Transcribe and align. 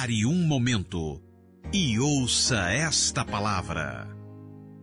Pare 0.00 0.24
um 0.24 0.46
momento 0.46 1.20
e 1.70 2.00
ouça 2.00 2.70
esta 2.70 3.22
palavra. 3.22 4.08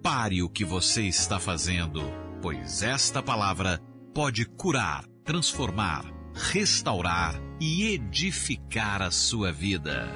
Pare 0.04 0.44
o 0.44 0.48
que 0.48 0.64
você 0.64 1.08
está 1.08 1.40
fazendo, 1.40 2.02
pois 2.40 2.84
esta 2.84 3.24
palavra 3.24 3.82
pode 4.14 4.46
curar, 4.46 5.08
transformar, 5.24 6.06
restaurar 6.36 7.34
e 7.60 7.96
edificar 7.96 9.02
a 9.02 9.10
sua 9.10 9.52
vida. 9.52 10.08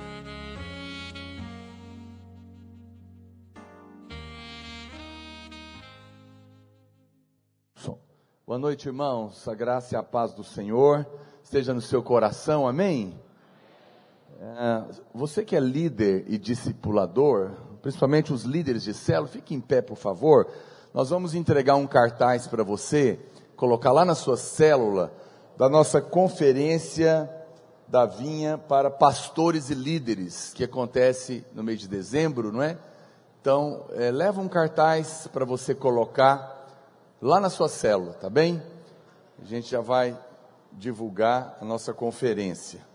Boa 8.46 8.60
noite, 8.60 8.88
irmãos. 8.88 9.48
A 9.48 9.56
graça 9.56 9.96
e 9.96 9.98
a 9.98 10.04
paz 10.04 10.36
do 10.36 10.44
Senhor 10.44 11.08
esteja 11.44 11.74
no 11.74 11.82
seu 11.82 12.04
coração, 12.04 12.68
amém? 12.68 13.20
É, 14.44 14.84
você 15.14 15.46
que 15.46 15.56
é 15.56 15.60
líder 15.60 16.26
e 16.28 16.36
discipulador, 16.36 17.52
principalmente 17.80 18.34
os 18.34 18.42
líderes 18.42 18.82
de 18.82 18.92
célula, 18.92 19.28
fique 19.28 19.54
em 19.54 19.62
pé, 19.62 19.84
por 19.84 19.96
favor. 19.96 20.48
Nós 20.92 21.12
vamos 21.12 21.36
entregar 21.36 21.76
um 21.76 21.86
cartaz 21.86 22.48
para 22.48 22.64
você, 22.64 23.20
colocar 23.56 23.92
lá 23.92 24.04
na 24.04 24.16
sua 24.16 24.36
célula, 24.36 25.14
da 25.56 25.70
nossa 25.70 26.02
conferência 26.02 27.30
da 27.88 28.08
vinha 28.08 28.58
para 28.58 28.90
pastores 28.90 29.70
e 29.70 29.76
líderes, 29.76 30.52
que 30.56 30.64
acontece 30.64 31.46
no 31.54 31.62
mês 31.62 31.80
de 31.80 31.88
dezembro, 31.88 32.52
não 32.52 32.64
é? 32.64 32.80
Então, 33.40 33.86
é, 33.92 34.10
leva 34.10 34.42
um 34.42 34.48
cartaz 34.48 35.28
para 35.32 35.46
você 35.46 35.76
colocar 35.76 36.68
lá 37.22 37.40
na 37.40 37.50
sua 37.52 37.70
célula, 37.70 38.14
tá 38.14 38.30
bem? 38.30 38.60
A 39.40 39.46
gente 39.46 39.70
já 39.70 39.82
vai 39.82 40.18
divulgar 40.72 41.58
a 41.62 41.66
nossa 41.66 41.94
conferência. 41.94 42.91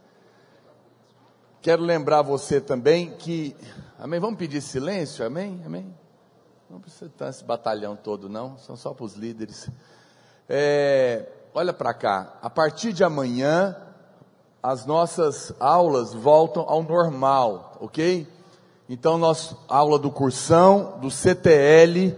Quero 1.66 1.82
lembrar 1.82 2.22
você 2.22 2.60
também 2.60 3.10
que, 3.10 3.56
amém? 3.98 4.20
Vamos 4.20 4.38
pedir 4.38 4.60
silêncio, 4.60 5.26
amém? 5.26 5.60
Amém? 5.66 5.92
Não 6.70 6.78
precisa 6.78 7.06
estar 7.06 7.28
esse 7.28 7.42
batalhão 7.42 7.96
todo, 7.96 8.28
não, 8.28 8.56
são 8.56 8.76
só 8.76 8.94
para 8.94 9.04
os 9.04 9.14
líderes. 9.14 9.68
É, 10.48 11.28
olha 11.52 11.72
para 11.72 11.92
cá, 11.92 12.34
a 12.40 12.48
partir 12.48 12.92
de 12.92 13.02
amanhã, 13.02 13.76
as 14.62 14.86
nossas 14.86 15.52
aulas 15.58 16.14
voltam 16.14 16.64
ao 16.68 16.84
normal, 16.84 17.78
ok? 17.80 18.28
Então, 18.88 19.18
nossa 19.18 19.56
aula 19.66 19.98
do 19.98 20.12
cursão, 20.12 21.00
do 21.00 21.10
CTL 21.10 22.16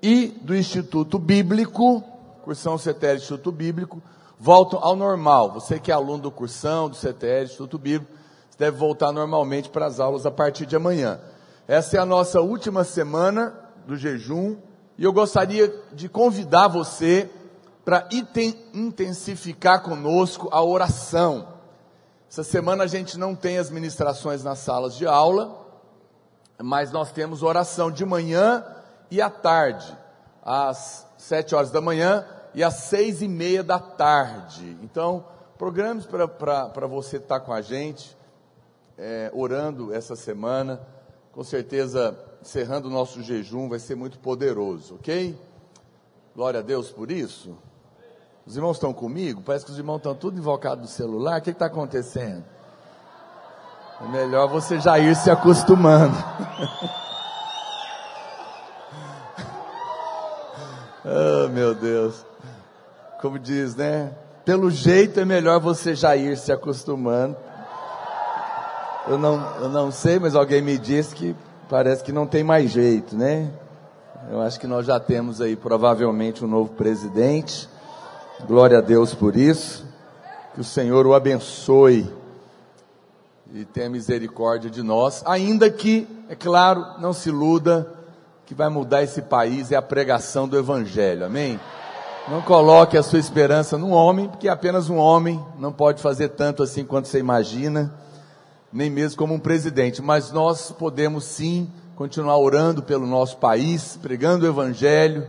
e 0.00 0.28
do 0.40 0.56
Instituto 0.56 1.18
Bíblico, 1.18 2.02
cursão 2.42 2.78
CTL 2.78 3.18
Instituto 3.18 3.52
Bíblico, 3.52 4.02
voltam 4.40 4.78
ao 4.82 4.96
normal. 4.96 5.52
Você 5.52 5.78
que 5.78 5.90
é 5.90 5.94
aluno 5.94 6.22
do 6.22 6.30
cursão, 6.30 6.88
do 6.88 6.96
CTL, 6.96 7.44
Instituto 7.44 7.76
Bíblico, 7.76 8.15
deve 8.58 8.76
voltar 8.76 9.12
normalmente 9.12 9.68
para 9.68 9.86
as 9.86 10.00
aulas 10.00 10.26
a 10.26 10.30
partir 10.30 10.66
de 10.66 10.76
amanhã. 10.76 11.20
Essa 11.68 11.96
é 11.96 12.00
a 12.00 12.06
nossa 12.06 12.40
última 12.40 12.84
semana 12.84 13.54
do 13.86 13.96
jejum 13.96 14.56
e 14.98 15.04
eu 15.04 15.12
gostaria 15.12 15.72
de 15.92 16.08
convidar 16.08 16.68
você 16.68 17.30
para 17.84 18.08
intensificar 18.72 19.82
conosco 19.82 20.48
a 20.50 20.62
oração. 20.62 21.48
Essa 22.28 22.42
semana 22.42 22.84
a 22.84 22.86
gente 22.86 23.18
não 23.18 23.34
tem 23.34 23.58
as 23.58 23.70
ministrações 23.70 24.42
nas 24.42 24.58
salas 24.58 24.96
de 24.96 25.06
aula, 25.06 25.64
mas 26.60 26.90
nós 26.90 27.12
temos 27.12 27.42
oração 27.42 27.90
de 27.90 28.04
manhã 28.04 28.64
e 29.10 29.20
à 29.20 29.30
tarde, 29.30 29.96
às 30.42 31.06
sete 31.16 31.54
horas 31.54 31.70
da 31.70 31.80
manhã 31.80 32.26
e 32.54 32.64
às 32.64 32.74
seis 32.74 33.22
e 33.22 33.28
meia 33.28 33.62
da 33.62 33.78
tarde. 33.78 34.76
Então, 34.82 35.24
programas 35.56 36.06
para 36.06 36.86
você 36.86 37.18
estar 37.18 37.40
tá 37.40 37.44
com 37.44 37.52
a 37.52 37.60
gente, 37.60 38.16
é, 38.98 39.30
orando 39.34 39.92
essa 39.92 40.16
semana. 40.16 40.80
Com 41.32 41.44
certeza, 41.44 42.18
encerrando 42.40 42.88
o 42.88 42.90
nosso 42.90 43.22
jejum, 43.22 43.68
vai 43.68 43.78
ser 43.78 43.94
muito 43.94 44.18
poderoso, 44.18 44.94
ok? 44.94 45.38
Glória 46.34 46.60
a 46.60 46.62
Deus 46.62 46.90
por 46.90 47.10
isso. 47.10 47.56
Os 48.46 48.56
irmãos 48.56 48.76
estão 48.76 48.92
comigo? 48.92 49.42
Parece 49.42 49.64
que 49.64 49.72
os 49.72 49.78
irmãos 49.78 49.96
estão 49.96 50.14
tudo 50.14 50.38
invocados 50.38 50.82
no 50.82 50.88
celular. 50.88 51.40
O 51.40 51.42
que 51.42 51.50
está 51.50 51.66
acontecendo? 51.66 52.44
É 54.00 54.08
melhor 54.08 54.46
você 54.48 54.78
já 54.78 54.98
ir 54.98 55.16
se 55.16 55.30
acostumando. 55.30 56.14
oh, 61.04 61.48
meu 61.48 61.74
Deus. 61.74 62.24
Como 63.20 63.38
diz, 63.38 63.74
né? 63.74 64.12
Pelo 64.44 64.70
jeito 64.70 65.18
é 65.18 65.24
melhor 65.24 65.58
você 65.58 65.94
já 65.94 66.14
ir 66.14 66.36
se 66.36 66.52
acostumando. 66.52 67.36
Eu 69.08 69.16
não, 69.16 69.56
eu 69.60 69.68
não 69.68 69.92
sei, 69.92 70.18
mas 70.18 70.34
alguém 70.34 70.60
me 70.60 70.76
disse 70.76 71.14
que 71.14 71.36
parece 71.68 72.02
que 72.02 72.10
não 72.10 72.26
tem 72.26 72.42
mais 72.42 72.72
jeito, 72.72 73.16
né? 73.16 73.52
Eu 74.28 74.40
acho 74.40 74.58
que 74.58 74.66
nós 74.66 74.84
já 74.84 74.98
temos 74.98 75.40
aí 75.40 75.54
provavelmente 75.54 76.44
um 76.44 76.48
novo 76.48 76.72
presidente. 76.72 77.68
Glória 78.48 78.78
a 78.78 78.80
Deus 78.80 79.14
por 79.14 79.36
isso. 79.36 79.86
Que 80.54 80.60
o 80.60 80.64
Senhor 80.64 81.06
o 81.06 81.14
abençoe 81.14 82.12
e 83.54 83.64
tenha 83.64 83.88
misericórdia 83.88 84.68
de 84.68 84.82
nós, 84.82 85.22
ainda 85.24 85.70
que, 85.70 86.08
é 86.28 86.34
claro, 86.34 86.84
não 86.98 87.12
se 87.12 87.28
iluda 87.28 87.88
que 88.44 88.54
vai 88.54 88.68
mudar 88.68 89.04
esse 89.04 89.22
país 89.22 89.70
é 89.70 89.76
a 89.76 89.82
pregação 89.82 90.48
do 90.48 90.58
evangelho. 90.58 91.24
Amém? 91.24 91.60
Não 92.28 92.42
coloque 92.42 92.98
a 92.98 93.04
sua 93.04 93.20
esperança 93.20 93.78
num 93.78 93.92
homem, 93.92 94.28
porque 94.28 94.48
apenas 94.48 94.90
um 94.90 94.96
homem 94.96 95.40
não 95.60 95.72
pode 95.72 96.02
fazer 96.02 96.30
tanto 96.30 96.64
assim 96.64 96.84
quanto 96.84 97.06
você 97.06 97.20
imagina 97.20 97.94
nem 98.72 98.90
mesmo 98.90 99.18
como 99.18 99.34
um 99.34 99.38
presidente, 99.38 100.02
mas 100.02 100.32
nós 100.32 100.70
podemos 100.72 101.24
sim 101.24 101.70
continuar 101.94 102.36
orando 102.38 102.82
pelo 102.82 103.06
nosso 103.06 103.38
país, 103.38 103.98
pregando 104.02 104.44
o 104.44 104.48
Evangelho, 104.48 105.26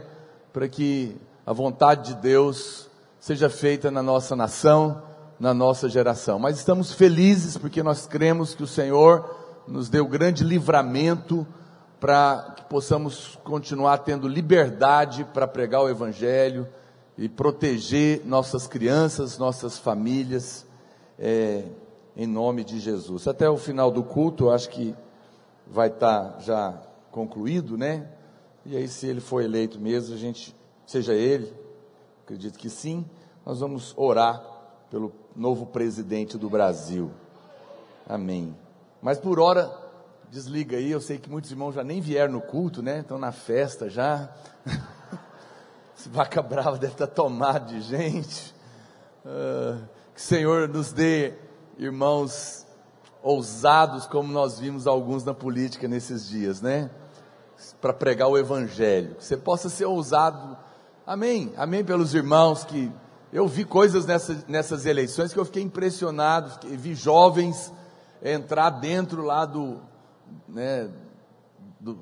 para 0.52 0.68
que 0.68 1.16
a 1.46 1.54
vontade 1.54 2.14
de 2.14 2.22
Deus 2.22 2.90
seja 3.20 3.50
feita 3.50 3.90
na 3.90 4.04
nossa 4.04 4.36
nação, 4.36 5.02
na 5.40 5.54
nossa 5.54 5.88
geração. 5.88 6.40
Mas 6.40 6.58
estamos 6.58 6.94
felizes 6.94 7.58
porque 7.58 7.82
nós 7.82 8.06
cremos 8.06 8.54
que 8.54 8.64
o 8.64 8.68
Senhor 8.68 9.34
nos 9.68 9.90
deu 9.90 10.08
grande 10.08 10.44
livramento 10.44 11.46
para 12.00 12.54
que 12.56 12.66
possamos 12.66 13.38
continuar 13.44 14.00
tendo 14.00 14.28
liberdade 14.28 15.26
para 15.34 15.48
pregar 15.48 15.82
o 15.82 15.90
Evangelho 15.90 16.68
e 17.18 17.28
proteger 17.28 18.22
nossas 18.26 18.68
crianças, 18.68 19.38
nossas 19.38 19.78
famílias. 19.78 20.66
É, 21.18 21.64
em 22.18 22.26
nome 22.26 22.64
de 22.64 22.80
Jesus. 22.80 23.28
Até 23.28 23.48
o 23.48 23.58
final 23.58 23.92
do 23.92 24.04
culto, 24.04 24.50
acho 24.50 24.70
que 24.70 24.96
vai 25.68 25.88
estar 25.88 26.32
tá 26.32 26.40
já 26.40 26.82
concluído, 27.12 27.78
né? 27.78 28.10
E 28.66 28.76
aí, 28.76 28.88
se 28.88 29.06
ele 29.06 29.22
for 29.22 29.44
eleito 29.44 29.80
mesmo, 29.80 30.16
a 30.16 30.18
gente, 30.18 30.54
seja 30.86 31.14
ele, 31.14 31.54
acredito 32.26 32.58
que 32.58 32.72
sim, 32.72 33.06
nós 33.46 33.60
vamos 33.60 33.94
orar 33.96 34.44
pelo 34.90 35.14
novo 35.36 35.68
presidente 35.68 36.40
do 36.40 36.50
Brasil. 36.50 37.12
Amém. 38.10 38.58
Mas 39.00 39.20
por 39.20 39.40
hora, 39.40 39.72
desliga 40.32 40.78
aí, 40.78 40.90
eu 40.90 41.00
sei 41.00 41.20
que 41.20 41.30
muitos 41.30 41.52
irmãos 41.52 41.76
já 41.76 41.84
nem 41.84 42.02
vieram 42.02 42.34
no 42.34 42.42
culto, 42.42 42.82
né? 42.82 43.02
Estão 43.02 43.20
na 43.20 43.32
festa 43.32 43.90
já. 43.90 44.34
Esse 45.96 46.10
vaca 46.10 46.42
brava 46.42 46.78
deve 46.80 46.94
estar 46.94 47.08
tomado 47.08 47.68
de 47.68 47.82
gente. 47.82 48.56
Uh, 49.24 49.88
que 50.16 50.20
o 50.20 50.24
Senhor 50.24 50.68
nos 50.68 50.92
dê 50.92 51.47
irmãos 51.78 52.66
ousados 53.22 54.08
como 54.08 54.32
nós 54.32 54.60
vimos 54.60 54.88
alguns 54.88 55.24
na 55.24 55.34
política 55.34 55.88
nesses 55.88 56.28
dias, 56.28 56.62
né? 56.62 56.90
Para 57.82 57.94
pregar 57.94 58.28
o 58.28 58.38
evangelho. 58.38 59.16
Que 59.16 59.26
você 59.26 59.38
possa 59.38 59.70
ser 59.70 59.86
ousado. 59.86 60.58
Amém. 61.06 61.54
Amém 61.58 61.84
pelos 61.84 62.14
irmãos 62.14 62.64
que 62.64 62.92
eu 63.32 63.48
vi 63.48 63.66
coisas 63.66 64.06
nessa, 64.06 64.44
nessas 64.48 64.86
eleições 64.86 65.34
que 65.34 65.40
eu 65.40 65.46
fiquei 65.46 65.62
impressionado, 65.62 66.68
vi 66.68 66.96
jovens 66.96 67.72
entrar 68.22 68.70
dentro 68.70 69.22
lá 69.22 69.46
do, 69.46 69.82
né, 70.48 70.90
do, 71.80 72.00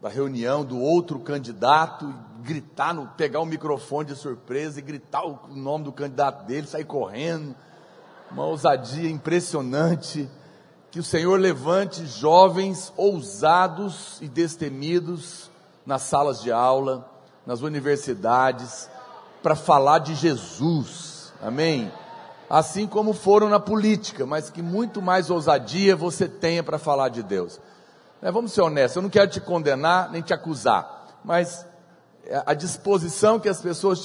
da 0.00 0.08
reunião 0.08 0.64
do 0.64 0.78
outro 0.78 1.18
candidato, 1.18 2.14
gritar, 2.42 2.94
no, 2.94 3.06
pegar 3.08 3.40
o 3.40 3.46
microfone 3.46 4.08
de 4.08 4.16
surpresa 4.16 4.78
e 4.78 4.82
gritar 4.82 5.24
o 5.24 5.48
nome 5.48 5.84
do 5.84 5.92
candidato 5.92 6.46
dele, 6.46 6.66
sair 6.66 6.84
correndo 6.84 7.56
uma 8.30 8.44
ousadia 8.44 9.08
impressionante. 9.08 10.28
Que 10.90 11.00
o 11.00 11.04
Senhor 11.04 11.38
levante 11.38 12.06
jovens 12.06 12.92
ousados 12.96 14.18
e 14.22 14.28
destemidos 14.28 15.50
nas 15.84 16.02
salas 16.02 16.40
de 16.40 16.50
aula, 16.50 17.08
nas 17.46 17.60
universidades, 17.60 18.88
para 19.42 19.54
falar 19.54 19.98
de 19.98 20.14
Jesus. 20.14 21.32
Amém? 21.42 21.92
Assim 22.48 22.86
como 22.86 23.12
foram 23.12 23.48
na 23.48 23.60
política, 23.60 24.24
mas 24.24 24.48
que 24.48 24.62
muito 24.62 25.02
mais 25.02 25.30
ousadia 25.30 25.94
você 25.94 26.28
tenha 26.28 26.62
para 26.62 26.78
falar 26.78 27.10
de 27.10 27.22
Deus. 27.22 27.60
É, 28.22 28.30
vamos 28.30 28.52
ser 28.52 28.62
honestos, 28.62 28.96
eu 28.96 29.02
não 29.02 29.10
quero 29.10 29.30
te 29.30 29.40
condenar 29.40 30.10
nem 30.10 30.22
te 30.22 30.32
acusar, 30.32 31.18
mas 31.24 31.66
a 32.44 32.54
disposição 32.54 33.38
que 33.38 33.48
as 33.48 33.60
pessoas 33.60 34.02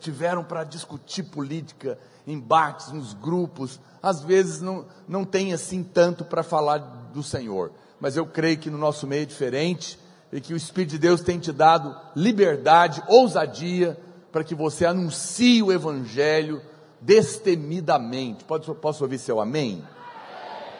tiveram 0.00 0.44
para 0.44 0.64
discutir 0.64 1.24
política, 1.24 1.98
embates 2.26 2.90
nos 2.92 3.12
grupos, 3.12 3.78
às 4.02 4.22
vezes 4.22 4.60
não, 4.60 4.86
não 5.06 5.24
tem 5.24 5.52
assim 5.52 5.82
tanto 5.82 6.24
para 6.24 6.42
falar 6.42 6.78
do 7.12 7.22
Senhor. 7.22 7.72
Mas 8.00 8.16
eu 8.16 8.26
creio 8.26 8.58
que 8.58 8.70
no 8.70 8.78
nosso 8.78 9.06
meio 9.06 9.22
é 9.22 9.26
diferente 9.26 9.98
e 10.32 10.40
que 10.40 10.52
o 10.52 10.56
Espírito 10.56 10.92
de 10.92 10.98
Deus 10.98 11.20
tem 11.20 11.38
te 11.38 11.52
dado 11.52 11.94
liberdade, 12.14 13.02
ousadia, 13.08 13.98
para 14.32 14.42
que 14.42 14.54
você 14.54 14.84
anuncie 14.84 15.62
o 15.62 15.72
Evangelho 15.72 16.60
destemidamente. 17.00 18.44
Pode, 18.44 18.72
posso 18.74 19.04
ouvir 19.04 19.18
seu 19.18 19.40
amém? 19.40 19.84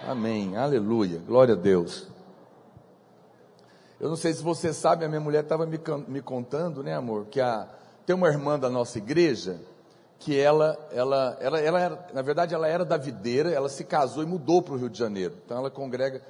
Amém, 0.06 0.56
aleluia, 0.56 1.18
glória 1.26 1.54
a 1.54 1.56
Deus. 1.56 2.08
Eu 4.00 4.08
não 4.08 4.16
sei 4.16 4.34
se 4.34 4.42
você 4.42 4.72
sabe, 4.72 5.04
a 5.04 5.08
minha 5.08 5.20
mulher 5.20 5.44
estava 5.44 5.64
me, 5.64 5.80
me, 6.08 6.20
contando, 6.20 6.82
né, 6.82 6.94
amor, 6.94 7.26
que 7.30 7.40
a, 7.40 7.66
tem 8.04 8.14
uma 8.14 8.28
irmã 8.28 8.58
da 8.58 8.68
nossa 8.68 8.98
igreja 8.98 9.60
que 10.24 10.40
ela, 10.40 10.78
ela, 10.90 11.36
ela, 11.38 11.60
ela 11.60 11.78
era, 11.78 12.08
na 12.14 12.22
verdade, 12.22 12.54
ela 12.54 12.66
era 12.66 12.82
da 12.82 12.96
videira, 12.96 13.50
ela 13.50 13.68
se 13.68 13.84
casou 13.84 14.22
e 14.22 14.26
mudou 14.26 14.62
para 14.62 14.72
o 14.72 14.78
Rio 14.78 14.88
de 14.88 14.98
Janeiro. 14.98 15.34
Então 15.44 15.58
ela 15.58 15.70
congrega 15.70 16.22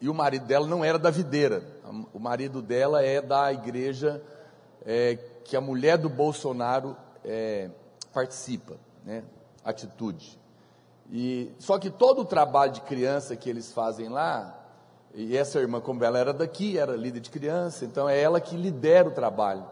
e 0.00 0.08
o 0.08 0.14
marido 0.14 0.44
dela 0.44 0.66
não 0.66 0.84
era 0.84 0.98
da 0.98 1.08
videira. 1.08 1.62
O 2.12 2.18
marido 2.18 2.60
dela 2.60 3.00
é 3.00 3.22
da 3.22 3.52
igreja 3.52 4.20
é, 4.84 5.16
que 5.44 5.56
a 5.56 5.60
mulher 5.60 5.98
do 5.98 6.08
Bolsonaro 6.08 6.96
é, 7.24 7.70
participa, 8.12 8.74
né? 9.04 9.22
Atitude. 9.64 10.36
E 11.08 11.52
só 11.60 11.78
que 11.78 11.90
todo 11.90 12.22
o 12.22 12.24
trabalho 12.24 12.72
de 12.72 12.80
criança 12.80 13.36
que 13.36 13.48
eles 13.48 13.72
fazem 13.72 14.08
lá 14.08 14.58
e 15.14 15.36
essa 15.36 15.60
irmã, 15.60 15.80
como 15.80 16.02
ela 16.02 16.18
era 16.18 16.32
daqui, 16.32 16.76
era 16.76 16.96
líder 16.96 17.20
de 17.20 17.30
criança, 17.30 17.84
então 17.84 18.08
é 18.08 18.20
ela 18.20 18.40
que 18.40 18.56
lidera 18.56 19.08
o 19.08 19.12
trabalho. 19.12 19.64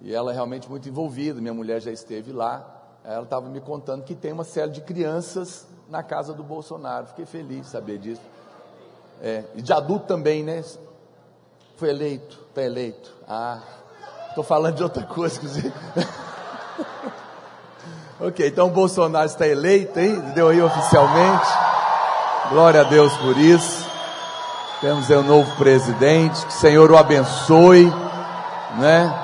E 0.00 0.14
ela 0.14 0.30
é 0.30 0.34
realmente 0.34 0.70
muito 0.70 0.88
envolvida, 0.88 1.40
minha 1.40 1.52
mulher 1.52 1.80
já 1.80 1.90
esteve 1.90 2.30
lá. 2.30 2.76
Ela 3.04 3.22
estava 3.22 3.48
me 3.48 3.60
contando 3.60 4.04
que 4.04 4.14
tem 4.14 4.32
uma 4.32 4.44
série 4.44 4.70
de 4.70 4.80
crianças 4.80 5.66
na 5.88 6.02
casa 6.02 6.34
do 6.34 6.42
Bolsonaro. 6.42 7.06
Fiquei 7.06 7.26
feliz 7.26 7.62
de 7.62 7.66
saber 7.66 7.98
disso. 7.98 8.22
É, 9.22 9.44
e 9.54 9.62
de 9.62 9.72
adulto 9.72 10.06
também, 10.06 10.42
né? 10.42 10.62
Foi 11.76 11.90
eleito, 11.90 12.38
está 12.48 12.62
eleito. 12.62 13.14
Ah, 13.26 13.60
estou 14.28 14.44
falando 14.44 14.76
de 14.76 14.82
outra 14.82 15.04
coisa, 15.04 15.36
inclusive. 15.36 15.72
ok, 18.20 18.46
então 18.46 18.68
o 18.68 18.70
Bolsonaro 18.70 19.26
está 19.26 19.46
eleito, 19.46 19.98
hein? 19.98 20.20
Deu 20.34 20.48
aí 20.48 20.60
oficialmente. 20.60 21.48
Glória 22.50 22.82
a 22.82 22.84
Deus 22.84 23.14
por 23.16 23.36
isso. 23.36 23.88
Temos 24.80 25.10
aí 25.10 25.16
um 25.16 25.22
novo 25.22 25.56
presidente, 25.56 26.46
que 26.46 26.52
o 26.52 26.56
Senhor 26.56 26.90
o 26.90 26.96
abençoe, 26.96 27.90
né? 28.78 29.14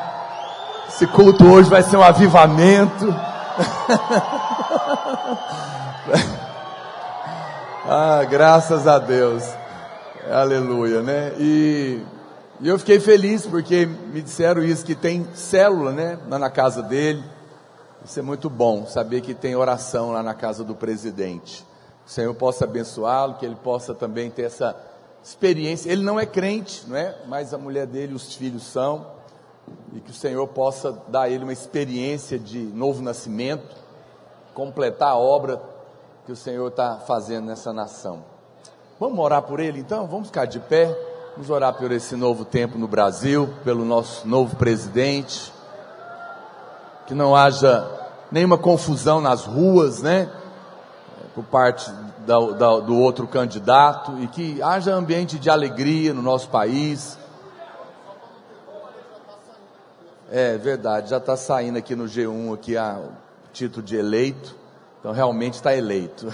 Esse 0.89 1.07
culto 1.07 1.47
hoje 1.47 1.69
vai 1.69 1.83
ser 1.83 1.97
um 1.97 2.03
avivamento. 2.03 3.36
ah, 7.87 8.23
graças 8.29 8.87
a 8.87 8.99
Deus. 8.99 9.43
Aleluia, 10.31 11.01
né? 11.03 11.33
E, 11.39 12.03
e, 12.61 12.69
eu 12.69 12.79
fiquei 12.79 13.01
feliz 13.01 13.47
porque 13.47 13.87
me 13.87 14.21
disseram 14.21 14.63
isso, 14.63 14.85
que 14.85 14.95
tem 14.95 15.27
célula, 15.35 15.93
né? 15.93 16.19
Lá 16.29 16.39
na 16.39 16.51
casa 16.51 16.83
dele. 16.83 17.25
Isso 18.05 18.19
é 18.19 18.23
muito 18.23 18.51
bom, 18.51 18.87
saber 18.87 19.23
que 19.23 19.33
tem 19.35 19.57
oração 19.57 20.13
lá 20.13 20.23
na 20.23 20.35
casa 20.35 20.63
do 20.63 20.75
presidente. 20.75 21.65
O 22.07 22.11
Senhor 22.11 22.35
possa 22.35 22.65
abençoá-lo, 22.65 23.35
que 23.35 23.47
ele 23.47 23.57
possa 23.57 23.95
também 23.95 24.31
ter 24.31 24.43
essa 24.43 24.77
experiência. 25.25 25.91
Ele 25.91 26.05
não 26.05 26.21
é 26.21 26.27
crente, 26.27 26.85
não 26.87 26.97
é? 26.97 27.17
Mas 27.27 27.55
a 27.55 27.59
mulher 27.59 27.87
dele, 27.87 28.15
os 28.15 28.35
filhos 28.35 28.65
são. 28.65 29.16
E 29.95 30.01
que 30.01 30.11
o 30.11 30.15
Senhor 30.15 30.47
possa 30.49 30.93
dar 31.09 31.23
a 31.23 31.29
ele 31.29 31.45
uma 31.45 31.53
experiência 31.53 32.39
de 32.39 32.59
novo 32.59 33.03
nascimento, 33.03 33.77
completar 34.55 35.11
a 35.11 35.17
obra 35.17 35.61
que 36.25 36.33
o 36.33 36.37
Senhor 36.37 36.69
está 36.69 36.97
fazendo 36.99 37.47
nessa 37.47 37.73
nação. 37.73 38.25
Vamos 38.99 39.19
orar 39.19 39.43
por 39.43 39.61
ele 39.61 39.79
então? 39.79 40.07
Vamos 40.07 40.29
ficar 40.29 40.47
de 40.47 40.59
pé. 40.59 40.95
Vamos 41.33 41.51
orar 41.51 41.75
por 41.75 41.93
esse 41.93 42.17
novo 42.17 42.47
tempo 42.47 42.79
no 42.79 42.89
Brasil, 42.89 43.49
pelo 43.63 43.85
nosso 43.85 44.27
novo 44.27 44.57
presidente. 44.57 45.53
Que 47.07 47.15
não 47.15 47.37
haja 47.37 47.87
nenhuma 48.33 48.57
confusão 48.57 49.21
nas 49.21 49.45
ruas, 49.45 50.03
né? 50.03 50.31
Por 51.35 51.45
parte 51.45 51.91
da, 52.27 52.41
da, 52.53 52.81
do 52.81 52.97
outro 52.97 53.27
candidato 53.29 54.19
e 54.21 54.27
que 54.27 54.61
haja 54.63 54.95
ambiente 54.95 55.39
de 55.39 55.49
alegria 55.51 56.13
no 56.13 56.23
nosso 56.23 56.49
país. 56.49 57.19
É 60.31 60.59
verdade, 60.59 61.11
já 61.11 61.19
está 61.19 61.37
saindo 61.37 61.79
aqui 61.79 61.95
no 61.95 62.05
G1 62.05 62.55
aqui 62.55 62.77
a, 62.77 63.01
título 63.53 63.83
de 63.83 63.97
eleito, 63.97 64.55
então 64.99 65.13
realmente 65.13 65.55
está 65.55 65.75
eleito, 65.75 66.27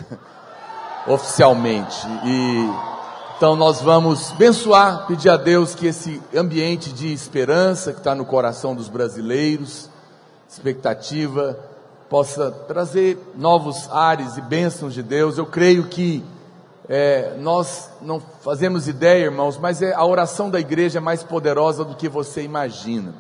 oficialmente. 1.07 2.07
E 2.25 2.93
então 3.37 3.55
nós 3.55 3.81
vamos 3.81 4.33
abençoar, 4.33 5.07
pedir 5.07 5.29
a 5.29 5.37
Deus 5.37 5.75
que 5.75 5.87
esse 5.87 6.23
ambiente 6.35 6.93
de 6.93 7.13
esperança 7.13 7.93
que 7.93 7.99
está 7.99 8.15
no 8.15 8.25
coração 8.25 8.75
dos 8.75 8.89
brasileiros, 8.89 9.91
expectativa, 10.49 11.59
possa 12.09 12.51
trazer 12.51 13.19
novos 13.37 13.91
ares 13.91 14.37
e 14.37 14.41
bênçãos 14.41 14.95
de 14.95 15.03
Deus. 15.03 15.39
Eu 15.39 15.47
creio 15.47 15.85
que 15.89 16.25
é, 16.89 17.35
nós 17.39 17.91
não 18.01 18.21
fazemos 18.41 18.89
ideia, 18.89 19.25
irmãos, 19.25 19.59
mas 19.59 19.83
é, 19.83 19.93
a 19.93 20.05
oração 20.05 20.51
da 20.51 20.59
igreja 20.59 20.99
é 20.99 21.01
mais 21.01 21.23
poderosa 21.23 21.85
do 21.85 21.95
que 21.95 22.09
você 22.09 22.43
imagina. 22.43 23.15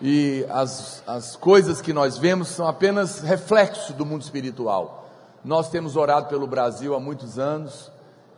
E 0.00 0.46
as, 0.48 1.02
as 1.06 1.36
coisas 1.36 1.82
que 1.82 1.92
nós 1.92 2.16
vemos 2.16 2.48
são 2.48 2.66
apenas 2.66 3.20
reflexo 3.20 3.92
do 3.92 4.06
mundo 4.06 4.22
espiritual. 4.22 5.08
Nós 5.44 5.68
temos 5.68 5.96
orado 5.96 6.28
pelo 6.28 6.46
Brasil 6.46 6.94
há 6.94 7.00
muitos 7.00 7.38
anos 7.38 7.90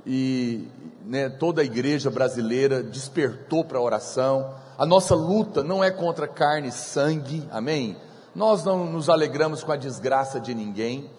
e 0.04 0.68
né, 1.04 1.28
toda 1.28 1.62
a 1.62 1.64
igreja 1.64 2.10
brasileira 2.10 2.82
despertou 2.82 3.64
para 3.64 3.78
a 3.78 3.82
oração. 3.82 4.54
A 4.76 4.84
nossa 4.84 5.14
luta 5.14 5.62
não 5.62 5.82
é 5.82 5.90
contra 5.90 6.26
carne 6.26 6.68
e 6.68 6.72
sangue, 6.72 7.46
amém? 7.50 7.96
Nós 8.34 8.64
não 8.64 8.84
nos 8.84 9.08
alegramos 9.08 9.62
com 9.62 9.70
a 9.70 9.76
desgraça 9.76 10.40
de 10.40 10.54
ninguém, 10.54 11.10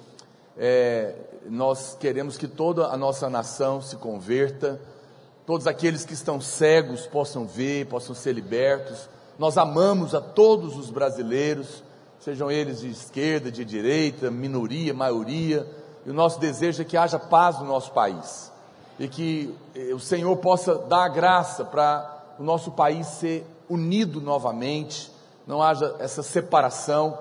é, 0.58 1.16
nós 1.50 1.98
queremos 2.00 2.38
que 2.38 2.48
toda 2.48 2.88
a 2.88 2.98
nossa 2.98 3.30
nação 3.30 3.82
se 3.82 3.96
converta, 3.96 4.80
todos 5.46 5.68
aqueles 5.68 6.06
que 6.06 6.14
estão 6.14 6.40
cegos 6.40 7.06
possam 7.06 7.46
ver, 7.46 7.88
possam 7.88 8.16
ser 8.16 8.34
libertos. 8.34 9.10
Nós 9.38 9.58
amamos 9.58 10.14
a 10.14 10.22
todos 10.22 10.78
os 10.78 10.90
brasileiros, 10.90 11.84
sejam 12.20 12.52
eles 12.52 12.82
de 12.82 12.90
esquerda, 12.90 13.52
de 13.52 13.66
direita, 13.66 14.30
minoria, 14.32 14.94
maioria, 14.94 15.68
e 16.06 16.10
o 16.10 16.14
nosso 16.14 16.40
desejo 16.40 16.82
é 16.82 16.86
que 16.86 16.98
haja 16.98 17.18
paz 17.18 17.60
no 17.60 17.66
nosso 17.66 17.92
país 17.92 18.52
e 19.00 19.08
que 19.08 19.54
eh, 19.74 19.94
o 19.94 20.00
Senhor 20.00 20.36
possa 20.38 20.76
dar 20.76 21.06
a 21.06 21.10
graça 21.10 21.66
para 21.66 22.36
o 22.38 22.44
nosso 22.44 22.72
país 22.72 23.08
ser 23.08 23.46
unido 23.70 24.22
novamente 24.22 25.14
não 25.46 25.62
haja 25.62 25.96
essa 26.00 26.24
separação, 26.24 27.18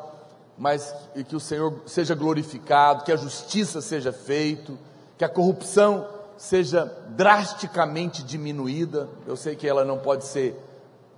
mas 0.57 0.95
e 1.15 1.25
que 1.25 1.35
o 1.35 1.41
Senhor 1.41 1.81
seja 1.87 2.15
glorificado, 2.15 3.05
que 3.05 3.13
a 3.13 3.17
justiça 3.17 3.81
seja 3.81 4.13
feita, 4.13 4.73
que 5.19 5.25
a 5.25 5.29
corrupção 5.29 6.07
seja 6.37 6.85
drasticamente 7.11 8.23
diminuída. 8.23 9.09
Eu 9.27 9.37
sei 9.37 9.57
que 9.57 9.67
ela 9.67 9.85
não 9.85 9.99
pode 9.99 10.25
ser 10.25 10.57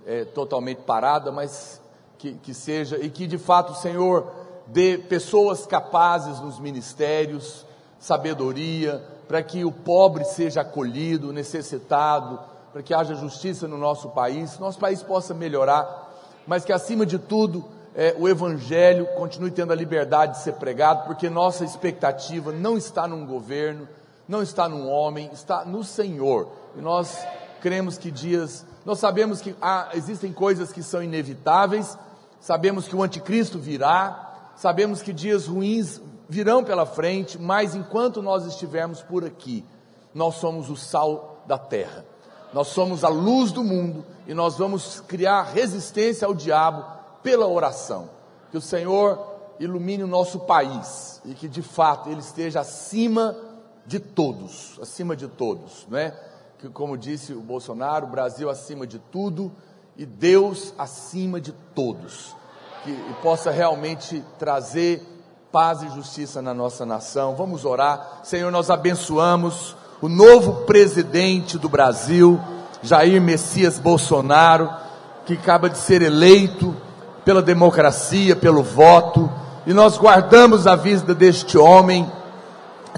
é, 0.05 0.25
totalmente 0.25 0.81
parada, 0.81 1.31
mas 1.31 1.81
que, 2.17 2.33
que 2.35 2.53
seja, 2.53 2.97
e 2.97 3.09
que 3.09 3.27
de 3.27 3.37
fato 3.37 3.73
o 3.73 3.75
Senhor 3.75 4.31
dê 4.67 4.97
pessoas 4.97 5.65
capazes 5.65 6.39
nos 6.39 6.59
ministérios, 6.59 7.65
sabedoria, 7.99 9.03
para 9.27 9.41
que 9.41 9.65
o 9.65 9.71
pobre 9.71 10.23
seja 10.23 10.61
acolhido, 10.61 11.33
necessitado, 11.33 12.39
para 12.71 12.83
que 12.83 12.93
haja 12.93 13.15
justiça 13.15 13.67
no 13.67 13.77
nosso 13.77 14.09
país, 14.09 14.59
nosso 14.59 14.79
país 14.79 15.01
possa 15.01 15.33
melhorar 15.33 16.05
mas 16.47 16.63
que 16.63 16.73
acima 16.73 17.05
de 17.05 17.17
tudo 17.17 17.63
é, 17.95 18.15
o 18.17 18.27
Evangelho 18.27 19.07
continue 19.15 19.51
tendo 19.51 19.71
a 19.71 19.75
liberdade 19.75 20.33
de 20.33 20.43
ser 20.43 20.53
pregado, 20.53 21.05
porque 21.05 21.29
nossa 21.29 21.63
expectativa 21.63 22.51
não 22.51 22.77
está 22.77 23.07
num 23.07 23.25
governo, 23.25 23.87
não 24.27 24.41
está 24.41 24.67
num 24.67 24.89
homem, 24.89 25.29
está 25.33 25.63
no 25.63 25.83
Senhor. 25.83 26.49
E 26.75 26.81
nós 26.81 27.25
cremos 27.61 27.97
que 27.97 28.11
dias, 28.11 28.65
nós 28.85 28.99
sabemos 28.99 29.41
que 29.41 29.55
há, 29.59 29.89
existem 29.93 30.31
coisas 30.31 30.71
que 30.71 30.83
são 30.83 31.01
inevitáveis, 31.01 31.97
sabemos 32.39 32.87
que 32.87 32.95
o 32.95 33.01
anticristo 33.01 33.57
virá, 33.57 34.51
sabemos 34.55 35.01
que 35.01 35.11
dias 35.11 35.47
ruins 35.47 35.99
virão 36.29 36.63
pela 36.63 36.85
frente, 36.85 37.39
mas 37.39 37.75
enquanto 37.75 38.21
nós 38.21 38.45
estivermos 38.45 39.01
por 39.01 39.25
aqui, 39.25 39.65
nós 40.13 40.35
somos 40.35 40.69
o 40.69 40.75
sal 40.75 41.43
da 41.47 41.57
terra. 41.57 42.05
Nós 42.53 42.67
somos 42.67 43.03
a 43.03 43.09
luz 43.09 43.51
do 43.51 43.63
mundo 43.63 44.05
e 44.27 44.33
nós 44.33 44.57
vamos 44.57 45.01
criar 45.01 45.43
resistência 45.43 46.25
ao 46.25 46.33
diabo 46.33 46.85
pela 47.21 47.47
oração. 47.47 48.09
Que 48.51 48.57
o 48.57 48.61
Senhor 48.61 49.35
ilumine 49.59 50.03
o 50.03 50.07
nosso 50.07 50.39
país 50.39 51.21
e 51.25 51.33
que 51.33 51.47
de 51.47 51.61
fato 51.61 52.09
ele 52.09 52.19
esteja 52.19 52.61
acima 52.61 53.35
de 53.85 53.99
todos, 53.99 54.79
acima 54.81 55.15
de 55.15 55.27
todos, 55.27 55.85
não 55.89 55.97
é? 55.97 56.17
Que 56.59 56.69
como 56.69 56.97
disse 56.97 57.33
o 57.33 57.41
Bolsonaro, 57.41 58.07
Brasil 58.07 58.49
acima 58.49 58.87
de 58.87 58.97
tudo 58.97 59.51
e 59.97 60.05
Deus 60.05 60.73
acima 60.77 61.39
de 61.39 61.51
todos, 61.73 62.35
que 62.83 62.93
possa 63.21 63.51
realmente 63.51 64.23
trazer 64.37 65.01
paz 65.51 65.81
e 65.83 65.89
justiça 65.89 66.41
na 66.41 66.53
nossa 66.53 66.85
nação. 66.85 67.35
Vamos 67.35 67.65
orar. 67.65 68.19
Senhor, 68.23 68.51
nós 68.51 68.69
abençoamos 68.69 69.75
o 70.01 70.09
novo 70.09 70.65
presidente 70.65 71.57
do 71.57 71.69
Brasil, 71.69 72.39
Jair 72.81 73.21
Messias 73.21 73.79
Bolsonaro, 73.79 74.69
que 75.25 75.33
acaba 75.33 75.69
de 75.69 75.77
ser 75.77 76.01
eleito 76.01 76.75
pela 77.23 77.41
democracia, 77.41 78.35
pelo 78.35 78.61
voto, 78.61 79.29
e 79.65 79.73
nós 79.73 79.97
guardamos 79.97 80.67
a 80.67 80.75
vida 80.75 81.15
deste 81.15 81.57
homem 81.57 82.09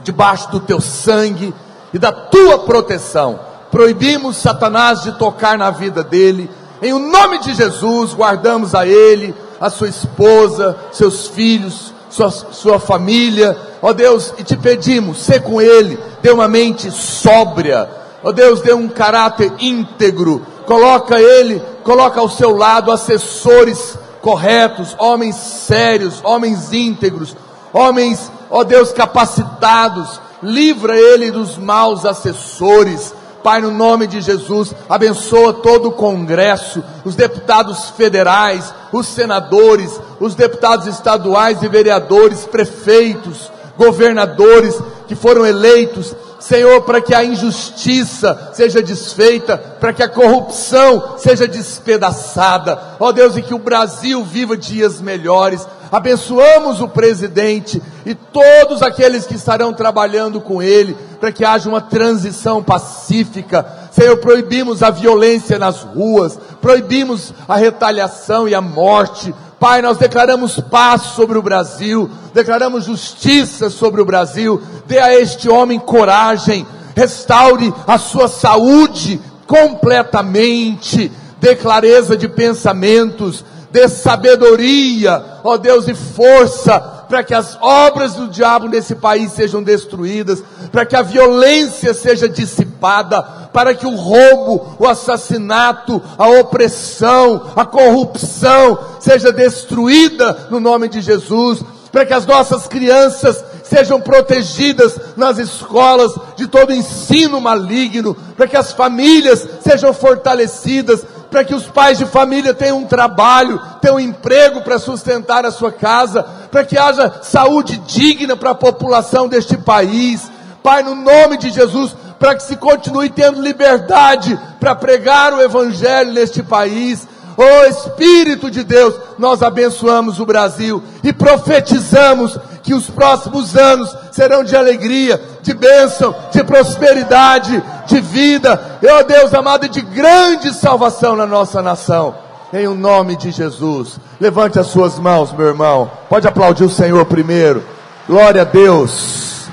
debaixo 0.03 0.51
do 0.51 0.59
teu 0.59 0.81
sangue 0.81 1.53
e 1.93 1.99
da 1.99 2.11
tua 2.11 2.59
proteção. 2.59 3.39
Proibimos 3.71 4.37
Satanás 4.37 5.03
de 5.03 5.13
tocar 5.13 5.57
na 5.57 5.69
vida 5.69 6.03
dele. 6.03 6.49
Em 6.81 6.93
o 6.93 6.99
nome 6.99 7.39
de 7.39 7.53
Jesus, 7.53 8.13
guardamos 8.13 8.73
a 8.73 8.85
ele, 8.85 9.35
a 9.59 9.69
sua 9.69 9.87
esposa, 9.87 10.77
seus 10.91 11.27
filhos, 11.27 11.93
sua, 12.09 12.29
sua 12.29 12.79
família. 12.79 13.57
Ó 13.81 13.93
Deus, 13.93 14.33
e 14.37 14.43
te 14.43 14.55
pedimos, 14.55 15.19
ser 15.19 15.41
com 15.41 15.61
ele, 15.61 15.99
dê 16.21 16.31
uma 16.31 16.47
mente 16.47 16.89
sóbria. 16.91 17.89
Ó 18.23 18.31
Deus, 18.31 18.61
dê 18.61 18.73
um 18.73 18.87
caráter 18.87 19.51
íntegro. 19.59 20.45
Coloca 20.65 21.19
ele, 21.19 21.61
coloca 21.83 22.19
ao 22.19 22.29
seu 22.29 22.55
lado 22.55 22.91
assessores 22.91 23.97
corretos, 24.21 24.95
homens 24.99 25.35
sérios, 25.35 26.19
homens 26.23 26.73
íntegros, 26.73 27.35
homens, 27.71 28.31
ó 28.49 28.63
Deus, 28.63 28.91
capacitados, 28.91 30.19
livra 30.41 30.97
ele 30.97 31.31
dos 31.31 31.57
maus 31.57 32.05
assessores. 32.05 33.13
Pai, 33.43 33.61
no 33.61 33.71
nome 33.71 34.07
de 34.07 34.19
Jesus, 34.19 34.73
abençoa 34.89 35.53
todo 35.53 35.89
o 35.89 35.93
Congresso, 35.93 36.83
os 37.05 37.15
deputados 37.15 37.89
federais, 37.91 38.73
os 38.91 39.07
senadores, 39.07 39.99
os 40.19 40.35
deputados 40.35 40.85
estaduais 40.87 41.63
e 41.63 41.67
vereadores, 41.67 42.45
prefeitos, 42.45 43.49
governadores 43.77 44.77
que 45.07 45.15
foram 45.15 45.45
eleitos, 45.45 46.13
Senhor, 46.47 46.81
para 46.83 47.01
que 47.01 47.13
a 47.13 47.25
injustiça 47.25 48.51
seja 48.53 48.81
desfeita, 48.81 49.57
para 49.57 49.91
que 49.91 50.01
a 50.01 50.07
corrupção 50.07 51.17
seja 51.17 51.45
despedaçada, 51.45 52.79
ó 52.97 53.11
Deus, 53.11 53.35
e 53.35 53.41
que 53.41 53.53
o 53.53 53.59
Brasil 53.59 54.23
viva 54.23 54.55
dias 54.55 55.01
melhores. 55.01 55.67
Abençoamos 55.91 56.79
o 56.79 56.87
presidente 56.87 57.81
e 58.05 58.15
todos 58.15 58.81
aqueles 58.81 59.25
que 59.25 59.35
estarão 59.35 59.73
trabalhando 59.73 60.39
com 60.39 60.61
ele, 60.61 60.95
para 61.19 61.33
que 61.33 61.43
haja 61.43 61.67
uma 61.67 61.81
transição 61.81 62.63
pacífica. 62.63 63.65
Senhor, 63.91 64.15
proibimos 64.15 64.81
a 64.81 64.89
violência 64.89 65.59
nas 65.59 65.81
ruas, 65.81 66.39
proibimos 66.61 67.33
a 67.45 67.57
retaliação 67.57 68.47
e 68.47 68.55
a 68.55 68.61
morte, 68.61 69.35
Pai, 69.59 69.81
nós 69.81 69.97
declaramos 69.97 70.59
paz 70.59 71.01
sobre 71.01 71.37
o 71.37 71.41
Brasil, 71.41 72.09
declaramos 72.31 72.85
justiça 72.85 73.71
sobre 73.71 73.99
o 74.01 74.05
Brasil. 74.05 74.61
Dê 74.85 74.99
a 74.99 75.19
este 75.19 75.49
homem 75.49 75.79
coragem, 75.79 76.65
restaure 76.95 77.73
a 77.87 77.97
sua 77.97 78.27
saúde 78.27 79.19
completamente, 79.47 81.11
dê 81.39 81.55
clareza 81.55 82.15
de 82.15 82.27
pensamentos, 82.27 83.43
dê 83.71 83.87
sabedoria, 83.87 85.23
ó 85.43 85.57
Deus, 85.57 85.87
e 85.87 85.95
força 85.95 86.96
para 87.07 87.23
que 87.23 87.33
as 87.33 87.57
obras 87.61 88.13
do 88.15 88.27
diabo 88.27 88.67
nesse 88.67 88.95
país 88.95 89.31
sejam 89.31 89.63
destruídas, 89.63 90.43
para 90.71 90.85
que 90.85 90.95
a 90.95 91.01
violência 91.01 91.93
seja 91.93 92.27
dissipada, 92.27 93.21
para 93.53 93.73
que 93.73 93.85
o 93.85 93.95
roubo, 93.95 94.75
o 94.77 94.87
assassinato, 94.87 96.01
a 96.17 96.27
opressão, 96.27 97.53
a 97.55 97.65
corrupção 97.65 98.77
seja 98.99 99.31
destruída 99.31 100.47
no 100.51 100.59
nome 100.59 100.87
de 100.87 101.01
Jesus, 101.01 101.63
para 101.91 102.05
que 102.05 102.13
as 102.13 102.25
nossas 102.25 102.67
crianças 102.67 103.43
sejam 103.63 103.99
protegidas 103.99 104.97
nas 105.15 105.37
escolas 105.37 106.13
de 106.35 106.47
todo 106.47 106.73
ensino 106.73 107.41
maligno, 107.41 108.15
para 108.35 108.47
que 108.47 108.57
as 108.57 108.71
famílias 108.71 109.47
sejam 109.61 109.93
fortalecidas, 109.93 111.05
para 111.29 111.43
que 111.43 111.53
os 111.53 111.65
pais 111.65 111.97
de 111.97 112.05
família 112.05 112.53
tenham 112.53 112.79
um 112.79 112.85
trabalho, 112.85 113.61
tenham 113.81 113.97
um 113.97 113.99
emprego 113.99 114.61
para 114.61 114.79
sustentar 114.79 115.45
a 115.45 115.51
sua 115.51 115.71
casa, 115.71 116.23
para 116.51 116.63
que 116.63 116.77
haja 116.77 117.19
saúde 117.21 117.77
digna 117.85 118.35
para 118.35 118.51
a 118.51 118.55
população 118.55 119.27
deste 119.27 119.57
país. 119.57 120.31
Pai, 120.63 120.83
no 120.83 120.95
nome 120.95 121.37
de 121.37 121.49
Jesus, 121.49 121.95
para 122.19 122.35
que 122.35 122.43
se 122.43 122.55
continue 122.55 123.09
tendo 123.09 123.41
liberdade 123.41 124.37
para 124.59 124.75
pregar 124.75 125.33
o 125.33 125.41
Evangelho 125.41 126.13
neste 126.13 126.41
país. 126.41 127.07
Oh 127.37 127.65
Espírito 127.65 128.49
de 128.49 128.63
Deus, 128.63 128.95
nós 129.19 129.43
abençoamos 129.43 130.19
o 130.19 130.25
Brasil 130.25 130.81
e 131.03 131.13
profetizamos 131.13 132.37
que 132.63 132.73
os 132.73 132.89
próximos 132.89 133.55
anos 133.55 133.95
serão 134.11 134.43
de 134.43 134.55
alegria, 134.55 135.21
de 135.47 135.53
bênção, 135.53 136.13
de 136.29 136.43
prosperidade, 136.43 137.63
de 137.85 138.01
vida, 138.01 138.79
e 138.81 138.91
oh 138.91 139.03
Deus 139.03 139.33
amado, 139.33 139.69
de 139.69 139.81
grande 139.81 140.53
salvação 140.53 141.15
na 141.15 141.25
nossa 141.25 141.61
nação. 141.61 142.15
Em 142.51 142.67
o 142.67 142.75
nome 142.75 143.15
de 143.15 143.31
Jesus, 143.31 143.97
levante 144.19 144.59
as 144.59 144.67
suas 144.67 144.99
mãos, 144.99 145.31
meu 145.31 145.47
irmão. 145.47 145.89
Pode 146.09 146.27
aplaudir 146.27 146.65
o 146.65 146.69
Senhor 146.69 147.05
primeiro. 147.05 147.63
Glória 148.07 148.41
a 148.41 148.45
Deus. 148.45 149.47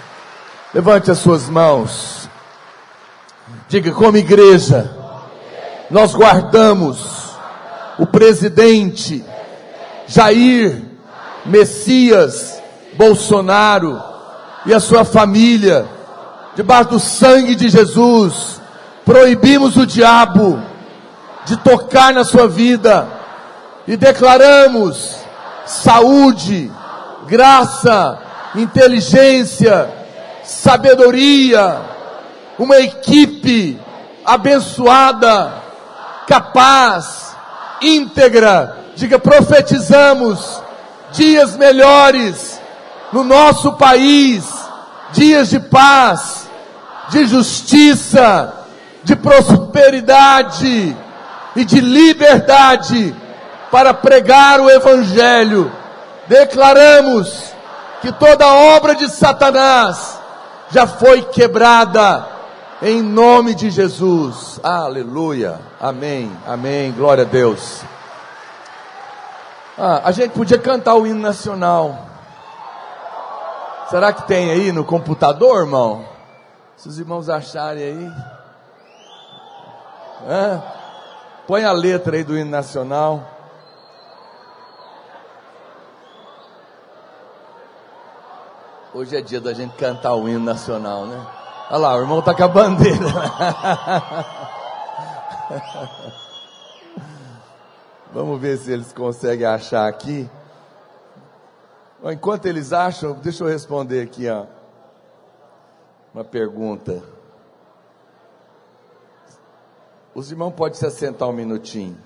Levante 0.73 1.13
as 1.13 1.19
suas 1.19 1.49
mãos. 1.49 2.29
Diga 3.69 3.93
como 3.93 4.17
igreja, 4.17 4.91
nós 5.91 6.13
guardamos 6.13 7.37
o 7.99 8.07
presidente 8.07 9.25
Jair 10.09 10.83
Messias 11.47 12.61
Bolsonaro 12.97 14.14
e 14.67 14.73
a 14.73 14.81
sua 14.81 15.05
família, 15.05 15.87
debaixo 16.57 16.91
do 16.91 17.01
sangue 17.01 17.55
de 17.55 17.69
Jesus, 17.69 18.61
proibimos 19.05 19.77
o 19.77 19.87
diabo 19.87 20.61
de 21.45 21.57
tocar 21.59 22.13
na 22.13 22.25
sua 22.25 22.49
vida 22.49 23.07
e 23.87 23.97
declaramos 23.97 25.17
saúde, 25.67 26.71
graça, 27.27 28.19
inteligência, 28.55 29.89
sabedoria, 30.43 31.81
uma 32.59 32.79
equipe 32.79 33.79
abençoada, 34.25 35.53
capaz, 36.27 37.37
íntegra. 37.83 38.79
Diga, 38.97 39.19
profetizamos 39.19 40.63
dias 41.13 41.57
melhores 41.57 42.61
no 43.15 43.23
nosso 43.23 43.75
país, 43.75 44.45
dias 45.13 45.49
de 45.49 45.61
paz, 45.61 46.51
de 47.11 47.25
justiça, 47.27 48.53
de 49.05 49.15
prosperidade 49.15 50.97
e 51.55 51.65
de 51.65 51.81
liberdade 51.81 53.15
para 53.71 53.95
pregar 53.95 54.59
o 54.61 54.69
Evangelho. 54.69 55.71
Declaramos 56.27 57.53
que 58.03 58.11
toda 58.11 58.53
obra 58.53 58.97
de 58.97 59.09
Satanás 59.09 60.19
já 60.73 60.85
foi 60.85 61.23
quebrada 61.23 62.27
em 62.83 63.01
nome 63.01 63.55
de 63.55 63.71
Jesus. 63.71 64.59
Aleluia. 64.61 65.61
Amém. 65.81 66.33
Amém. 66.49 66.91
Glória 66.91 67.23
a 67.23 67.29
Deus. 67.29 67.83
Ah, 69.79 70.01
a 70.03 70.11
gente 70.11 70.33
podia 70.33 70.59
cantar 70.59 70.97
o 70.97 71.07
hino 71.07 71.21
nacional. 71.21 72.14
Será 73.91 74.13
que 74.13 74.27
tem 74.27 74.51
aí 74.51 74.73
no 74.73 74.85
computador, 74.85 75.61
irmão? 75.61 76.05
Se 76.77 76.89
os 76.89 76.99
irmãos 76.99 77.29
acharem 77.29 77.85
aí. 77.85 78.13
Hã? 80.27 80.63
Põe 81.47 81.65
a 81.65 81.73
letra 81.73 82.17
aí 82.17 82.25
do 82.25 82.37
hino 82.37 82.51
nacional. 82.51 83.23
Hoje 88.95 89.17
é 89.17 89.21
dia 89.21 89.41
da 89.41 89.53
gente 89.53 89.75
cantar 89.77 90.15
o 90.15 90.29
hino 90.29 90.39
nacional, 90.39 91.05
né? 91.05 91.21
Olha 91.69 91.79
lá, 91.79 91.97
o 91.97 92.01
irmão 92.01 92.23
tá 92.23 92.33
com 92.33 92.45
a 92.45 92.49
bandeira. 92.49 93.05
Vamos 98.13 98.41
ver 98.41 98.57
se 98.57 98.73
eles 98.73 98.93
conseguem 98.93 99.47
achar 99.47 99.89
aqui. 99.89 100.31
Enquanto 102.13 102.45
eles 102.45 102.71
acham, 102.71 103.15
deixa 103.15 103.43
eu 103.43 103.49
responder 103.49 104.03
aqui 104.03 104.29
ó, 104.29 104.45
uma 106.13 106.23
pergunta. 106.23 107.03
Os 110.15 110.31
irmãos 110.31 110.53
podem 110.53 110.79
se 110.79 110.85
assentar 110.85 111.29
um 111.29 111.33
minutinho. 111.33 111.99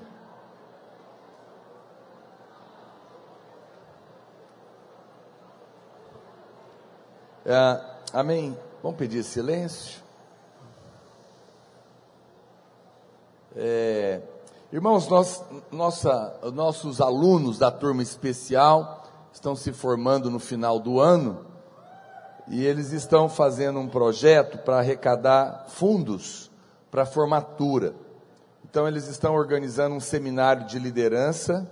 É, 7.45 7.81
amém. 8.13 8.57
Vamos 8.83 8.99
pedir 8.99 9.25
silêncio. 9.25 10.01
É, 13.57 14.23
Irmãos, 14.71 15.09
nós, 15.09 15.43
nossa, 15.73 16.39
nossos 16.53 17.01
alunos 17.01 17.59
da 17.59 17.71
turma 17.71 18.03
especial 18.03 18.98
estão 19.33 19.55
se 19.55 19.73
formando 19.73 20.31
no 20.31 20.39
final 20.39 20.79
do 20.79 21.01
ano 21.01 21.47
e 22.51 22.65
eles 22.65 22.93
estão 22.93 23.29
fazendo 23.29 23.79
um 23.79 23.89
projeto 23.89 24.59
para 24.59 24.79
arrecadar 24.79 25.67
fundos 25.69 26.51
para 26.91 27.05
formatura. 27.05 27.95
Então, 28.65 28.89
eles 28.89 29.07
estão 29.07 29.35
organizando 29.35 29.95
um 29.95 30.01
seminário 30.01 30.67
de 30.67 30.79
liderança, 30.79 31.69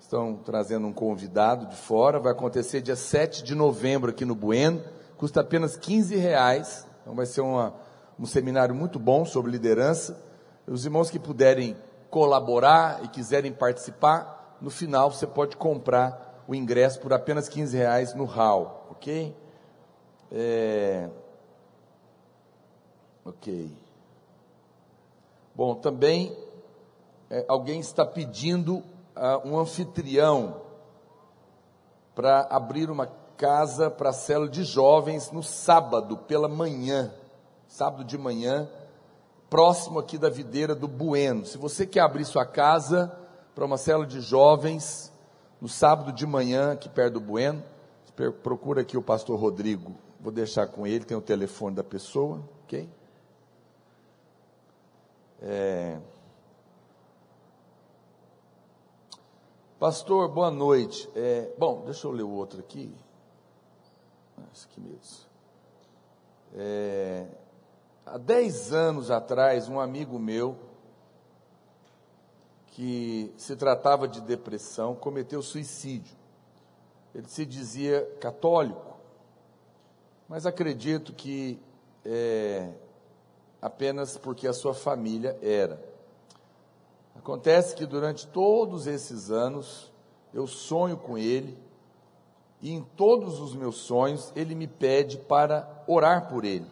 estão 0.00 0.36
trazendo 0.36 0.86
um 0.86 0.92
convidado 0.92 1.66
de 1.66 1.76
fora, 1.76 2.18
vai 2.18 2.32
acontecer 2.32 2.80
dia 2.80 2.96
7 2.96 3.42
de 3.44 3.54
novembro 3.54 4.10
aqui 4.10 4.24
no 4.24 4.34
Bueno, 4.34 4.82
custa 5.16 5.40
apenas 5.40 5.76
15 5.76 6.16
reais, 6.16 6.86
então 7.02 7.14
vai 7.14 7.26
ser 7.26 7.42
uma, 7.42 7.74
um 8.18 8.26
seminário 8.26 8.74
muito 8.74 8.98
bom 8.98 9.24
sobre 9.24 9.50
liderança. 9.50 10.18
Os 10.66 10.84
irmãos 10.84 11.10
que 11.10 11.18
puderem 11.18 11.76
colaborar 12.10 13.04
e 13.04 13.08
quiserem 13.08 13.52
participar, 13.52 14.56
no 14.60 14.70
final 14.70 15.10
você 15.10 15.26
pode 15.26 15.56
comprar 15.56 16.27
o 16.48 16.54
ingresso 16.54 16.98
por 17.00 17.12
apenas 17.12 17.46
15 17.46 17.76
reais 17.76 18.14
no 18.14 18.24
hall, 18.24 18.86
ok? 18.90 19.36
É... 20.32 21.10
Ok. 23.22 23.70
Bom, 25.54 25.74
também 25.74 26.34
é, 27.28 27.44
alguém 27.46 27.80
está 27.80 28.06
pedindo 28.06 28.76
uh, 28.76 28.84
um 29.44 29.58
anfitrião 29.58 30.62
para 32.14 32.46
abrir 32.50 32.90
uma 32.90 33.06
casa 33.36 33.90
para 33.90 34.08
a 34.08 34.14
célula 34.14 34.48
de 34.48 34.64
jovens 34.64 35.30
no 35.30 35.42
sábado 35.42 36.16
pela 36.16 36.48
manhã, 36.48 37.12
sábado 37.66 38.04
de 38.04 38.16
manhã, 38.16 38.66
próximo 39.50 39.98
aqui 39.98 40.16
da 40.16 40.30
videira 40.30 40.74
do 40.74 40.88
Bueno. 40.88 41.44
Se 41.44 41.58
você 41.58 41.86
quer 41.86 42.00
abrir 42.00 42.24
sua 42.24 42.46
casa 42.46 43.14
para 43.54 43.66
uma 43.66 43.76
célula 43.76 44.06
de 44.06 44.22
jovens, 44.22 45.07
no 45.60 45.68
sábado 45.68 46.12
de 46.12 46.26
manhã, 46.26 46.72
aqui 46.72 46.88
perto 46.88 47.14
do 47.14 47.20
Bueno, 47.20 47.62
procura 48.42 48.82
aqui 48.82 48.96
o 48.96 49.02
pastor 49.02 49.38
Rodrigo. 49.38 49.94
Vou 50.20 50.32
deixar 50.32 50.66
com 50.66 50.86
ele, 50.86 51.04
tem 51.04 51.16
o 51.16 51.20
telefone 51.20 51.76
da 51.76 51.84
pessoa, 51.84 52.42
ok? 52.64 52.88
É... 55.40 55.98
Pastor, 59.78 60.28
boa 60.28 60.50
noite. 60.50 61.08
É... 61.14 61.52
Bom, 61.56 61.84
deixa 61.84 62.06
eu 62.06 62.10
ler 62.10 62.24
o 62.24 62.30
outro 62.30 62.58
aqui. 62.58 62.92
Ah, 64.36 64.42
esse 64.52 64.66
aqui 64.66 64.80
mesmo. 64.80 65.28
É... 66.54 67.26
Há 68.04 68.18
dez 68.18 68.72
anos 68.72 69.10
atrás, 69.10 69.68
um 69.68 69.78
amigo 69.78 70.18
meu, 70.18 70.56
que 72.78 73.34
se 73.36 73.56
tratava 73.56 74.06
de 74.06 74.20
depressão, 74.20 74.94
cometeu 74.94 75.42
suicídio. 75.42 76.16
Ele 77.12 77.26
se 77.26 77.44
dizia 77.44 78.08
católico, 78.20 78.96
mas 80.28 80.46
acredito 80.46 81.12
que 81.12 81.58
é, 82.06 82.70
apenas 83.60 84.16
porque 84.16 84.46
a 84.46 84.52
sua 84.52 84.74
família 84.74 85.36
era. 85.42 85.84
Acontece 87.16 87.74
que 87.74 87.84
durante 87.84 88.28
todos 88.28 88.86
esses 88.86 89.28
anos 89.28 89.92
eu 90.32 90.46
sonho 90.46 90.96
com 90.96 91.18
ele 91.18 91.58
e 92.62 92.70
em 92.70 92.80
todos 92.96 93.40
os 93.40 93.56
meus 93.56 93.78
sonhos 93.78 94.32
ele 94.36 94.54
me 94.54 94.68
pede 94.68 95.18
para 95.18 95.68
orar 95.88 96.28
por 96.28 96.44
ele. 96.44 96.70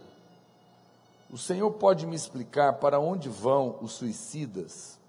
O 1.28 1.36
Senhor 1.36 1.72
pode 1.72 2.06
me 2.06 2.14
explicar 2.14 2.75
para 2.75 3.00
onde 3.00 3.28
vão 3.28 3.76
os 3.82 3.94
suicidas? 3.94 5.04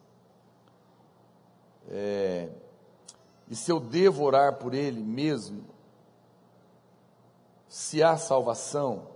É, 1.90 2.50
e 3.50 3.56
se 3.56 3.72
eu 3.72 3.80
devo 3.80 4.24
orar 4.24 4.58
por 4.58 4.74
ele 4.74 5.02
mesmo? 5.02 5.64
Se 7.68 8.04
há 8.04 8.18
salvação? 8.18 9.08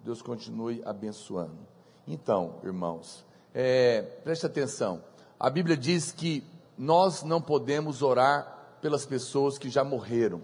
Deus 0.00 0.20
continue 0.20 0.82
abençoando. 0.84 1.58
Então, 2.06 2.56
irmãos, 2.64 3.24
é, 3.54 4.02
preste 4.24 4.46
atenção. 4.46 5.02
A 5.38 5.48
Bíblia 5.48 5.76
diz 5.76 6.12
que 6.12 6.44
nós 6.76 7.22
não 7.22 7.40
podemos 7.40 8.02
orar 8.02 8.76
pelas 8.80 9.06
pessoas 9.06 9.58
que 9.58 9.70
já 9.70 9.84
morreram 9.84 10.42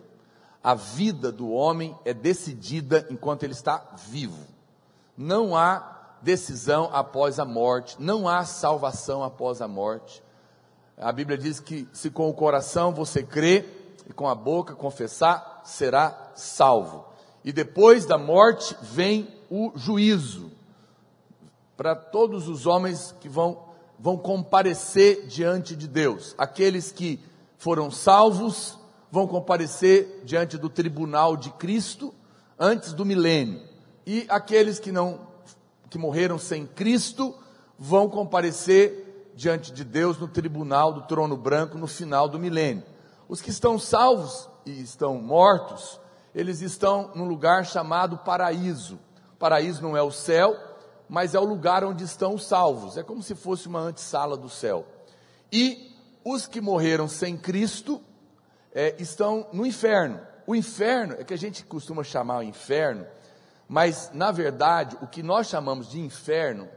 a 0.62 0.74
vida 0.74 1.30
do 1.30 1.50
homem 1.50 1.96
é 2.04 2.12
decidida 2.12 3.06
enquanto 3.10 3.44
ele 3.44 3.52
está 3.52 3.94
vivo. 4.10 4.46
Não 5.16 5.56
há 5.56 5.97
decisão 6.22 6.90
após 6.92 7.38
a 7.38 7.44
morte, 7.44 7.96
não 7.98 8.28
há 8.28 8.44
salvação 8.44 9.22
após 9.22 9.60
a 9.60 9.68
morte. 9.68 10.22
A 10.96 11.12
Bíblia 11.12 11.38
diz 11.38 11.60
que 11.60 11.88
se 11.92 12.10
com 12.10 12.28
o 12.28 12.34
coração 12.34 12.92
você 12.92 13.22
crê 13.22 13.64
e 14.08 14.12
com 14.12 14.28
a 14.28 14.34
boca 14.34 14.74
confessar, 14.74 15.62
será 15.64 16.32
salvo. 16.34 17.04
E 17.44 17.52
depois 17.52 18.04
da 18.04 18.18
morte 18.18 18.76
vem 18.80 19.28
o 19.50 19.72
juízo 19.76 20.50
para 21.76 21.94
todos 21.94 22.48
os 22.48 22.66
homens 22.66 23.14
que 23.20 23.28
vão, 23.28 23.62
vão 23.98 24.16
comparecer 24.16 25.26
diante 25.28 25.76
de 25.76 25.86
Deus. 25.86 26.34
Aqueles 26.36 26.90
que 26.90 27.20
foram 27.56 27.90
salvos 27.90 28.76
vão 29.10 29.28
comparecer 29.28 30.22
diante 30.24 30.58
do 30.58 30.68
tribunal 30.68 31.36
de 31.36 31.50
Cristo 31.50 32.12
antes 32.58 32.92
do 32.92 33.04
milênio. 33.04 33.62
E 34.04 34.26
aqueles 34.28 34.80
que 34.80 34.90
não 34.90 35.27
que 35.88 35.98
morreram 35.98 36.38
sem 36.38 36.66
Cristo 36.66 37.34
vão 37.78 38.08
comparecer 38.08 39.32
diante 39.34 39.72
de 39.72 39.84
Deus 39.84 40.18
no 40.18 40.26
tribunal 40.26 40.92
do 40.92 41.02
trono 41.02 41.36
branco 41.36 41.78
no 41.78 41.86
final 41.86 42.28
do 42.28 42.38
milênio. 42.38 42.82
Os 43.28 43.40
que 43.40 43.50
estão 43.50 43.78
salvos 43.78 44.48
e 44.66 44.80
estão 44.80 45.14
mortos, 45.20 46.00
eles 46.34 46.60
estão 46.60 47.12
num 47.14 47.24
lugar 47.24 47.64
chamado 47.64 48.18
paraíso. 48.18 48.98
Paraíso 49.38 49.82
não 49.82 49.96
é 49.96 50.02
o 50.02 50.10
céu, 50.10 50.56
mas 51.08 51.34
é 51.34 51.38
o 51.38 51.44
lugar 51.44 51.84
onde 51.84 52.04
estão 52.04 52.34
os 52.34 52.46
salvos. 52.46 52.96
É 52.96 53.02
como 53.02 53.22
se 53.22 53.34
fosse 53.34 53.68
uma 53.68 53.80
antessala 53.80 54.36
do 54.36 54.48
céu. 54.48 54.84
E 55.52 55.94
os 56.24 56.46
que 56.46 56.60
morreram 56.60 57.08
sem 57.08 57.36
Cristo 57.36 58.02
é, 58.72 58.96
estão 58.98 59.46
no 59.52 59.64
inferno. 59.64 60.20
O 60.46 60.54
inferno 60.54 61.14
é 61.18 61.24
que 61.24 61.34
a 61.34 61.38
gente 61.38 61.64
costuma 61.64 62.02
chamar 62.02 62.38
o 62.38 62.42
inferno, 62.42 63.06
mas 63.68 64.10
na 64.14 64.32
verdade 64.32 64.96
o 65.02 65.06
que 65.06 65.22
nós 65.22 65.48
chamamos 65.48 65.88
de 65.88 66.00
inferno, 66.00 66.68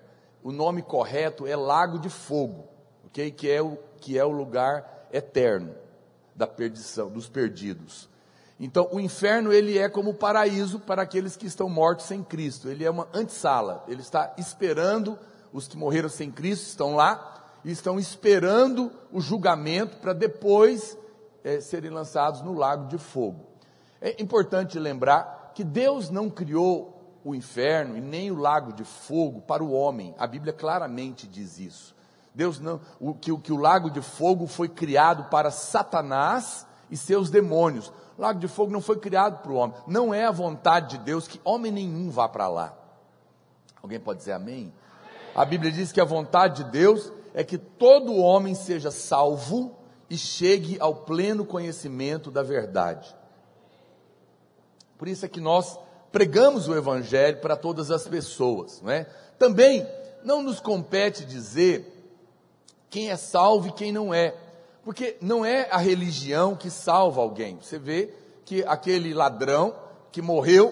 o 0.43 0.51
nome 0.51 0.81
correto 0.81 1.47
é 1.47 1.55
lago 1.55 1.97
de 1.97 2.09
fogo, 2.09 2.67
ok? 3.05 3.31
Que 3.31 3.49
é 3.49 3.61
o 3.61 3.77
que 3.99 4.17
é 4.17 4.25
o 4.25 4.31
lugar 4.31 5.07
eterno 5.13 5.75
da 6.35 6.47
perdição, 6.47 7.09
dos 7.09 7.29
perdidos. 7.29 8.09
Então, 8.59 8.87
o 8.91 8.99
inferno 8.99 9.51
ele 9.51 9.77
é 9.77 9.89
como 9.89 10.13
paraíso 10.13 10.79
para 10.79 11.01
aqueles 11.01 11.35
que 11.35 11.47
estão 11.47 11.67
mortos 11.67 12.05
sem 12.05 12.23
Cristo. 12.23 12.69
Ele 12.69 12.83
é 12.83 12.89
uma 12.91 13.07
antessala. 13.13 13.83
Ele 13.87 14.01
está 14.01 14.33
esperando 14.37 15.17
os 15.51 15.67
que 15.67 15.77
morreram 15.77 16.09
sem 16.09 16.31
Cristo 16.31 16.67
estão 16.67 16.95
lá 16.95 17.43
e 17.63 17.71
estão 17.71 17.99
esperando 17.99 18.91
o 19.11 19.19
julgamento 19.19 19.97
para 19.97 20.13
depois 20.13 20.97
é, 21.43 21.59
serem 21.59 21.91
lançados 21.91 22.41
no 22.41 22.53
lago 22.53 22.87
de 22.87 22.97
fogo. 22.97 23.47
É 23.99 24.21
importante 24.21 24.79
lembrar 24.79 25.40
que 25.53 25.63
Deus 25.63 26.09
não 26.09 26.29
criou 26.29 27.19
o 27.23 27.35
inferno 27.35 27.97
e 27.97 28.01
nem 28.01 28.31
o 28.31 28.39
lago 28.39 28.73
de 28.73 28.83
fogo 28.83 29.41
para 29.41 29.63
o 29.63 29.71
homem. 29.71 30.15
A 30.17 30.25
Bíblia 30.25 30.53
claramente 30.53 31.27
diz 31.27 31.59
isso. 31.59 31.95
Deus 32.33 32.59
não, 32.59 32.79
o, 32.99 33.13
que, 33.13 33.35
que 33.37 33.51
o 33.51 33.57
lago 33.57 33.89
de 33.89 34.01
fogo 34.01 34.47
foi 34.47 34.69
criado 34.69 35.25
para 35.25 35.51
Satanás 35.51 36.65
e 36.89 36.97
seus 36.97 37.29
demônios. 37.29 37.91
O 38.17 38.21
lago 38.21 38.39
de 38.39 38.47
fogo 38.47 38.71
não 38.71 38.81
foi 38.81 38.97
criado 38.97 39.41
para 39.41 39.51
o 39.51 39.55
homem. 39.55 39.75
Não 39.85 40.13
é 40.13 40.25
a 40.25 40.31
vontade 40.31 40.97
de 40.97 41.03
Deus 41.03 41.27
que 41.27 41.41
homem 41.43 41.71
nenhum 41.71 42.09
vá 42.09 42.27
para 42.27 42.47
lá. 42.47 42.73
Alguém 43.81 43.99
pode 43.99 44.19
dizer 44.19 44.33
amém? 44.33 44.73
A 45.35 45.43
Bíblia 45.45 45.71
diz 45.71 45.91
que 45.91 46.01
a 46.01 46.05
vontade 46.05 46.63
de 46.63 46.71
Deus 46.71 47.11
é 47.33 47.43
que 47.43 47.57
todo 47.57 48.15
homem 48.15 48.53
seja 48.53 48.91
salvo 48.91 49.77
e 50.09 50.17
chegue 50.17 50.77
ao 50.79 50.95
pleno 50.95 51.45
conhecimento 51.45 52.29
da 52.29 52.43
verdade. 52.43 53.15
Por 55.01 55.07
isso 55.07 55.25
é 55.25 55.27
que 55.27 55.41
nós 55.41 55.79
pregamos 56.11 56.67
o 56.67 56.75
Evangelho 56.75 57.41
para 57.41 57.55
todas 57.55 57.89
as 57.89 58.07
pessoas, 58.07 58.79
não 58.83 58.91
é? 58.91 59.05
Também 59.39 59.83
não 60.23 60.43
nos 60.43 60.59
compete 60.59 61.25
dizer 61.25 62.13
quem 62.87 63.09
é 63.09 63.17
salvo 63.17 63.69
e 63.69 63.71
quem 63.71 63.91
não 63.91 64.13
é, 64.13 64.35
porque 64.83 65.17
não 65.19 65.43
é 65.43 65.67
a 65.71 65.77
religião 65.77 66.55
que 66.55 66.69
salva 66.69 67.19
alguém. 67.19 67.57
Você 67.59 67.79
vê 67.79 68.13
que 68.45 68.63
aquele 68.67 69.11
ladrão 69.11 69.73
que 70.11 70.21
morreu 70.21 70.71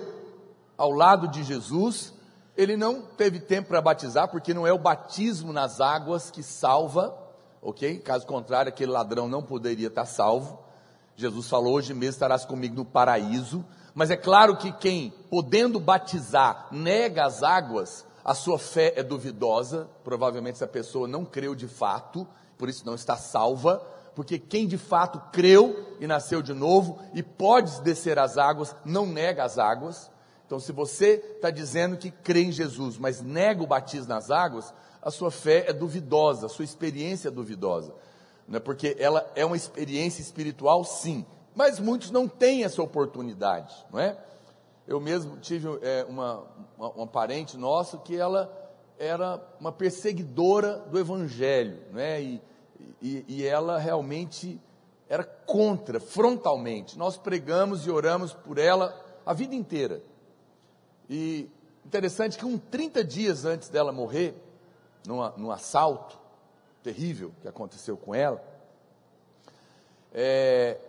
ao 0.77 0.91
lado 0.91 1.27
de 1.27 1.41
Jesus, 1.41 2.13
ele 2.55 2.77
não 2.77 3.01
teve 3.01 3.39
tempo 3.39 3.69
para 3.69 3.81
batizar, 3.81 4.29
porque 4.29 4.53
não 4.53 4.67
é 4.67 4.71
o 4.71 4.77
batismo 4.77 5.51
nas 5.51 5.81
águas 5.81 6.29
que 6.29 6.43
salva 6.43 7.17
ok? 7.63 7.97
Caso 7.97 8.27
contrário, 8.27 8.69
aquele 8.69 8.91
ladrão 8.91 9.27
não 9.27 9.41
poderia 9.41 9.87
estar 9.87 10.05
salvo. 10.05 10.59
Jesus 11.15 11.49
falou: 11.49 11.73
Hoje 11.73 11.95
mesmo 11.95 12.11
estarás 12.11 12.45
comigo 12.45 12.75
no 12.75 12.85
paraíso. 12.85 13.65
Mas 13.99 14.09
é 14.09 14.15
claro 14.15 14.55
que 14.55 14.71
quem, 14.71 15.13
podendo 15.29 15.77
batizar, 15.77 16.69
nega 16.71 17.25
as 17.25 17.43
águas, 17.43 18.05
a 18.23 18.33
sua 18.33 18.57
fé 18.57 18.93
é 18.95 19.03
duvidosa, 19.03 19.89
provavelmente 20.05 20.55
essa 20.55 20.65
pessoa 20.65 21.05
não 21.05 21.25
creu 21.25 21.53
de 21.53 21.67
fato, 21.67 22.25
por 22.57 22.69
isso 22.69 22.85
não 22.85 22.95
está 22.95 23.17
salva, 23.17 23.85
porque 24.15 24.39
quem 24.39 24.65
de 24.67 24.77
fato 24.77 25.21
creu 25.33 25.97
e 25.99 26.07
nasceu 26.07 26.41
de 26.41 26.53
novo 26.53 26.97
e 27.13 27.21
pode 27.21 27.81
descer 27.81 28.17
as 28.17 28.37
águas, 28.37 28.73
não 28.85 29.05
nega 29.05 29.43
as 29.43 29.59
águas. 29.59 30.09
Então, 30.45 30.61
se 30.61 30.71
você 30.71 31.21
está 31.35 31.49
dizendo 31.49 31.97
que 31.97 32.09
crê 32.09 32.43
em 32.43 32.53
Jesus, 32.53 32.97
mas 32.97 33.21
nega 33.21 33.61
o 33.61 33.67
batismo 33.67 34.07
nas 34.07 34.31
águas, 34.31 34.73
a 35.01 35.11
sua 35.11 35.29
fé 35.29 35.65
é 35.67 35.73
duvidosa, 35.73 36.45
a 36.45 36.49
sua 36.49 36.63
experiência 36.63 37.27
é 37.27 37.31
duvidosa. 37.31 37.93
Né? 38.47 38.59
Porque 38.61 38.95
ela 38.97 39.29
é 39.35 39.43
uma 39.43 39.57
experiência 39.57 40.21
espiritual, 40.21 40.85
sim, 40.85 41.25
mas 41.55 41.79
muitos 41.79 42.11
não 42.11 42.27
têm 42.27 42.63
essa 42.63 42.81
oportunidade, 42.81 43.75
não 43.91 43.99
é? 43.99 44.17
Eu 44.87 44.99
mesmo 44.99 45.37
tive 45.37 45.67
é, 45.81 46.05
uma, 46.09 46.43
uma, 46.77 46.89
uma, 46.89 47.07
parente 47.07 47.55
nossa 47.57 47.97
que 47.97 48.15
ela 48.15 48.51
era 48.97 49.39
uma 49.59 49.71
perseguidora 49.71 50.79
do 50.79 50.97
Evangelho, 50.97 51.79
né? 51.91 52.21
E, 52.21 52.41
e, 53.01 53.25
e 53.27 53.45
ela 53.45 53.77
realmente 53.77 54.59
era 55.07 55.23
contra, 55.23 55.99
frontalmente. 55.99 56.97
Nós 56.97 57.17
pregamos 57.17 57.85
e 57.85 57.91
oramos 57.91 58.33
por 58.33 58.57
ela 58.57 58.99
a 59.25 59.33
vida 59.33 59.53
inteira. 59.53 60.01
E 61.09 61.49
interessante 61.85 62.37
que 62.37 62.45
um 62.45 62.57
30 62.57 63.03
dias 63.03 63.45
antes 63.45 63.69
dela 63.69 63.91
morrer, 63.91 64.35
numa, 65.07 65.33
num 65.37 65.51
assalto 65.51 66.19
terrível 66.83 67.31
que 67.41 67.47
aconteceu 67.47 67.97
com 67.97 68.13
ela, 68.13 68.43
é, 70.13 70.79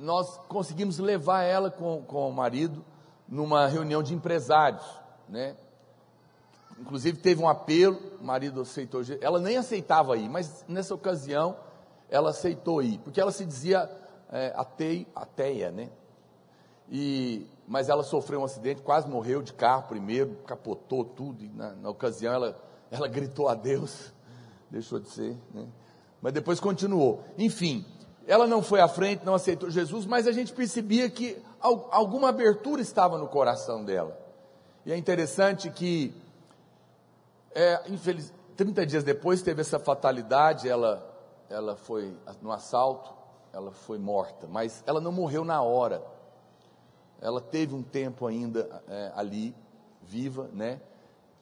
nós 0.00 0.36
conseguimos 0.48 0.98
levar 0.98 1.42
ela 1.42 1.70
com, 1.70 2.02
com 2.02 2.28
o 2.28 2.32
marido 2.32 2.84
numa 3.28 3.66
reunião 3.66 4.02
de 4.02 4.14
empresários, 4.14 4.84
né? 5.28 5.56
Inclusive 6.78 7.18
teve 7.18 7.42
um 7.42 7.48
apelo, 7.48 7.98
o 8.20 8.24
marido 8.24 8.62
aceitou, 8.62 9.02
ela 9.20 9.38
nem 9.38 9.58
aceitava 9.58 10.16
ir, 10.16 10.28
mas 10.28 10.64
nessa 10.66 10.94
ocasião 10.94 11.56
ela 12.08 12.30
aceitou 12.30 12.82
ir, 12.82 12.98
porque 12.98 13.20
ela 13.20 13.30
se 13.30 13.44
dizia 13.44 13.88
é, 14.30 14.52
atei, 14.56 15.06
ateia, 15.14 15.70
né? 15.70 15.90
E, 16.90 17.46
mas 17.68 17.88
ela 17.88 18.02
sofreu 18.02 18.40
um 18.40 18.44
acidente, 18.44 18.82
quase 18.82 19.08
morreu 19.08 19.42
de 19.42 19.52
carro 19.52 19.84
primeiro, 19.88 20.36
capotou 20.46 21.04
tudo, 21.04 21.44
na, 21.54 21.72
na 21.72 21.90
ocasião 21.90 22.32
ela, 22.32 22.60
ela 22.90 23.06
gritou 23.06 23.48
a 23.48 23.54
Deus, 23.54 24.12
deixou 24.70 24.98
de 24.98 25.08
ser, 25.10 25.36
né? 25.52 25.68
Mas 26.22 26.32
depois 26.32 26.60
continuou. 26.60 27.24
Enfim, 27.38 27.84
ela 28.26 28.46
não 28.46 28.62
foi 28.62 28.80
à 28.80 28.88
frente, 28.88 29.24
não 29.24 29.34
aceitou 29.34 29.70
Jesus, 29.70 30.06
mas 30.06 30.26
a 30.26 30.32
gente 30.32 30.52
percebia 30.52 31.08
que 31.10 31.40
alguma 31.60 32.28
abertura 32.28 32.80
estava 32.80 33.18
no 33.18 33.28
coração 33.28 33.84
dela. 33.84 34.18
E 34.84 34.92
é 34.92 34.96
interessante 34.96 35.70
que, 35.70 36.14
é, 37.54 37.90
infeliz, 37.90 38.32
30 38.56 38.86
dias 38.86 39.04
depois 39.04 39.42
teve 39.42 39.60
essa 39.60 39.78
fatalidade, 39.78 40.68
ela, 40.68 41.06
ela 41.48 41.76
foi 41.76 42.14
no 42.40 42.52
assalto, 42.52 43.12
ela 43.52 43.72
foi 43.72 43.98
morta, 43.98 44.46
mas 44.46 44.82
ela 44.86 45.00
não 45.00 45.12
morreu 45.12 45.44
na 45.44 45.60
hora. 45.62 46.02
Ela 47.20 47.40
teve 47.40 47.74
um 47.74 47.82
tempo 47.82 48.26
ainda 48.26 48.82
é, 48.88 49.12
ali, 49.14 49.54
viva, 50.02 50.48
né? 50.52 50.80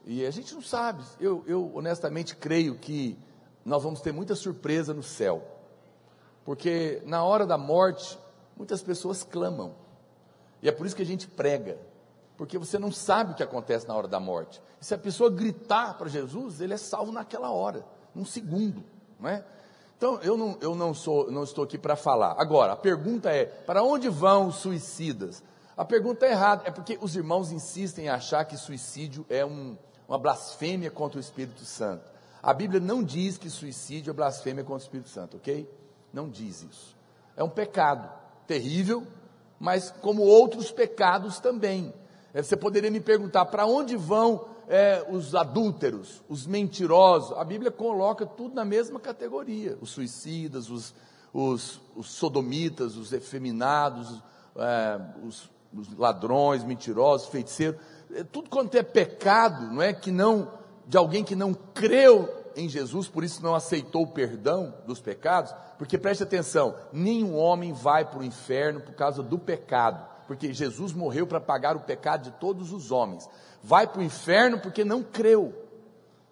E 0.05 0.25
a 0.25 0.31
gente 0.31 0.55
não 0.55 0.63
sabe. 0.63 1.05
Eu, 1.21 1.45
eu 1.47 1.71
honestamente 1.75 2.35
creio 2.35 2.77
que 2.79 3.19
nós 3.65 3.83
vamos 3.83 4.01
ter 4.01 4.13
muita 4.13 4.35
surpresa 4.35 4.95
no 4.95 5.03
céu. 5.03 5.43
Porque 6.49 7.03
na 7.05 7.23
hora 7.23 7.45
da 7.47 7.59
morte, 7.59 8.19
muitas 8.57 8.81
pessoas 8.81 9.23
clamam. 9.23 9.75
E 10.63 10.69
é 10.71 10.73
por 10.73 10.87
isso 10.87 10.97
que 10.97 11.03
a 11.03 11.05
gente 11.05 11.29
prega. 11.29 11.79
Porque 12.39 12.57
você 12.57 12.79
não 12.79 12.91
sabe 12.91 13.33
o 13.33 13.35
que 13.35 13.43
acontece 13.43 13.87
na 13.87 13.95
hora 13.95 14.09
da 14.09 14.19
morte. 14.19 14.63
E 14.81 14.87
se 14.87 14.95
a 14.95 14.99
pessoa 14.99 15.29
gritar 15.29 15.99
para 15.99 16.09
Jesus, 16.09 16.63
ele 16.63 16.73
é 16.73 16.79
salvo 16.79 17.13
naquela 17.13 17.51
hora, 17.51 17.85
num 18.15 18.25
segundo, 18.25 18.83
não 19.21 19.29
é? 19.29 19.45
Então, 19.99 20.21
eu 20.23 20.39
não, 20.39 20.57
eu 20.63 20.75
não, 20.75 20.95
sou, 20.95 21.31
não 21.31 21.45
estou 21.45 21.65
aqui 21.65 21.77
para 21.77 21.97
falar. 21.97 22.35
Agora, 22.39 22.73
a 22.73 22.77
pergunta 22.77 23.31
é: 23.31 23.45
para 23.45 23.83
onde 23.83 24.09
vão 24.09 24.47
os 24.47 24.55
suicidas? 24.55 25.43
A 25.77 25.85
pergunta 25.85 26.25
é 26.25 26.31
errada, 26.31 26.63
é 26.65 26.71
porque 26.71 26.99
os 26.99 27.15
irmãos 27.15 27.53
insistem 27.53 28.07
em 28.07 28.09
achar 28.09 28.47
que 28.47 28.57
suicídio 28.57 29.27
é 29.29 29.45
um, 29.45 29.77
uma 30.09 30.19
blasfêmia 30.19 30.91
contra 30.91 31.19
o 31.19 31.21
Espírito 31.21 31.67
Santo. 31.67 32.11
A 32.43 32.55
Bíblia 32.55 32.81
não 32.81 33.03
diz 33.03 33.37
que 33.37 33.51
suicídio 33.51 34.13
é 34.13 34.15
blasfêmia 34.15 34.65
contra 34.65 34.83
o 34.83 34.87
Espírito 34.87 35.11
Santo, 35.11 35.37
ok? 35.37 35.69
Não 36.13 36.29
diz 36.29 36.63
isso. 36.63 36.97
É 37.37 37.43
um 37.43 37.49
pecado 37.49 38.09
terrível, 38.47 39.07
mas 39.61 39.91
como 40.01 40.23
outros 40.23 40.71
pecados 40.71 41.39
também. 41.39 41.93
É, 42.33 42.43
você 42.43 42.57
poderia 42.57 42.91
me 42.91 43.01
perguntar 43.01 43.47
para 43.47 43.67
onde 43.67 43.97
vão 43.97 44.45
é, 44.69 45.05
os 45.09 45.35
adúlteros, 45.35 46.23
os 46.29 46.47
mentirosos? 46.47 47.37
A 47.37 47.45
Bíblia 47.45 47.71
coloca 47.71 48.27
tudo 48.27 48.55
na 48.55 48.65
mesma 48.65 49.01
categoria: 49.01 49.79
os 49.81 49.91
suicidas, 49.91 50.71
os, 50.71 50.95
os, 51.33 51.81
os 51.97 52.11
sodomitas, 52.11 52.97
os 52.97 53.13
efeminados, 53.13 54.23
é, 54.57 55.01
os, 55.27 55.51
os, 55.77 55.97
ladrões, 55.97 56.65
mentirosos, 56.65 57.29
feiticeiros. 57.29 57.81
É, 58.13 58.25
tudo 58.25 58.51
quanto 58.51 58.75
é 58.77 58.83
pecado, 58.83 59.73
não 59.73 59.83
é 59.83 59.93
que 59.93 60.11
não 60.11 60.51
de 60.87 60.97
alguém 60.97 61.23
que 61.23 61.37
não 61.37 61.53
creu 61.53 62.38
em 62.59 62.69
Jesus, 62.69 63.07
por 63.07 63.23
isso 63.23 63.43
não 63.43 63.55
aceitou 63.55 64.03
o 64.03 64.07
perdão 64.07 64.75
dos 64.85 65.01
pecados, 65.01 65.55
porque 65.79 65.97
preste 65.97 66.25
atenção, 66.25 66.75
nenhum 66.93 67.37
homem 67.37 67.73
vai 67.73 68.05
para 68.05 68.19
o 68.19 68.25
inferno 68.25 68.81
por 68.81 68.95
causa 68.95 69.23
do 69.23 69.39
pecado, 69.39 70.05
porque 70.27 70.53
Jesus 70.53 70.93
morreu 70.93 71.27
para 71.27 71.41
pagar 71.41 71.77
o 71.77 71.81
pecado 71.81 72.25
de 72.25 72.33
todos 72.33 72.73
os 72.73 72.91
homens. 72.91 73.29
Vai 73.63 73.87
para 73.87 74.01
o 74.01 74.05
inferno 74.05 74.59
porque 74.59 74.85
não 74.85 75.03
creu, 75.03 75.55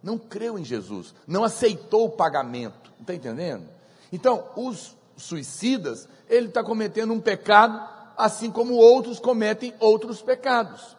não 0.03 0.19
creu 0.19 0.59
em 0.59 0.65
Jesus, 0.65 1.15
não 1.27 1.45
aceitou 1.45 2.07
o 2.07 2.11
pagamento, 2.11 2.93
está 3.01 3.15
entendendo? 3.15 3.69
Então, 4.13 4.49
os 4.57 4.97
suicidas, 5.17 6.09
ele 6.29 6.49
está 6.49 6.63
cometendo 6.63 7.13
um 7.13 7.21
pecado, 7.21 7.81
assim 8.17 8.51
como 8.51 8.75
outros 8.75 9.21
cometem 9.21 9.73
outros 9.79 10.21
pecados. 10.21 10.96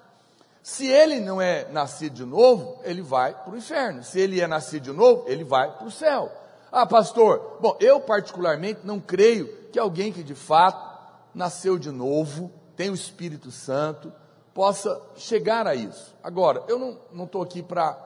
Se 0.67 0.85
ele 0.85 1.21
não 1.21 1.41
é 1.41 1.65
nascido 1.71 2.13
de 2.13 2.25
novo, 2.25 2.81
ele 2.83 3.01
vai 3.01 3.33
para 3.33 3.53
o 3.53 3.57
inferno. 3.57 4.03
Se 4.03 4.19
ele 4.19 4.41
é 4.41 4.45
nascido 4.45 4.83
de 4.83 4.91
novo, 4.91 5.23
ele 5.25 5.45
vai 5.45 5.71
para 5.71 5.87
o 5.87 5.89
céu. 5.89 6.29
Ah, 6.69 6.85
pastor, 6.85 7.57
bom, 7.61 7.77
eu 7.79 8.01
particularmente 8.01 8.81
não 8.83 8.99
creio 8.99 9.47
que 9.71 9.79
alguém 9.79 10.11
que 10.11 10.21
de 10.21 10.35
fato 10.35 10.85
nasceu 11.33 11.79
de 11.79 11.89
novo, 11.89 12.51
tem 12.75 12.89
o 12.89 12.93
Espírito 12.93 13.49
Santo, 13.49 14.11
possa 14.53 15.01
chegar 15.15 15.65
a 15.65 15.73
isso. 15.73 16.13
Agora, 16.21 16.61
eu 16.67 16.99
não 17.13 17.23
estou 17.23 17.41
aqui 17.41 17.63
para 17.63 17.97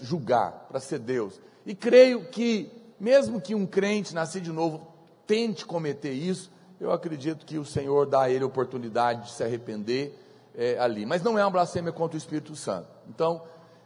julgar, 0.00 0.66
para 0.66 0.80
ser 0.80 0.98
Deus. 0.98 1.38
E 1.66 1.74
creio 1.74 2.24
que, 2.30 2.72
mesmo 2.98 3.38
que 3.38 3.54
um 3.54 3.66
crente 3.66 4.14
nascido 4.14 4.44
de 4.44 4.52
novo 4.52 4.88
tente 5.26 5.66
cometer 5.66 6.12
isso, 6.12 6.50
eu 6.80 6.90
acredito 6.90 7.44
que 7.44 7.58
o 7.58 7.66
Senhor 7.66 8.06
dá 8.06 8.22
a 8.22 8.30
ele 8.30 8.44
a 8.44 8.46
oportunidade 8.46 9.26
de 9.26 9.32
se 9.32 9.44
arrepender 9.44 10.18
é, 10.54 10.78
ali. 10.78 11.06
Mas 11.06 11.22
não 11.22 11.38
é 11.38 11.44
uma 11.44 11.50
blasfêmia 11.50 11.92
contra 11.92 12.16
o 12.16 12.18
Espírito 12.18 12.54
Santo. 12.56 12.88
Então, 13.08 13.42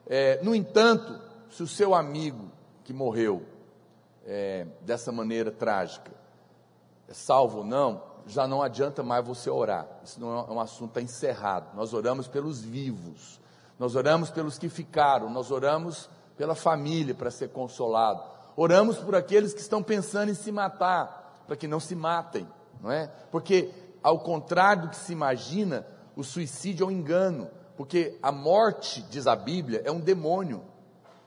é, 0.07 0.43
no 0.43 0.55
entanto, 0.55 1.21
se 1.51 1.63
o 1.63 1.67
seu 1.67 1.95
amigo 1.95 2.51
que 2.83 2.93
morreu 2.93 3.43
é, 4.27 4.67
dessa 4.81 5.13
maneira 5.13 5.51
trágica 5.51 6.13
é 7.09 7.15
salvo 7.15 7.59
ou 7.59 7.65
não, 7.65 8.03
já 8.27 8.47
não 8.47 8.63
adianta 8.63 9.03
mais 9.03 9.25
você 9.25 9.51
orar. 9.51 9.87
Isso 10.03 10.21
não 10.21 10.39
é 10.39 10.53
um 10.53 10.61
assunto 10.61 10.99
encerrado. 11.01 11.75
Nós 11.75 11.93
oramos 11.93 12.27
pelos 12.27 12.63
vivos. 12.63 13.41
Nós 13.79 13.97
oramos 13.97 14.31
pelos 14.31 14.59
que 14.59 14.69
ficaram, 14.69 15.29
nós 15.29 15.51
oramos 15.51 16.09
pela 16.37 16.55
família 16.55 17.15
para 17.15 17.31
ser 17.31 17.49
consolado. 17.49 18.23
Oramos 18.57 18.99
por 18.99 19.15
aqueles 19.15 19.53
que 19.53 19.61
estão 19.61 19.83
pensando 19.83 20.31
em 20.31 20.35
se 20.35 20.53
matar, 20.53 21.43
para 21.47 21.57
que 21.57 21.67
não 21.67 21.81
se 21.81 21.95
matem, 21.95 22.49
não 22.81 22.91
é? 22.91 23.11
Porque 23.31 23.71
ao 24.03 24.21
contrário 24.21 24.83
do 24.83 24.89
que 24.91 24.97
se 24.97 25.13
imagina, 25.13 25.87
o 26.17 26.23
suicídio 26.23 26.85
é 26.85 26.87
um 26.87 26.91
engano, 26.91 27.51
porque 27.77 28.17
a 28.23 28.31
morte, 28.31 29.03
diz 29.11 29.27
a 29.27 29.35
Bíblia, 29.35 29.83
é 29.85 29.91
um 29.91 30.01
demônio. 30.01 30.63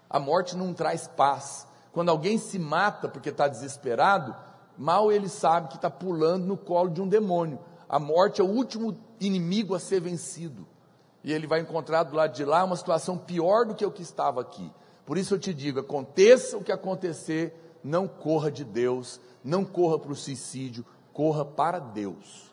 A 0.09 0.19
morte 0.19 0.55
não 0.55 0.73
traz 0.73 1.07
paz. 1.07 1.67
Quando 1.91 2.09
alguém 2.09 2.37
se 2.37 2.57
mata 2.57 3.09
porque 3.09 3.29
está 3.29 3.47
desesperado, 3.47 4.35
mal 4.77 5.11
ele 5.11 5.27
sabe 5.27 5.67
que 5.67 5.75
está 5.75 5.89
pulando 5.89 6.45
no 6.45 6.55
colo 6.55 6.89
de 6.89 7.01
um 7.01 7.07
demônio. 7.07 7.59
A 7.89 7.99
morte 7.99 8.39
é 8.39 8.43
o 8.43 8.49
último 8.49 8.97
inimigo 9.19 9.75
a 9.75 9.79
ser 9.79 9.99
vencido. 9.99 10.65
E 11.23 11.33
ele 11.33 11.47
vai 11.47 11.59
encontrar 11.59 12.03
do 12.03 12.15
lado 12.15 12.33
de 12.33 12.45
lá 12.45 12.63
uma 12.63 12.75
situação 12.75 13.17
pior 13.17 13.65
do 13.65 13.75
que 13.75 13.85
o 13.85 13.91
que 13.91 14.01
estava 14.01 14.39
aqui. 14.39 14.71
Por 15.05 15.17
isso 15.17 15.33
eu 15.35 15.39
te 15.39 15.53
digo: 15.53 15.79
aconteça 15.79 16.55
o 16.55 16.63
que 16.63 16.71
acontecer, 16.71 17.77
não 17.83 18.07
corra 18.07 18.49
de 18.49 18.63
Deus, 18.63 19.19
não 19.43 19.65
corra 19.65 19.99
para 19.99 20.11
o 20.11 20.15
suicídio, 20.15 20.85
corra 21.11 21.43
para 21.43 21.79
Deus 21.79 22.47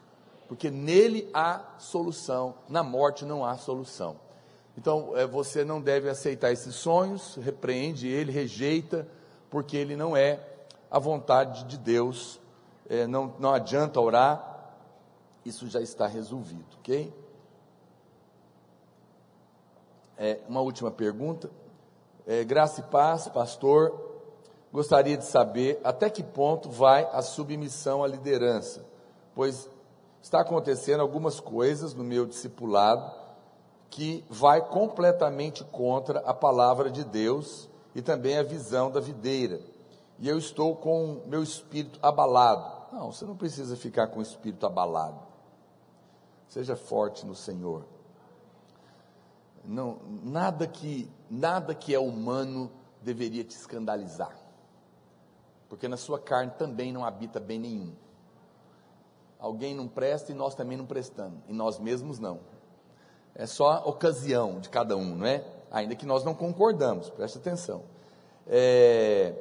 porque 0.48 0.70
nele 0.70 1.28
há 1.32 1.76
solução, 1.78 2.54
na 2.68 2.82
morte 2.82 3.24
não 3.24 3.44
há 3.44 3.56
solução. 3.56 4.16
Então, 4.76 5.16
é, 5.16 5.26
você 5.26 5.64
não 5.64 5.80
deve 5.80 6.08
aceitar 6.08 6.52
esses 6.52 6.74
sonhos, 6.74 7.36
repreende 7.36 8.08
ele, 8.08 8.32
rejeita, 8.32 9.06
porque 9.48 9.76
ele 9.76 9.96
não 9.96 10.16
é 10.16 10.40
a 10.90 10.98
vontade 10.98 11.64
de 11.64 11.78
Deus, 11.78 12.40
é, 12.88 13.06
não, 13.06 13.34
não 13.38 13.52
adianta 13.52 14.00
orar, 14.00 14.72
isso 15.44 15.68
já 15.68 15.80
está 15.80 16.06
resolvido, 16.06 16.76
ok? 16.78 17.12
É, 20.16 20.40
uma 20.48 20.60
última 20.60 20.90
pergunta. 20.90 21.50
É, 22.26 22.44
graça 22.44 22.80
e 22.80 22.84
paz, 22.84 23.28
pastor. 23.28 24.12
Gostaria 24.72 25.16
de 25.16 25.24
saber 25.24 25.80
até 25.84 26.08
que 26.10 26.22
ponto 26.22 26.70
vai 26.70 27.08
a 27.12 27.22
submissão 27.22 28.02
à 28.02 28.08
liderança, 28.08 28.84
pois 29.34 29.68
está 30.24 30.40
acontecendo 30.40 31.00
algumas 31.00 31.38
coisas 31.38 31.92
no 31.92 32.02
meu 32.02 32.24
discipulado 32.24 33.12
que 33.90 34.24
vai 34.30 34.66
completamente 34.66 35.62
contra 35.64 36.20
a 36.20 36.32
palavra 36.32 36.90
de 36.90 37.04
Deus 37.04 37.68
e 37.94 38.00
também 38.00 38.38
a 38.38 38.42
visão 38.42 38.90
da 38.90 39.00
videira. 39.00 39.60
E 40.18 40.26
eu 40.26 40.38
estou 40.38 40.74
com 40.76 41.20
meu 41.26 41.42
espírito 41.42 41.98
abalado. 42.02 42.64
Não, 42.90 43.12
você 43.12 43.26
não 43.26 43.36
precisa 43.36 43.76
ficar 43.76 44.06
com 44.06 44.20
o 44.20 44.22
espírito 44.22 44.64
abalado. 44.64 45.20
Seja 46.48 46.74
forte 46.74 47.26
no 47.26 47.34
Senhor. 47.34 47.84
Não, 49.62 49.98
nada 50.22 50.66
que 50.66 51.06
nada 51.28 51.74
que 51.74 51.94
é 51.94 51.98
humano 51.98 52.72
deveria 53.02 53.44
te 53.44 53.54
escandalizar. 53.54 54.34
Porque 55.68 55.86
na 55.86 55.98
sua 55.98 56.18
carne 56.18 56.52
também 56.56 56.94
não 56.94 57.04
habita 57.04 57.38
bem 57.38 57.58
nenhum. 57.58 58.03
Alguém 59.38 59.74
não 59.74 59.88
presta 59.88 60.32
e 60.32 60.34
nós 60.34 60.54
também 60.54 60.76
não 60.76 60.86
prestamos, 60.86 61.38
e 61.48 61.52
nós 61.52 61.78
mesmos 61.78 62.18
não. 62.18 62.40
É 63.34 63.46
só 63.46 63.82
ocasião 63.84 64.60
de 64.60 64.68
cada 64.68 64.96
um, 64.96 65.16
não 65.16 65.26
é? 65.26 65.44
Ainda 65.70 65.96
que 65.96 66.06
nós 66.06 66.24
não 66.24 66.34
concordamos, 66.34 67.10
preste 67.10 67.38
atenção. 67.38 67.82
É... 68.46 69.34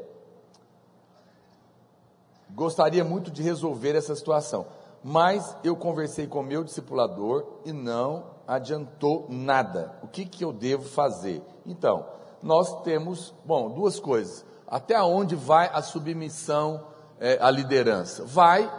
Gostaria 2.50 3.04
muito 3.04 3.32
de 3.32 3.42
resolver 3.42 3.96
essa 3.96 4.16
situação, 4.16 4.66
mas 5.04 5.56
eu 5.64 5.76
conversei 5.76 6.28
com 6.28 6.42
meu 6.42 6.64
discipulador 6.64 7.46
e 7.66 7.72
não 7.72 8.34
adiantou 8.48 9.26
nada. 9.30 9.96
O 10.02 10.08
que, 10.08 10.26
que 10.26 10.44
eu 10.44 10.52
devo 10.52 10.84
fazer? 10.84 11.42
Então, 11.66 12.06
nós 12.42 12.82
temos, 12.82 13.34
bom, 13.46 13.70
duas 13.70 14.00
coisas. 14.00 14.46
Até 14.68 15.02
onde 15.02 15.36
vai 15.36 15.70
a 15.74 15.82
submissão 15.82 16.86
é, 17.20 17.38
à 17.42 17.50
liderança? 17.50 18.26
Vai 18.26 18.70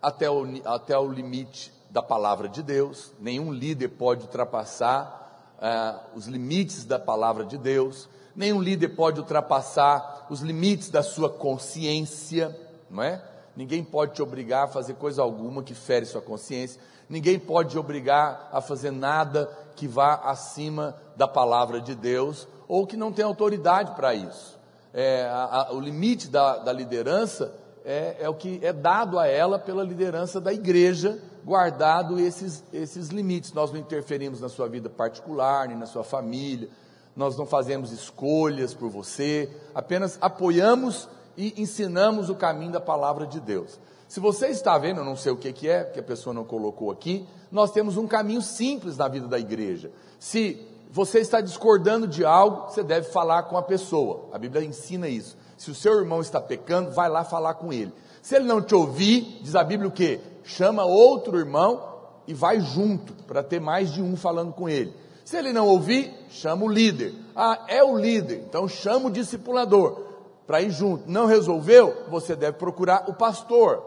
até 0.00 0.30
o, 0.30 0.44
até 0.64 0.98
o 0.98 1.08
limite 1.08 1.72
da 1.90 2.02
palavra 2.02 2.48
de 2.48 2.62
Deus. 2.62 3.12
Nenhum 3.18 3.52
líder 3.52 3.88
pode 3.88 4.22
ultrapassar 4.22 5.56
é, 5.60 5.94
os 6.14 6.26
limites 6.26 6.84
da 6.84 6.98
palavra 6.98 7.44
de 7.44 7.58
Deus. 7.58 8.08
Nenhum 8.34 8.62
líder 8.62 8.90
pode 8.90 9.20
ultrapassar 9.20 10.26
os 10.30 10.40
limites 10.40 10.88
da 10.88 11.02
sua 11.02 11.28
consciência, 11.28 12.56
não 12.88 13.02
é? 13.02 13.22
Ninguém 13.56 13.82
pode 13.82 14.14
te 14.14 14.22
obrigar 14.22 14.64
a 14.64 14.68
fazer 14.68 14.94
coisa 14.94 15.22
alguma 15.22 15.62
que 15.62 15.74
fere 15.74 16.06
sua 16.06 16.22
consciência. 16.22 16.80
Ninguém 17.08 17.38
pode 17.38 17.70
te 17.70 17.78
obrigar 17.78 18.48
a 18.52 18.60
fazer 18.60 18.92
nada 18.92 19.50
que 19.74 19.88
vá 19.88 20.14
acima 20.24 20.96
da 21.16 21.26
palavra 21.26 21.80
de 21.80 21.94
Deus 21.94 22.46
ou 22.68 22.86
que 22.86 22.96
não 22.96 23.12
tem 23.12 23.24
autoridade 23.24 23.92
para 23.96 24.14
isso. 24.14 24.58
É, 24.94 25.24
a, 25.24 25.68
a, 25.68 25.72
o 25.72 25.80
limite 25.80 26.28
da, 26.28 26.58
da 26.58 26.72
liderança 26.72 27.52
é, 27.84 28.16
é, 28.20 28.28
o 28.28 28.34
que 28.34 28.60
é 28.62 28.72
dado 28.72 29.18
a 29.18 29.26
ela 29.26 29.58
pela 29.58 29.82
liderança 29.82 30.40
da 30.40 30.52
igreja, 30.52 31.18
guardado 31.44 32.18
esses, 32.18 32.64
esses 32.72 33.08
limites. 33.08 33.52
Nós 33.52 33.72
não 33.72 33.78
interferimos 33.78 34.40
na 34.40 34.48
sua 34.48 34.68
vida 34.68 34.88
particular, 34.88 35.68
nem 35.68 35.76
na 35.76 35.86
sua 35.86 36.04
família, 36.04 36.68
nós 37.16 37.36
não 37.36 37.46
fazemos 37.46 37.92
escolhas 37.92 38.72
por 38.72 38.88
você, 38.88 39.50
apenas 39.74 40.18
apoiamos 40.20 41.08
e 41.36 41.60
ensinamos 41.60 42.28
o 42.30 42.34
caminho 42.34 42.72
da 42.72 42.80
palavra 42.80 43.26
de 43.26 43.40
Deus. 43.40 43.78
Se 44.08 44.20
você 44.20 44.48
está 44.48 44.76
vendo, 44.76 45.00
eu 45.00 45.04
não 45.04 45.16
sei 45.16 45.30
o 45.32 45.36
que, 45.36 45.52
que 45.52 45.68
é, 45.68 45.84
porque 45.84 46.00
a 46.00 46.02
pessoa 46.02 46.34
não 46.34 46.44
colocou 46.44 46.90
aqui, 46.90 47.26
nós 47.50 47.70
temos 47.70 47.96
um 47.96 48.06
caminho 48.06 48.42
simples 48.42 48.96
na 48.96 49.06
vida 49.08 49.28
da 49.28 49.38
igreja. 49.38 49.90
Se 50.18 50.66
você 50.90 51.20
está 51.20 51.40
discordando 51.40 52.08
de 52.08 52.24
algo, 52.24 52.68
você 52.68 52.82
deve 52.82 53.08
falar 53.10 53.44
com 53.44 53.56
a 53.56 53.62
pessoa. 53.62 54.28
A 54.32 54.38
Bíblia 54.38 54.64
ensina 54.64 55.08
isso. 55.08 55.36
Se 55.60 55.70
o 55.70 55.74
seu 55.74 55.98
irmão 55.98 56.22
está 56.22 56.40
pecando, 56.40 56.90
vai 56.90 57.06
lá 57.10 57.22
falar 57.22 57.52
com 57.52 57.70
ele. 57.70 57.92
Se 58.22 58.34
ele 58.34 58.46
não 58.46 58.62
te 58.62 58.74
ouvir, 58.74 59.40
diz 59.42 59.54
a 59.54 59.62
Bíblia 59.62 59.90
o 59.90 59.92
quê? 59.92 60.18
Chama 60.42 60.86
outro 60.86 61.38
irmão 61.38 61.98
e 62.26 62.32
vai 62.32 62.58
junto, 62.60 63.12
para 63.24 63.42
ter 63.42 63.60
mais 63.60 63.92
de 63.92 64.00
um 64.00 64.16
falando 64.16 64.54
com 64.54 64.70
ele. 64.70 64.90
Se 65.22 65.36
ele 65.36 65.52
não 65.52 65.66
ouvir, 65.66 66.14
chama 66.30 66.64
o 66.64 66.68
líder. 66.68 67.12
Ah, 67.36 67.62
é 67.68 67.84
o 67.84 67.94
líder, 67.94 68.42
então 68.48 68.66
chama 68.66 69.08
o 69.08 69.12
discipulador 69.12 70.00
para 70.46 70.62
ir 70.62 70.70
junto. 70.70 71.04
Não 71.06 71.26
resolveu? 71.26 72.06
Você 72.08 72.34
deve 72.34 72.56
procurar 72.56 73.04
o 73.10 73.12
pastor. 73.12 73.84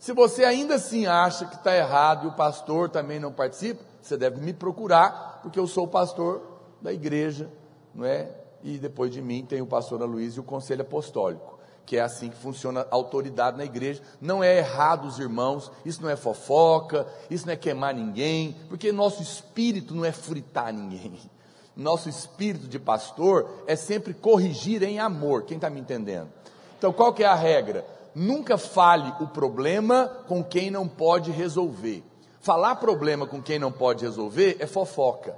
Se 0.00 0.12
você 0.12 0.42
ainda 0.42 0.74
assim 0.74 1.06
acha 1.06 1.44
que 1.44 1.54
está 1.54 1.76
errado 1.76 2.24
e 2.24 2.28
o 2.30 2.34
pastor 2.34 2.90
também 2.90 3.20
não 3.20 3.30
participa, 3.32 3.84
você 4.02 4.16
deve 4.16 4.40
me 4.40 4.52
procurar, 4.52 5.38
porque 5.44 5.60
eu 5.60 5.68
sou 5.68 5.84
o 5.84 5.88
pastor 5.88 6.42
da 6.82 6.92
igreja, 6.92 7.48
não 7.94 8.04
é? 8.04 8.42
E 8.64 8.78
depois 8.78 9.12
de 9.12 9.22
mim 9.22 9.44
tem 9.44 9.62
o 9.62 9.66
pastor 9.66 10.00
Luiz 10.02 10.34
e 10.34 10.40
o 10.40 10.42
conselho 10.42 10.82
apostólico, 10.82 11.60
que 11.86 11.96
é 11.96 12.00
assim 12.00 12.30
que 12.30 12.36
funciona 12.36 12.80
a 12.80 12.86
autoridade 12.90 13.56
na 13.56 13.64
igreja. 13.64 14.02
Não 14.20 14.42
é 14.42 14.58
errado 14.58 15.06
os 15.06 15.20
irmãos, 15.20 15.70
isso 15.84 16.02
não 16.02 16.10
é 16.10 16.16
fofoca, 16.16 17.06
isso 17.30 17.46
não 17.46 17.52
é 17.52 17.56
queimar 17.56 17.94
ninguém, 17.94 18.56
porque 18.68 18.90
nosso 18.90 19.22
espírito 19.22 19.94
não 19.94 20.04
é 20.04 20.10
fritar 20.10 20.72
ninguém. 20.72 21.16
Nosso 21.76 22.08
espírito 22.08 22.66
de 22.66 22.80
pastor 22.80 23.62
é 23.66 23.76
sempre 23.76 24.14
corrigir 24.14 24.82
em 24.82 24.98
amor. 24.98 25.44
Quem 25.44 25.56
está 25.56 25.70
me 25.70 25.80
entendendo? 25.80 26.28
Então, 26.78 26.92
qual 26.92 27.12
que 27.12 27.22
é 27.22 27.26
a 27.26 27.34
regra? 27.34 27.84
nunca 28.14 28.56
fale 28.56 29.12
o 29.20 29.26
problema 29.26 30.06
com 30.28 30.42
quem 30.42 30.70
não 30.70 30.86
pode 30.86 31.30
resolver. 31.30 32.04
Falar 32.40 32.76
problema 32.76 33.26
com 33.26 33.42
quem 33.42 33.58
não 33.58 33.72
pode 33.72 34.04
resolver 34.04 34.56
é 34.60 34.66
fofoca, 34.66 35.36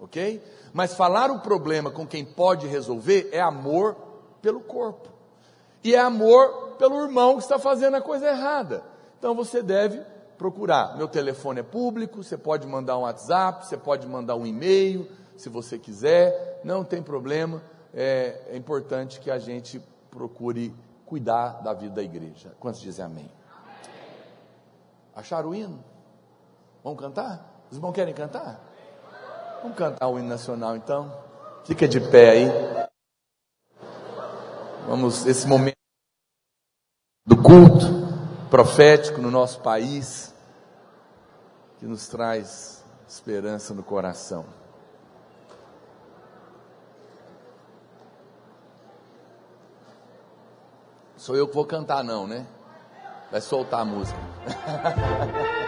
ok? 0.00 0.42
Mas 0.72 0.94
falar 0.94 1.30
o 1.30 1.40
problema 1.40 1.90
com 1.90 2.06
quem 2.06 2.24
pode 2.24 2.66
resolver 2.66 3.28
é 3.32 3.40
amor 3.40 3.96
pelo 4.40 4.60
corpo. 4.60 5.08
E 5.84 5.94
é 5.94 5.98
amor 5.98 6.76
pelo 6.78 7.02
irmão 7.02 7.36
que 7.36 7.42
está 7.42 7.58
fazendo 7.58 7.96
a 7.96 8.00
coisa 8.00 8.28
errada. 8.28 8.82
Então 9.18 9.34
você 9.34 9.62
deve 9.62 10.00
procurar. 10.38 10.96
Meu 10.96 11.06
telefone 11.06 11.60
é 11.60 11.62
público, 11.62 12.22
você 12.22 12.36
pode 12.36 12.66
mandar 12.66 12.96
um 12.96 13.02
WhatsApp, 13.02 13.66
você 13.66 13.76
pode 13.76 14.06
mandar 14.06 14.36
um 14.36 14.46
e-mail, 14.46 15.06
se 15.36 15.48
você 15.48 15.78
quiser, 15.78 16.60
não 16.64 16.84
tem 16.84 17.02
problema. 17.02 17.62
É, 17.92 18.40
é 18.50 18.56
importante 18.56 19.20
que 19.20 19.30
a 19.30 19.38
gente 19.38 19.82
procure 20.10 20.74
cuidar 21.04 21.60
da 21.62 21.72
vida 21.72 21.96
da 21.96 22.02
igreja. 22.02 22.54
Quantos 22.60 22.80
dizem 22.80 23.04
amém? 23.04 23.30
amém. 23.52 23.80
Acharam 25.14 25.50
o 25.50 25.54
hino? 25.54 25.82
Vamos 26.82 27.00
cantar? 27.00 27.64
Os 27.70 27.76
irmãos 27.76 27.92
querem 27.92 28.14
cantar? 28.14 28.69
Vamos 29.62 29.76
cantar 29.76 30.08
o 30.08 30.18
hino 30.18 30.28
nacional 30.28 30.74
então? 30.74 31.12
Fica 31.66 31.86
de 31.86 32.00
pé 32.00 32.30
aí. 32.30 32.46
Vamos, 34.86 35.26
esse 35.26 35.46
momento 35.46 35.76
do 37.26 37.36
culto 37.36 37.86
profético 38.48 39.20
no 39.20 39.30
nosso 39.30 39.60
país, 39.60 40.34
que 41.78 41.84
nos 41.84 42.08
traz 42.08 42.82
esperança 43.06 43.74
no 43.74 43.82
coração. 43.82 44.46
Sou 51.16 51.36
eu 51.36 51.46
que 51.46 51.54
vou 51.54 51.66
cantar, 51.66 52.02
não, 52.02 52.26
né? 52.26 52.46
Vai 53.30 53.42
soltar 53.42 53.80
a 53.80 53.84
música. 53.84 54.18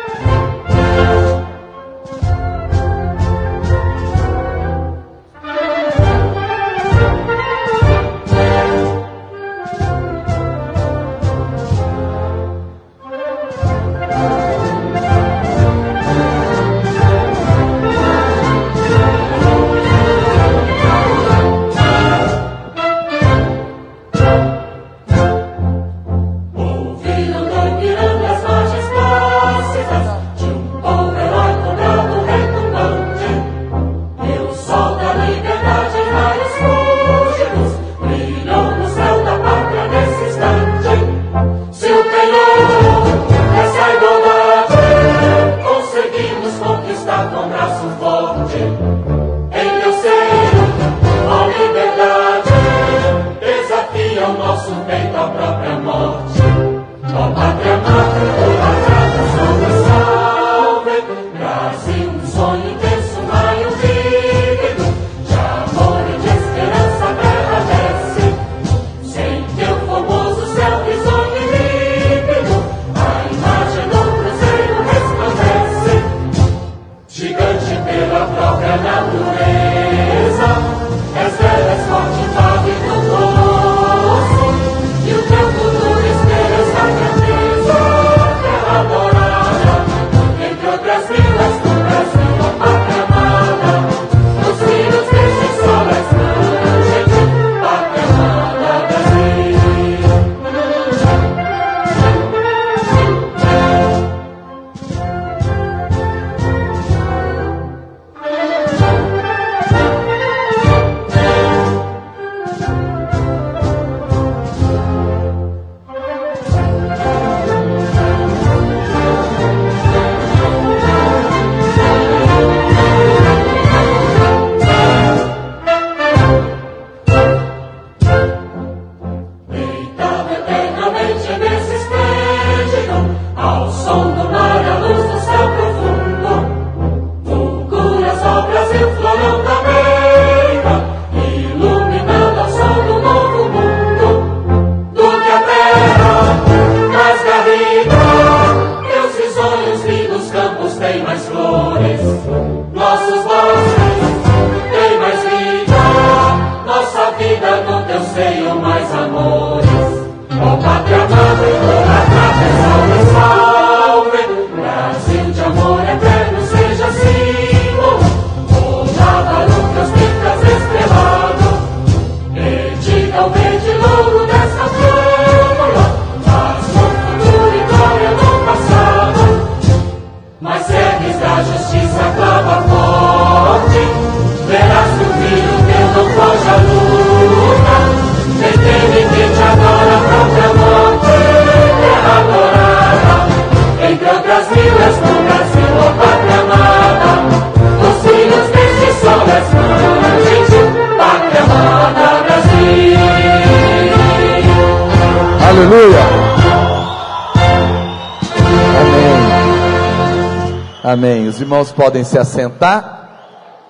podem 212.03 212.05
se 212.05 212.19
assentar. 212.19 213.11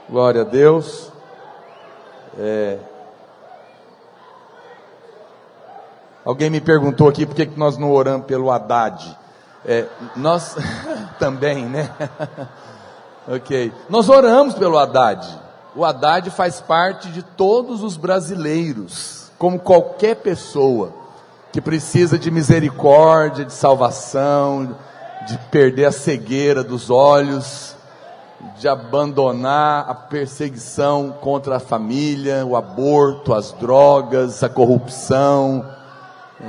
Glória 0.09 0.42
a 0.42 0.45
Deus. 0.45 1.11
É... 2.38 2.79
Alguém 6.25 6.49
me 6.51 6.61
perguntou 6.61 7.09
aqui 7.09 7.27
por 7.27 7.35
que 7.35 7.47
nós 7.57 7.77
não 7.77 7.90
oramos 7.90 8.27
pelo 8.27 8.51
Haddad. 8.51 9.16
É, 9.64 9.87
nós 10.16 10.57
também, 11.18 11.66
né? 11.66 11.90
ok. 13.29 13.73
Nós 13.88 14.09
oramos 14.09 14.55
pelo 14.55 14.79
Haddad. 14.79 15.27
O 15.75 15.85
Haddad 15.85 16.31
faz 16.31 16.61
parte 16.61 17.09
de 17.09 17.23
todos 17.23 17.83
os 17.83 17.97
brasileiros, 17.97 19.31
como 19.38 19.59
qualquer 19.59 20.16
pessoa 20.16 20.92
que 21.51 21.61
precisa 21.61 22.18
de 22.18 22.31
misericórdia, 22.31 23.45
de 23.45 23.53
salvação, 23.53 24.77
de 25.27 25.38
perder 25.51 25.87
a 25.87 25.92
cegueira 25.92 26.62
dos 26.62 26.88
olhos, 26.88 27.71
de 28.59 28.68
abandonar 28.68 29.88
a 29.88 29.94
perseguição 29.94 31.11
contra 31.20 31.57
a 31.57 31.61
família, 31.61 32.44
o 32.44 32.57
aborto, 32.57 33.33
as 33.33 33.52
drogas, 33.52 34.42
a 34.42 34.48
corrupção. 34.48 35.64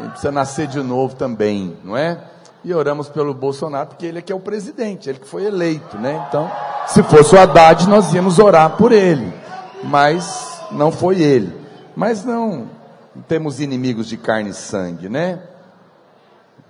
Precisa 0.10 0.32
nascer 0.32 0.67
de 0.67 0.82
novo 0.82 1.15
também, 1.15 1.77
não 1.84 1.95
é? 1.95 2.19
E 2.63 2.73
oramos 2.73 3.10
pelo 3.10 3.34
Bolsonaro, 3.34 3.89
porque 3.89 4.06
ele 4.06 4.19
é 4.19 4.21
que 4.21 4.32
é 4.32 4.36
o 4.36 4.39
presidente, 4.39 5.10
ele 5.10 5.19
que 5.19 5.27
foi 5.27 5.45
eleito, 5.45 5.97
né? 5.97 6.25
Então, 6.27 6.49
se 6.88 7.03
fosse 7.03 7.36
o 7.36 7.39
Haddad, 7.39 7.88
nós 7.88 8.13
íamos 8.13 8.39
orar 8.39 8.77
por 8.77 8.91
ele. 8.91 9.32
Mas 9.84 10.62
não 10.71 10.91
foi 10.91 11.21
ele. 11.21 11.53
Mas 11.95 12.23
não, 12.23 12.69
temos 13.27 13.60
inimigos 13.60 14.08
de 14.08 14.17
carne 14.17 14.49
e 14.49 14.53
sangue, 14.53 15.10
né? 15.10 15.39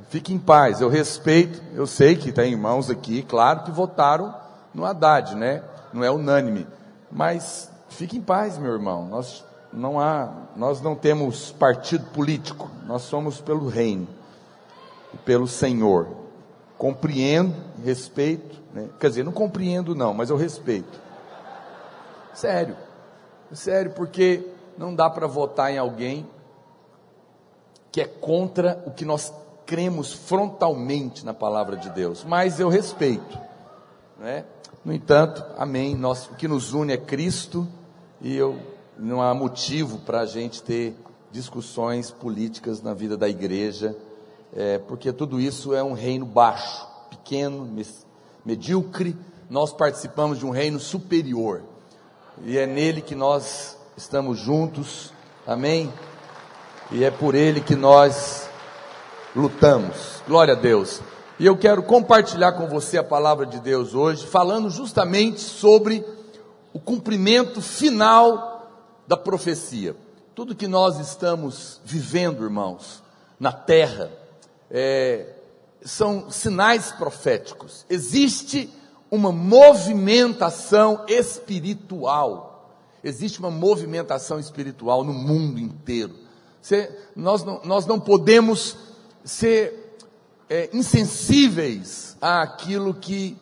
Fique 0.10 0.34
em 0.34 0.40
paz, 0.40 0.82
eu 0.82 0.90
respeito, 0.90 1.62
eu 1.74 1.88
sei 1.88 2.16
que 2.16 2.32
tem 2.32 2.52
irmãos 2.52 2.90
aqui, 2.90 3.24
claro, 3.24 3.64
que 3.64 3.72
votaram 3.72 4.43
no 4.74 4.86
Haddad, 4.86 5.36
né? 5.36 5.64
Não 5.92 6.04
é 6.04 6.10
unânime, 6.10 6.68
mas 7.12 7.70
fique 7.90 8.18
em 8.18 8.22
paz, 8.22 8.58
meu 8.58 8.74
irmão. 8.74 9.06
Nós 9.06 9.46
não 9.72 10.00
há, 10.00 10.32
nós 10.56 10.82
não 10.82 10.96
temos 10.96 11.52
partido 11.52 12.06
político, 12.12 12.70
nós 12.86 13.04
somos 13.04 13.42
pelo 13.42 13.68
reino 13.68 14.08
e 15.14 15.18
pelo 15.18 15.48
Senhor. 15.48 16.08
Compreendo, 16.78 17.56
respeito, 17.84 18.60
né? 18.74 18.90
quer 19.00 19.10
dizer, 19.10 19.24
não 19.24 19.32
compreendo 19.32 19.96
não, 19.96 20.14
mas 20.14 20.30
eu 20.30 20.38
respeito. 20.38 21.02
Sério, 22.34 22.76
sério, 23.52 23.92
porque 23.92 24.48
não 24.78 24.94
dá 24.94 25.10
para 25.10 25.28
votar 25.28 25.72
em 25.72 25.78
alguém 25.78 26.28
que 27.92 28.02
é 28.02 28.06
contra 28.06 28.84
o 28.88 28.92
que 28.92 29.06
nós 29.06 29.32
cremos 29.66 30.12
frontalmente 30.12 31.24
na 31.24 31.34
palavra 31.34 31.78
de 31.78 31.90
Deus, 31.92 32.24
mas 32.24 32.60
eu 32.60 32.68
respeito, 32.68 33.38
né? 34.20 34.46
No 34.84 34.94
entanto, 34.94 35.44
amém. 35.58 35.96
Nós, 35.96 36.28
o 36.28 36.36
que 36.36 36.48
nos 36.48 36.74
une 36.74 36.94
é 36.94 36.98
Cristo 36.98 37.68
e 38.22 38.36
eu 38.36 38.58
não 38.98 39.22
há 39.22 39.34
motivo 39.34 40.00
para 40.00 40.22
a 40.22 40.26
gente 40.26 40.62
ter 40.62 40.96
discussões 41.32 42.12
políticas 42.12 42.82
na 42.82 42.94
vida 42.94 43.18
da 43.18 43.28
igreja, 43.28 43.96
é, 44.56 44.78
porque 44.78 45.12
tudo 45.12 45.42
isso 45.42 45.74
é 45.74 45.84
um 45.84 45.94
reino 45.94 46.26
baixo, 46.26 46.88
pequeno, 47.10 47.68
medíocre. 48.46 49.16
Nós 49.50 49.74
participamos 49.74 50.40
de 50.40 50.46
um 50.46 50.52
reino 50.52 50.80
superior 50.80 51.64
e 52.44 52.58
é 52.58 52.66
nele 52.66 53.02
que 53.02 53.16
nós 53.16 53.78
estamos 53.96 54.40
juntos, 54.40 55.12
amém? 55.46 55.92
E 56.92 57.04
é 57.04 57.12
por 57.12 57.36
ele 57.36 57.62
que 57.62 57.76
nós 57.76 58.48
lutamos. 59.36 60.22
Glória 60.28 60.54
a 60.54 60.58
Deus. 60.58 61.02
E 61.40 61.46
eu 61.46 61.58
quero 61.58 61.84
compartilhar 61.84 62.54
com 62.54 62.68
você 62.68 62.98
a 62.98 63.04
palavra 63.04 63.46
de 63.46 63.60
Deus 63.60 63.94
hoje, 63.96 64.26
falando 64.26 64.70
justamente 64.70 65.42
sobre 65.42 66.06
o 66.72 66.80
cumprimento 66.80 67.62
final 67.62 68.72
da 69.08 69.18
profecia. 69.18 69.96
Tudo 70.36 70.56
que 70.56 70.68
nós 70.68 71.00
estamos 71.00 71.82
vivendo, 71.84 72.44
irmãos, 72.44 73.04
na 73.40 73.52
terra, 73.52 74.12
é, 74.70 75.28
são 75.82 76.30
sinais 76.32 76.92
proféticos. 76.92 77.86
Existe 77.90 78.70
uma 79.12 79.32
movimentação 79.32 81.06
espiritual 81.08 82.54
Existe 83.04 83.40
uma 83.40 83.52
movimentação 83.52 84.40
espiritual 84.40 85.04
no 85.04 85.12
mundo 85.12 85.60
inteiro. 85.60 86.16
Você, 86.62 86.90
nós, 87.14 87.44
não, 87.44 87.60
nós 87.66 87.86
não 87.86 88.00
podemos 88.00 88.78
ser 89.26 89.83
é, 90.54 90.70
insensíveis 90.72 92.16
àquilo 92.22 92.94
que 92.94 93.36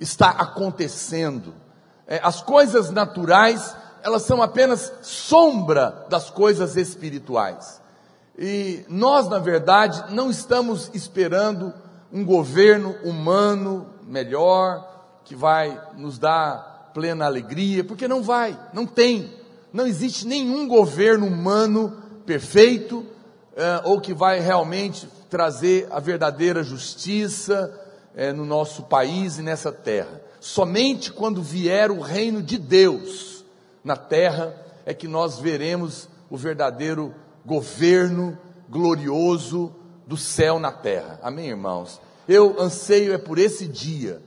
está 0.00 0.30
acontecendo. 0.30 1.52
É, 2.06 2.18
as 2.22 2.40
coisas 2.40 2.90
naturais, 2.90 3.76
elas 4.02 4.22
são 4.22 4.40
apenas 4.40 4.90
sombra 5.02 6.06
das 6.08 6.30
coisas 6.30 6.74
espirituais. 6.74 7.82
E 8.38 8.82
nós, 8.88 9.28
na 9.28 9.38
verdade, 9.38 10.02
não 10.14 10.30
estamos 10.30 10.90
esperando 10.94 11.74
um 12.10 12.24
governo 12.24 12.96
humano 13.04 13.86
melhor, 14.04 15.20
que 15.26 15.36
vai 15.36 15.78
nos 15.98 16.18
dar 16.18 16.92
plena 16.94 17.26
alegria, 17.26 17.84
porque 17.84 18.08
não 18.08 18.22
vai, 18.22 18.58
não 18.72 18.86
tem, 18.86 19.34
não 19.70 19.86
existe 19.86 20.26
nenhum 20.26 20.66
governo 20.66 21.26
humano 21.26 22.02
perfeito 22.24 23.00
uh, 23.00 23.84
ou 23.84 24.00
que 24.00 24.14
vai 24.14 24.40
realmente 24.40 25.06
trazer 25.28 25.86
a 25.90 26.00
verdadeira 26.00 26.62
justiça 26.62 27.72
uh, 28.14 28.34
no 28.34 28.44
nosso 28.44 28.84
país 28.84 29.38
e 29.38 29.42
nessa 29.42 29.72
terra. 29.72 30.20
Somente 30.40 31.12
quando 31.12 31.42
vier 31.42 31.90
o 31.90 32.00
reino 32.00 32.42
de 32.42 32.58
Deus 32.58 33.44
na 33.82 33.96
terra 33.96 34.54
é 34.86 34.94
que 34.94 35.08
nós 35.08 35.38
veremos 35.38 36.08
o 36.30 36.36
verdadeiro 36.36 37.14
governo 37.44 38.38
glorioso 38.68 39.74
do 40.06 40.16
céu 40.16 40.58
na 40.58 40.72
terra. 40.72 41.18
Amém, 41.22 41.48
irmãos? 41.48 42.00
Eu 42.28 42.60
anseio 42.60 43.12
é 43.12 43.18
por 43.18 43.38
esse 43.38 43.66
dia. 43.66 44.22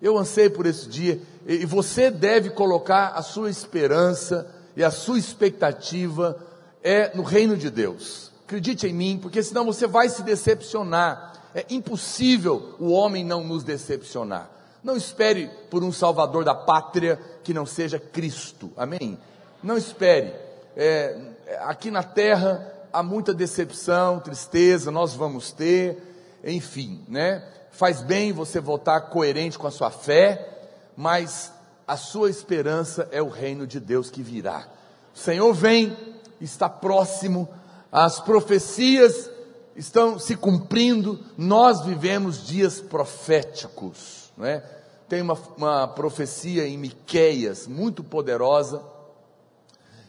Eu 0.00 0.16
anseio 0.16 0.50
por 0.50 0.66
esse 0.66 0.88
dia 0.88 1.20
e 1.46 1.66
você 1.66 2.10
deve 2.10 2.50
colocar 2.50 3.08
a 3.08 3.22
sua 3.22 3.50
esperança 3.50 4.48
e 4.76 4.82
a 4.82 4.90
sua 4.90 5.18
expectativa 5.18 6.38
é 6.82 7.14
no 7.14 7.22
reino 7.22 7.56
de 7.56 7.70
Deus. 7.70 8.29
Acredite 8.50 8.88
em 8.88 8.92
mim, 8.92 9.16
porque 9.16 9.44
senão 9.44 9.64
você 9.64 9.86
vai 9.86 10.08
se 10.08 10.24
decepcionar. 10.24 11.34
É 11.54 11.64
impossível 11.70 12.74
o 12.80 12.90
homem 12.90 13.24
não 13.24 13.44
nos 13.44 13.62
decepcionar. 13.62 14.50
Não 14.82 14.96
espere 14.96 15.48
por 15.70 15.84
um 15.84 15.92
salvador 15.92 16.44
da 16.44 16.52
pátria 16.52 17.16
que 17.44 17.54
não 17.54 17.64
seja 17.64 18.00
Cristo. 18.00 18.72
Amém? 18.76 19.16
Não 19.62 19.76
espere. 19.76 20.34
É, 20.76 21.16
aqui 21.60 21.92
na 21.92 22.02
terra 22.02 22.74
há 22.92 23.04
muita 23.04 23.32
decepção, 23.32 24.18
tristeza, 24.18 24.90
nós 24.90 25.14
vamos 25.14 25.52
ter, 25.52 26.02
enfim, 26.42 27.04
né? 27.06 27.44
Faz 27.70 28.02
bem 28.02 28.32
você 28.32 28.58
voltar 28.58 29.00
coerente 29.02 29.56
com 29.56 29.68
a 29.68 29.70
sua 29.70 29.92
fé, 29.92 30.58
mas 30.96 31.52
a 31.86 31.96
sua 31.96 32.28
esperança 32.28 33.08
é 33.12 33.22
o 33.22 33.28
reino 33.28 33.64
de 33.64 33.78
Deus 33.78 34.10
que 34.10 34.24
virá. 34.24 34.66
O 35.14 35.18
Senhor 35.20 35.54
vem, 35.54 35.96
está 36.40 36.68
próximo, 36.68 37.48
as 37.90 38.20
profecias 38.20 39.30
estão 39.74 40.18
se 40.18 40.36
cumprindo, 40.36 41.18
nós 41.36 41.84
vivemos 41.84 42.46
dias 42.46 42.80
proféticos, 42.80 44.32
não 44.36 44.46
é? 44.46 44.60
Tem 45.08 45.22
uma, 45.22 45.36
uma 45.56 45.88
profecia 45.88 46.68
em 46.68 46.78
Miqueias 46.78 47.66
muito 47.66 48.04
poderosa, 48.04 48.80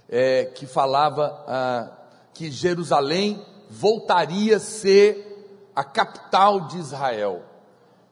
é, 0.08 0.46
que 0.46 0.68
falava 0.68 1.44
ah, 1.48 1.92
que 2.34 2.52
Jerusalém 2.52 3.44
voltaria 3.70 4.58
a 4.58 4.60
ser 4.60 5.72
a 5.76 5.84
capital 5.84 6.68
de 6.68 6.78
Israel. 6.78 7.42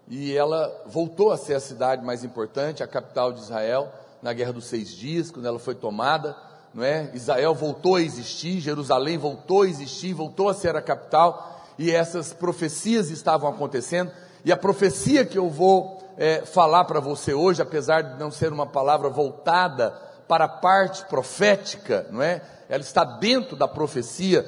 E 0.08 0.36
ela 0.36 0.84
voltou 0.88 1.32
a 1.32 1.38
ser 1.38 1.54
a 1.54 1.60
cidade 1.60 2.04
mais 2.04 2.24
importante, 2.24 2.82
a 2.82 2.88
capital 2.88 3.32
de 3.32 3.42
Israel, 3.42 3.94
na 4.22 4.34
Guerra 4.34 4.54
dos 4.54 4.66
Seis 4.66 4.90
Dias, 4.92 5.30
quando 5.30 5.46
ela 5.46 5.60
foi 5.60 5.76
tomada, 5.76 6.36
não 6.74 6.84
é? 6.84 7.10
Israel 7.14 7.54
voltou 7.54 7.96
a 7.96 8.02
existir, 8.02 8.60
Jerusalém 8.60 9.18
voltou 9.18 9.64
a 9.64 9.68
existir, 9.68 10.14
voltou 10.14 10.50
a 10.50 10.54
ser 10.54 10.76
a 10.76 10.82
capital, 10.82 11.64
e 11.78 11.92
essas 11.92 12.34
profecias 12.34 13.10
estavam 13.10 13.50
acontecendo. 13.50 14.12
E 14.44 14.52
a 14.52 14.58
profecia 14.58 15.26
que 15.26 15.38
eu 15.38 15.50
vou 15.50 16.04
é, 16.18 16.46
falar 16.46 16.86
para 16.86 17.00
você 17.00 17.34
hoje, 17.34 17.62
apesar 17.62 18.02
de 18.02 18.20
não 18.20 18.30
ser 18.30 18.52
uma 18.52 18.68
palavra 18.68 19.10
voltada 19.10 19.92
para 20.28 20.46
a 20.46 20.50
parte 20.50 21.06
profética, 21.06 22.06
não 22.12 22.22
é? 22.22 22.42
Ela 22.68 22.84
está 22.84 23.04
dentro 23.04 23.56
da 23.56 23.68
profecia, 23.68 24.48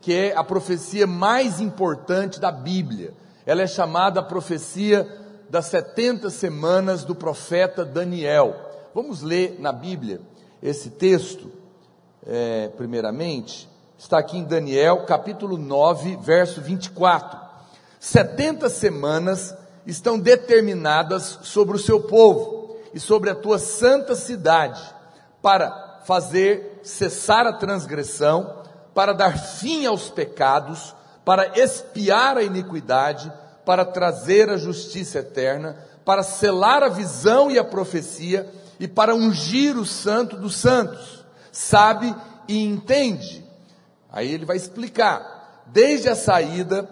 que 0.00 0.12
é 0.12 0.34
a 0.36 0.42
profecia 0.42 1.06
mais 1.06 1.60
importante 1.60 2.40
da 2.40 2.50
Bíblia. 2.50 3.12
Ela 3.46 3.62
é 3.62 3.66
chamada 3.66 4.20
a 4.20 4.24
profecia 4.24 5.06
das 5.48 5.66
70 5.66 6.30
semanas 6.30 7.04
do 7.04 7.14
profeta 7.14 7.84
Daniel. 7.84 8.56
Vamos 8.94 9.22
ler 9.22 9.56
na 9.60 9.72
Bíblia 9.72 10.20
esse 10.62 10.90
texto, 10.90 11.50
é, 12.26 12.68
primeiramente. 12.76 13.68
Está 13.98 14.18
aqui 14.18 14.38
em 14.38 14.44
Daniel, 14.44 15.04
capítulo 15.04 15.56
9, 15.56 16.16
verso 16.22 16.60
24. 16.60 17.38
70 17.98 18.68
semanas 18.70 19.54
estão 19.86 20.18
determinadas 20.18 21.40
sobre 21.42 21.76
o 21.76 21.78
seu 21.78 22.00
povo 22.00 22.76
e 22.94 23.00
sobre 23.00 23.30
a 23.30 23.34
tua 23.34 23.58
santa 23.58 24.14
cidade, 24.14 24.82
para 25.42 26.00
fazer 26.04 26.80
cessar 26.82 27.46
a 27.46 27.52
transgressão, 27.52 28.62
para 28.94 29.12
dar 29.12 29.38
fim 29.38 29.86
aos 29.86 30.08
pecados, 30.08 30.94
para 31.24 31.58
expiar 31.58 32.36
a 32.36 32.42
iniquidade, 32.42 33.32
para 33.64 33.84
trazer 33.84 34.48
a 34.50 34.56
justiça 34.56 35.18
eterna, 35.18 35.76
para 36.04 36.22
selar 36.22 36.82
a 36.82 36.88
visão 36.88 37.50
e 37.50 37.58
a 37.58 37.64
profecia 37.64 38.50
e 38.80 38.88
para 38.88 39.14
ungir 39.14 39.76
o 39.76 39.84
santo 39.84 40.36
dos 40.36 40.56
santos. 40.56 41.19
Sabe 41.52 42.14
e 42.48 42.64
entende. 42.64 43.44
Aí 44.10 44.32
ele 44.32 44.44
vai 44.44 44.56
explicar, 44.56 45.64
desde 45.66 46.08
a 46.08 46.16
saída 46.16 46.88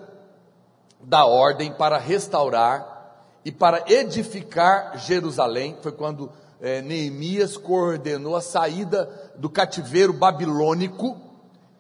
da 1.01 1.25
ordem 1.25 1.73
para 1.73 1.99
restaurar 1.99 2.97
e 3.45 3.51
para 3.51 3.85
edificar 3.91 4.99
Jerusalém, 4.99 5.77
foi 5.83 5.93
quando 5.93 6.31
é, 6.61 6.83
Neemias 6.83 7.57
coordenou 7.57 8.37
a 8.37 8.41
saída 8.41 9.09
do 9.37 9.49
cativeiro 9.49 10.13
babilônico 10.13 11.17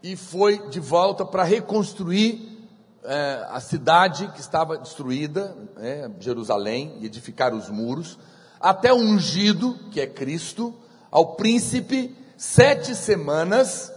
e 0.03 0.16
foi 0.16 0.68
de 0.68 0.81
volta 0.81 1.24
para 1.24 1.43
reconstruir 1.43 2.66
é, 3.05 3.47
a 3.51 3.61
cidade 3.61 4.29
que 4.29 4.41
estava 4.41 4.79
destruída, 4.79 5.57
é, 5.79 6.11
Jerusalém, 6.20 6.97
e 7.01 7.07
edificar 7.07 7.55
os 7.55 7.68
muros, 7.68 8.18
até 8.61 8.93
o 8.93 8.97
ungido, 8.97 9.79
que 9.91 10.01
é 10.01 10.07
Cristo, 10.07 10.74
ao 11.11 11.35
príncipe, 11.35 12.14
sete 12.39 12.95
semanas 12.95 13.93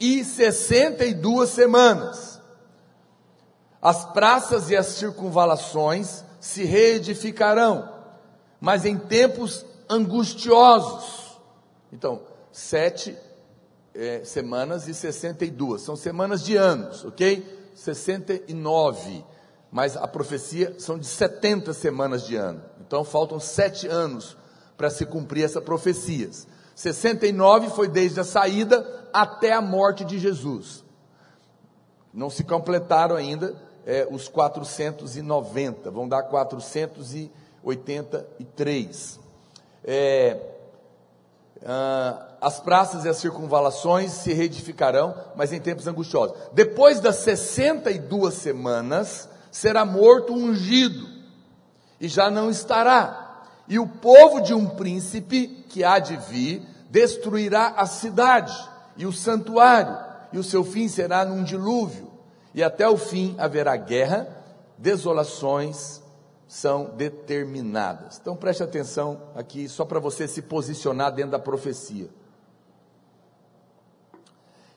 e 0.00 0.24
sessenta 0.24 1.04
e 1.04 1.14
duas 1.14 1.50
semanas. 1.50 2.40
As 3.80 4.04
praças 4.12 4.68
e 4.68 4.76
as 4.76 4.86
circunvalações 4.86 6.24
se 6.40 6.64
reedificarão, 6.64 7.88
mas 8.60 8.84
em 8.84 8.98
tempos 8.98 9.64
angustiosos. 9.88 11.38
Então, 11.92 12.22
sete 12.50 13.16
é, 13.94 14.24
semanas 14.24 14.88
e 14.88 14.94
sessenta 14.94 15.44
e 15.44 15.50
duas, 15.50 15.82
são 15.82 15.94
semanas 15.94 16.42
de 16.42 16.56
anos, 16.56 17.04
ok? 17.04 17.46
69, 17.76 19.24
mas 19.70 19.96
a 19.96 20.08
profecia 20.08 20.74
são 20.80 20.98
de 20.98 21.06
70 21.06 21.72
semanas 21.72 22.26
de 22.26 22.34
ano. 22.34 22.60
Então 22.80 23.04
faltam 23.04 23.38
sete 23.38 23.86
anos 23.86 24.36
para 24.76 24.90
se 24.90 25.06
cumprir 25.06 25.44
essa 25.44 25.60
profecia. 25.60 26.30
69 26.74 27.70
foi 27.70 27.88
desde 27.88 28.20
a 28.20 28.24
saída 28.24 29.08
até 29.12 29.52
a 29.52 29.60
morte 29.60 30.04
de 30.04 30.18
Jesus. 30.18 30.82
Não 32.12 32.28
se 32.30 32.42
completaram 32.44 33.16
ainda 33.16 33.54
é, 33.86 34.08
os 34.10 34.28
490, 34.28 35.90
vão 35.90 36.08
dar 36.08 36.22
483. 36.24 39.20
É, 39.84 40.40
ah, 41.64 42.26
as 42.40 42.58
praças 42.60 43.04
e 43.04 43.08
as 43.08 43.16
circunvalações 43.16 44.12
se 44.12 44.32
reedificarão, 44.32 45.14
mas 45.34 45.52
em 45.52 45.60
tempos 45.60 45.86
angustiosos. 45.86 46.36
Depois 46.52 47.00
das 47.00 47.16
62 47.16 48.34
semanas, 48.34 49.28
será 49.50 49.84
morto 49.84 50.32
ungido, 50.34 51.06
e 52.00 52.08
já 52.08 52.30
não 52.30 52.48
estará. 52.50 53.23
E 53.66 53.78
o 53.78 53.86
povo 53.86 54.40
de 54.40 54.52
um 54.52 54.68
príncipe 54.68 55.64
que 55.68 55.82
há 55.82 55.98
de 55.98 56.16
vir 56.16 56.62
destruirá 56.90 57.74
a 57.76 57.86
cidade 57.86 58.54
e 58.96 59.06
o 59.06 59.12
santuário, 59.12 59.96
e 60.32 60.38
o 60.38 60.44
seu 60.44 60.62
fim 60.64 60.88
será 60.88 61.24
num 61.24 61.42
dilúvio, 61.42 62.10
e 62.54 62.62
até 62.62 62.88
o 62.88 62.96
fim 62.96 63.34
haverá 63.38 63.76
guerra, 63.76 64.28
desolações 64.78 66.02
são 66.46 66.84
determinadas. 66.96 68.18
Então 68.20 68.36
preste 68.36 68.62
atenção 68.62 69.20
aqui, 69.34 69.68
só 69.68 69.84
para 69.84 69.98
você 69.98 70.28
se 70.28 70.42
posicionar 70.42 71.12
dentro 71.12 71.32
da 71.32 71.38
profecia. 71.38 72.08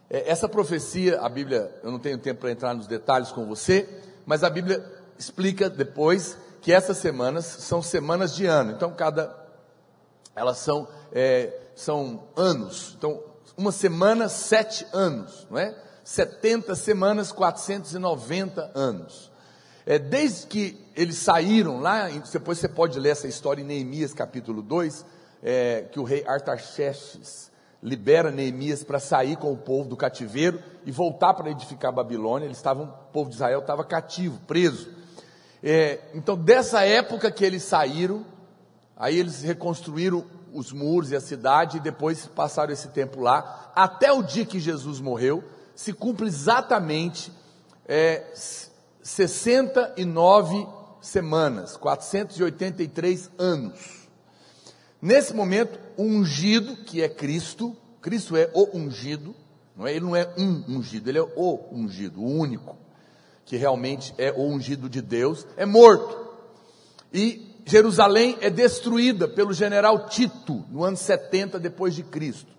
É, 0.10 0.30
essa 0.30 0.48
profecia, 0.48 1.20
a 1.20 1.30
Bíblia, 1.30 1.72
eu 1.84 1.92
não 1.92 2.00
tenho 2.00 2.18
tempo 2.18 2.42
para 2.42 2.52
entrar 2.52 2.74
nos 2.74 2.88
detalhes 2.88 3.32
com 3.32 3.46
você, 3.46 3.88
mas 4.26 4.44
a 4.44 4.50
Bíblia 4.50 4.84
explica 5.20 5.70
depois 5.70 6.38
que 6.68 6.74
essas 6.74 6.98
semanas 6.98 7.46
são 7.46 7.82
semanas 7.82 8.36
de 8.36 8.46
ano. 8.46 8.74
Então, 8.74 8.92
cada. 8.92 9.34
Elas 10.36 10.58
são, 10.58 10.86
é, 11.14 11.58
são 11.74 12.26
anos. 12.36 12.94
Então, 12.98 13.24
uma 13.56 13.72
semana, 13.72 14.28
sete 14.28 14.86
anos, 14.92 15.48
não 15.50 15.58
é? 15.58 15.74
70 16.04 16.76
semanas, 16.76 17.32
490 17.32 18.70
anos. 18.76 19.32
É, 19.86 19.98
desde 19.98 20.46
que 20.48 20.86
eles 20.94 21.16
saíram 21.16 21.80
lá, 21.80 22.10
depois 22.10 22.58
você 22.58 22.68
pode 22.68 23.00
ler 23.00 23.12
essa 23.12 23.30
história 23.30 23.62
em 23.62 23.66
Neemias 23.66 24.14
capítulo 24.14 24.62
2, 24.62 25.06
é, 25.42 25.86
que 25.90 26.02
o 26.02 26.04
rei 26.04 26.26
Artaxerxes 26.28 27.50
libera 27.82 28.30
Neemias 28.30 28.84
para 28.84 29.00
sair 29.00 29.38
com 29.38 29.54
o 29.54 29.58
povo 29.58 29.88
do 29.88 29.96
cativeiro 29.96 30.62
e 30.86 30.92
voltar 30.92 31.34
para 31.34 31.50
edificar 31.50 31.92
a 31.92 31.96
Babilônia. 31.96 32.46
Eles 32.46 32.58
estavam, 32.58 32.88
o 32.88 33.12
povo 33.14 33.30
de 33.30 33.38
Israel 33.38 33.60
estava 33.60 33.86
cativo, 33.86 34.42
preso. 34.46 34.97
É, 35.70 36.00
então, 36.14 36.38
dessa 36.38 36.86
época 36.86 37.30
que 37.30 37.44
eles 37.44 37.62
saíram, 37.62 38.26
aí 38.96 39.20
eles 39.20 39.42
reconstruíram 39.42 40.24
os 40.54 40.72
muros 40.72 41.12
e 41.12 41.16
a 41.18 41.20
cidade 41.20 41.76
e 41.76 41.82
depois 41.82 42.26
passaram 42.26 42.72
esse 42.72 42.88
tempo 42.88 43.20
lá, 43.20 43.70
até 43.76 44.10
o 44.10 44.24
dia 44.24 44.46
que 44.46 44.62
Jesus 44.62 45.02
morreu, 45.02 45.44
se 45.76 45.92
cumpre 45.92 46.26
exatamente 46.26 47.34
é, 47.86 48.24
69 48.34 50.66
semanas, 51.02 51.76
483 51.76 53.30
anos. 53.38 54.08
Nesse 55.02 55.34
momento, 55.34 55.78
o 55.98 56.04
ungido, 56.04 56.78
que 56.78 57.02
é 57.02 57.10
Cristo, 57.10 57.76
Cristo 58.00 58.38
é 58.38 58.50
o 58.54 58.70
ungido, 58.74 59.36
não 59.76 59.86
é? 59.86 59.92
ele 59.92 60.06
não 60.06 60.16
é 60.16 60.34
um 60.38 60.78
ungido, 60.78 61.10
ele 61.10 61.20
é 61.20 61.24
o 61.24 61.60
ungido, 61.74 62.22
o 62.22 62.26
único, 62.26 62.78
que 63.48 63.58
realmente 63.58 64.14
é 64.18 64.32
o 64.32 64.44
ungido 64.44 64.88
de 64.88 65.02
Deus, 65.02 65.48
é 65.58 65.66
morto. 65.66 66.28
E 67.12 67.56
Jerusalém 67.66 68.38
é 68.42 68.50
destruída 68.50 69.28
pelo 69.28 69.54
general 69.54 70.08
Tito 70.08 70.64
no 70.70 70.84
ano 70.84 70.96
70 70.96 71.60
depois 71.60 71.96
de 71.96 72.04
Cristo. 72.04 72.52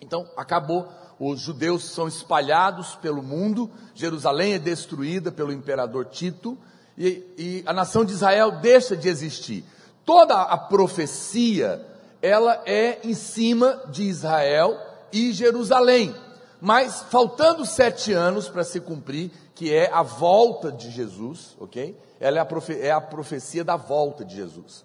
Então, 0.00 0.30
acabou, 0.36 0.88
os 1.18 1.40
judeus 1.40 1.84
são 1.84 2.06
espalhados 2.06 2.94
pelo 2.94 3.22
mundo, 3.22 3.68
Jerusalém 3.94 4.54
é 4.54 4.58
destruída 4.58 5.32
pelo 5.32 5.52
imperador 5.52 6.06
Tito, 6.06 6.56
e, 6.96 7.24
e 7.36 7.62
a 7.66 7.72
nação 7.72 8.04
de 8.04 8.12
Israel 8.12 8.60
deixa 8.60 8.96
de 8.96 9.08
existir 9.08 9.64
toda 10.04 10.42
a 10.42 10.58
profecia, 10.58 11.86
ela 12.20 12.62
é 12.66 12.98
em 13.04 13.14
cima 13.14 13.80
de 13.90 14.02
Israel 14.02 14.76
e 15.12 15.32
Jerusalém. 15.32 16.14
Mas 16.60 17.02
faltando 17.02 17.64
sete 17.64 18.12
anos 18.12 18.48
para 18.48 18.64
se 18.64 18.80
cumprir, 18.80 19.30
que 19.54 19.74
é 19.74 19.90
a 19.92 20.02
volta 20.02 20.70
de 20.70 20.90
Jesus, 20.90 21.56
ok? 21.58 21.96
Ela 22.18 22.38
é 22.38 22.40
a, 22.40 22.44
profe 22.44 22.78
é 22.78 22.90
a 22.90 23.00
profecia 23.00 23.64
da 23.64 23.76
volta 23.76 24.24
de 24.24 24.36
Jesus. 24.36 24.84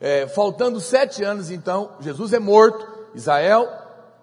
É, 0.00 0.26
faltando 0.26 0.80
sete 0.80 1.22
anos, 1.22 1.50
então, 1.50 1.92
Jesus 2.00 2.32
é 2.32 2.38
morto, 2.38 2.86
Israel, 3.14 3.68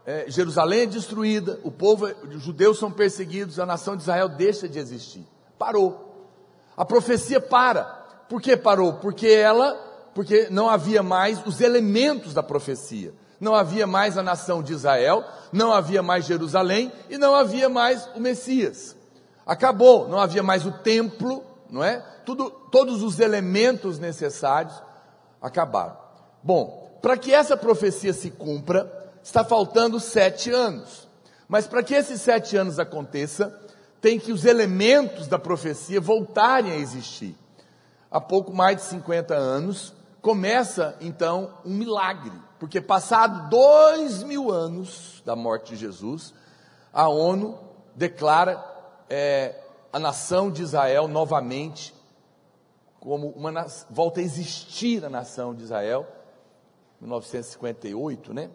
é, 0.05 0.25
Jerusalém 0.27 0.81
é 0.81 0.85
destruída, 0.85 1.59
o 1.63 1.71
povo, 1.71 2.05
os 2.05 2.41
judeus 2.41 2.77
são 2.77 2.91
perseguidos, 2.91 3.59
a 3.59 3.65
nação 3.65 3.95
de 3.95 4.01
Israel 4.01 4.27
deixa 4.27 4.67
de 4.67 4.77
existir. 4.79 5.25
Parou. 5.57 6.27
A 6.75 6.83
profecia 6.83 7.39
para. 7.39 7.83
Por 8.27 8.41
que 8.41 8.57
parou? 8.57 8.93
Porque 8.93 9.27
ela, 9.27 9.73
porque 10.13 10.47
não 10.49 10.69
havia 10.69 11.03
mais 11.03 11.45
os 11.45 11.61
elementos 11.61 12.33
da 12.33 12.43
profecia. 12.43 13.13
Não 13.41 13.55
havia 13.55 13.87
mais 13.87 14.19
a 14.19 14.23
nação 14.23 14.61
de 14.61 14.71
Israel, 14.71 15.25
não 15.51 15.73
havia 15.73 16.03
mais 16.03 16.25
Jerusalém 16.25 16.91
e 17.09 17.17
não 17.17 17.33
havia 17.33 17.67
mais 17.67 18.07
o 18.15 18.19
Messias. 18.19 18.95
Acabou, 19.43 20.07
não 20.07 20.19
havia 20.19 20.43
mais 20.43 20.63
o 20.63 20.71
templo, 20.71 21.43
não 21.67 21.83
é? 21.83 22.05
Tudo, 22.23 22.51
todos 22.71 23.01
os 23.01 23.19
elementos 23.19 23.97
necessários 23.97 24.75
acabaram. 25.41 25.97
Bom, 26.43 26.99
para 27.01 27.17
que 27.17 27.33
essa 27.33 27.57
profecia 27.57 28.13
se 28.13 28.29
cumpra, 28.29 29.09
está 29.23 29.43
faltando 29.43 29.99
sete 29.99 30.51
anos. 30.51 31.09
Mas 31.47 31.65
para 31.65 31.81
que 31.81 31.95
esses 31.95 32.21
sete 32.21 32.55
anos 32.55 32.77
aconteça, 32.77 33.59
tem 33.99 34.19
que 34.19 34.31
os 34.31 34.45
elementos 34.45 35.27
da 35.27 35.39
profecia 35.39 35.99
voltarem 35.99 36.71
a 36.71 36.77
existir. 36.77 37.35
Há 38.09 38.21
pouco 38.21 38.53
mais 38.53 38.77
de 38.77 38.83
50 38.83 39.33
anos, 39.33 39.93
começa 40.21 40.95
então 41.01 41.53
um 41.65 41.73
milagre, 41.73 42.33
porque 42.61 42.79
passado 42.79 43.49
dois 43.49 44.21
mil 44.21 44.51
anos 44.51 45.23
da 45.25 45.35
morte 45.35 45.73
de 45.73 45.77
Jesus, 45.77 46.31
a 46.93 47.09
ONU 47.09 47.57
declara 47.95 48.63
é, 49.09 49.59
a 49.91 49.97
nação 49.97 50.51
de 50.51 50.61
Israel 50.61 51.07
novamente 51.07 51.91
como 52.99 53.29
uma 53.29 53.65
volta 53.89 54.19
a 54.19 54.23
existir 54.23 55.03
a 55.03 55.09
nação 55.09 55.55
de 55.55 55.63
Israel, 55.63 56.07
1958, 56.99 58.31
né? 58.31 58.51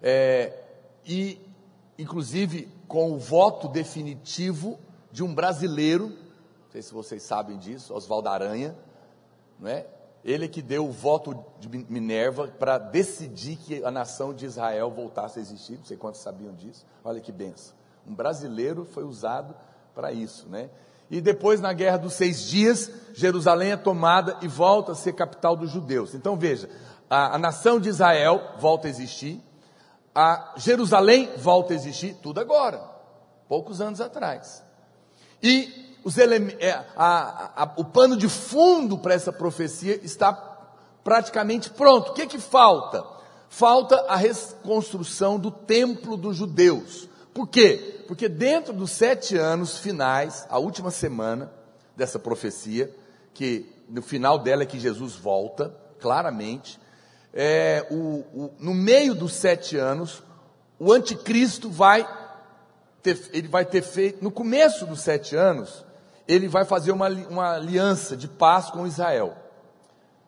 É, 0.00 0.62
e, 1.04 1.40
inclusive, 1.98 2.68
com 2.86 3.10
o 3.10 3.18
voto 3.18 3.66
definitivo 3.66 4.78
de 5.10 5.24
um 5.24 5.34
brasileiro, 5.34 6.10
não 6.10 6.70
sei 6.70 6.82
se 6.82 6.94
vocês 6.94 7.20
sabem 7.24 7.58
disso, 7.58 7.92
Oswaldo 7.92 8.28
Aranha, 8.28 8.78
não 9.58 9.68
é? 9.68 9.97
Ele 10.24 10.48
que 10.48 10.60
deu 10.60 10.86
o 10.86 10.92
voto 10.92 11.44
de 11.60 11.68
Minerva 11.68 12.48
para 12.48 12.76
decidir 12.76 13.56
que 13.56 13.84
a 13.84 13.90
nação 13.90 14.34
de 14.34 14.44
Israel 14.44 14.90
voltasse 14.90 15.38
a 15.38 15.42
existir, 15.42 15.78
não 15.78 15.84
sei 15.84 15.96
quantos 15.96 16.20
sabiam 16.20 16.52
disso, 16.54 16.84
olha 17.04 17.20
que 17.20 17.32
benção. 17.32 17.74
Um 18.06 18.14
brasileiro 18.14 18.84
foi 18.84 19.04
usado 19.04 19.54
para 19.94 20.12
isso, 20.12 20.48
né? 20.48 20.70
E 21.10 21.20
depois, 21.20 21.60
na 21.60 21.72
guerra 21.72 21.96
dos 21.96 22.14
seis 22.14 22.42
dias, 22.42 22.90
Jerusalém 23.14 23.72
é 23.72 23.76
tomada 23.76 24.36
e 24.42 24.48
volta 24.48 24.92
a 24.92 24.94
ser 24.94 25.14
capital 25.14 25.56
dos 25.56 25.70
judeus. 25.70 26.14
Então 26.14 26.36
veja, 26.36 26.68
a, 27.08 27.36
a 27.36 27.38
nação 27.38 27.80
de 27.80 27.88
Israel 27.88 28.54
volta 28.58 28.86
a 28.86 28.90
existir, 28.90 29.42
a 30.14 30.54
Jerusalém 30.56 31.30
volta 31.36 31.72
a 31.72 31.76
existir, 31.76 32.14
tudo 32.16 32.40
agora, 32.40 32.82
poucos 33.48 33.80
anos 33.80 34.00
atrás. 34.00 34.62
E 35.42 35.88
é, 36.58 36.70
a, 36.96 37.62
a, 37.64 37.72
o 37.76 37.84
pano 37.84 38.16
de 38.16 38.28
fundo 38.28 38.98
para 38.98 39.14
essa 39.14 39.32
profecia 39.32 40.00
está 40.02 40.32
praticamente 41.04 41.70
pronto. 41.70 42.10
O 42.10 42.14
que, 42.14 42.26
que 42.26 42.38
falta? 42.38 43.04
Falta 43.48 43.96
a 44.08 44.16
reconstrução 44.16 45.38
do 45.38 45.50
templo 45.50 46.16
dos 46.16 46.36
judeus. 46.36 47.08
Por 47.34 47.46
quê? 47.48 48.04
Porque 48.06 48.28
dentro 48.28 48.72
dos 48.72 48.90
sete 48.90 49.36
anos 49.36 49.78
finais, 49.78 50.46
a 50.48 50.58
última 50.58 50.90
semana 50.90 51.52
dessa 51.96 52.18
profecia, 52.18 52.94
que 53.34 53.66
no 53.88 54.02
final 54.02 54.38
dela 54.38 54.62
é 54.62 54.66
que 54.66 54.78
Jesus 54.78 55.14
volta, 55.14 55.74
claramente, 56.00 56.78
é, 57.32 57.86
o, 57.90 58.24
o, 58.34 58.50
no 58.58 58.74
meio 58.74 59.14
dos 59.14 59.34
sete 59.34 59.76
anos, 59.76 60.22
o 60.78 60.92
anticristo 60.92 61.70
vai 61.70 62.06
ter, 63.02 63.18
ele 63.32 63.48
vai 63.48 63.64
ter 63.64 63.82
feito, 63.82 64.22
no 64.22 64.30
começo 64.30 64.86
dos 64.86 65.00
sete 65.00 65.36
anos, 65.36 65.84
ele 66.26 66.48
vai 66.48 66.64
fazer 66.64 66.92
uma, 66.92 67.08
uma 67.08 67.54
aliança 67.54 68.16
de 68.16 68.28
paz 68.28 68.70
com 68.70 68.86
Israel. 68.86 69.36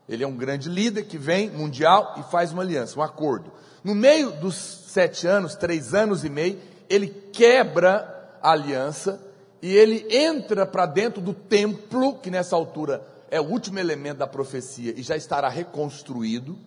Ele 0.08 0.24
é 0.24 0.26
um 0.26 0.36
grande 0.36 0.68
líder 0.68 1.04
que 1.04 1.18
vem 1.18 1.50
mundial 1.50 2.14
e 2.18 2.22
faz 2.30 2.52
uma 2.52 2.62
aliança, 2.62 2.98
um 2.98 3.02
acordo. 3.02 3.52
No 3.84 3.94
meio 3.94 4.32
dos 4.32 4.56
sete 4.56 5.26
anos, 5.26 5.54
três 5.54 5.94
anos 5.94 6.24
e 6.24 6.28
meio, 6.28 6.58
ele 6.88 7.08
quebra 7.32 8.36
a 8.42 8.52
aliança 8.52 9.20
e 9.62 9.76
ele 9.76 10.06
entra 10.10 10.64
para 10.66 10.86
dentro 10.86 11.20
do 11.20 11.34
templo, 11.34 12.18
que 12.18 12.30
nessa 12.30 12.56
altura 12.56 13.06
é 13.30 13.40
o 13.40 13.44
último 13.44 13.78
elemento 13.78 14.18
da 14.18 14.26
profecia 14.26 14.92
e 14.96 15.02
já 15.02 15.16
estará 15.16 15.48
reconstruído, 15.48 16.58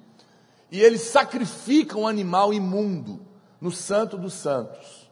e 0.71 0.79
ele 0.79 0.97
sacrifica 0.97 1.97
um 1.97 2.07
animal 2.07 2.53
imundo 2.53 3.19
no 3.59 3.71
Santo 3.71 4.17
dos 4.17 4.33
Santos 4.33 5.02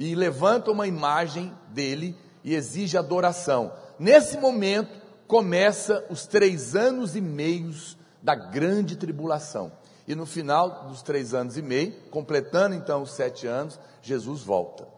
e 0.00 0.14
levanta 0.14 0.70
uma 0.70 0.86
imagem 0.86 1.54
dele 1.68 2.16
e 2.42 2.54
exige 2.54 2.96
adoração. 2.96 3.70
Nesse 3.98 4.38
momento 4.38 4.98
começa 5.26 6.06
os 6.08 6.26
três 6.26 6.74
anos 6.74 7.14
e 7.14 7.20
meios 7.20 7.98
da 8.22 8.34
grande 8.34 8.96
tribulação. 8.96 9.70
E 10.08 10.14
no 10.14 10.24
final 10.24 10.88
dos 10.88 11.02
três 11.02 11.34
anos 11.34 11.58
e 11.58 11.62
meio, 11.62 11.92
completando 12.10 12.74
então 12.74 13.02
os 13.02 13.12
sete 13.12 13.46
anos, 13.46 13.78
Jesus 14.00 14.40
volta. 14.40 14.88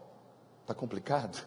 Está 0.61 0.73
complicado? 0.73 1.45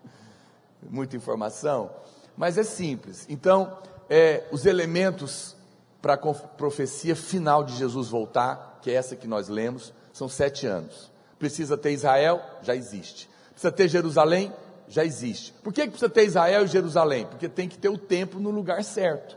Muita 0.90 1.16
informação? 1.16 1.90
Mas 2.36 2.58
é 2.58 2.62
simples. 2.62 3.24
Então, 3.30 3.78
é, 4.10 4.46
os 4.52 4.66
elementos 4.66 5.56
para 6.02 6.12
a 6.12 6.18
profecia 6.18 7.16
final 7.16 7.64
de 7.64 7.74
Jesus 7.74 8.10
voltar, 8.10 8.80
que 8.82 8.90
é 8.90 8.94
essa 8.94 9.16
que 9.16 9.26
nós 9.26 9.48
lemos, 9.48 9.94
são 10.12 10.28
sete 10.28 10.66
anos. 10.66 11.15
Precisa 11.38 11.76
ter 11.76 11.92
Israel? 11.92 12.40
Já 12.62 12.74
existe. 12.74 13.28
Precisa 13.50 13.72
ter 13.72 13.88
Jerusalém? 13.88 14.52
Já 14.88 15.04
existe. 15.04 15.52
Por 15.62 15.72
que 15.72 15.86
precisa 15.86 16.08
ter 16.08 16.24
Israel 16.24 16.64
e 16.64 16.68
Jerusalém? 16.68 17.26
Porque 17.26 17.48
tem 17.48 17.68
que 17.68 17.78
ter 17.78 17.88
o 17.88 17.98
templo 17.98 18.40
no 18.40 18.50
lugar 18.50 18.84
certo. 18.84 19.36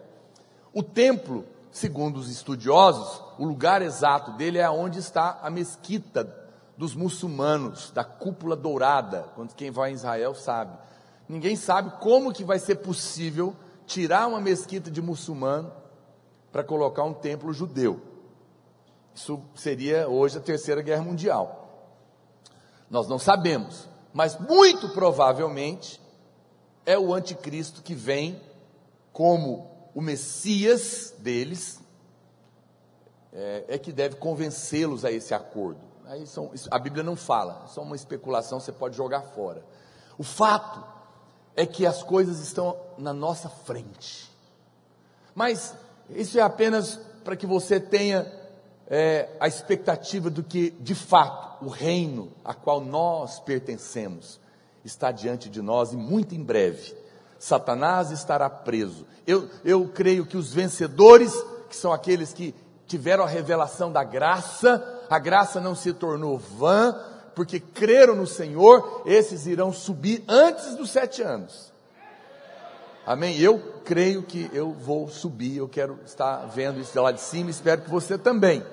O 0.74 0.84
templo, 0.84 1.46
segundo 1.72 2.18
os 2.18 2.30
estudiosos, 2.30 3.22
o 3.38 3.46
lugar 3.46 3.82
exato 3.82 4.32
dele 4.34 4.60
é 4.60 4.70
onde 4.70 5.00
está 5.00 5.40
a 5.42 5.50
mesquita 5.50 6.36
dos 6.78 6.96
muçulmanos, 6.96 7.92
da 7.92 8.04
cúpula 8.04 8.56
dourada, 8.56 9.26
quando 9.36 9.54
quem 9.54 9.70
vai 9.72 9.92
em 9.92 9.96
Israel 9.96 10.34
sabe. 10.34 10.78
Ninguém 11.28 11.56
sabe 11.56 11.92
como 12.00 12.32
que 12.32 12.44
vai 12.44 12.58
ser 12.58 12.76
possível 12.76 13.56
tirar 13.86 14.28
uma 14.28 14.40
mesquita 14.40 14.90
de 14.90 15.02
muçulmano 15.02 15.74
para 16.52 16.64
colocar 16.64 17.04
um 17.04 17.14
templo 17.14 17.52
judeu. 17.52 18.00
Isso 19.14 19.42
seria 19.56 20.08
hoje 20.08 20.38
a 20.38 20.42
terceira 20.42 20.82
guerra 20.82 21.04
mundial. 21.04 21.59
Nós 22.90 23.08
não 23.08 23.20
sabemos, 23.20 23.88
mas 24.14 24.38
muito 24.40 24.90
provavelmente 24.90 26.02
é 26.86 26.98
o 26.98 27.14
anticristo 27.14 27.84
que 27.84 27.94
vem 27.94 28.42
como 29.14 29.70
o 29.94 30.02
Messias 30.02 31.14
deles, 31.20 31.80
é, 33.32 33.66
é 33.68 33.78
que 33.78 33.92
deve 33.92 34.16
convencê-los 34.16 35.06
a 35.06 35.12
esse 35.12 35.34
acordo. 35.34 35.82
Aí 36.06 36.26
são, 36.26 36.52
a 36.72 36.80
Bíblia 36.80 37.04
não 37.04 37.16
fala, 37.16 37.64
é 37.66 37.68
só 37.68 37.82
uma 37.82 37.96
especulação, 37.96 38.60
você 38.60 38.72
pode 38.72 38.98
jogar 38.98 39.22
fora. 39.22 39.64
O 40.18 40.24
fato 40.24 40.84
é 41.56 41.66
que 41.66 41.86
as 41.86 42.02
coisas 42.02 42.40
estão 42.40 42.76
na 42.98 43.14
nossa 43.14 43.50
frente. 43.50 44.32
Mas 45.36 45.76
isso 46.10 46.40
é 46.40 46.42
apenas 46.42 47.00
para 47.24 47.36
que 47.36 47.46
você 47.46 47.80
tenha 47.80 48.39
é, 48.90 49.30
a 49.40 49.48
expectativa 49.48 50.30
do 50.30 50.44
que, 50.44 50.72
de 50.72 50.96
fato, 50.96 51.64
o 51.66 51.70
reino 51.70 52.32
a 52.44 52.54
qual 52.54 52.82
nós 52.82 53.40
pertencemos 53.40 54.40
está 54.84 55.12
diante 55.12 55.50
de 55.50 55.62
nós 55.62 55.94
e 55.94 55.98
muito 55.98 56.34
em 56.34 56.44
breve. 56.44 56.96
Satanás 57.38 58.12
estará 58.12 58.50
preso. 58.50 59.06
Eu, 59.28 59.50
eu 59.64 59.88
creio 59.88 60.26
que 60.26 60.38
os 60.38 60.54
vencedores, 60.54 61.34
que 61.70 61.76
são 61.76 61.94
aqueles 61.94 62.34
que 62.34 62.56
tiveram 62.88 63.24
a 63.24 63.28
revelação 63.28 63.92
da 63.92 64.04
graça, 64.04 64.84
a 65.10 65.20
graça 65.20 65.62
não 65.62 65.76
se 65.76 65.94
tornou 65.94 66.38
vã, 66.38 67.00
porque 67.36 67.60
creram 67.60 68.16
no 68.16 68.28
Senhor, 68.28 69.04
esses 69.06 69.46
irão 69.46 69.72
subir 69.72 70.24
antes 70.28 70.76
dos 70.76 70.90
sete 70.90 71.22
anos. 71.22 71.69
Amém? 73.10 73.40
Eu 73.40 73.58
creio 73.84 74.22
que 74.22 74.52
eu 74.54 74.72
vou 74.72 75.10
subir, 75.10 75.58
eu 75.58 75.68
quero 75.68 75.98
estar 76.06 76.46
vendo 76.46 76.80
isso 76.80 77.02
lá 77.02 77.12
de 77.12 77.20
cima, 77.20 77.50
espero 77.50 77.82
que 77.82 77.90
você 77.90 78.20
também. 78.20 78.64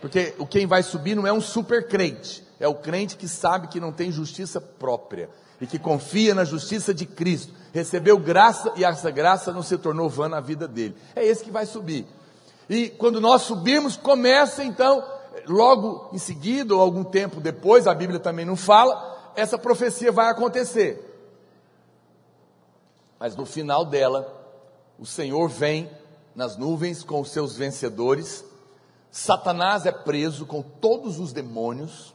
Porque 0.00 0.34
quem 0.50 0.66
vai 0.66 0.82
subir 0.82 1.14
não 1.14 1.24
é 1.24 1.32
um 1.32 1.40
super 1.40 1.86
crente, 1.86 2.42
é 2.58 2.66
o 2.66 2.74
crente 2.74 3.16
que 3.16 3.28
sabe 3.28 3.68
que 3.68 3.78
não 3.78 3.92
tem 3.92 4.10
justiça 4.10 4.60
própria 4.60 5.30
e 5.60 5.66
que 5.66 5.78
confia 5.78 6.34
na 6.34 6.42
justiça 6.42 6.92
de 6.92 7.06
Cristo, 7.06 7.54
recebeu 7.72 8.18
graça 8.18 8.72
e 8.74 8.84
essa 8.84 9.12
graça 9.12 9.52
não 9.52 9.62
se 9.62 9.78
tornou 9.78 10.08
vã 10.08 10.28
na 10.28 10.40
vida 10.40 10.66
dele. 10.66 10.96
É 11.14 11.24
esse 11.24 11.44
que 11.44 11.50
vai 11.52 11.64
subir. 11.64 12.04
E 12.68 12.88
quando 12.88 13.20
nós 13.20 13.42
subirmos, 13.42 13.96
começa 13.96 14.64
então 14.64 15.04
logo 15.46 16.10
em 16.12 16.18
seguida, 16.18 16.74
ou 16.74 16.80
algum 16.80 17.04
tempo 17.04 17.40
depois, 17.40 17.86
a 17.86 17.94
Bíblia 17.94 18.18
também 18.18 18.44
não 18.44 18.56
fala, 18.56 19.32
essa 19.36 19.56
profecia 19.56 20.10
vai 20.10 20.28
acontecer. 20.28 21.07
Mas 23.18 23.34
no 23.34 23.44
final 23.44 23.84
dela, 23.84 24.34
o 24.98 25.06
Senhor 25.06 25.48
vem 25.48 25.90
nas 26.34 26.56
nuvens 26.56 27.02
com 27.02 27.20
os 27.20 27.30
seus 27.30 27.56
vencedores. 27.56 28.44
Satanás 29.10 29.86
é 29.86 29.92
preso 29.92 30.46
com 30.46 30.62
todos 30.62 31.18
os 31.18 31.32
demônios. 31.32 32.14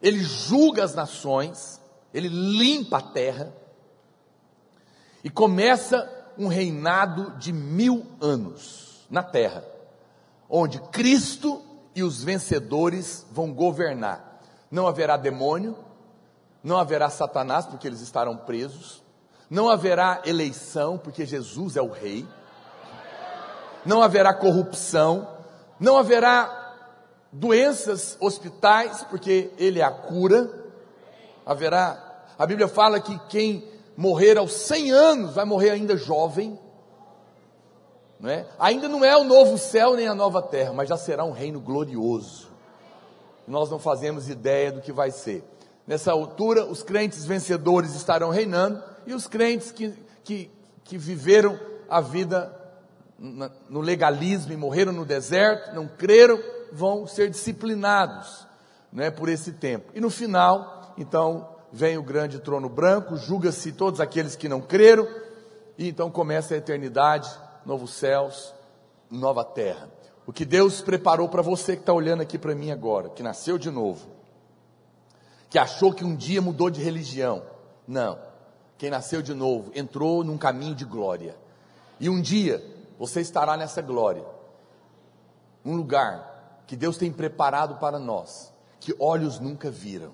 Ele 0.00 0.22
julga 0.22 0.84
as 0.84 0.94
nações, 0.94 1.80
ele 2.12 2.28
limpa 2.28 2.98
a 2.98 3.02
terra. 3.02 3.52
E 5.24 5.30
começa 5.30 6.08
um 6.38 6.46
reinado 6.48 7.32
de 7.38 7.52
mil 7.52 8.06
anos 8.20 9.06
na 9.10 9.22
terra, 9.22 9.64
onde 10.48 10.80
Cristo 10.90 11.62
e 11.94 12.02
os 12.02 12.22
vencedores 12.24 13.26
vão 13.30 13.52
governar. 13.52 14.40
Não 14.70 14.86
haverá 14.86 15.16
demônio, 15.16 15.76
não 16.62 16.78
haverá 16.78 17.10
Satanás, 17.10 17.66
porque 17.66 17.86
eles 17.86 18.00
estarão 18.00 18.36
presos, 18.36 19.02
não 19.52 19.68
haverá 19.68 20.22
eleição, 20.24 20.96
porque 20.96 21.26
Jesus 21.26 21.76
é 21.76 21.82
o 21.82 21.90
rei, 21.90 22.26
não 23.84 24.00
haverá 24.00 24.32
corrupção, 24.32 25.28
não 25.78 25.98
haverá 25.98 26.74
doenças, 27.30 28.16
hospitais, 28.18 29.04
porque 29.10 29.50
Ele 29.58 29.78
é 29.78 29.84
a 29.84 29.90
cura, 29.90 30.50
haverá, 31.44 32.24
a 32.38 32.46
Bíblia 32.46 32.66
fala 32.66 32.98
que 32.98 33.18
quem 33.28 33.68
morrer 33.94 34.38
aos 34.38 34.54
100 34.54 34.90
anos 34.90 35.34
vai 35.34 35.44
morrer 35.44 35.68
ainda 35.68 35.98
jovem, 35.98 36.58
não 38.18 38.30
é? 38.30 38.46
Ainda 38.58 38.88
não 38.88 39.04
é 39.04 39.14
o 39.18 39.24
novo 39.24 39.58
céu 39.58 39.96
nem 39.96 40.08
a 40.08 40.14
nova 40.14 40.40
terra, 40.40 40.72
mas 40.72 40.88
já 40.88 40.96
será 40.96 41.24
um 41.26 41.32
reino 41.32 41.60
glorioso. 41.60 42.48
Nós 43.46 43.70
não 43.70 43.78
fazemos 43.78 44.30
ideia 44.30 44.72
do 44.72 44.80
que 44.80 44.92
vai 44.92 45.10
ser. 45.10 45.44
Nessa 45.86 46.10
altura, 46.10 46.64
os 46.64 46.82
crentes 46.82 47.26
vencedores 47.26 47.94
estarão 47.94 48.30
reinando 48.30 48.91
e 49.06 49.14
os 49.14 49.26
crentes 49.26 49.70
que, 49.70 49.92
que, 50.24 50.50
que 50.84 50.98
viveram 50.98 51.58
a 51.88 52.00
vida 52.00 52.58
no 53.68 53.80
legalismo 53.80 54.52
e 54.52 54.56
morreram 54.56 54.92
no 54.92 55.04
deserto, 55.04 55.74
não 55.74 55.86
creram, 55.86 56.40
vão 56.72 57.06
ser 57.06 57.30
disciplinados 57.30 58.46
né, 58.92 59.10
por 59.10 59.28
esse 59.28 59.52
tempo. 59.52 59.92
E 59.94 60.00
no 60.00 60.10
final, 60.10 60.92
então, 60.98 61.48
vem 61.72 61.96
o 61.96 62.02
grande 62.02 62.40
trono 62.40 62.68
branco, 62.68 63.16
julga-se 63.16 63.72
todos 63.72 64.00
aqueles 64.00 64.34
que 64.34 64.48
não 64.48 64.60
creram, 64.60 65.06
e 65.78 65.88
então 65.88 66.10
começa 66.10 66.54
a 66.54 66.56
eternidade 66.56 67.30
novos 67.64 67.92
céus, 67.94 68.52
nova 69.10 69.44
terra. 69.44 69.88
O 70.26 70.32
que 70.32 70.44
Deus 70.44 70.80
preparou 70.80 71.28
para 71.28 71.42
você 71.42 71.74
que 71.74 71.82
está 71.82 71.92
olhando 71.92 72.22
aqui 72.22 72.38
para 72.38 72.54
mim 72.54 72.70
agora, 72.70 73.08
que 73.08 73.22
nasceu 73.22 73.56
de 73.56 73.70
novo, 73.70 74.08
que 75.48 75.58
achou 75.58 75.92
que 75.92 76.04
um 76.04 76.14
dia 76.14 76.40
mudou 76.42 76.70
de 76.70 76.82
religião. 76.82 77.42
Não. 77.86 78.18
Quem 78.82 78.90
nasceu 78.90 79.22
de 79.22 79.32
novo 79.32 79.70
entrou 79.76 80.24
num 80.24 80.36
caminho 80.36 80.74
de 80.74 80.84
glória. 80.84 81.36
E 82.00 82.10
um 82.10 82.20
dia 82.20 82.60
você 82.98 83.20
estará 83.20 83.56
nessa 83.56 83.80
glória, 83.80 84.26
um 85.64 85.76
lugar 85.76 86.64
que 86.66 86.74
Deus 86.74 86.96
tem 86.96 87.12
preparado 87.12 87.76
para 87.76 87.96
nós, 87.96 88.52
que 88.80 88.92
olhos 88.98 89.38
nunca 89.38 89.70
viram, 89.70 90.10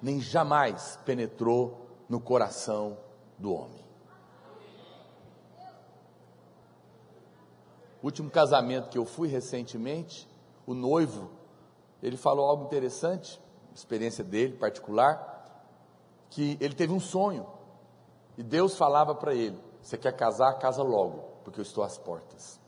nem 0.00 0.20
jamais 0.20 0.96
penetrou 1.04 1.88
no 2.08 2.20
coração 2.20 2.98
do 3.36 3.52
homem. 3.52 3.84
O 8.00 8.06
último 8.06 8.30
casamento 8.30 8.90
que 8.90 8.98
eu 8.98 9.04
fui 9.04 9.26
recentemente, 9.26 10.28
o 10.64 10.72
noivo, 10.72 11.32
ele 12.00 12.16
falou 12.16 12.46
algo 12.46 12.64
interessante, 12.64 13.42
experiência 13.74 14.22
dele 14.22 14.56
particular, 14.56 15.32
que 16.30 16.56
ele 16.60 16.72
teve 16.72 16.92
um 16.92 17.00
sonho 17.00 17.55
e 18.36 18.42
Deus 18.42 18.76
falava 18.76 19.14
para 19.14 19.34
ele: 19.34 19.58
Você 19.82 19.96
quer 19.96 20.12
casar? 20.12 20.58
Casa 20.58 20.82
logo, 20.82 21.24
porque 21.44 21.60
eu 21.60 21.62
estou 21.62 21.84
às 21.84 21.96
portas. 21.98 22.60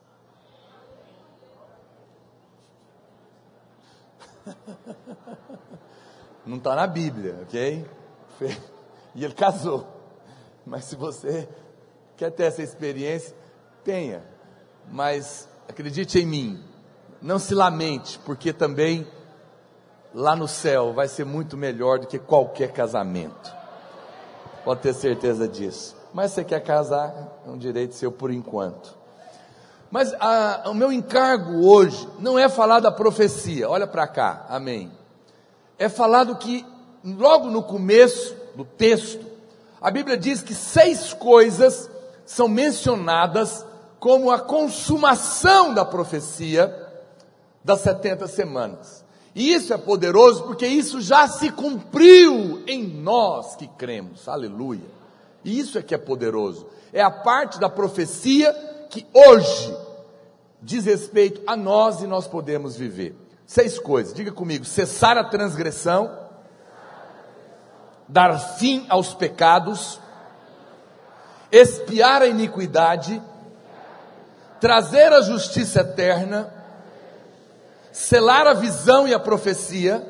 Não 6.47 6.57
está 6.57 6.75
na 6.75 6.87
Bíblia, 6.87 7.41
ok? 7.43 7.87
E 9.15 9.25
ele 9.25 9.35
casou. 9.35 9.87
Mas 10.65 10.85
se 10.85 10.95
você 10.95 11.49
quer 12.17 12.31
ter 12.31 12.45
essa 12.45 12.63
experiência, 12.63 13.35
tenha 13.83 14.23
mas 14.91 15.49
acredite 15.69 16.19
em 16.19 16.27
mim, 16.27 16.65
não 17.21 17.39
se 17.39 17.55
lamente, 17.55 18.19
porque 18.21 18.53
também 18.53 19.07
lá 20.15 20.35
no 20.35 20.49
céu 20.49 20.93
vai 20.93 21.09
ser 21.09 21.25
muito 21.25 21.57
melhor 21.57 21.99
do 21.99 22.07
que 22.07 22.19
qualquer 22.19 22.73
casamento. 22.73 23.58
Pode 24.69 24.83
ter 24.83 24.93
certeza 24.93 25.49
disso. 25.49 25.97
Mas 26.13 26.33
você 26.33 26.45
quer 26.45 26.61
casar, 26.61 27.41
é 27.47 27.49
um 27.49 27.57
direito 27.57 27.95
seu 27.95 28.13
por 28.13 28.31
enquanto. 28.31 28.95
Mas 29.91 30.13
a, 30.21 30.65
o 30.67 30.75
meu 30.75 30.93
encargo 30.93 31.67
hoje 31.67 32.07
não 32.19 32.39
é 32.39 32.51
falar 32.51 32.79
da 32.79 32.93
profecia, 32.93 33.67
olha 33.67 33.87
para 33.87 34.07
cá, 34.07 34.45
amém. 34.47 34.93
É 35.79 35.89
falar 35.89 36.25
do 36.25 36.37
que, 36.37 36.67
logo 37.03 37.49
no 37.49 37.63
começo 37.63 38.37
do 38.55 38.63
texto, 38.63 39.25
a 39.81 39.91
Bíblia 39.91 40.19
diz 40.19 40.43
que 40.43 40.55
seis 40.55 41.15
coisas 41.15 41.89
são 42.27 42.47
mencionadas 42.47 43.65
como 43.99 44.31
a 44.31 44.39
consumação 44.39 45.73
da 45.73 45.83
profecia 45.83 46.77
das 47.65 47.81
70 47.81 48.27
semanas. 48.27 49.03
E 49.39 49.55
isso 49.55 49.73
é 49.73 49.79
poderoso 49.79 50.43
porque 50.43 50.67
isso 50.67 51.01
já 51.01 51.29
se 51.29 51.53
cumpriu 51.53 52.61
em 52.67 52.83
nós 52.83 53.55
que 53.55 53.69
cremos. 53.69 54.27
Aleluia. 54.27 54.83
E 55.45 55.61
isso 55.61 55.79
é 55.79 55.83
que 55.83 55.95
é 55.95 55.99
poderoso. 55.99 56.67
É 56.93 57.01
a 57.01 57.11
parte 57.11 57.61
da 57.61 57.69
profecia 57.69 58.53
que 58.91 59.07
hoje 59.15 59.77
diz 60.61 60.85
respeito 60.85 61.41
a 61.47 61.57
nós 61.57 62.03
e 62.03 62.07
nós 62.09 62.27
podemos 62.27 62.77
viver. 62.77 63.15
Seis 63.47 63.79
coisas, 63.79 64.13
diga 64.13 64.33
comigo: 64.33 64.65
cessar 64.65 65.17
a 65.17 65.23
transgressão, 65.23 66.19
dar 68.09 68.37
fim 68.41 68.87
aos 68.89 69.15
pecados, 69.15 70.01
espiar 71.53 72.23
a 72.23 72.27
iniquidade, 72.27 73.23
trazer 74.61 75.13
a 75.13 75.21
justiça 75.21 75.83
eterna, 75.83 76.58
selar 77.99 78.47
a 78.47 78.55
visão 78.55 79.09
e 79.09 79.13
a 79.13 79.19
profecia 79.19 80.07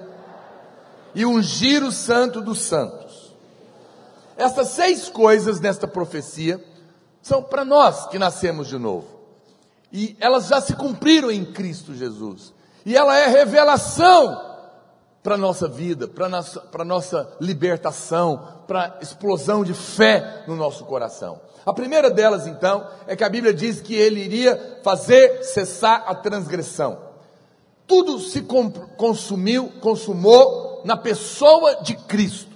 e 1.14 1.24
ungir 1.24 1.82
o 1.82 1.90
santo 1.90 2.42
dos 2.42 2.60
santos. 2.60 3.34
Essas 4.36 4.68
seis 4.68 5.08
coisas 5.08 5.58
nesta 5.58 5.88
profecia 5.88 6.62
são 7.22 7.42
para 7.42 7.64
nós 7.64 8.06
que 8.08 8.18
nascemos 8.18 8.68
de 8.68 8.76
novo. 8.78 9.06
E 9.90 10.14
elas 10.20 10.48
já 10.48 10.60
se 10.60 10.76
cumpriram 10.76 11.30
em 11.30 11.46
Cristo 11.46 11.94
Jesus. 11.94 12.52
E 12.84 12.94
ela 12.94 13.16
é 13.16 13.26
revelação 13.26 14.38
para 15.22 15.34
a 15.34 15.38
nossa 15.38 15.66
vida, 15.66 16.06
para 16.06 16.26
a 16.26 16.28
nossa, 16.28 16.62
nossa 16.84 17.36
libertação, 17.40 18.62
para 18.66 18.98
a 18.98 19.02
explosão 19.02 19.64
de 19.64 19.72
fé 19.72 20.44
no 20.46 20.54
nosso 20.54 20.84
coração. 20.84 21.40
A 21.64 21.72
primeira 21.72 22.10
delas, 22.10 22.46
então, 22.46 22.86
é 23.06 23.16
que 23.16 23.24
a 23.24 23.28
Bíblia 23.30 23.54
diz 23.54 23.80
que 23.80 23.94
ele 23.94 24.20
iria 24.20 24.80
fazer 24.84 25.42
cessar 25.42 26.04
a 26.06 26.14
transgressão. 26.14 27.07
Tudo 27.88 28.18
se 28.20 28.46
consumiu, 28.98 29.72
consumou 29.80 30.82
na 30.84 30.94
pessoa 30.94 31.76
de 31.82 31.96
Cristo. 31.96 32.54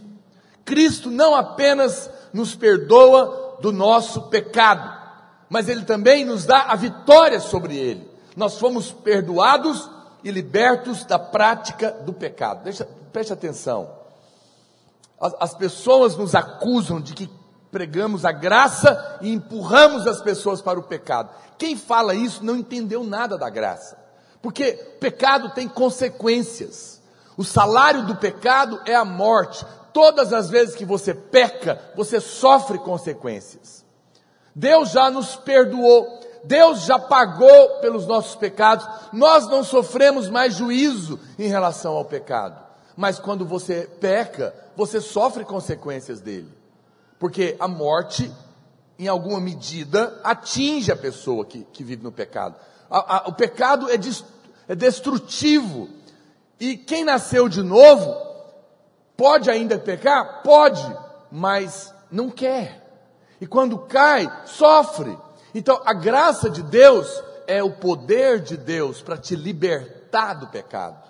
Cristo 0.62 1.10
não 1.10 1.34
apenas 1.34 2.10
nos 2.34 2.54
perdoa 2.54 3.56
do 3.60 3.72
nosso 3.72 4.22
pecado, 4.28 4.92
mas 5.48 5.70
ele 5.70 5.86
também 5.86 6.24
nos 6.24 6.44
dá 6.44 6.64
a 6.68 6.76
vitória 6.76 7.40
sobre 7.40 7.76
ele. 7.76 8.06
Nós 8.36 8.58
fomos 8.58 8.92
perdoados 8.92 9.88
e 10.22 10.30
libertos 10.30 11.04
da 11.04 11.18
prática 11.18 11.90
do 11.90 12.12
pecado. 12.12 12.64
Deixa, 12.64 12.86
preste 13.10 13.32
atenção. 13.32 13.90
As, 15.18 15.34
as 15.40 15.54
pessoas 15.54 16.14
nos 16.14 16.34
acusam 16.34 17.00
de 17.00 17.14
que 17.14 17.30
pregamos 17.70 18.26
a 18.26 18.32
graça 18.32 19.18
e 19.22 19.32
empurramos 19.32 20.06
as 20.06 20.20
pessoas 20.20 20.60
para 20.60 20.78
o 20.78 20.82
pecado. 20.82 21.30
Quem 21.56 21.74
fala 21.74 22.14
isso 22.14 22.44
não 22.44 22.54
entendeu 22.54 23.02
nada 23.02 23.38
da 23.38 23.48
graça. 23.48 24.01
Porque 24.42 24.72
pecado 24.98 25.50
tem 25.50 25.68
consequências. 25.68 27.00
O 27.36 27.44
salário 27.44 28.04
do 28.04 28.16
pecado 28.16 28.80
é 28.84 28.94
a 28.94 29.04
morte. 29.04 29.64
Todas 29.92 30.32
as 30.32 30.50
vezes 30.50 30.74
que 30.74 30.84
você 30.84 31.14
peca, 31.14 31.80
você 31.94 32.20
sofre 32.20 32.78
consequências. 32.78 33.84
Deus 34.54 34.90
já 34.90 35.10
nos 35.10 35.36
perdoou. 35.36 36.20
Deus 36.44 36.82
já 36.82 36.98
pagou 36.98 37.80
pelos 37.80 38.06
nossos 38.06 38.34
pecados. 38.34 38.86
Nós 39.12 39.46
não 39.46 39.62
sofremos 39.62 40.28
mais 40.28 40.54
juízo 40.54 41.20
em 41.38 41.46
relação 41.46 41.94
ao 41.94 42.04
pecado. 42.04 42.60
Mas 42.96 43.18
quando 43.18 43.46
você 43.46 43.88
peca, 44.00 44.54
você 44.76 45.00
sofre 45.00 45.44
consequências 45.44 46.20
dele. 46.20 46.52
Porque 47.18 47.56
a 47.60 47.68
morte, 47.68 48.30
em 48.98 49.06
alguma 49.06 49.40
medida, 49.40 50.20
atinge 50.24 50.90
a 50.90 50.96
pessoa 50.96 51.44
que, 51.44 51.64
que 51.72 51.84
vive 51.84 52.02
no 52.02 52.10
pecado. 52.10 52.56
A, 52.90 53.16
a, 53.16 53.28
o 53.28 53.32
pecado 53.32 53.88
é, 53.88 53.96
dest, 53.96 54.24
é 54.68 54.74
destrutivo. 54.74 55.88
E 56.58 56.76
quem 56.76 57.04
nasceu 57.04 57.48
de 57.48 57.62
novo, 57.62 58.14
pode 59.16 59.50
ainda 59.50 59.78
pecar? 59.78 60.42
Pode, 60.42 60.82
mas 61.30 61.92
não 62.10 62.30
quer. 62.30 62.80
E 63.40 63.46
quando 63.46 63.78
cai, 63.78 64.30
sofre. 64.44 65.18
Então, 65.54 65.80
a 65.84 65.92
graça 65.92 66.48
de 66.48 66.62
Deus 66.62 67.22
é 67.46 67.62
o 67.62 67.72
poder 67.72 68.40
de 68.40 68.56
Deus 68.56 69.02
para 69.02 69.16
te 69.16 69.34
libertar 69.34 70.34
do 70.34 70.46
pecado, 70.46 71.02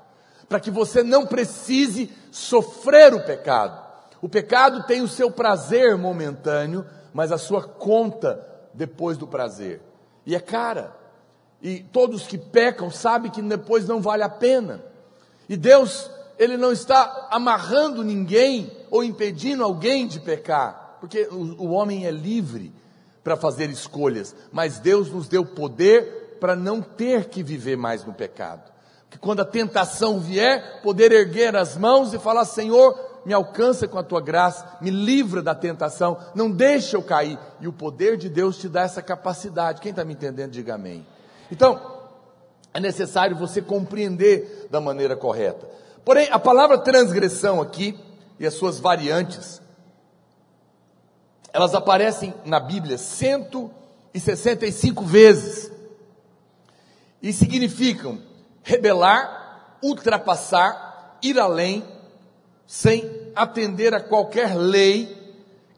para 0.49 0.59
que 0.59 0.71
você 0.71 1.03
não 1.03 1.27
precise 1.27 2.11
sofrer 2.31 3.15
o 3.15 3.25
pecado. 3.25 3.81
O 4.21 4.29
pecado 4.29 4.85
tem 4.85 5.03
o 5.03 5.09
seu 5.09 5.31
prazer 5.31 5.97
momentâneo, 5.99 6.87
mas 7.13 7.33
a 7.33 7.39
sua 7.39 7.63
conta 7.63 8.47
depois 8.73 9.19
do 9.19 9.27
prazer. 9.27 9.83
E 10.25 10.35
é 10.35 10.41
cara. 10.41 11.02
E 11.63 11.81
todos 11.93 12.27
que 12.27 12.37
pecam 12.37 12.91
sabem 12.91 13.31
que 13.31 13.41
depois 13.41 13.87
não 13.87 14.01
vale 14.01 14.25
a 14.25 14.29
pena. 14.29 14.83
E 15.49 15.57
Deus, 15.57 16.11
Ele 16.39 16.57
não 16.57 16.73
está 16.73 17.29
amarrando 17.31 18.03
ninguém 18.03 18.71
ou 18.91 19.05
impedindo 19.05 19.63
alguém 19.63 20.07
de 20.07 20.19
pecar, 20.19 20.99
porque 21.01 21.29
o, 21.31 21.63
o 21.63 21.71
homem 21.71 22.05
é 22.05 22.11
livre 22.11 22.73
para 23.23 23.37
fazer 23.37 23.71
escolhas, 23.71 24.35
mas 24.51 24.81
Deus 24.81 25.11
nos 25.11 25.29
deu 25.29 25.45
poder 25.45 26.37
para 26.41 26.57
não 26.57 26.83
ter 26.83 27.27
que 27.27 27.43
viver 27.43 27.77
mais 27.77 28.05
no 28.05 28.13
pecado. 28.13 28.73
Que 29.09 29.19
quando 29.19 29.41
a 29.41 29.45
tentação 29.45 30.19
vier, 30.19 30.81
poder 30.83 31.13
erguer 31.13 31.55
as 31.55 31.77
mãos 31.77 32.13
e 32.13 32.19
falar: 32.19 32.45
Senhor, 32.45 32.99
me 33.25 33.33
alcança 33.33 33.87
com 33.87 33.99
a 33.99 34.03
tua 34.03 34.21
graça, 34.21 34.79
me 34.81 34.91
livra 34.91 35.41
da 35.41 35.55
tentação, 35.55 36.19
não 36.35 36.51
deixa 36.51 36.97
eu 36.97 37.03
cair. 37.03 37.39
E 37.61 37.69
o 37.69 37.73
poder 37.73 38.17
de 38.17 38.29
Deus 38.29 38.59
te 38.59 38.69
dá 38.69 38.83
essa 38.83 39.01
capacidade. 39.01 39.81
Quem 39.81 39.91
está 39.91 40.05
me 40.05 40.15
entendendo, 40.15 40.51
diga 40.51 40.75
amém. 40.75 41.07
Então, 41.53 41.81
é 42.73 42.81
necessário 42.81 43.37
você 43.37 43.61
compreender 43.61 44.69
da 44.71 44.81
maneira 44.81 45.15
correta. 45.15 45.69
Porém, 46.03 46.27
a 46.33 46.39
palavra 46.39 46.79
transgressão 46.79 47.61
aqui 47.61 47.95
e 48.41 48.47
as 48.47 48.55
suas 48.55 48.81
variantes 48.81 49.61
elas 51.53 51.75
aparecem 51.75 52.33
na 52.47 52.59
Bíblia 52.59 52.97
165 52.97 55.05
vezes 55.05 55.71
e 57.21 57.31
significam 57.31 58.19
rebelar, 58.63 59.77
ultrapassar, 59.83 61.19
ir 61.23 61.39
além, 61.39 61.85
sem 62.67 63.31
atender 63.37 63.93
a 63.93 64.01
qualquer 64.01 64.57
lei, 64.57 65.15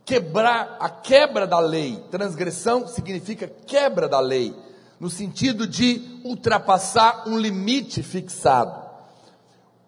quebrar 0.04 0.76
a 0.78 0.88
quebra 0.88 1.48
da 1.48 1.58
lei. 1.58 2.00
Transgressão 2.12 2.86
significa 2.86 3.50
quebra 3.66 4.08
da 4.08 4.20
lei, 4.20 4.54
no 4.99 5.11
sentido 5.11 5.66
de 5.66 6.20
ultrapassar 6.24 7.28
um 7.28 7.38
limite 7.38 8.03
fixado. 8.03 8.82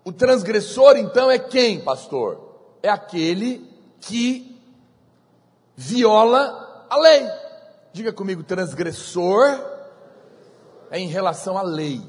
O 0.04 0.12
transgressor, 0.12 0.96
então, 0.96 1.30
é 1.30 1.38
quem, 1.38 1.80
pastor? 1.80 2.78
É 2.82 2.88
aquele 2.88 3.68
que 4.00 4.60
viola 5.74 6.86
a 6.88 6.96
lei. 6.98 7.28
Diga 7.92 8.12
comigo, 8.12 8.42
transgressor 8.42 9.60
é 10.90 10.98
em 10.98 11.08
relação 11.08 11.58
à 11.58 11.62
lei. 11.62 12.00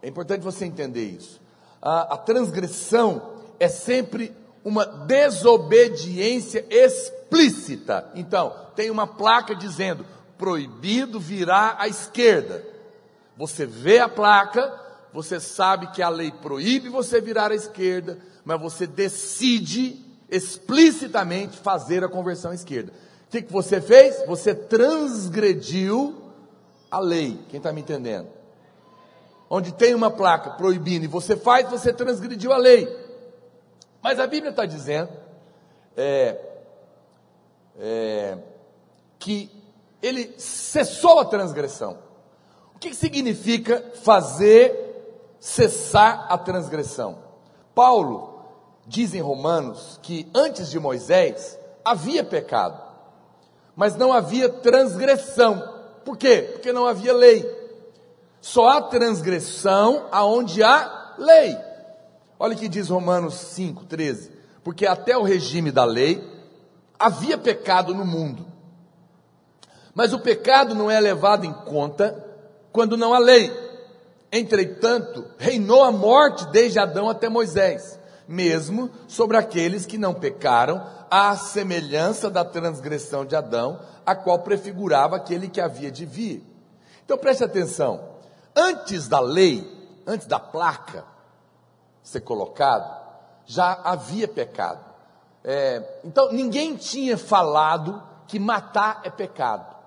É 0.00 0.08
importante 0.08 0.42
você 0.42 0.64
entender 0.64 1.04
isso. 1.04 1.40
A, 1.82 2.14
a 2.14 2.16
transgressão 2.16 3.34
é 3.58 3.68
sempre 3.68 4.34
uma 4.64 4.84
desobediência 4.84 6.64
explícita. 6.70 8.10
Então, 8.14 8.54
tem 8.76 8.90
uma 8.90 9.06
placa 9.06 9.54
dizendo: 9.54 10.04
proibido 10.38 11.18
virar 11.18 11.76
à 11.78 11.88
esquerda. 11.88 12.64
Você 13.36 13.66
vê 13.66 13.98
a 13.98 14.08
placa, 14.08 14.72
você 15.12 15.40
sabe 15.40 15.88
que 15.88 16.02
a 16.02 16.08
lei 16.08 16.30
proíbe 16.30 16.88
você 16.88 17.20
virar 17.20 17.50
à 17.50 17.54
esquerda, 17.54 18.18
mas 18.44 18.60
você 18.60 18.86
decide 18.86 20.04
explicitamente 20.30 21.58
fazer 21.58 22.04
a 22.04 22.08
conversão 22.08 22.50
à 22.50 22.54
esquerda. 22.54 22.92
O 23.26 23.30
que, 23.30 23.42
que 23.42 23.52
você 23.52 23.80
fez? 23.80 24.24
Você 24.26 24.54
transgrediu 24.54 26.32
a 26.90 26.98
lei. 26.98 27.38
Quem 27.48 27.58
está 27.58 27.72
me 27.72 27.80
entendendo? 27.80 28.28
Onde 29.50 29.72
tem 29.72 29.94
uma 29.94 30.10
placa 30.10 30.50
proibindo 30.50 31.04
e 31.04 31.08
você 31.08 31.36
faz, 31.36 31.68
você 31.68 31.92
transgrediu 31.92 32.52
a 32.52 32.56
lei. 32.56 32.88
Mas 34.02 34.18
a 34.18 34.26
Bíblia 34.26 34.50
está 34.50 34.64
dizendo 34.64 35.10
é, 35.96 36.38
é, 37.78 38.38
que 39.18 39.50
ele 40.02 40.34
cessou 40.38 41.18
a 41.18 41.24
transgressão. 41.24 41.98
O 42.74 42.78
que, 42.78 42.94
significa 42.94 43.84
fazer 44.02 45.34
cessar 45.40 46.26
a 46.28 46.38
transgressão? 46.38 47.18
Paulo 47.74 48.44
diz 48.86 49.14
em 49.14 49.20
Romanos 49.20 49.98
que 50.02 50.28
antes 50.34 50.70
de 50.70 50.78
Moisés 50.78 51.58
havia 51.84 52.22
pecado, 52.22 52.80
mas 53.74 53.96
não 53.96 54.12
havia 54.12 54.48
transgressão. 54.48 55.76
Por 56.04 56.16
quê? 56.16 56.50
Porque 56.52 56.72
não 56.72 56.86
havia 56.86 57.12
lei. 57.12 57.44
Só 58.40 58.68
há 58.68 58.82
transgressão 58.82 60.06
aonde 60.10 60.62
há 60.62 61.14
lei. 61.18 61.56
Olha 62.38 62.54
o 62.54 62.58
que 62.58 62.68
diz 62.68 62.88
Romanos 62.88 63.34
5:13. 63.34 64.30
Porque 64.62 64.86
até 64.86 65.16
o 65.16 65.22
regime 65.22 65.70
da 65.70 65.84
lei 65.84 66.22
havia 66.98 67.36
pecado 67.36 67.94
no 67.94 68.04
mundo. 68.04 68.46
Mas 69.98 70.12
o 70.12 70.20
pecado 70.20 70.76
não 70.76 70.88
é 70.88 71.00
levado 71.00 71.44
em 71.44 71.52
conta 71.52 72.24
quando 72.70 72.96
não 72.96 73.12
há 73.12 73.18
lei. 73.18 73.52
Entretanto, 74.30 75.24
reinou 75.36 75.82
a 75.82 75.90
morte 75.90 76.46
desde 76.52 76.78
Adão 76.78 77.10
até 77.10 77.28
Moisés 77.28 77.98
mesmo 78.28 78.92
sobre 79.08 79.36
aqueles 79.36 79.86
que 79.86 79.98
não 79.98 80.14
pecaram, 80.14 80.86
à 81.10 81.34
semelhança 81.34 82.30
da 82.30 82.44
transgressão 82.44 83.24
de 83.24 83.34
Adão, 83.34 83.80
a 84.06 84.14
qual 84.14 84.38
prefigurava 84.38 85.16
aquele 85.16 85.48
que 85.48 85.60
havia 85.60 85.90
de 85.90 86.06
vir. 86.06 86.46
Então 87.04 87.18
preste 87.18 87.42
atenção: 87.42 88.00
antes 88.54 89.08
da 89.08 89.18
lei, 89.18 89.66
antes 90.06 90.28
da 90.28 90.38
placa 90.38 91.04
ser 92.04 92.20
colocado, 92.20 92.88
já 93.46 93.80
havia 93.82 94.28
pecado. 94.28 94.84
É, 95.42 96.00
então 96.04 96.30
ninguém 96.30 96.76
tinha 96.76 97.18
falado 97.18 98.00
que 98.28 98.38
matar 98.38 99.00
é 99.02 99.10
pecado. 99.10 99.77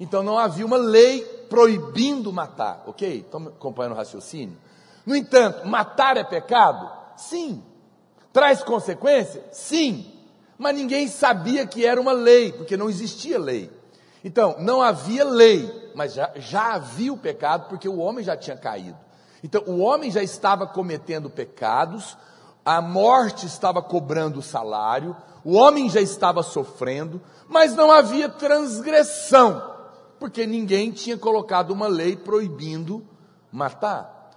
Então 0.00 0.22
não 0.22 0.38
havia 0.38 0.64
uma 0.64 0.78
lei 0.78 1.20
proibindo 1.50 2.32
matar, 2.32 2.82
ok? 2.86 3.18
Estão 3.18 3.48
acompanhando 3.48 3.92
o 3.92 3.96
raciocínio? 3.96 4.56
No 5.04 5.14
entanto, 5.14 5.68
matar 5.68 6.16
é 6.16 6.24
pecado? 6.24 6.90
Sim. 7.16 7.62
Traz 8.32 8.62
consequência? 8.62 9.44
Sim. 9.52 10.10
Mas 10.56 10.74
ninguém 10.74 11.06
sabia 11.06 11.66
que 11.66 11.84
era 11.84 12.00
uma 12.00 12.12
lei, 12.12 12.52
porque 12.52 12.76
não 12.76 12.88
existia 12.88 13.38
lei. 13.38 13.70
Então, 14.24 14.56
não 14.58 14.82
havia 14.82 15.24
lei, 15.24 15.90
mas 15.94 16.14
já, 16.14 16.30
já 16.36 16.74
havia 16.74 17.12
o 17.12 17.18
pecado, 17.18 17.68
porque 17.68 17.88
o 17.88 17.98
homem 17.98 18.24
já 18.24 18.36
tinha 18.36 18.56
caído. 18.56 18.98
Então, 19.42 19.62
o 19.66 19.78
homem 19.78 20.10
já 20.10 20.22
estava 20.22 20.66
cometendo 20.66 21.30
pecados, 21.30 22.16
a 22.64 22.80
morte 22.80 23.46
estava 23.46 23.82
cobrando 23.82 24.38
o 24.38 24.42
salário, 24.42 25.16
o 25.42 25.54
homem 25.54 25.88
já 25.88 26.00
estava 26.00 26.42
sofrendo, 26.42 27.20
mas 27.48 27.74
não 27.74 27.90
havia 27.90 28.28
transgressão, 28.28 29.69
porque 30.20 30.46
ninguém 30.46 30.92
tinha 30.92 31.16
colocado 31.16 31.70
uma 31.70 31.88
lei 31.88 32.14
proibindo 32.14 33.04
matar. 33.50 34.30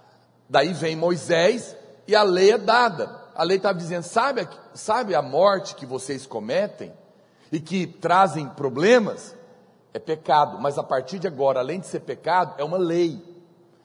Daí 0.48 0.72
vem 0.72 0.96
Moisés 0.96 1.76
e 2.08 2.16
a 2.16 2.22
lei 2.22 2.52
é 2.52 2.58
dada. 2.58 3.22
A 3.34 3.44
lei 3.44 3.58
estava 3.58 3.78
dizendo: 3.78 4.02
sabe, 4.02 4.48
sabe 4.72 5.14
a 5.14 5.22
morte 5.22 5.74
que 5.74 5.84
vocês 5.84 6.26
cometem 6.26 6.92
e 7.52 7.60
que 7.60 7.86
trazem 7.86 8.48
problemas? 8.48 9.36
É 9.92 9.98
pecado, 10.00 10.58
mas 10.60 10.76
a 10.76 10.82
partir 10.82 11.20
de 11.20 11.28
agora, 11.28 11.60
além 11.60 11.78
de 11.78 11.86
ser 11.86 12.00
pecado, 12.00 12.54
é 12.58 12.64
uma 12.64 12.78
lei. 12.78 13.22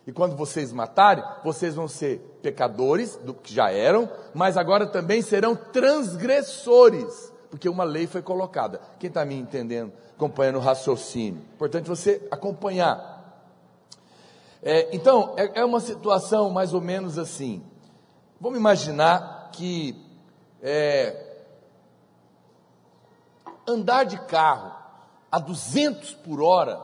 E 0.08 0.12
quando 0.12 0.36
vocês 0.36 0.74
matarem, 0.74 1.24
vocês 1.44 1.76
vão 1.76 1.88
ser 1.88 2.18
pecadores, 2.42 3.16
do 3.18 3.32
que 3.32 3.54
já 3.54 3.70
eram, 3.70 4.10
mas 4.34 4.58
agora 4.58 4.88
também 4.88 5.22
serão 5.22 5.56
transgressores, 5.56 7.32
porque 7.52 7.70
uma 7.70 7.84
lei 7.84 8.08
foi 8.08 8.24
colocada. 8.24 8.82
Quem 8.98 9.08
está 9.08 9.24
me 9.24 9.36
entendendo, 9.36 9.94
acompanhando 10.20 10.58
o 10.58 10.60
raciocínio? 10.60 11.42
Importante 11.54 11.88
você 11.88 12.28
acompanhar. 12.30 13.18
É, 14.62 14.94
então, 14.94 15.34
é, 15.38 15.62
é 15.62 15.66
uma 15.66 15.80
situação 15.80 16.50
mais 16.50 16.74
ou 16.74 16.82
menos 16.82 17.18
assim. 17.18 17.64
Vamos 18.42 18.60
imaginar 18.60 19.50
que 19.54 19.96
é, 20.62 21.38
andar 23.66 24.04
de 24.04 24.20
carro 24.26 24.76
a 25.32 25.40
200 25.40 26.16
por 26.16 26.42
hora, 26.42 26.82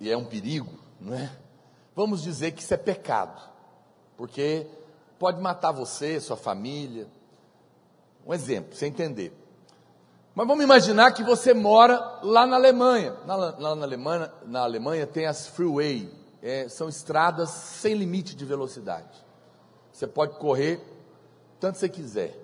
e 0.00 0.10
é 0.10 0.16
um 0.16 0.24
perigo, 0.24 0.72
não 1.00 1.14
é? 1.14 1.30
Vamos 1.94 2.22
dizer 2.22 2.52
que 2.52 2.62
isso 2.62 2.74
é 2.74 2.76
pecado, 2.76 3.40
porque 4.16 4.66
pode 5.16 5.40
matar 5.40 5.70
você, 5.70 6.20
sua 6.20 6.36
família. 6.36 7.06
Um 8.26 8.34
exemplo, 8.34 8.74
sem 8.74 8.88
entender. 8.88 9.45
Mas 10.36 10.46
vamos 10.46 10.62
imaginar 10.62 11.12
que 11.12 11.24
você 11.24 11.54
mora 11.54 12.20
lá 12.22 12.46
na 12.46 12.56
Alemanha. 12.56 13.16
Na, 13.24 13.36
lá 13.36 13.74
na 13.74 13.86
Alemanha, 13.86 14.32
na 14.44 14.60
Alemanha 14.60 15.06
tem 15.06 15.24
as 15.24 15.46
freeway, 15.46 16.12
é, 16.42 16.68
são 16.68 16.90
estradas 16.90 17.48
sem 17.48 17.94
limite 17.94 18.36
de 18.36 18.44
velocidade. 18.44 19.24
Você 19.90 20.06
pode 20.06 20.38
correr 20.38 20.78
tanto 21.58 21.78
você 21.78 21.88
quiser. 21.88 22.38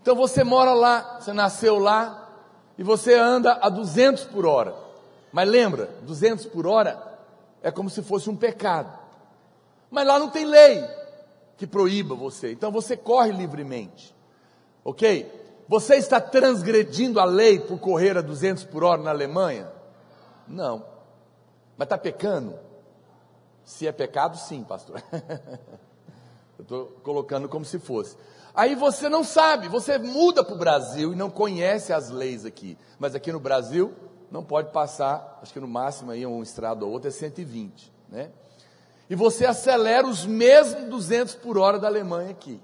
Então 0.00 0.14
você 0.14 0.44
mora 0.44 0.72
lá, 0.72 1.18
você 1.18 1.32
nasceu 1.32 1.76
lá, 1.76 2.30
e 2.78 2.84
você 2.84 3.14
anda 3.14 3.58
a 3.60 3.68
200 3.68 4.22
por 4.26 4.46
hora. 4.46 4.76
Mas 5.32 5.48
lembra, 5.48 5.90
200 6.02 6.46
por 6.46 6.68
hora 6.68 7.02
é 7.64 7.72
como 7.72 7.90
se 7.90 8.00
fosse 8.00 8.30
um 8.30 8.36
pecado. 8.36 8.96
Mas 9.90 10.06
lá 10.06 10.20
não 10.20 10.30
tem 10.30 10.44
lei 10.44 10.84
que 11.56 11.66
proíba 11.66 12.14
você. 12.14 12.52
Então 12.52 12.70
você 12.70 12.96
corre 12.96 13.32
livremente. 13.32 14.14
OK? 14.84 15.42
Você 15.68 15.96
está 15.96 16.20
transgredindo 16.20 17.18
a 17.18 17.24
lei 17.24 17.58
por 17.58 17.78
correr 17.78 18.16
a 18.18 18.20
200 18.20 18.64
por 18.64 18.84
hora 18.84 19.02
na 19.02 19.10
Alemanha? 19.10 19.70
Não. 20.46 20.84
Mas 21.76 21.86
está 21.86 21.96
pecando? 21.96 22.58
Se 23.64 23.86
é 23.86 23.92
pecado, 23.92 24.36
sim, 24.36 24.62
pastor. 24.62 25.02
Eu 26.58 26.62
estou 26.62 26.86
colocando 27.02 27.48
como 27.48 27.64
se 27.64 27.78
fosse. 27.78 28.16
Aí 28.54 28.76
você 28.76 29.08
não 29.08 29.24
sabe, 29.24 29.68
você 29.68 29.98
muda 29.98 30.44
para 30.44 30.54
o 30.54 30.58
Brasil 30.58 31.12
e 31.12 31.16
não 31.16 31.28
conhece 31.28 31.92
as 31.92 32.10
leis 32.10 32.44
aqui. 32.44 32.78
Mas 32.98 33.14
aqui 33.14 33.32
no 33.32 33.40
Brasil 33.40 33.92
não 34.30 34.44
pode 34.44 34.70
passar, 34.70 35.40
acho 35.42 35.52
que 35.52 35.58
no 35.58 35.66
máximo 35.66 36.12
aí 36.12 36.24
um 36.24 36.42
estrado 36.42 36.86
ou 36.86 36.92
outro 36.92 37.08
é 37.08 37.10
120, 37.10 37.92
né? 38.08 38.30
E 39.10 39.14
você 39.14 39.44
acelera 39.44 40.06
os 40.06 40.24
mesmos 40.24 40.88
200 40.88 41.34
por 41.34 41.58
hora 41.58 41.78
da 41.78 41.88
Alemanha 41.88 42.30
aqui. 42.30 42.60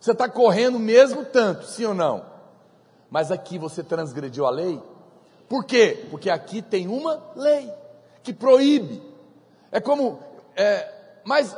Você 0.00 0.12
está 0.12 0.28
correndo 0.28 0.78
mesmo 0.78 1.24
tanto, 1.24 1.66
sim 1.66 1.84
ou 1.84 1.94
não? 1.94 2.24
Mas 3.10 3.30
aqui 3.30 3.58
você 3.58 3.82
transgrediu 3.82 4.46
a 4.46 4.50
lei. 4.50 4.82
Por 5.48 5.64
quê? 5.64 6.06
Porque 6.10 6.28
aqui 6.28 6.60
tem 6.60 6.88
uma 6.88 7.22
lei 7.34 7.72
que 8.22 8.32
proíbe. 8.32 9.02
É 9.70 9.80
como, 9.80 10.20
é, 10.54 10.92
mas 11.24 11.56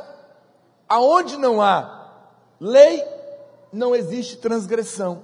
aonde 0.87 1.37
não 1.37 1.61
há 1.61 1.99
Lei 2.59 3.03
não 3.71 3.95
existe 3.95 4.37
transgressão. 4.37 5.23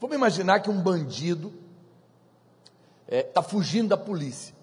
Vamos 0.00 0.16
imaginar 0.16 0.60
que 0.60 0.70
um 0.70 0.80
bandido 0.80 1.52
está 3.06 3.16
é, 3.16 3.22
tá 3.22 3.42
fugindo 3.42 3.88
da 3.88 3.96
polícia, 3.96 4.54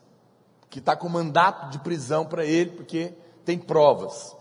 que 0.70 0.80
está 0.80 0.96
com 0.96 1.08
mandato 1.08 1.70
de 1.70 1.80
prisão 1.80 2.26
para 2.26 2.44
ele, 2.44 2.72
porque 2.72 3.14
tem 3.46 3.58
provas. 3.60 4.36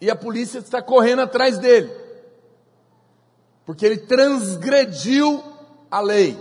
E 0.00 0.10
a 0.10 0.16
polícia 0.16 0.58
está 0.58 0.80
correndo 0.80 1.22
atrás 1.22 1.58
dele, 1.58 1.92
porque 3.64 3.86
ele 3.86 3.98
transgrediu 3.98 5.42
a 5.90 6.00
lei 6.00 6.38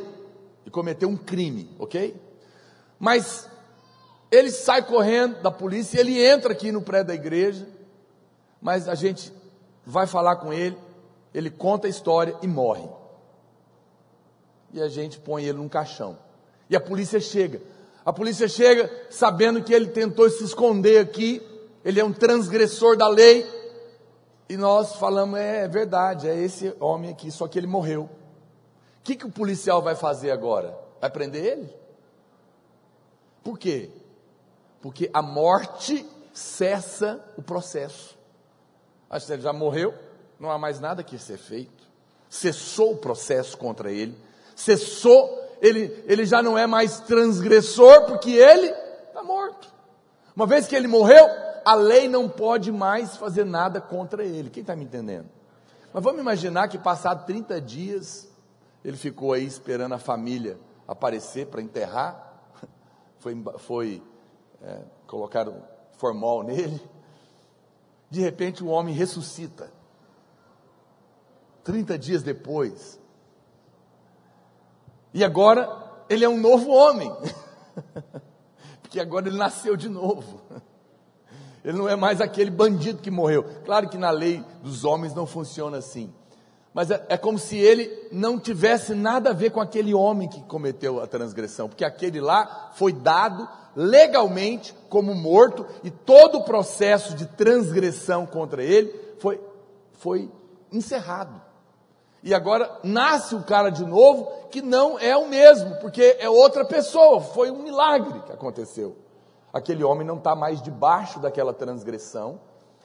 e 0.66 0.70
cometeu 0.70 1.10
um 1.10 1.18
crime, 1.18 1.70
ok? 1.78 2.16
Mas 3.00 3.48
ele 4.32 4.50
sai 4.50 4.84
correndo 4.86 5.42
da 5.42 5.52
polícia, 5.52 6.00
ele 6.00 6.24
entra 6.24 6.54
aqui 6.54 6.72
no 6.72 6.82
prédio 6.82 7.08
da 7.08 7.16
igreja, 7.16 7.68
mas 8.62 8.88
a 8.88 8.96
gente 8.96 9.34
vai 9.86 10.08
falar 10.08 10.38
com 10.38 10.54
ele, 10.54 10.78
ele 11.34 11.50
conta 11.50 11.88
a 11.88 11.90
história 11.90 12.36
e 12.42 12.48
morre. 12.48 12.88
E 14.74 14.82
a 14.82 14.88
gente 14.88 15.20
põe 15.20 15.44
ele 15.44 15.58
num 15.58 15.68
caixão. 15.68 16.18
E 16.70 16.76
a 16.76 16.80
polícia 16.80 17.20
chega. 17.20 17.62
A 18.06 18.14
polícia 18.14 18.48
chega 18.48 18.90
sabendo 19.10 19.62
que 19.62 19.74
ele 19.74 19.88
tentou 19.88 20.30
se 20.30 20.44
esconder 20.44 21.00
aqui, 21.00 21.42
ele 21.84 22.00
é 22.00 22.06
um 22.06 22.14
transgressor 22.14 22.96
da 22.96 23.08
lei. 23.08 23.46
E 24.52 24.58
nós 24.58 24.98
falamos: 24.98 25.40
é, 25.40 25.64
é 25.64 25.68
verdade, 25.70 26.28
é 26.28 26.36
esse 26.36 26.76
homem 26.78 27.10
aqui, 27.10 27.32
só 27.32 27.48
que 27.48 27.58
ele 27.58 27.68
morreu. 27.68 28.02
O 28.02 28.10
que, 29.02 29.16
que 29.16 29.26
o 29.26 29.32
policial 29.32 29.82
vai 29.82 29.96
fazer 29.96 30.30
agora? 30.30 30.78
Vai 31.00 31.10
prender 31.10 31.46
ele? 31.46 31.74
Por 33.42 33.58
quê? 33.58 33.90
Porque 34.82 35.10
a 35.14 35.22
morte 35.22 36.06
cessa 36.34 37.24
o 37.38 37.42
processo. 37.42 38.18
Acho 39.10 39.26
que 39.26 39.32
ele 39.32 39.42
já 39.42 39.54
morreu, 39.54 39.94
não 40.38 40.52
há 40.52 40.58
mais 40.58 40.82
nada 40.82 41.02
que 41.02 41.18
ser 41.18 41.38
feito. 41.38 41.88
Cessou 42.30 42.92
o 42.92 42.98
processo 42.98 43.58
contra 43.58 43.90
ele, 43.90 44.18
cessou, 44.54 45.50
ele, 45.62 46.04
ele 46.06 46.26
já 46.26 46.44
não 46.44 46.58
é 46.58 46.68
mais 46.68 47.00
transgressor, 47.00 48.06
porque 48.06 48.32
ele 48.32 48.68
está 49.08 49.24
morto. 49.24 49.74
Uma 50.36 50.46
vez 50.46 50.68
que 50.68 50.76
ele 50.76 50.90
morreu, 50.90 51.26
a 51.66 51.76
lei 51.76 52.08
não 52.08 52.28
pode 52.28 52.72
mais 52.72 53.16
fazer 53.18 53.46
nada 53.46 53.80
contra 53.80 54.24
ele. 54.24 54.50
Quem 54.50 54.62
está 54.62 54.76
me 54.76 54.84
entendendo? 54.84 55.30
Mas 55.94 56.04
vamos 56.04 56.22
imaginar 56.22 56.68
que 56.68 56.78
passado 56.78 57.26
30 57.26 57.60
dias, 57.62 58.30
ele 58.84 58.98
ficou 58.98 59.34
aí 59.34 59.46
esperando 59.46 59.94
a 59.94 60.00
família 60.00 60.58
aparecer 60.88 61.48
para 61.48 61.62
enterrar. 61.62 62.30
Foi, 63.20 63.40
foi 63.60 64.04
é, 64.64 64.80
colocaram 65.06 65.64
formol 65.92 66.42
nele 66.42 66.82
de 68.12 68.20
repente 68.20 68.62
o 68.62 68.68
homem 68.68 68.94
ressuscita. 68.94 69.72
30 71.64 71.98
dias 71.98 72.22
depois. 72.22 73.00
E 75.14 75.24
agora 75.24 76.04
ele 76.10 76.26
é 76.26 76.30
um 76.30 76.38
novo 76.38 76.70
homem. 76.72 77.10
Porque 78.84 79.00
agora 79.00 79.30
ele 79.30 79.38
nasceu 79.38 79.78
de 79.78 79.88
novo. 79.88 80.42
Ele 81.64 81.78
não 81.78 81.88
é 81.88 81.96
mais 81.96 82.20
aquele 82.20 82.50
bandido 82.50 83.02
que 83.02 83.12
morreu. 83.12 83.46
Claro 83.66 83.88
que 83.90 83.98
na 83.98 84.10
lei 84.10 84.44
dos 84.64 84.84
homens 84.84 85.14
não 85.14 85.26
funciona 85.26 85.78
assim. 85.78 86.12
Mas 86.74 86.90
é, 86.90 87.06
é, 87.10 87.18
como 87.18 87.38
se 87.38 87.58
ele 87.58 87.92
não 88.12 88.40
tivesse 88.40 88.96
nada 88.96 89.32
a 89.32 89.34
ver 89.34 89.52
com 89.52 89.60
aquele 89.60 89.94
homem 89.94 90.28
que 90.28 90.42
cometeu 90.44 91.02
a 91.02 91.08
transgressão, 91.08 91.68
porque 91.68 91.84
aquele 91.84 92.22
lá 92.22 92.72
foi 92.76 92.94
dado 92.94 93.48
legalmente 93.76 94.74
como 94.90 95.14
morto 95.14 95.66
e 95.84 95.90
todo 95.90 96.40
o 96.40 96.44
processo 96.44 97.16
de 97.16 97.26
transgressão 97.26 98.26
contra 98.26 98.64
ele 98.64 98.94
foi, 99.20 99.40
foi 99.94 100.32
encerrado. 100.72 101.42
E 102.24 102.34
agora 102.34 102.80
nasce 102.84 103.36
o 103.36 103.44
cara 103.44 103.70
de 103.70 103.86
novo 103.86 104.32
que 104.50 104.62
não 104.62 105.00
é 105.00 105.16
o 105.16 105.28
mesmo, 105.28 105.76
porque 105.78 106.18
é 106.20 106.30
outra 106.30 106.64
pessoa, 106.64 107.20
foi 107.20 107.50
um 107.50 107.64
milagre 107.64 108.22
que 108.22 108.32
aconteceu. 108.32 108.96
Aquele 109.54 109.84
homem 109.84 110.06
não 110.06 110.18
está 110.18 110.36
mais 110.36 110.62
debaixo 110.62 111.20
daquela 111.20 111.54
transgressão, 111.54 112.40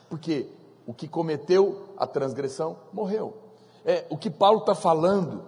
porque 0.09 0.47
o 0.85 0.93
que 0.93 1.07
cometeu 1.07 1.85
a 1.97 2.05
transgressão 2.05 2.77
morreu. 2.91 3.35
É, 3.85 4.05
o 4.09 4.17
que 4.17 4.29
Paulo 4.29 4.59
está 4.59 4.75
falando 4.75 5.43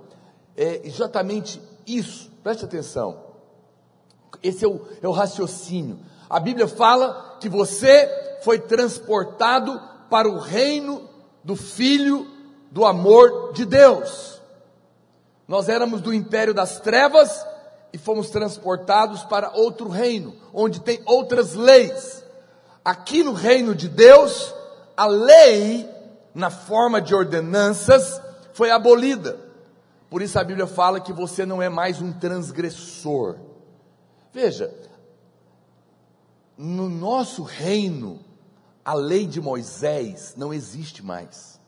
é 0.56 0.86
exatamente 0.86 1.62
isso, 1.86 2.32
preste 2.44 2.66
atenção. 2.66 3.24
Esse 4.42 4.64
é 4.64 4.68
o, 4.68 4.82
é 5.02 5.08
o 5.08 5.12
raciocínio. 5.12 6.00
A 6.30 6.40
Bíblia 6.40 6.68
fala 6.68 7.38
que 7.40 7.50
você 7.50 8.40
foi 8.44 8.60
transportado 8.60 9.82
para 10.10 10.30
o 10.30 10.38
reino 10.38 11.10
do 11.44 11.56
Filho 11.56 12.28
do 12.72 12.86
amor 12.86 13.54
de 13.54 13.66
Deus. 13.66 14.42
Nós 15.48 15.68
éramos 15.68 16.02
do 16.02 16.14
império 16.14 16.54
das 16.54 16.80
trevas 16.80 17.46
e 17.92 17.98
fomos 17.98 18.30
transportados 18.30 19.24
para 19.24 19.52
outro 19.52 19.90
reino, 19.90 20.36
onde 20.54 20.80
tem 20.80 21.02
outras 21.06 21.54
leis. 21.54 22.24
Aqui 22.84 23.24
no 23.24 23.34
reino 23.34 23.74
de 23.74 23.90
Deus, 23.90 24.54
a 24.96 25.06
lei, 25.08 25.90
na 26.34 26.50
forma 26.50 27.02
de 27.02 27.14
ordenanças, 27.14 28.22
foi 28.54 28.72
abolida. 28.72 29.40
Por 30.10 30.22
isso 30.22 30.40
a 30.40 30.44
Bíblia 30.44 30.68
fala 30.68 31.00
que 31.00 31.14
você 31.14 31.46
não 31.46 31.62
é 31.62 31.70
mais 31.70 32.02
um 32.02 32.12
transgressor. 32.12 33.38
Veja, 34.32 34.74
no 36.58 36.90
nosso 36.90 37.44
reino, 37.44 38.20
a 38.84 38.94
lei 38.94 39.26
de 39.26 39.40
Moisés 39.40 40.34
não 40.36 40.54
existe 40.54 41.04
mais. 41.04 41.60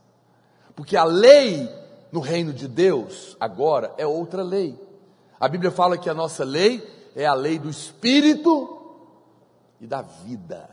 Porque 0.75 0.97
a 0.97 1.03
lei 1.03 1.69
no 2.11 2.19
reino 2.19 2.51
de 2.51 2.67
Deus, 2.67 3.37
agora, 3.39 3.93
é 3.97 4.05
outra 4.05 4.43
lei. 4.43 4.77
A 5.41 5.47
Bíblia 5.47 5.71
fala 5.71 5.97
que 5.97 6.07
a 6.07 6.13
nossa 6.13 6.43
lei 6.43 6.87
é 7.15 7.25
a 7.25 7.33
lei 7.33 7.57
do 7.57 7.67
Espírito 7.67 8.77
e 9.79 9.87
da 9.87 10.03
vida, 10.03 10.69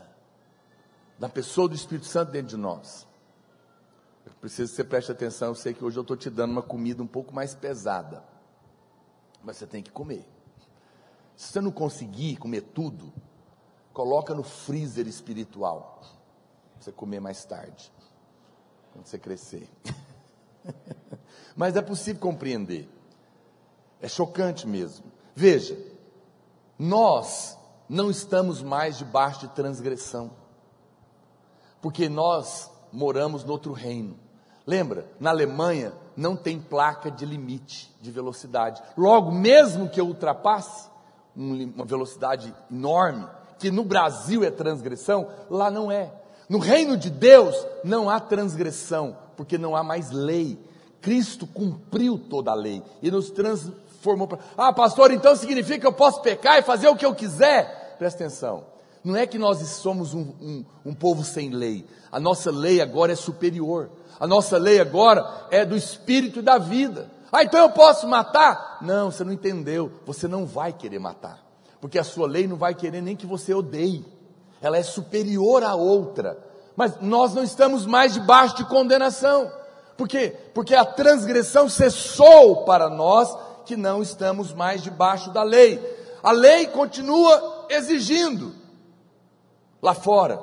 da 1.17 1.27
pessoa 1.27 1.67
do 1.67 1.73
Espírito 1.73 2.05
Santo 2.05 2.31
dentro 2.31 2.49
de 2.49 2.57
nós. 2.57 3.07
Eu 4.23 4.31
preciso 4.33 4.69
que 4.69 4.75
você 4.75 4.83
preste 4.83 5.11
atenção, 5.11 5.47
eu 5.47 5.55
sei 5.55 5.73
que 5.73 5.83
hoje 5.83 5.97
eu 5.97 6.03
estou 6.03 6.15
te 6.15 6.29
dando 6.29 6.51
uma 6.51 6.61
comida 6.61 7.01
um 7.01 7.07
pouco 7.07 7.33
mais 7.33 7.55
pesada, 7.55 8.23
mas 9.43 9.57
você 9.57 9.65
tem 9.65 9.81
que 9.81 9.89
comer. 9.89 10.23
Se 11.35 11.51
você 11.51 11.61
não 11.61 11.71
conseguir 11.71 12.37
comer 12.37 12.61
tudo, 12.61 13.11
coloca 13.91 14.35
no 14.35 14.43
freezer 14.43 15.07
espiritual. 15.07 15.99
Pra 16.75 16.83
você 16.83 16.91
comer 16.91 17.19
mais 17.19 17.43
tarde. 17.43 17.91
Quando 18.93 19.07
você 19.07 19.17
crescer. 19.17 19.67
Mas 21.55 21.75
é 21.75 21.81
possível 21.81 22.21
compreender. 22.21 22.98
É 24.01 24.07
chocante 24.07 24.67
mesmo. 24.67 25.05
Veja, 25.35 25.77
nós 26.77 27.57
não 27.87 28.09
estamos 28.09 28.61
mais 28.61 28.97
debaixo 28.97 29.41
de 29.41 29.53
transgressão. 29.53 30.31
Porque 31.81 32.07
nós 32.07 32.69
moramos 32.91 33.43
no 33.43 33.51
outro 33.51 33.73
reino. 33.73 34.17
Lembra? 34.65 35.09
Na 35.19 35.31
Alemanha 35.31 35.93
não 36.15 36.35
tem 36.35 36.59
placa 36.59 37.09
de 37.09 37.25
limite 37.25 37.93
de 38.01 38.11
velocidade. 38.11 38.81
Logo, 38.97 39.31
mesmo 39.31 39.89
que 39.89 39.99
eu 39.99 40.05
ultrapasse, 40.05 40.89
uma 41.35 41.85
velocidade 41.85 42.53
enorme, 42.69 43.25
que 43.57 43.71
no 43.71 43.83
Brasil 43.83 44.43
é 44.43 44.51
transgressão, 44.51 45.27
lá 45.49 45.71
não 45.71 45.91
é. 45.91 46.13
No 46.47 46.59
reino 46.59 46.97
de 46.97 47.09
Deus 47.09 47.55
não 47.83 48.09
há 48.09 48.19
transgressão, 48.19 49.17
porque 49.37 49.57
não 49.57 49.75
há 49.75 49.83
mais 49.83 50.11
lei. 50.11 50.59
Cristo 51.01 51.47
cumpriu 51.47 52.17
toda 52.17 52.51
a 52.51 52.55
lei 52.55 52.83
e 53.01 53.09
nos 53.09 53.29
transformou 53.99 54.27
para. 54.27 54.39
Ah, 54.57 54.73
pastor, 54.73 55.11
então 55.11 55.35
significa 55.35 55.79
que 55.79 55.87
eu 55.87 55.93
posso 55.93 56.21
pecar 56.21 56.57
e 56.57 56.63
fazer 56.63 56.87
o 56.87 56.95
que 56.95 57.05
eu 57.05 57.13
quiser? 57.13 57.95
Presta 57.99 58.23
atenção. 58.23 58.63
Não 59.03 59.15
é 59.15 59.27
que 59.27 59.37
nós 59.37 59.59
somos 59.69 60.13
um, 60.13 60.33
um, 60.41 60.65
um 60.85 60.93
povo 60.93 61.23
sem 61.23 61.49
lei. 61.49 61.85
A 62.11 62.19
nossa 62.19 62.51
lei 62.51 62.81
agora 62.81 63.13
é 63.13 63.15
superior. 63.15 63.89
A 64.19 64.27
nossa 64.27 64.57
lei 64.57 64.79
agora 64.79 65.25
é 65.51 65.63
do 65.63 65.75
espírito 65.75 66.39
e 66.39 66.41
da 66.41 66.57
vida. 66.57 67.09
Ah, 67.31 67.43
então 67.43 67.59
eu 67.61 67.69
posso 67.69 68.07
matar? 68.07 68.79
Não, 68.81 69.11
você 69.11 69.23
não 69.23 69.31
entendeu. 69.31 69.91
Você 70.05 70.27
não 70.27 70.45
vai 70.45 70.73
querer 70.73 70.99
matar. 70.99 71.39
Porque 71.79 71.99
a 71.99 72.03
sua 72.03 72.27
lei 72.27 72.47
não 72.47 72.57
vai 72.57 72.73
querer 72.73 73.01
nem 73.01 73.15
que 73.15 73.25
você 73.25 73.53
odeie. 73.53 74.05
Ela 74.61 74.77
é 74.77 74.83
superior 74.83 75.63
à 75.63 75.75
outra. 75.75 76.37
Mas 76.75 76.99
nós 76.99 77.33
não 77.33 77.43
estamos 77.43 77.85
mais 77.85 78.13
debaixo 78.13 78.57
de 78.57 78.65
condenação. 78.65 79.49
Por 79.95 80.07
quê? 80.07 80.35
Porque 80.53 80.75
a 80.75 80.83
transgressão 80.83 81.69
cessou 81.69 82.65
para 82.65 82.89
nós 82.89 83.35
que 83.65 83.75
não 83.75 84.01
estamos 84.01 84.53
mais 84.53 84.81
debaixo 84.81 85.31
da 85.31 85.43
lei. 85.43 85.79
A 86.21 86.31
lei 86.31 86.67
continua 86.67 87.67
exigindo 87.69 88.53
lá 89.81 89.93
fora, 89.93 90.39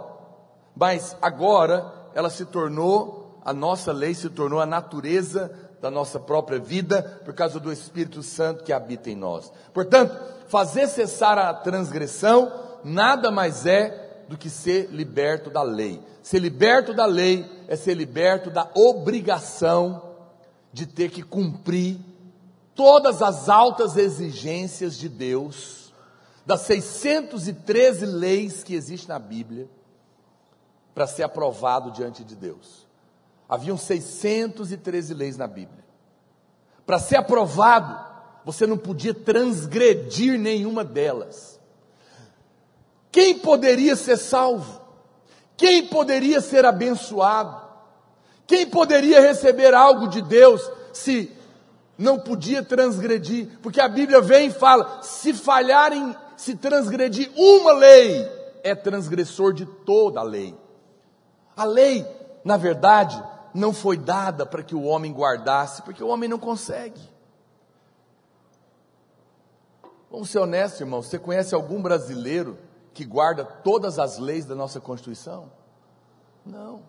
mas 0.75 1.17
agora 1.21 1.93
ela 2.15 2.31
se 2.31 2.47
tornou, 2.47 3.41
a 3.45 3.53
nossa 3.53 3.93
lei 3.93 4.15
se 4.15 4.31
tornou 4.31 4.61
a 4.61 4.67
natureza 4.67 5.51
da 5.81 5.91
nossa 5.91 6.19
própria 6.19 6.59
vida 6.59 7.21
por 7.25 7.35
causa 7.35 7.61
do 7.61 7.73
Espírito 7.73 8.23
Santo 8.23 8.65
que 8.65 8.73
habita 8.73 9.11
em 9.11 9.17
nós. 9.17 9.53
Portanto, 9.73 10.19
fazer 10.49 10.87
cessar 10.87 11.39
a 11.39 11.53
transgressão 11.53 12.51
nada 12.83 13.31
mais 13.31 13.67
é 13.67 14.25
do 14.29 14.37
que 14.37 14.49
ser 14.49 14.89
liberto 14.91 15.51
da 15.51 15.63
lei. 15.63 16.01
Ser 16.23 16.39
liberto 16.39 16.93
da 16.93 17.07
lei 17.07 17.45
é 17.69 17.77
ser 17.77 17.95
liberto 17.95 18.51
da 18.51 18.69
obrigação 18.75 20.03
de 20.73 20.87
ter 20.87 21.11
que 21.11 21.23
cumprir 21.23 21.99
todas 22.77 23.23
as 23.23 23.49
altas 23.49 23.97
exigências 23.97 24.97
de 24.97 25.09
Deus, 25.09 25.93
das 26.45 26.61
613 26.61 28.07
leis 28.07 28.63
que 28.63 28.75
existem 28.75 29.09
na 29.09 29.19
Bíblia, 29.19 29.69
para 30.95 31.07
ser 31.07 31.25
aprovado 31.25 31.91
diante 31.91 32.23
de 32.23 32.37
Deus. 32.37 32.87
Haviam 33.49 33.77
613 33.77 35.15
leis 35.15 35.37
na 35.37 35.47
Bíblia. 35.47 35.85
Para 36.85 36.99
ser 36.99 37.17
aprovado, 37.17 37.99
você 38.45 38.67
não 38.67 38.79
podia 38.79 39.13
transgredir 39.13 40.39
nenhuma 40.39 40.85
delas. 40.85 41.59
Quem 43.11 43.39
poderia 43.39 43.97
ser 43.97 44.17
salvo? 44.17 44.81
Quem 45.57 45.87
poderia 45.89 46.41
ser 46.41 46.65
abençoado? 46.65 47.67
Quem 48.47 48.67
poderia 48.67 49.21
receber 49.21 49.75
algo 49.75 50.07
de 50.07 50.23
Deus 50.23 50.71
se 50.93 51.36
não 51.99 52.19
podia 52.19 52.63
transgredir? 52.63 53.59
Porque 53.63 53.81
a 53.81 53.89
Bíblia 53.89 54.21
vem 54.21 54.49
e 54.49 54.53
fala: 54.53 55.03
se 55.03 55.33
falharem, 55.33 56.15
se 56.37 56.57
transgredir 56.57 57.31
uma 57.37 57.73
lei, 57.73 58.29
é 58.63 58.75
transgressor 58.75 59.53
de 59.53 59.65
toda 59.65 60.21
a 60.21 60.23
lei. 60.23 60.57
A 61.57 61.65
lei, 61.65 62.07
na 62.45 62.57
verdade, 62.57 63.23
não 63.55 63.73
foi 63.73 63.97
dada 63.97 64.45
para 64.45 64.63
que 64.63 64.75
o 64.75 64.83
homem 64.83 65.13
guardasse, 65.13 65.83
porque 65.83 66.05
o 66.05 66.09
homem 66.09 66.29
não 66.29 66.39
consegue. 66.39 67.01
Vamos 70.11 70.31
ser 70.31 70.39
honestos, 70.39 70.81
irmão. 70.81 71.03
Você 71.03 71.19
conhece 71.19 71.55
algum 71.55 71.83
brasileiro 71.83 72.59
que 72.93 73.05
guarda 73.05 73.45
todas 73.45 73.99
as 73.99 74.19
leis 74.19 74.45
da 74.45 74.55
nossa 74.55 74.81
Constituição? 74.81 75.51
Não. 76.45 76.83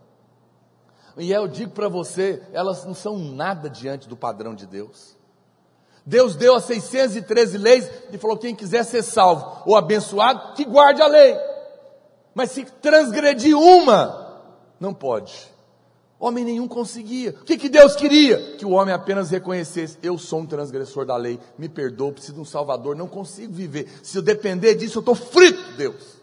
E 1.17 1.31
eu 1.31 1.47
digo 1.47 1.71
para 1.71 1.89
você, 1.89 2.41
elas 2.53 2.85
não 2.85 2.93
são 2.93 3.17
nada 3.17 3.69
diante 3.69 4.07
do 4.07 4.15
padrão 4.15 4.53
de 4.53 4.67
Deus. 4.67 5.17
Deus 6.05 6.35
deu 6.35 6.55
as 6.55 6.63
613 6.65 7.57
leis 7.57 7.89
e 8.11 8.17
falou: 8.17 8.37
quem 8.37 8.55
quiser 8.55 8.83
ser 8.83 9.03
salvo 9.03 9.63
ou 9.65 9.75
abençoado, 9.75 10.53
que 10.53 10.63
guarde 10.63 11.01
a 11.01 11.07
lei. 11.07 11.35
Mas 12.33 12.51
se 12.51 12.63
transgredir 12.65 13.57
uma, 13.57 14.41
não 14.79 14.93
pode. 14.93 15.51
Homem 16.19 16.45
nenhum 16.45 16.67
conseguia. 16.67 17.31
O 17.31 17.43
que, 17.43 17.57
que 17.57 17.67
Deus 17.67 17.95
queria? 17.95 18.55
Que 18.57 18.65
o 18.65 18.71
homem 18.71 18.93
apenas 18.93 19.31
reconhecesse: 19.31 19.97
eu 20.01 20.17
sou 20.17 20.39
um 20.39 20.45
transgressor 20.45 21.05
da 21.05 21.17
lei, 21.17 21.39
me 21.57 21.67
perdoa, 21.67 22.13
preciso 22.13 22.35
de 22.35 22.39
um 22.39 22.45
Salvador, 22.45 22.95
não 22.95 23.07
consigo 23.07 23.53
viver. 23.53 23.89
Se 24.01 24.17
eu 24.17 24.21
depender 24.21 24.75
disso, 24.75 24.99
eu 24.99 25.01
estou 25.01 25.15
frito, 25.15 25.75
Deus. 25.75 26.17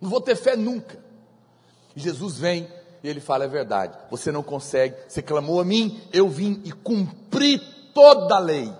Não 0.00 0.10
vou 0.10 0.20
ter 0.20 0.36
fé 0.36 0.56
nunca. 0.56 0.98
Jesus 1.94 2.38
vem 2.38 2.68
e 3.02 3.08
ele 3.08 3.20
fala: 3.20 3.44
é 3.44 3.48
verdade, 3.48 3.96
você 4.10 4.30
não 4.32 4.42
consegue, 4.42 4.96
você 5.08 5.22
clamou 5.22 5.60
a 5.60 5.64
mim, 5.64 6.00
eu 6.12 6.28
vim 6.28 6.60
e 6.64 6.72
cumpri 6.72 7.58
toda 7.94 8.36
a 8.36 8.40
lei. 8.40 8.72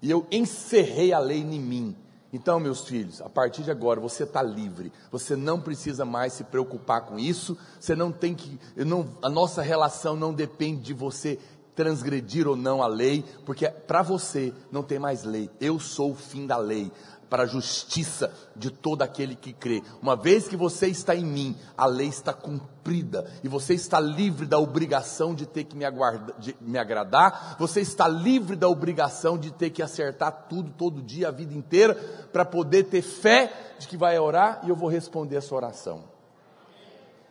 E 0.00 0.10
eu 0.10 0.26
encerrei 0.30 1.12
a 1.12 1.18
lei 1.18 1.40
em 1.40 1.60
mim. 1.60 1.96
Então, 2.32 2.58
meus 2.58 2.80
filhos, 2.80 3.20
a 3.20 3.28
partir 3.28 3.62
de 3.62 3.70
agora 3.70 4.00
você 4.00 4.24
está 4.24 4.42
livre. 4.42 4.90
Você 5.10 5.36
não 5.36 5.60
precisa 5.60 6.04
mais 6.04 6.32
se 6.32 6.44
preocupar 6.44 7.02
com 7.02 7.18
isso. 7.18 7.56
Você 7.78 7.94
não 7.94 8.10
tem 8.10 8.34
que. 8.34 8.58
Não, 8.74 9.06
a 9.22 9.28
nossa 9.28 9.60
relação 9.60 10.16
não 10.16 10.32
depende 10.32 10.80
de 10.80 10.94
você 10.94 11.38
transgredir 11.74 12.46
ou 12.46 12.56
não 12.56 12.82
a 12.82 12.86
lei, 12.86 13.24
porque 13.44 13.68
para 13.68 14.02
você 14.02 14.52
não 14.70 14.82
tem 14.82 14.98
mais 14.98 15.24
lei. 15.24 15.50
Eu 15.60 15.78
sou 15.78 16.12
o 16.12 16.16
fim 16.16 16.46
da 16.46 16.56
lei 16.56 16.90
para 17.32 17.44
a 17.44 17.46
justiça 17.46 18.30
de 18.54 18.70
todo 18.70 19.00
aquele 19.00 19.34
que 19.34 19.54
crê. 19.54 19.82
Uma 20.02 20.14
vez 20.14 20.46
que 20.46 20.54
você 20.54 20.88
está 20.88 21.16
em 21.16 21.24
mim, 21.24 21.56
a 21.74 21.86
lei 21.86 22.08
está 22.08 22.30
cumprida 22.30 23.26
e 23.42 23.48
você 23.48 23.72
está 23.72 23.98
livre 23.98 24.44
da 24.44 24.58
obrigação 24.58 25.34
de 25.34 25.46
ter 25.46 25.64
que 25.64 25.74
me, 25.74 25.86
aguarda, 25.86 26.34
de 26.38 26.54
me 26.60 26.78
agradar, 26.78 27.56
você 27.58 27.80
está 27.80 28.06
livre 28.06 28.54
da 28.54 28.68
obrigação 28.68 29.38
de 29.38 29.50
ter 29.50 29.70
que 29.70 29.82
acertar 29.82 30.44
tudo 30.46 30.72
todo 30.72 31.00
dia, 31.00 31.28
a 31.28 31.30
vida 31.30 31.54
inteira, 31.54 31.94
para 32.30 32.44
poder 32.44 32.84
ter 32.84 33.00
fé 33.00 33.50
de 33.78 33.88
que 33.88 33.96
vai 33.96 34.18
orar 34.18 34.60
e 34.64 34.68
eu 34.68 34.76
vou 34.76 34.90
responder 34.90 35.36
essa 35.36 35.54
oração. 35.54 36.04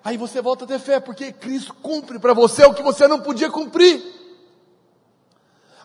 Aí 0.04 0.18
você 0.18 0.42
volta 0.42 0.66
a 0.66 0.68
ter 0.68 0.80
fé, 0.80 1.00
porque 1.00 1.32
Cristo 1.32 1.76
cumpre 1.76 2.18
para 2.18 2.34
você 2.34 2.66
o 2.66 2.74
que 2.74 2.82
você 2.82 3.08
não 3.08 3.22
podia 3.22 3.52
cumprir. 3.52 4.02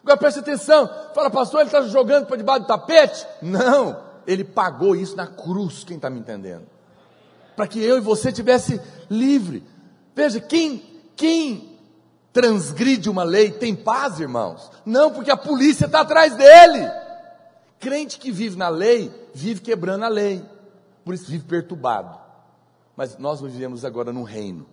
Agora 0.06 0.16
preste 0.16 0.38
atenção, 0.38 0.88
fala, 1.12 1.28
pastor, 1.28 1.60
ele 1.60 1.68
está 1.68 1.82
jogando 1.82 2.26
para 2.26 2.36
debaixo 2.36 2.62
do 2.62 2.66
tapete? 2.68 3.26
Não, 3.42 4.05
ele 4.26 4.44
pagou 4.44 4.96
isso 4.96 5.16
na 5.16 5.26
cruz, 5.26 5.84
quem 5.84 5.96
está 5.96 6.10
me 6.10 6.18
entendendo? 6.18 6.66
Para 7.54 7.66
que 7.66 7.80
eu 7.80 7.96
e 7.96 8.00
você 8.00 8.32
tivesse 8.32 8.80
livre. 9.08 9.64
Veja, 10.14 10.40
quem, 10.40 10.82
quem 11.14 11.78
transgride 12.32 13.08
uma 13.08 13.22
lei 13.22 13.50
tem 13.50 13.74
paz, 13.74 14.20
irmãos? 14.20 14.70
Não, 14.84 15.10
porque 15.10 15.30
a 15.30 15.36
polícia 15.36 15.86
está 15.86 16.00
atrás 16.00 16.36
dele. 16.36 16.90
Crente 17.78 18.18
que 18.18 18.30
vive 18.30 18.56
na 18.56 18.68
lei, 18.68 19.12
vive 19.34 19.60
quebrando 19.60 20.04
a 20.04 20.08
lei, 20.08 20.44
por 21.04 21.14
isso 21.14 21.30
vive 21.30 21.44
perturbado. 21.44 22.18
Mas 22.96 23.16
nós 23.18 23.40
vivemos 23.40 23.84
agora 23.84 24.12
num 24.12 24.22
reino 24.22 24.66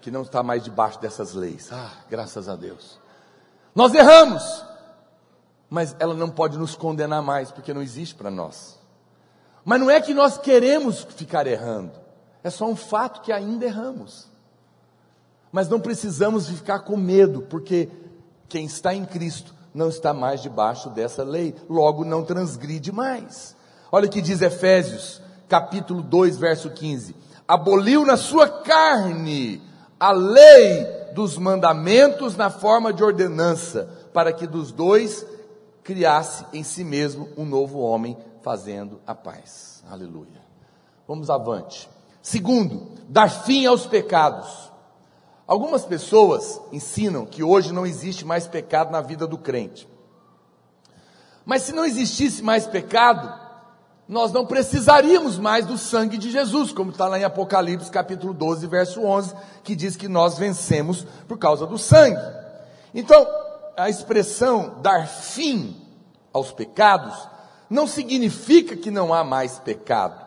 que 0.00 0.10
não 0.10 0.22
está 0.22 0.42
mais 0.42 0.62
debaixo 0.62 1.00
dessas 1.00 1.34
leis. 1.34 1.68
Ah, 1.72 1.92
graças 2.08 2.48
a 2.48 2.56
Deus. 2.56 2.98
Nós 3.74 3.94
erramos, 3.94 4.64
mas 5.70 5.94
ela 5.98 6.14
não 6.14 6.30
pode 6.30 6.56
nos 6.56 6.74
condenar 6.74 7.22
mais, 7.22 7.50
porque 7.50 7.74
não 7.74 7.82
existe 7.82 8.14
para 8.14 8.30
nós. 8.30 8.78
Mas 9.64 9.80
não 9.80 9.90
é 9.90 10.00
que 10.00 10.14
nós 10.14 10.38
queremos 10.38 11.06
ficar 11.16 11.46
errando, 11.46 11.92
é 12.42 12.50
só 12.50 12.66
um 12.66 12.76
fato 12.76 13.20
que 13.20 13.32
ainda 13.32 13.66
erramos. 13.66 14.28
Mas 15.50 15.68
não 15.68 15.80
precisamos 15.80 16.48
ficar 16.48 16.80
com 16.80 16.96
medo, 16.96 17.42
porque 17.42 17.88
quem 18.48 18.66
está 18.66 18.94
em 18.94 19.04
Cristo 19.04 19.54
não 19.74 19.88
está 19.88 20.12
mais 20.12 20.42
debaixo 20.42 20.90
dessa 20.90 21.22
lei, 21.22 21.54
logo 21.68 22.04
não 22.04 22.24
transgride 22.24 22.92
mais. 22.92 23.56
Olha 23.90 24.06
o 24.06 24.10
que 24.10 24.20
diz 24.20 24.42
Efésios, 24.42 25.20
capítulo 25.48 26.02
2, 26.02 26.36
verso 26.36 26.70
15: 26.70 27.14
aboliu 27.46 28.04
na 28.04 28.16
sua 28.16 28.48
carne 28.48 29.62
a 29.98 30.12
lei 30.12 30.86
dos 31.14 31.38
mandamentos 31.38 32.36
na 32.36 32.50
forma 32.50 32.92
de 32.92 33.02
ordenança, 33.02 33.88
para 34.12 34.32
que 34.32 34.46
dos 34.46 34.70
dois 34.70 35.26
criasse 35.88 36.44
em 36.52 36.62
si 36.62 36.84
mesmo 36.84 37.30
um 37.34 37.46
novo 37.46 37.78
homem, 37.78 38.14
fazendo 38.42 39.00
a 39.06 39.14
paz. 39.14 39.82
Aleluia. 39.90 40.42
Vamos 41.06 41.30
avante. 41.30 41.88
Segundo, 42.20 42.92
dar 43.08 43.30
fim 43.30 43.64
aos 43.64 43.86
pecados. 43.86 44.70
Algumas 45.46 45.86
pessoas 45.86 46.60
ensinam 46.70 47.24
que 47.24 47.42
hoje 47.42 47.72
não 47.72 47.86
existe 47.86 48.22
mais 48.22 48.46
pecado 48.46 48.90
na 48.90 49.00
vida 49.00 49.26
do 49.26 49.38
crente. 49.38 49.88
Mas 51.42 51.62
se 51.62 51.72
não 51.72 51.86
existisse 51.86 52.42
mais 52.42 52.66
pecado, 52.66 53.32
nós 54.06 54.30
não 54.30 54.44
precisaríamos 54.44 55.38
mais 55.38 55.64
do 55.64 55.78
sangue 55.78 56.18
de 56.18 56.30
Jesus, 56.30 56.70
como 56.70 56.90
está 56.90 57.08
lá 57.08 57.18
em 57.18 57.24
Apocalipse 57.24 57.90
capítulo 57.90 58.34
12, 58.34 58.66
verso 58.66 59.00
11, 59.00 59.34
que 59.64 59.74
diz 59.74 59.96
que 59.96 60.06
nós 60.06 60.36
vencemos 60.36 61.06
por 61.26 61.38
causa 61.38 61.66
do 61.66 61.78
sangue. 61.78 62.20
Então, 62.94 63.26
a 63.78 63.88
expressão 63.88 64.80
dar 64.82 65.06
fim 65.06 65.80
aos 66.32 66.50
pecados 66.50 67.16
não 67.70 67.86
significa 67.86 68.76
que 68.76 68.90
não 68.90 69.14
há 69.14 69.22
mais 69.22 69.60
pecado, 69.60 70.26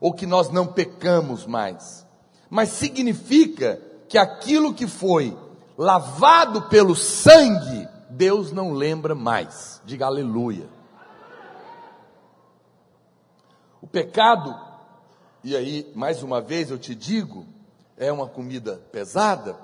ou 0.00 0.14
que 0.14 0.24
nós 0.24 0.48
não 0.48 0.66
pecamos 0.66 1.44
mais, 1.44 2.06
mas 2.48 2.70
significa 2.70 3.78
que 4.08 4.16
aquilo 4.16 4.72
que 4.72 4.86
foi 4.86 5.36
lavado 5.76 6.62
pelo 6.62 6.96
sangue, 6.96 7.86
Deus 8.08 8.50
não 8.50 8.72
lembra 8.72 9.14
mais. 9.14 9.80
Diga 9.84 10.06
aleluia. 10.06 10.66
O 13.82 13.86
pecado, 13.86 14.58
e 15.44 15.54
aí 15.54 15.92
mais 15.94 16.22
uma 16.22 16.40
vez 16.40 16.70
eu 16.70 16.78
te 16.78 16.94
digo, 16.94 17.46
é 17.96 18.10
uma 18.10 18.26
comida 18.26 18.80
pesada. 18.90 19.54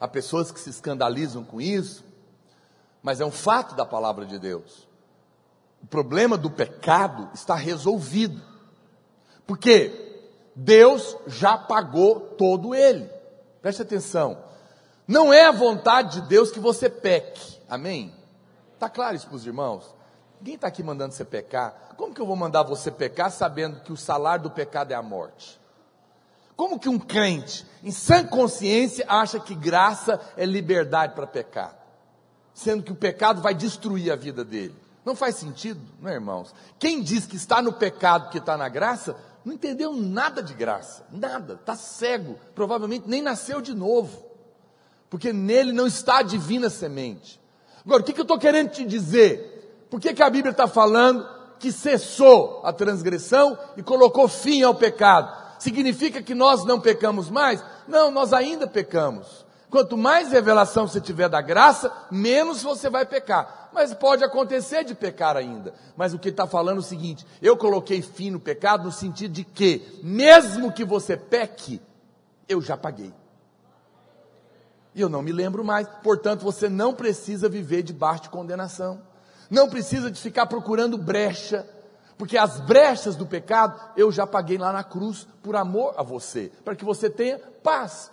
Há 0.00 0.08
pessoas 0.08 0.50
que 0.50 0.58
se 0.60 0.70
escandalizam 0.70 1.44
com 1.44 1.60
isso, 1.60 2.07
mas 3.08 3.22
é 3.22 3.24
um 3.24 3.30
fato 3.30 3.74
da 3.74 3.86
palavra 3.86 4.26
de 4.26 4.38
Deus. 4.38 4.86
O 5.82 5.86
problema 5.86 6.36
do 6.36 6.50
pecado 6.50 7.30
está 7.32 7.54
resolvido. 7.54 8.38
Porque 9.46 10.20
Deus 10.54 11.16
já 11.26 11.56
pagou 11.56 12.20
todo 12.20 12.74
ele. 12.74 13.10
Preste 13.62 13.80
atenção. 13.80 14.44
Não 15.06 15.32
é 15.32 15.46
a 15.46 15.52
vontade 15.52 16.20
de 16.20 16.28
Deus 16.28 16.50
que 16.50 16.60
você 16.60 16.90
peque. 16.90 17.58
Amém? 17.66 18.14
Está 18.74 18.90
claro 18.90 19.16
isso 19.16 19.26
para 19.26 19.36
os 19.36 19.46
irmãos? 19.46 19.86
Ninguém 20.38 20.56
está 20.56 20.68
aqui 20.68 20.82
mandando 20.82 21.14
você 21.14 21.24
pecar. 21.24 21.94
Como 21.96 22.12
que 22.12 22.20
eu 22.20 22.26
vou 22.26 22.36
mandar 22.36 22.62
você 22.62 22.90
pecar 22.90 23.30
sabendo 23.30 23.80
que 23.80 23.90
o 23.90 23.96
salário 23.96 24.42
do 24.42 24.50
pecado 24.50 24.92
é 24.92 24.94
a 24.94 25.02
morte? 25.02 25.58
Como 26.54 26.78
que 26.78 26.90
um 26.90 26.98
crente, 26.98 27.64
em 27.82 27.90
sã 27.90 28.22
consciência, 28.26 29.06
acha 29.08 29.40
que 29.40 29.54
graça 29.54 30.20
é 30.36 30.44
liberdade 30.44 31.14
para 31.14 31.26
pecar? 31.26 31.77
Sendo 32.58 32.82
que 32.82 32.90
o 32.90 32.96
pecado 32.96 33.40
vai 33.40 33.54
destruir 33.54 34.10
a 34.10 34.16
vida 34.16 34.44
dele. 34.44 34.74
Não 35.04 35.14
faz 35.14 35.36
sentido, 35.36 35.80
não 36.02 36.10
é, 36.10 36.14
irmãos? 36.14 36.52
Quem 36.76 37.00
diz 37.00 37.24
que 37.24 37.36
está 37.36 37.62
no 37.62 37.72
pecado 37.72 38.30
que 38.30 38.38
está 38.38 38.56
na 38.56 38.68
graça, 38.68 39.14
não 39.44 39.54
entendeu 39.54 39.92
nada 39.92 40.42
de 40.42 40.54
graça, 40.54 41.06
nada, 41.08 41.54
está 41.54 41.76
cego, 41.76 42.36
provavelmente 42.56 43.08
nem 43.08 43.22
nasceu 43.22 43.60
de 43.60 43.72
novo, 43.72 44.24
porque 45.08 45.32
nele 45.32 45.70
não 45.70 45.86
está 45.86 46.18
a 46.18 46.22
divina 46.22 46.68
semente. 46.68 47.40
Agora, 47.86 48.02
o 48.02 48.04
que, 48.04 48.12
que 48.12 48.18
eu 48.18 48.24
estou 48.24 48.40
querendo 48.40 48.70
te 48.70 48.84
dizer? 48.84 49.86
Por 49.88 50.00
que, 50.00 50.12
que 50.12 50.22
a 50.22 50.28
Bíblia 50.28 50.50
está 50.50 50.66
falando 50.66 51.24
que 51.60 51.70
cessou 51.70 52.60
a 52.64 52.72
transgressão 52.72 53.56
e 53.76 53.84
colocou 53.84 54.26
fim 54.26 54.64
ao 54.64 54.74
pecado? 54.74 55.32
Significa 55.60 56.20
que 56.20 56.34
nós 56.34 56.64
não 56.64 56.80
pecamos 56.80 57.30
mais? 57.30 57.62
Não, 57.86 58.10
nós 58.10 58.32
ainda 58.32 58.66
pecamos. 58.66 59.46
Quanto 59.70 59.98
mais 59.98 60.32
revelação 60.32 60.88
você 60.88 61.00
tiver 61.00 61.28
da 61.28 61.42
graça, 61.42 61.92
menos 62.10 62.62
você 62.62 62.88
vai 62.88 63.04
pecar. 63.04 63.68
Mas 63.72 63.92
pode 63.92 64.24
acontecer 64.24 64.82
de 64.82 64.94
pecar 64.94 65.36
ainda. 65.36 65.74
Mas 65.94 66.14
o 66.14 66.18
que 66.18 66.30
está 66.30 66.46
falando 66.46 66.78
é 66.78 66.80
o 66.80 66.82
seguinte: 66.82 67.26
eu 67.42 67.56
coloquei 67.56 68.00
fim 68.00 68.30
no 68.30 68.40
pecado 68.40 68.84
no 68.84 68.92
sentido 68.92 69.32
de 69.32 69.44
que, 69.44 70.00
mesmo 70.02 70.72
que 70.72 70.84
você 70.84 71.16
peque, 71.16 71.82
eu 72.48 72.62
já 72.62 72.78
paguei. 72.78 73.12
E 74.94 75.00
eu 75.02 75.08
não 75.08 75.20
me 75.20 75.32
lembro 75.32 75.62
mais. 75.62 75.86
Portanto, 76.02 76.42
você 76.42 76.68
não 76.68 76.94
precisa 76.94 77.46
viver 77.48 77.82
debaixo 77.82 78.22
de 78.22 78.30
condenação. 78.30 79.02
Não 79.50 79.68
precisa 79.68 80.10
de 80.10 80.18
ficar 80.18 80.46
procurando 80.46 80.96
brecha. 80.96 81.68
Porque 82.16 82.38
as 82.38 82.58
brechas 82.58 83.14
do 83.16 83.26
pecado 83.26 83.78
eu 83.96 84.10
já 84.10 84.26
paguei 84.26 84.56
lá 84.56 84.72
na 84.72 84.82
cruz 84.82 85.28
por 85.42 85.54
amor 85.54 85.94
a 85.96 86.02
você, 86.02 86.50
para 86.64 86.74
que 86.74 86.84
você 86.84 87.08
tenha 87.08 87.38
paz 87.62 88.10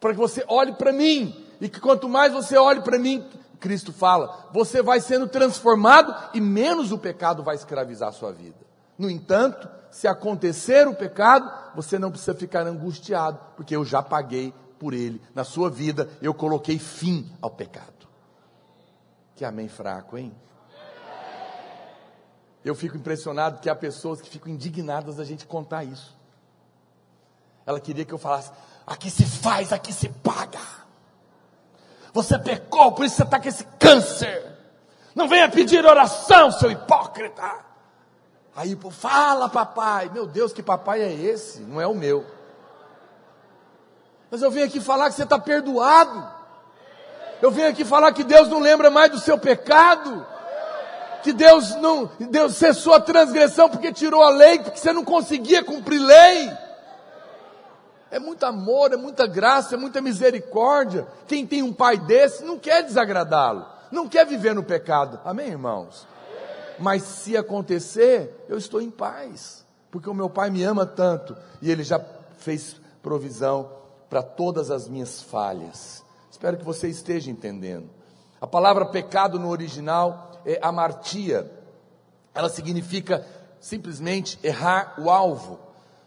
para 0.00 0.12
que 0.12 0.18
você 0.18 0.44
olhe 0.48 0.72
para 0.72 0.92
mim, 0.92 1.46
e 1.60 1.68
que 1.68 1.80
quanto 1.80 2.08
mais 2.08 2.32
você 2.32 2.56
olhe 2.56 2.80
para 2.80 2.98
mim, 2.98 3.24
Cristo 3.58 3.92
fala, 3.92 4.48
você 4.52 4.80
vai 4.82 5.00
sendo 5.00 5.26
transformado 5.26 6.14
e 6.32 6.40
menos 6.40 6.92
o 6.92 6.98
pecado 6.98 7.42
vai 7.42 7.56
escravizar 7.56 8.10
a 8.10 8.12
sua 8.12 8.32
vida. 8.32 8.56
No 8.96 9.10
entanto, 9.10 9.68
se 9.90 10.06
acontecer 10.06 10.86
o 10.86 10.94
pecado, 10.94 11.50
você 11.74 11.98
não 11.98 12.10
precisa 12.10 12.34
ficar 12.34 12.66
angustiado, 12.66 13.38
porque 13.56 13.74
eu 13.74 13.84
já 13.84 14.02
paguei 14.02 14.54
por 14.78 14.94
ele 14.94 15.20
na 15.34 15.44
sua 15.44 15.68
vida, 15.68 16.08
eu 16.22 16.32
coloquei 16.32 16.78
fim 16.78 17.30
ao 17.42 17.50
pecado. 17.50 18.06
Que 19.34 19.44
amém 19.44 19.68
fraco, 19.68 20.16
hein? 20.16 20.32
Eu 22.64 22.74
fico 22.74 22.96
impressionado 22.96 23.60
que 23.60 23.70
há 23.70 23.74
pessoas 23.74 24.20
que 24.20 24.28
ficam 24.28 24.52
indignadas 24.52 25.16
da 25.16 25.24
gente 25.24 25.46
contar 25.46 25.84
isso. 25.84 26.16
Ela 27.64 27.80
queria 27.80 28.04
que 28.04 28.12
eu 28.12 28.18
falasse: 28.18 28.50
Aqui 28.88 29.10
se 29.10 29.26
faz, 29.26 29.70
aqui 29.70 29.92
se 29.92 30.08
paga. 30.08 30.60
Você 32.14 32.38
pecou, 32.38 32.92
por 32.92 33.04
isso 33.04 33.16
você 33.16 33.22
está 33.22 33.38
com 33.38 33.48
esse 33.48 33.64
câncer. 33.78 34.46
Não 35.14 35.28
venha 35.28 35.48
pedir 35.48 35.84
oração, 35.84 36.50
seu 36.50 36.70
hipócrita. 36.70 37.66
Aí, 38.56 38.76
fala, 38.90 39.48
papai. 39.48 40.10
Meu 40.12 40.26
Deus, 40.26 40.52
que 40.52 40.62
papai 40.62 41.02
é 41.02 41.12
esse? 41.12 41.60
Não 41.60 41.80
é 41.80 41.86
o 41.86 41.94
meu. 41.94 42.24
Mas 44.30 44.40
eu 44.40 44.50
venho 44.50 44.66
aqui 44.66 44.80
falar 44.80 45.10
que 45.10 45.16
você 45.16 45.24
está 45.24 45.38
perdoado. 45.38 46.26
Eu 47.42 47.50
venho 47.50 47.68
aqui 47.68 47.84
falar 47.84 48.12
que 48.12 48.24
Deus 48.24 48.48
não 48.48 48.58
lembra 48.58 48.90
mais 48.90 49.10
do 49.10 49.20
seu 49.20 49.38
pecado. 49.38 50.26
Que 51.22 51.32
Deus 51.32 51.74
não, 51.76 52.10
Deus 52.18 52.56
cessou 52.56 52.94
a 52.94 53.00
transgressão 53.00 53.68
porque 53.68 53.92
tirou 53.92 54.22
a 54.22 54.30
lei, 54.30 54.58
porque 54.58 54.78
você 54.78 54.92
não 54.92 55.04
conseguia 55.04 55.62
cumprir 55.62 56.00
lei. 56.00 56.67
É 58.10 58.18
muito 58.18 58.44
amor, 58.46 58.92
é 58.92 58.96
muita 58.96 59.26
graça, 59.26 59.74
é 59.74 59.78
muita 59.78 60.00
misericórdia. 60.00 61.06
Quem 61.26 61.46
tem 61.46 61.62
um 61.62 61.72
pai 61.72 61.98
desse 61.98 62.42
não 62.44 62.58
quer 62.58 62.82
desagradá-lo, 62.82 63.66
não 63.90 64.08
quer 64.08 64.26
viver 64.26 64.54
no 64.54 64.62
pecado. 64.62 65.20
Amém, 65.24 65.48
irmãos? 65.48 66.06
Mas 66.78 67.02
se 67.02 67.36
acontecer, 67.36 68.46
eu 68.48 68.56
estou 68.56 68.80
em 68.80 68.90
paz, 68.90 69.64
porque 69.90 70.08
o 70.08 70.14
meu 70.14 70.30
pai 70.30 70.48
me 70.48 70.62
ama 70.62 70.86
tanto 70.86 71.36
e 71.60 71.70
ele 71.70 71.82
já 71.82 72.00
fez 72.38 72.76
provisão 73.02 73.70
para 74.08 74.22
todas 74.22 74.70
as 74.70 74.88
minhas 74.88 75.20
falhas. 75.20 76.04
Espero 76.30 76.56
que 76.56 76.64
você 76.64 76.88
esteja 76.88 77.30
entendendo. 77.30 77.90
A 78.40 78.46
palavra 78.46 78.86
pecado 78.86 79.38
no 79.38 79.48
original 79.48 80.40
é 80.46 80.58
amartia. 80.62 81.50
Ela 82.34 82.48
significa 82.48 83.26
simplesmente 83.60 84.38
errar 84.42 84.94
o 84.98 85.10
alvo. 85.10 85.58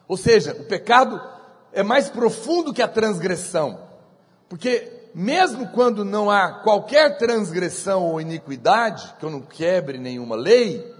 Ou 0.08 0.16
seja, 0.16 0.54
o 0.54 0.64
pecado 0.64 1.22
é 1.74 1.84
mais 1.84 2.10
profundo 2.10 2.74
que 2.74 2.82
a 2.82 2.88
transgressão. 2.88 3.80
Porque 4.50 5.02
mesmo 5.14 5.68
quando 5.70 6.04
não 6.06 6.30
há 6.30 6.52
qualquer 6.64 7.18
transgressão 7.18 8.04
ou 8.04 8.22
iniquidade, 8.22 9.14
que 9.20 9.26
eu 9.26 9.30
não 9.30 9.42
quebre 9.42 9.98
nenhuma 9.98 10.36
lei, 10.36 10.94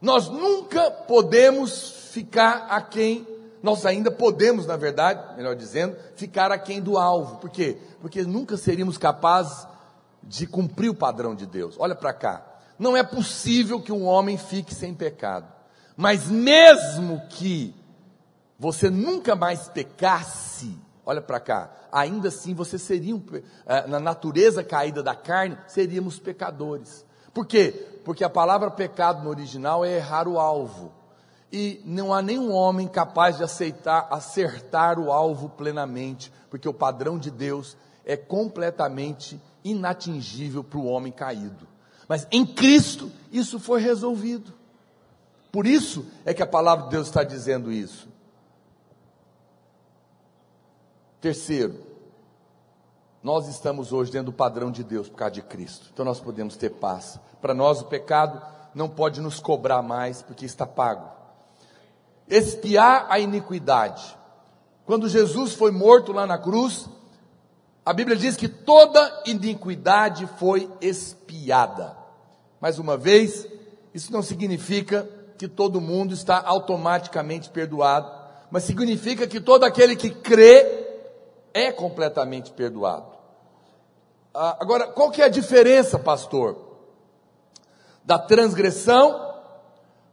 nós 0.00 0.28
nunca 0.28 0.90
podemos 0.90 2.08
ficar 2.12 2.66
aquém, 2.70 3.26
nós 3.62 3.84
ainda 3.84 4.10
podemos, 4.10 4.66
na 4.66 4.76
verdade, 4.76 5.36
melhor 5.36 5.54
dizendo, 5.54 5.96
ficar 6.16 6.50
aquém 6.50 6.80
do 6.80 6.96
alvo. 6.96 7.36
Por 7.36 7.50
quê? 7.50 7.76
Porque 8.00 8.22
nunca 8.22 8.56
seríamos 8.56 8.96
capazes 8.96 9.66
de 10.22 10.46
cumprir 10.46 10.88
o 10.88 10.94
padrão 10.94 11.34
de 11.34 11.46
Deus. 11.46 11.76
Olha 11.78 11.94
para 11.94 12.12
cá. 12.12 12.46
Não 12.78 12.96
é 12.96 13.02
possível 13.02 13.80
que 13.80 13.92
um 13.92 14.06
homem 14.06 14.38
fique 14.38 14.74
sem 14.74 14.94
pecado. 14.94 15.46
Mas 15.96 16.28
mesmo 16.28 17.20
que 17.28 17.74
você 18.60 18.90
nunca 18.90 19.34
mais 19.34 19.70
pecasse, 19.70 20.78
olha 21.06 21.22
para 21.22 21.40
cá, 21.40 21.70
ainda 21.90 22.28
assim 22.28 22.52
você 22.52 22.78
seria, 22.78 23.16
um, 23.16 23.24
eh, 23.64 23.86
na 23.86 23.98
natureza 23.98 24.62
caída 24.62 25.02
da 25.02 25.14
carne, 25.14 25.56
seríamos 25.66 26.18
pecadores. 26.18 27.02
Por 27.32 27.46
quê? 27.46 27.70
Porque 28.04 28.22
a 28.22 28.28
palavra 28.28 28.70
pecado 28.70 29.24
no 29.24 29.30
original 29.30 29.82
é 29.82 29.96
errar 29.96 30.28
o 30.28 30.38
alvo. 30.38 30.92
E 31.50 31.80
não 31.86 32.12
há 32.12 32.20
nenhum 32.20 32.52
homem 32.52 32.86
capaz 32.86 33.38
de 33.38 33.44
aceitar, 33.44 34.06
acertar 34.10 34.98
o 34.98 35.10
alvo 35.10 35.48
plenamente, 35.48 36.30
porque 36.50 36.68
o 36.68 36.74
padrão 36.74 37.18
de 37.18 37.30
Deus 37.30 37.78
é 38.04 38.14
completamente 38.14 39.40
inatingível 39.64 40.62
para 40.62 40.78
o 40.78 40.84
homem 40.84 41.10
caído. 41.10 41.66
Mas 42.06 42.26
em 42.30 42.44
Cristo 42.44 43.10
isso 43.32 43.58
foi 43.58 43.80
resolvido. 43.80 44.52
Por 45.50 45.66
isso 45.66 46.04
é 46.26 46.34
que 46.34 46.42
a 46.42 46.46
palavra 46.46 46.84
de 46.84 46.90
Deus 46.90 47.06
está 47.06 47.24
dizendo 47.24 47.72
isso. 47.72 48.19
Terceiro, 51.20 51.74
nós 53.22 53.46
estamos 53.46 53.92
hoje 53.92 54.10
dentro 54.10 54.32
do 54.32 54.36
padrão 54.36 54.70
de 54.70 54.82
Deus 54.82 55.06
por 55.06 55.16
causa 55.16 55.34
de 55.34 55.42
Cristo. 55.42 55.90
Então 55.92 56.02
nós 56.02 56.18
podemos 56.18 56.56
ter 56.56 56.70
paz. 56.70 57.20
Para 57.42 57.52
nós 57.52 57.82
o 57.82 57.84
pecado 57.84 58.40
não 58.74 58.88
pode 58.88 59.20
nos 59.20 59.38
cobrar 59.38 59.82
mais 59.82 60.22
porque 60.22 60.46
está 60.46 60.66
pago. 60.66 61.10
Espiar 62.26 63.06
a 63.10 63.18
iniquidade. 63.18 64.16
Quando 64.86 65.10
Jesus 65.10 65.52
foi 65.52 65.70
morto 65.70 66.10
lá 66.10 66.26
na 66.26 66.38
cruz, 66.38 66.88
a 67.84 67.92
Bíblia 67.92 68.16
diz 68.16 68.34
que 68.34 68.48
toda 68.48 69.22
iniquidade 69.26 70.26
foi 70.38 70.70
espiada. 70.80 71.98
Mais 72.58 72.78
uma 72.78 72.96
vez, 72.96 73.46
isso 73.92 74.10
não 74.10 74.22
significa 74.22 75.06
que 75.36 75.46
todo 75.46 75.82
mundo 75.82 76.14
está 76.14 76.40
automaticamente 76.40 77.50
perdoado, 77.50 78.10
mas 78.50 78.64
significa 78.64 79.26
que 79.26 79.40
todo 79.40 79.64
aquele 79.64 79.94
que 79.94 80.10
crê 80.10 80.79
é 81.52 81.72
completamente 81.72 82.52
perdoado. 82.52 83.18
Ah, 84.34 84.56
agora, 84.60 84.86
qual 84.86 85.10
que 85.10 85.22
é 85.22 85.24
a 85.24 85.28
diferença, 85.28 85.98
pastor? 85.98 86.56
Da 88.04 88.18
transgressão 88.18 89.28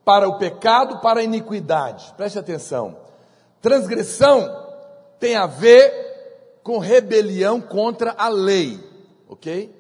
para 0.04 0.28
o 0.28 0.38
pecado, 0.38 1.00
para 1.00 1.20
a 1.20 1.24
iniquidade. 1.24 2.14
Preste 2.16 2.40
atenção. 2.40 2.98
Transgressão 3.62 4.66
tem 5.20 5.36
a 5.36 5.46
ver 5.46 6.60
com 6.64 6.80
rebelião 6.80 7.62
contra 7.62 8.16
a 8.18 8.28
lei, 8.28 8.80
ok? 9.28 9.74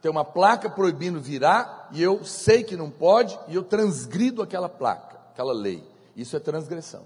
Tem 0.00 0.10
uma 0.10 0.24
placa 0.24 0.70
proibindo 0.70 1.20
virar 1.20 1.88
e 1.92 2.02
eu 2.02 2.24
sei 2.24 2.64
que 2.64 2.76
não 2.76 2.90
pode 2.90 3.38
e 3.48 3.54
eu 3.54 3.62
transgrido 3.62 4.42
aquela 4.42 4.68
placa, 4.68 5.18
aquela 5.32 5.52
lei. 5.52 5.84
Isso 6.16 6.36
é 6.36 6.40
transgressão. 6.40 7.04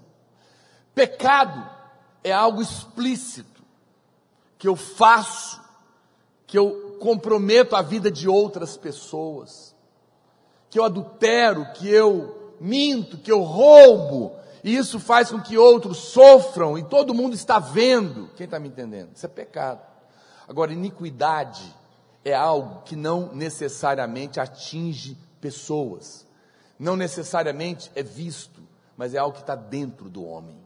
Pecado 0.93 1.69
é 2.23 2.31
algo 2.31 2.61
explícito 2.61 3.54
que 4.65 4.69
eu 4.69 4.75
faço, 4.75 5.61
que 6.47 6.57
eu 6.57 6.97
comprometo 6.99 7.75
a 7.75 7.83
vida 7.83 8.09
de 8.09 8.27
outras 8.27 8.75
pessoas, 8.75 9.75
que 10.71 10.79
eu 10.79 10.83
adultero, 10.83 11.67
que 11.73 11.87
eu 11.87 12.55
minto, 12.59 13.19
que 13.19 13.31
eu 13.31 13.43
roubo, 13.43 14.35
e 14.63 14.75
isso 14.75 14.99
faz 14.99 15.29
com 15.29 15.39
que 15.39 15.55
outros 15.55 15.99
sofram, 15.99 16.79
e 16.79 16.83
todo 16.83 17.13
mundo 17.13 17.35
está 17.35 17.59
vendo. 17.59 18.27
Quem 18.35 18.45
está 18.45 18.57
me 18.57 18.67
entendendo? 18.67 19.11
Isso 19.13 19.27
é 19.27 19.29
pecado. 19.29 19.81
Agora, 20.47 20.73
iniquidade 20.73 21.71
é 22.23 22.33
algo 22.33 22.81
que 22.85 22.95
não 22.95 23.35
necessariamente 23.35 24.39
atinge 24.39 25.15
pessoas, 25.39 26.25
não 26.79 26.95
necessariamente 26.95 27.91
é 27.93 28.01
visto, 28.01 28.63
mas 28.97 29.13
é 29.13 29.19
algo 29.19 29.35
que 29.35 29.43
está 29.43 29.53
dentro 29.53 30.09
do 30.09 30.25
homem. 30.25 30.57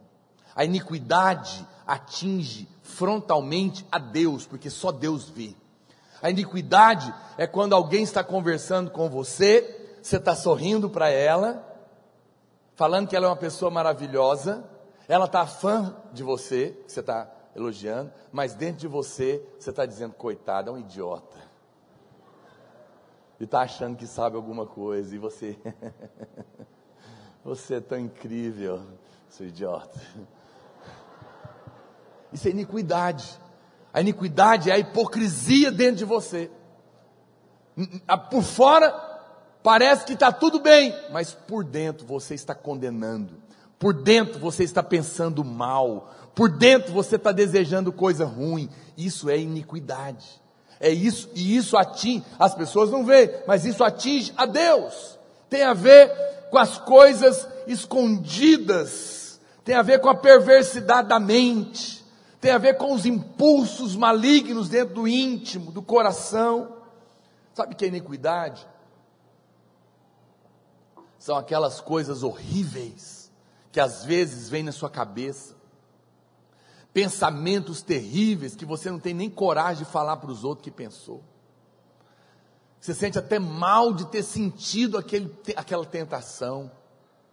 A 0.56 0.64
iniquidade 0.64 1.66
atinge 1.90 2.68
frontalmente 2.82 3.84
a 3.90 3.98
Deus, 3.98 4.46
porque 4.46 4.70
só 4.70 4.92
Deus 4.92 5.28
vê. 5.28 5.56
A 6.22 6.30
iniquidade 6.30 7.12
é 7.36 7.48
quando 7.48 7.74
alguém 7.74 8.04
está 8.04 8.22
conversando 8.22 8.92
com 8.92 9.10
você, 9.10 9.98
você 10.00 10.16
está 10.16 10.36
sorrindo 10.36 10.88
para 10.88 11.08
ela, 11.10 11.66
falando 12.76 13.08
que 13.08 13.16
ela 13.16 13.26
é 13.26 13.28
uma 13.28 13.36
pessoa 13.36 13.72
maravilhosa, 13.72 14.64
ela 15.08 15.24
está 15.24 15.44
fã 15.44 15.96
de 16.12 16.22
você, 16.22 16.78
você 16.86 17.00
está 17.00 17.28
elogiando, 17.56 18.12
mas 18.30 18.54
dentro 18.54 18.82
de 18.82 18.86
você, 18.86 19.44
você 19.58 19.70
está 19.70 19.84
dizendo, 19.84 20.14
coitado, 20.14 20.70
é 20.70 20.72
um 20.72 20.78
idiota. 20.78 21.38
E 23.40 23.44
está 23.44 23.62
achando 23.62 23.96
que 23.96 24.06
sabe 24.06 24.36
alguma 24.36 24.64
coisa, 24.64 25.12
e 25.12 25.18
você, 25.18 25.58
você 27.42 27.74
é 27.74 27.80
tão 27.80 27.98
incrível, 27.98 28.80
seu 29.28 29.48
idiota. 29.48 30.00
Isso 32.32 32.48
é 32.48 32.50
iniquidade. 32.50 33.40
A 33.92 34.00
iniquidade 34.00 34.70
é 34.70 34.74
a 34.74 34.78
hipocrisia 34.78 35.70
dentro 35.70 35.96
de 35.96 36.04
você. 36.04 36.50
Por 38.30 38.42
fora, 38.42 39.10
Parece 39.62 40.06
que 40.06 40.14
está 40.14 40.32
tudo 40.32 40.58
bem, 40.58 40.94
mas 41.10 41.32
por 41.32 41.64
dentro 41.64 42.06
você 42.06 42.34
está 42.34 42.54
condenando, 42.54 43.34
por 43.78 43.92
dentro 43.92 44.40
você 44.40 44.64
está 44.64 44.82
pensando 44.82 45.44
mal, 45.44 46.10
por 46.34 46.48
dentro 46.48 46.92
você 46.92 47.16
está 47.16 47.30
desejando 47.30 47.92
coisa 47.92 48.24
ruim. 48.24 48.70
Isso 48.96 49.28
é 49.28 49.38
iniquidade. 49.38 50.40
É 50.82 50.88
isso, 50.88 51.28
e 51.34 51.54
isso 51.54 51.76
atinge, 51.76 52.24
as 52.38 52.54
pessoas 52.54 52.90
não 52.90 53.04
veem, 53.04 53.30
mas 53.46 53.66
isso 53.66 53.84
atinge 53.84 54.32
a 54.34 54.46
Deus. 54.46 55.18
Tem 55.50 55.62
a 55.62 55.74
ver 55.74 56.10
com 56.50 56.56
as 56.56 56.78
coisas 56.78 57.46
escondidas, 57.66 59.38
tem 59.62 59.74
a 59.74 59.82
ver 59.82 60.00
com 60.00 60.08
a 60.08 60.14
perversidade 60.14 61.08
da 61.08 61.20
mente, 61.20 61.99
tem 62.40 62.50
a 62.50 62.58
ver 62.58 62.78
com 62.78 62.94
os 62.94 63.04
impulsos 63.04 63.94
malignos 63.94 64.68
dentro 64.68 64.94
do 64.94 65.08
íntimo, 65.08 65.70
do 65.70 65.82
coração. 65.82 66.76
Sabe 67.52 67.74
que 67.74 67.84
é 67.84 67.88
iniquidade? 67.88 68.66
são 71.20 71.36
aquelas 71.36 71.82
coisas 71.82 72.22
horríveis 72.22 73.30
que 73.70 73.78
às 73.78 74.04
vezes 74.04 74.48
vêm 74.48 74.62
na 74.64 74.72
sua 74.72 74.88
cabeça, 74.88 75.54
pensamentos 76.94 77.82
terríveis 77.82 78.56
que 78.56 78.64
você 78.64 78.90
não 78.90 78.98
tem 78.98 79.14
nem 79.14 79.28
coragem 79.30 79.84
de 79.84 79.90
falar 79.90 80.16
para 80.16 80.30
os 80.30 80.42
outros 80.42 80.64
que 80.64 80.70
pensou. 80.70 81.22
Você 82.80 82.94
sente 82.94 83.18
até 83.18 83.38
mal 83.38 83.92
de 83.92 84.06
ter 84.06 84.22
sentido 84.22 84.96
aquele, 84.96 85.30
aquela 85.54 85.84
tentação. 85.84 86.72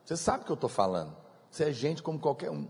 Você 0.04 0.18
sabe 0.18 0.44
o 0.44 0.46
que 0.46 0.52
eu 0.52 0.56
estou 0.56 0.70
falando. 0.70 1.16
Você 1.50 1.64
é 1.64 1.72
gente 1.72 2.04
como 2.04 2.20
qualquer 2.20 2.52
um. 2.52 2.68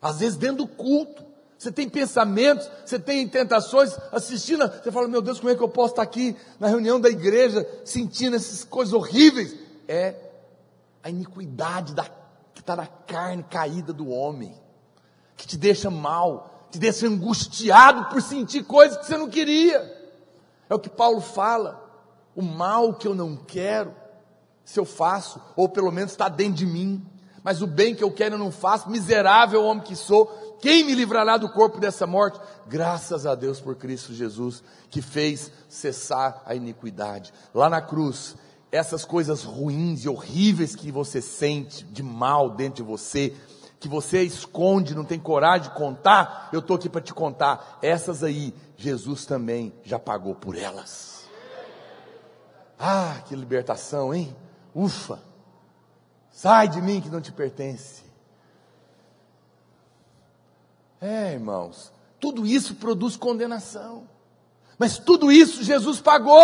Às 0.00 0.20
vezes 0.20 0.36
dentro 0.36 0.58
do 0.58 0.68
culto, 0.68 1.24
você 1.58 1.72
tem 1.72 1.88
pensamentos, 1.88 2.70
você 2.84 2.98
tem 2.98 3.26
tentações, 3.26 3.96
assistindo, 4.12 4.68
você 4.68 4.92
fala, 4.92 5.08
meu 5.08 5.22
Deus, 5.22 5.40
como 5.40 5.50
é 5.50 5.56
que 5.56 5.62
eu 5.62 5.68
posso 5.68 5.92
estar 5.92 6.02
aqui 6.02 6.36
na 6.60 6.68
reunião 6.68 7.00
da 7.00 7.08
igreja, 7.08 7.66
sentindo 7.84 8.36
essas 8.36 8.62
coisas 8.62 8.92
horríveis? 8.92 9.56
É 9.88 10.14
a 11.02 11.08
iniquidade 11.08 11.94
da, 11.94 12.04
que 12.52 12.60
está 12.60 12.76
na 12.76 12.86
carne 12.86 13.42
caída 13.44 13.92
do 13.92 14.10
homem, 14.10 14.54
que 15.36 15.46
te 15.46 15.56
deixa 15.56 15.90
mal, 15.90 16.66
te 16.70 16.78
deixa 16.78 17.06
angustiado 17.06 18.10
por 18.10 18.20
sentir 18.20 18.64
coisas 18.64 18.98
que 18.98 19.06
você 19.06 19.16
não 19.16 19.28
queria. 19.28 19.94
É 20.68 20.74
o 20.74 20.78
que 20.78 20.90
Paulo 20.90 21.20
fala, 21.20 21.82
o 22.34 22.42
mal 22.42 22.92
que 22.94 23.08
eu 23.08 23.14
não 23.14 23.36
quero, 23.36 23.94
se 24.64 24.78
eu 24.78 24.84
faço, 24.84 25.40
ou 25.54 25.68
pelo 25.68 25.90
menos 25.90 26.10
está 26.10 26.28
dentro 26.28 26.54
de 26.54 26.66
mim, 26.66 27.06
mas 27.46 27.62
o 27.62 27.66
bem 27.68 27.94
que 27.94 28.02
eu 28.02 28.10
quero 28.10 28.34
eu 28.34 28.38
não 28.40 28.50
faço, 28.50 28.90
miserável 28.90 29.62
homem 29.62 29.84
que 29.84 29.94
sou, 29.94 30.26
quem 30.60 30.82
me 30.82 30.96
livrará 30.96 31.36
do 31.36 31.48
corpo 31.48 31.78
dessa 31.78 32.04
morte? 32.04 32.40
Graças 32.66 33.24
a 33.24 33.36
Deus 33.36 33.60
por 33.60 33.76
Cristo 33.76 34.12
Jesus, 34.12 34.64
que 34.90 35.00
fez 35.00 35.52
cessar 35.68 36.42
a 36.44 36.56
iniquidade. 36.56 37.32
Lá 37.54 37.70
na 37.70 37.80
cruz, 37.80 38.34
essas 38.72 39.04
coisas 39.04 39.44
ruins 39.44 40.04
e 40.04 40.08
horríveis 40.08 40.74
que 40.74 40.90
você 40.90 41.22
sente 41.22 41.84
de 41.84 42.02
mal 42.02 42.50
dentro 42.50 42.82
de 42.82 42.90
você, 42.90 43.32
que 43.78 43.86
você 43.86 44.22
esconde, 44.22 44.96
não 44.96 45.04
tem 45.04 45.20
coragem 45.20 45.68
de 45.68 45.76
contar, 45.76 46.48
eu 46.52 46.58
estou 46.58 46.74
aqui 46.74 46.88
para 46.88 47.00
te 47.00 47.14
contar. 47.14 47.78
Essas 47.80 48.24
aí, 48.24 48.52
Jesus 48.76 49.24
também 49.24 49.72
já 49.84 50.00
pagou 50.00 50.34
por 50.34 50.58
elas. 50.58 51.28
Ah, 52.76 53.22
que 53.24 53.36
libertação, 53.36 54.12
hein? 54.12 54.34
Ufa! 54.74 55.35
Sai 56.36 56.68
de 56.68 56.82
mim 56.82 57.00
que 57.00 57.08
não 57.08 57.22
te 57.22 57.32
pertence. 57.32 58.02
É, 61.00 61.32
irmãos, 61.32 61.90
tudo 62.20 62.46
isso 62.46 62.74
produz 62.74 63.16
condenação. 63.16 64.06
Mas 64.78 64.98
tudo 64.98 65.32
isso 65.32 65.64
Jesus 65.64 65.98
pagou 65.98 66.36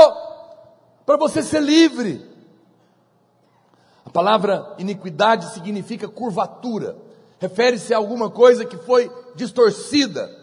para 1.04 1.18
você 1.18 1.42
ser 1.42 1.60
livre. 1.60 2.26
A 4.06 4.08
palavra 4.08 4.74
iniquidade 4.78 5.52
significa 5.52 6.08
curvatura, 6.08 6.96
refere-se 7.38 7.92
a 7.92 7.98
alguma 7.98 8.30
coisa 8.30 8.64
que 8.64 8.78
foi 8.78 9.12
distorcida. 9.36 10.34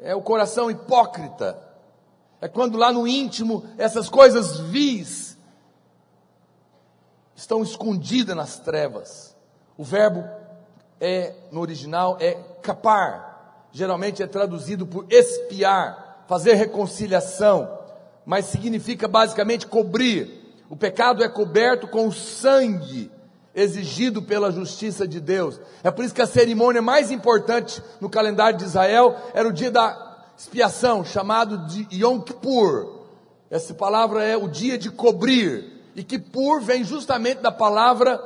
É 0.00 0.16
o 0.16 0.20
coração 0.20 0.68
hipócrita. 0.68 1.56
É 2.40 2.48
quando 2.48 2.76
lá 2.76 2.92
no 2.92 3.06
íntimo 3.06 3.64
essas 3.78 4.08
coisas 4.08 4.58
vis 4.58 5.31
estão 7.34 7.62
escondidas 7.62 8.36
nas 8.36 8.58
trevas. 8.58 9.36
O 9.76 9.84
verbo 9.84 10.24
é, 11.02 11.34
no 11.50 11.60
original, 11.60 12.16
é 12.20 12.34
capar. 12.62 13.66
Geralmente 13.72 14.22
é 14.22 14.26
traduzido 14.26 14.86
por 14.86 15.04
espiar, 15.10 16.24
fazer 16.28 16.54
reconciliação, 16.54 17.76
mas 18.24 18.44
significa 18.44 19.08
basicamente 19.08 19.66
cobrir. 19.66 20.62
O 20.70 20.76
pecado 20.76 21.24
é 21.24 21.28
coberto 21.28 21.88
com 21.88 22.06
o 22.06 22.12
sangue 22.12 23.10
exigido 23.52 24.22
pela 24.22 24.52
justiça 24.52 25.06
de 25.06 25.18
Deus. 25.18 25.60
É 25.82 25.90
por 25.90 26.04
isso 26.04 26.14
que 26.14 26.22
a 26.22 26.26
cerimônia 26.26 26.80
mais 26.80 27.10
importante 27.10 27.82
no 28.00 28.08
calendário 28.08 28.56
de 28.56 28.64
Israel 28.64 29.16
era 29.34 29.48
o 29.48 29.52
dia 29.52 29.72
da 29.72 30.24
expiação, 30.38 31.04
chamado 31.04 31.66
de 31.66 31.86
Yom 31.92 32.20
Kippur. 32.20 33.00
Essa 33.50 33.74
palavra 33.74 34.22
é 34.22 34.36
o 34.36 34.48
dia 34.48 34.78
de 34.78 34.88
cobrir. 34.88 35.81
E 35.94 36.02
Kippur 36.02 36.60
vem 36.60 36.84
justamente 36.84 37.40
da 37.40 37.52
palavra 37.52 38.22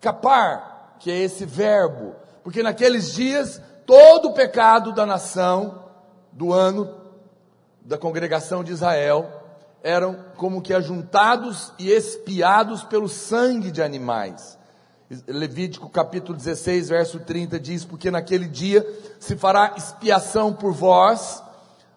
capar, 0.00 0.96
que 0.98 1.10
é 1.10 1.18
esse 1.18 1.44
verbo, 1.44 2.14
porque 2.42 2.62
naqueles 2.62 3.12
dias 3.12 3.60
todo 3.86 4.28
o 4.28 4.34
pecado 4.34 4.92
da 4.92 5.06
nação, 5.06 5.84
do 6.32 6.52
ano, 6.52 6.94
da 7.80 7.96
congregação 7.96 8.64
de 8.64 8.72
Israel, 8.72 9.30
eram 9.82 10.16
como 10.36 10.60
que 10.60 10.74
ajuntados 10.74 11.72
e 11.78 11.90
espiados 11.90 12.82
pelo 12.82 13.08
sangue 13.08 13.70
de 13.70 13.80
animais. 13.80 14.58
Levítico 15.28 15.88
capítulo 15.88 16.36
16, 16.36 16.88
verso 16.88 17.20
30 17.20 17.60
diz: 17.60 17.84
Porque 17.84 18.10
naquele 18.10 18.48
dia 18.48 18.84
se 19.20 19.36
fará 19.36 19.74
expiação 19.76 20.52
por 20.52 20.72
vós, 20.72 21.40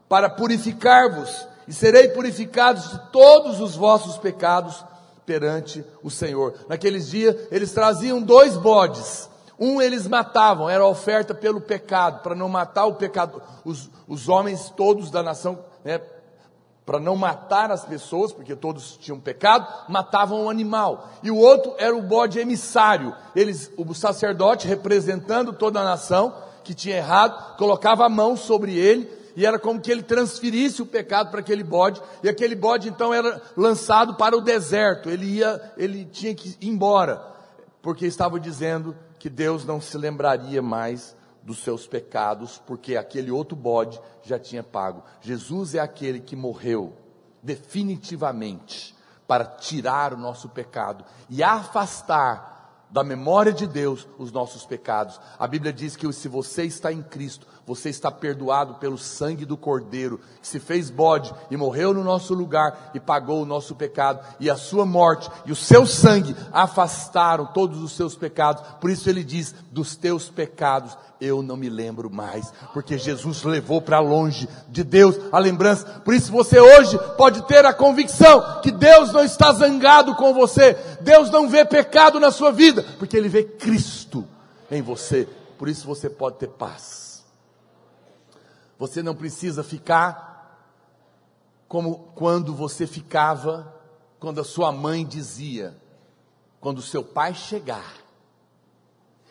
para 0.07 0.29
purificar-vos, 0.29 1.47
e 1.67 1.73
serei 1.73 2.09
purificados 2.09 2.91
de 2.91 2.99
todos 3.11 3.59
os 3.59 3.75
vossos 3.75 4.17
pecados, 4.17 4.85
perante 5.29 5.85
o 6.01 6.09
Senhor. 6.09 6.55
Naqueles 6.67 7.07
dias, 7.07 7.35
eles 7.51 7.71
traziam 7.71 8.19
dois 8.19 8.57
bodes. 8.57 9.29
Um 9.59 9.79
eles 9.79 10.07
matavam, 10.07 10.67
era 10.67 10.83
oferta 10.83 11.35
pelo 11.35 11.61
pecado, 11.61 12.23
para 12.23 12.33
não 12.33 12.49
matar 12.49 12.87
o 12.87 12.95
pecado, 12.95 13.39
os, 13.63 13.91
os 14.07 14.27
homens 14.27 14.73
todos 14.75 15.11
da 15.11 15.21
nação, 15.21 15.59
né, 15.83 16.01
para 16.83 16.99
não 16.99 17.15
matar 17.15 17.69
as 17.69 17.85
pessoas, 17.85 18.33
porque 18.33 18.55
todos 18.55 18.97
tinham 18.97 19.19
pecado, 19.19 19.67
matavam 19.87 20.45
um 20.45 20.49
animal. 20.49 21.09
E 21.21 21.29
o 21.29 21.37
outro 21.37 21.75
era 21.77 21.95
o 21.95 22.01
bode 22.01 22.39
emissário. 22.39 23.15
Eles, 23.35 23.71
o 23.77 23.93
sacerdote 23.93 24.67
representando 24.67 25.53
toda 25.53 25.79
a 25.79 25.83
nação, 25.83 26.33
que 26.63 26.73
tinha 26.73 26.97
errado, 26.97 27.55
colocava 27.55 28.03
a 28.03 28.09
mão 28.09 28.35
sobre 28.35 28.75
ele, 28.75 29.18
e 29.39 29.45
era 29.45 29.57
como 29.57 29.79
que 29.79 29.89
ele 29.89 30.03
transferisse 30.03 30.81
o 30.81 30.85
pecado 30.85 31.31
para 31.31 31.39
aquele 31.39 31.63
bode, 31.63 32.01
e 32.21 32.27
aquele 32.27 32.55
bode 32.55 32.89
então 32.89 33.13
era 33.13 33.41
lançado 33.55 34.15
para 34.15 34.35
o 34.35 34.41
deserto, 34.41 35.09
ele 35.09 35.37
ia, 35.37 35.73
ele 35.77 36.03
tinha 36.03 36.35
que 36.35 36.57
ir 36.59 36.67
embora, 36.67 37.25
porque 37.81 38.05
estava 38.05 38.37
dizendo 38.37 38.93
que 39.17 39.29
Deus 39.29 39.63
não 39.63 39.79
se 39.79 39.97
lembraria 39.97 40.61
mais 40.61 41.15
dos 41.41 41.59
seus 41.59 41.87
pecados, 41.87 42.61
porque 42.67 42.97
aquele 42.97 43.31
outro 43.31 43.55
bode 43.55 43.97
já 44.23 44.37
tinha 44.37 44.61
pago. 44.61 45.05
Jesus 45.21 45.73
é 45.73 45.79
aquele 45.79 46.19
que 46.19 46.35
morreu 46.35 46.97
definitivamente 47.41 48.93
para 49.25 49.45
tirar 49.45 50.13
o 50.13 50.17
nosso 50.17 50.49
pecado 50.49 51.05
e 51.29 51.41
afastar 51.41 52.59
da 52.89 53.03
memória 53.03 53.53
de 53.53 53.67
Deus 53.67 54.07
os 54.17 54.31
nossos 54.31 54.65
pecados. 54.65 55.19
A 55.37 55.47
Bíblia 55.47 55.71
diz 55.71 55.95
que 55.95 56.11
se 56.11 56.27
você 56.27 56.63
está 56.63 56.91
em 56.91 57.03
Cristo, 57.03 57.45
você 57.65 57.89
está 57.89 58.11
perdoado 58.11 58.75
pelo 58.75 58.97
sangue 58.97 59.45
do 59.45 59.55
Cordeiro, 59.55 60.19
que 60.41 60.47
se 60.47 60.59
fez 60.59 60.89
bode 60.89 61.33
e 61.51 61.57
morreu 61.57 61.93
no 61.93 62.03
nosso 62.03 62.33
lugar 62.33 62.91
e 62.93 62.99
pagou 62.99 63.41
o 63.41 63.45
nosso 63.45 63.75
pecado, 63.75 64.25
e 64.39 64.49
a 64.49 64.55
sua 64.55 64.85
morte 64.85 65.29
e 65.45 65.51
o 65.51 65.55
seu 65.55 65.85
sangue 65.85 66.35
afastaram 66.51 67.45
todos 67.45 67.81
os 67.81 67.91
seus 67.91 68.15
pecados. 68.15 68.63
Por 68.81 68.89
isso 68.89 69.09
ele 69.09 69.23
diz: 69.23 69.53
dos 69.71 69.95
teus 69.95 70.29
pecados 70.29 70.97
eu 71.21 71.41
não 71.41 71.57
me 71.57 71.69
lembro 71.69 72.09
mais, 72.09 72.51
porque 72.73 72.97
Jesus 72.97 73.43
levou 73.43 73.81
para 73.81 73.99
longe 73.99 74.47
de 74.69 74.83
Deus 74.83 75.19
a 75.31 75.39
lembrança. 75.39 76.01
Por 76.03 76.13
isso 76.13 76.31
você 76.31 76.59
hoje 76.59 76.97
pode 77.17 77.41
ter 77.43 77.65
a 77.65 77.73
convicção 77.73 78.61
que 78.61 78.71
Deus 78.71 79.11
não 79.11 79.23
está 79.23 79.51
zangado 79.51 80.15
com 80.15 80.33
você, 80.33 80.75
Deus 81.01 81.29
não 81.29 81.49
vê 81.49 81.65
pecado 81.65 82.19
na 82.19 82.31
sua 82.31 82.51
vida, 82.51 82.83
porque 82.97 83.17
Ele 83.17 83.29
vê 83.29 83.43
Cristo 83.43 84.25
em 84.71 84.81
você. 84.81 85.27
Por 85.57 85.67
isso 85.67 85.85
você 85.85 86.09
pode 86.09 86.37
ter 86.37 86.47
paz. 86.47 87.08
Você 88.79 89.03
não 89.03 89.13
precisa 89.13 89.63
ficar 89.63 90.27
como 91.67 92.11
quando 92.15 92.55
você 92.55 92.87
ficava, 92.87 93.71
quando 94.19 94.41
a 94.41 94.43
sua 94.43 94.71
mãe 94.71 95.05
dizia, 95.05 95.77
quando 96.59 96.81
seu 96.81 97.03
pai 97.03 97.35
chegar 97.35 97.99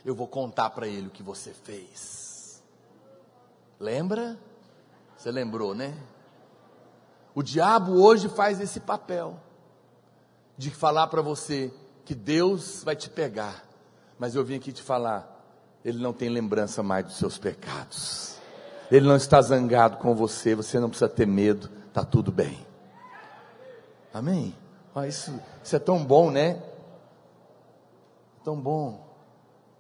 eu 0.05 0.15
vou 0.15 0.27
contar 0.27 0.71
para 0.71 0.87
ele 0.87 1.09
o 1.09 1.11
que 1.11 1.23
você 1.23 1.53
fez. 1.53 2.63
Lembra? 3.79 4.39
Você 5.17 5.31
lembrou, 5.31 5.75
né? 5.75 5.95
O 7.35 7.43
diabo 7.43 8.01
hoje 8.03 8.29
faz 8.29 8.59
esse 8.59 8.81
papel 8.81 9.39
de 10.57 10.71
falar 10.71 11.09
para 11.09 11.21
você 11.21 11.73
que 12.05 12.15
Deus 12.15 12.83
vai 12.83 12.97
te 12.97 13.11
pegar, 13.11 13.65
mas 14.19 14.35
eu 14.35 14.43
vim 14.43 14.57
aqui 14.57 14.73
te 14.73 14.83
falar, 14.83 15.31
ele 15.85 15.99
não 15.99 16.13
tem 16.13 16.31
lembrança 16.31 16.83
mais 16.83 17.05
dos 17.05 17.17
seus 17.17 17.37
pecados. 17.37 18.38
Ele 18.91 19.07
não 19.07 19.17
está 19.17 19.41
zangado 19.43 19.99
com 19.99 20.15
você, 20.15 20.55
você 20.55 20.81
não 20.81 20.89
precisa 20.89 21.09
ter 21.09 21.27
medo, 21.27 21.71
está 21.89 22.05
tudo 22.05 22.33
bem. 22.33 22.67
Amém? 24.13 24.55
Ah, 24.95 25.07
isso, 25.07 25.39
isso 25.63 25.77
é 25.77 25.79
tão 25.79 26.05
bom, 26.05 26.31
né? 26.31 26.63
Tão 28.43 28.59
bom. 28.59 29.07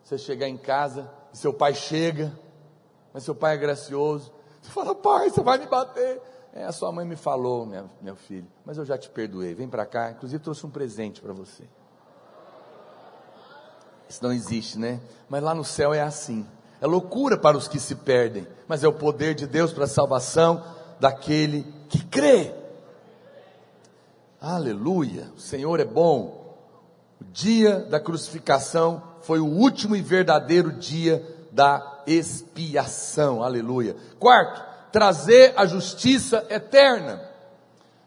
Você 0.04 0.18
chegar 0.18 0.48
em 0.48 0.56
casa 0.56 1.10
e 1.32 1.38
seu 1.38 1.52
pai 1.52 1.74
chega, 1.74 2.32
mas 3.12 3.24
seu 3.24 3.34
pai 3.34 3.54
é 3.54 3.58
gracioso. 3.58 4.32
Você 4.60 4.70
fala, 4.70 4.94
pai, 4.94 5.30
você 5.30 5.42
vai 5.42 5.58
me 5.58 5.66
bater. 5.66 6.20
É, 6.52 6.64
a 6.64 6.72
sua 6.72 6.90
mãe 6.92 7.06
me 7.06 7.16
falou, 7.16 7.66
minha, 7.66 7.90
meu 8.00 8.16
filho, 8.16 8.46
mas 8.64 8.78
eu 8.78 8.84
já 8.84 8.98
te 8.98 9.08
perdoei. 9.08 9.54
Vem 9.54 9.68
para 9.68 9.86
cá, 9.86 10.10
inclusive 10.10 10.42
trouxe 10.42 10.66
um 10.66 10.70
presente 10.70 11.20
para 11.20 11.32
você. 11.32 11.64
Isso 14.08 14.22
não 14.22 14.32
existe, 14.32 14.78
né? 14.78 15.00
Mas 15.28 15.42
lá 15.42 15.54
no 15.54 15.64
céu 15.64 15.92
é 15.92 16.00
assim. 16.00 16.46
É 16.80 16.86
loucura 16.86 17.36
para 17.36 17.56
os 17.56 17.66
que 17.66 17.80
se 17.80 17.94
perdem, 17.96 18.46
mas 18.68 18.84
é 18.84 18.88
o 18.88 18.92
poder 18.92 19.34
de 19.34 19.46
Deus 19.46 19.72
para 19.72 19.84
a 19.84 19.88
salvação 19.88 20.62
daquele 21.00 21.66
que 21.88 22.04
crê. 22.04 22.54
Aleluia! 24.40 25.28
O 25.36 25.40
Senhor 25.40 25.80
é 25.80 25.84
bom. 25.84 26.56
O 27.20 27.24
dia 27.24 27.80
da 27.80 27.98
crucificação 27.98 29.02
foi 29.22 29.40
o 29.40 29.46
último 29.46 29.96
e 29.96 30.00
verdadeiro 30.00 30.72
dia 30.72 31.24
da 31.50 32.02
expiação. 32.06 33.42
Aleluia. 33.42 33.96
Quarto, 34.20 34.62
trazer 34.92 35.54
a 35.56 35.66
justiça 35.66 36.46
eterna. 36.48 37.20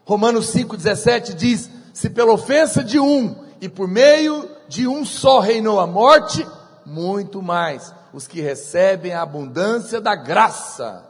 Romanos 0.06 0.46
5,17 0.46 1.34
diz: 1.34 1.70
Se 1.92 2.08
pela 2.08 2.32
ofensa 2.32 2.82
de 2.82 2.98
um 2.98 3.44
e 3.60 3.68
por 3.68 3.86
meio 3.86 4.48
de 4.66 4.88
um 4.88 5.04
só 5.04 5.40
reinou 5.40 5.78
a 5.78 5.86
morte, 5.86 6.46
muito 6.86 7.42
mais 7.42 7.92
os 8.12 8.26
que 8.26 8.40
recebem 8.40 9.12
a 9.12 9.22
abundância 9.22 10.00
da 10.00 10.14
graça 10.14 11.08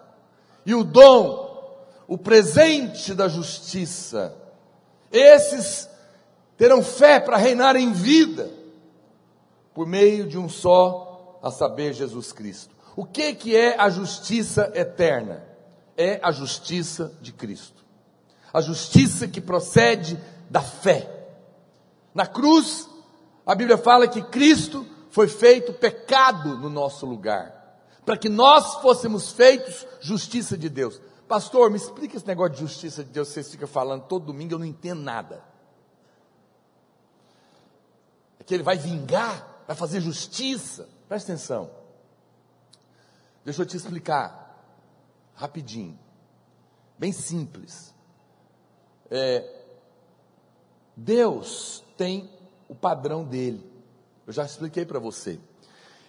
e 0.64 0.74
o 0.74 0.84
dom, 0.84 1.76
o 2.06 2.16
presente 2.16 3.14
da 3.14 3.28
justiça. 3.28 4.34
Esses 5.10 5.88
terão 6.56 6.82
fé 6.82 7.18
para 7.18 7.36
reinar 7.36 7.76
em 7.76 7.92
vida 7.92 8.50
por 9.74 9.86
meio 9.86 10.28
de 10.28 10.38
um 10.38 10.48
só, 10.48 11.40
a 11.42 11.50
saber, 11.50 11.92
Jesus 11.92 12.32
Cristo. 12.32 12.74
O 12.94 13.04
que, 13.04 13.34
que 13.34 13.56
é 13.56 13.80
a 13.80 13.88
justiça 13.88 14.70
eterna? 14.74 15.42
É 15.96 16.20
a 16.22 16.30
justiça 16.30 17.12
de 17.20 17.32
Cristo. 17.32 17.82
A 18.52 18.60
justiça 18.60 19.26
que 19.26 19.40
procede 19.40 20.18
da 20.50 20.60
fé. 20.60 21.08
Na 22.14 22.26
cruz, 22.26 22.88
a 23.46 23.54
Bíblia 23.54 23.78
fala 23.78 24.06
que 24.06 24.22
Cristo 24.22 24.86
foi 25.12 25.28
feito 25.28 25.72
pecado 25.72 26.58
no 26.58 26.68
nosso 26.68 27.06
lugar, 27.06 27.78
para 28.04 28.16
que 28.16 28.28
nós 28.28 28.74
fôssemos 28.82 29.30
feitos 29.30 29.86
justiça 30.00 30.58
de 30.58 30.68
Deus. 30.68 31.00
Pastor, 31.28 31.70
me 31.70 31.76
explica 31.76 32.16
esse 32.16 32.26
negócio 32.26 32.54
de 32.54 32.60
justiça 32.60 33.04
de 33.04 33.10
Deus, 33.10 33.28
vocês 33.28 33.48
ficam 33.48 33.68
falando 33.68 34.02
todo 34.08 34.26
domingo, 34.26 34.54
eu 34.54 34.58
não 34.58 34.66
entendo 34.66 35.02
nada. 35.02 35.44
É 38.40 38.42
que 38.42 38.52
ele 38.52 38.64
vai 38.64 38.76
vingar 38.76 39.52
vai 39.66 39.76
fazer 39.76 40.00
justiça. 40.00 40.88
Presta 41.08 41.32
atenção. 41.32 41.70
Deixa 43.44 43.62
eu 43.62 43.66
te 43.66 43.76
explicar 43.76 44.40
rapidinho, 45.34 45.98
bem 46.98 47.12
simples. 47.12 47.92
É, 49.10 49.62
Deus 50.96 51.82
tem 51.96 52.30
o 52.68 52.74
padrão 52.74 53.24
dele. 53.24 53.71
Eu 54.26 54.32
já 54.32 54.44
expliquei 54.44 54.84
para 54.84 54.98
você. 54.98 55.38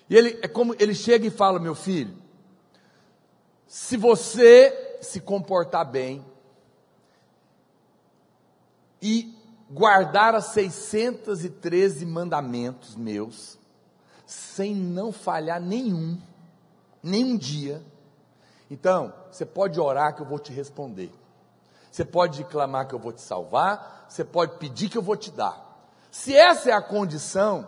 E 0.10 0.16
ele 0.16 0.40
é 0.42 0.48
como 0.48 0.76
ele 0.80 0.94
chega 0.94 1.26
e 1.26 1.32
fala, 1.32 1.60
meu 1.60 1.76
filho, 1.76 2.16
se 3.68 3.98
você 3.98 5.00
se 5.02 5.20
comportar 5.20 5.90
bem 5.90 6.26
e 9.02 9.36
guardar 9.70 10.36
as 10.36 10.46
613 10.46 12.06
mandamentos 12.06 12.96
meus, 12.96 13.58
sem 14.26 14.76
não 14.76 15.12
falhar 15.12 15.60
nenhum, 15.60 16.18
nenhum 17.02 17.36
dia. 17.36 17.82
Então, 18.70 19.14
você 19.32 19.46
pode 19.46 19.80
orar 19.80 20.16
que 20.16 20.22
eu 20.22 20.26
vou 20.26 20.40
te 20.40 20.54
responder. 20.54 21.12
Você 21.92 22.06
pode 22.06 22.44
clamar 22.46 22.88
que 22.88 22.96
eu 22.96 23.00
vou 23.00 23.12
te 23.12 23.22
salvar, 23.22 24.06
você 24.08 24.24
pode 24.24 24.58
pedir 24.58 24.90
que 24.90 24.98
eu 24.98 25.02
vou 25.02 25.18
te 25.18 25.32
dar. 25.32 25.90
Se 26.10 26.36
essa 26.36 26.70
é 26.70 26.74
a 26.74 26.82
condição, 26.82 27.68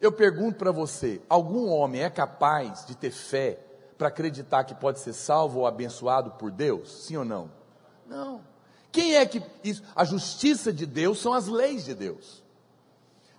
eu 0.00 0.12
pergunto 0.12 0.58
para 0.58 0.70
você: 0.70 1.20
algum 1.28 1.68
homem 1.68 2.02
é 2.02 2.10
capaz 2.10 2.86
de 2.86 2.96
ter 2.96 3.10
fé 3.10 3.58
para 3.96 4.08
acreditar 4.08 4.64
que 4.64 4.74
pode 4.74 5.00
ser 5.00 5.12
salvo 5.12 5.60
ou 5.60 5.66
abençoado 5.66 6.32
por 6.32 6.50
Deus? 6.50 7.04
Sim 7.04 7.16
ou 7.16 7.24
não? 7.24 7.50
Não. 8.06 8.40
Quem 8.92 9.16
é 9.16 9.26
que 9.26 9.42
isso? 9.62 9.82
A 9.94 10.04
justiça 10.04 10.72
de 10.72 10.86
Deus 10.86 11.20
são 11.20 11.32
as 11.32 11.46
leis 11.46 11.84
de 11.84 11.94
Deus. 11.94 12.42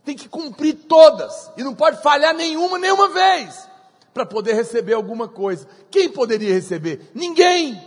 Tem 0.04 0.16
que 0.16 0.28
cumprir 0.28 0.74
todas 0.88 1.52
e 1.58 1.64
não 1.64 1.74
pode 1.74 2.02
falhar 2.02 2.34
nenhuma, 2.34 2.78
nenhuma 2.78 3.10
vez 3.10 3.68
para 4.14 4.26
poder 4.26 4.54
receber 4.54 4.94
alguma 4.94 5.28
coisa. 5.28 5.68
Quem 5.90 6.10
poderia 6.10 6.54
receber? 6.54 7.12
Ninguém. 7.14 7.82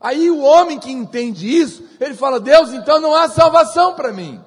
Aí 0.00 0.30
o 0.30 0.40
homem 0.40 0.78
que 0.78 0.92
entende 0.92 1.48
isso, 1.48 1.82
ele 1.98 2.14
fala: 2.14 2.38
Deus, 2.38 2.72
então 2.72 3.00
não 3.00 3.14
há 3.14 3.28
salvação 3.28 3.94
para 3.94 4.12
mim. 4.12 4.42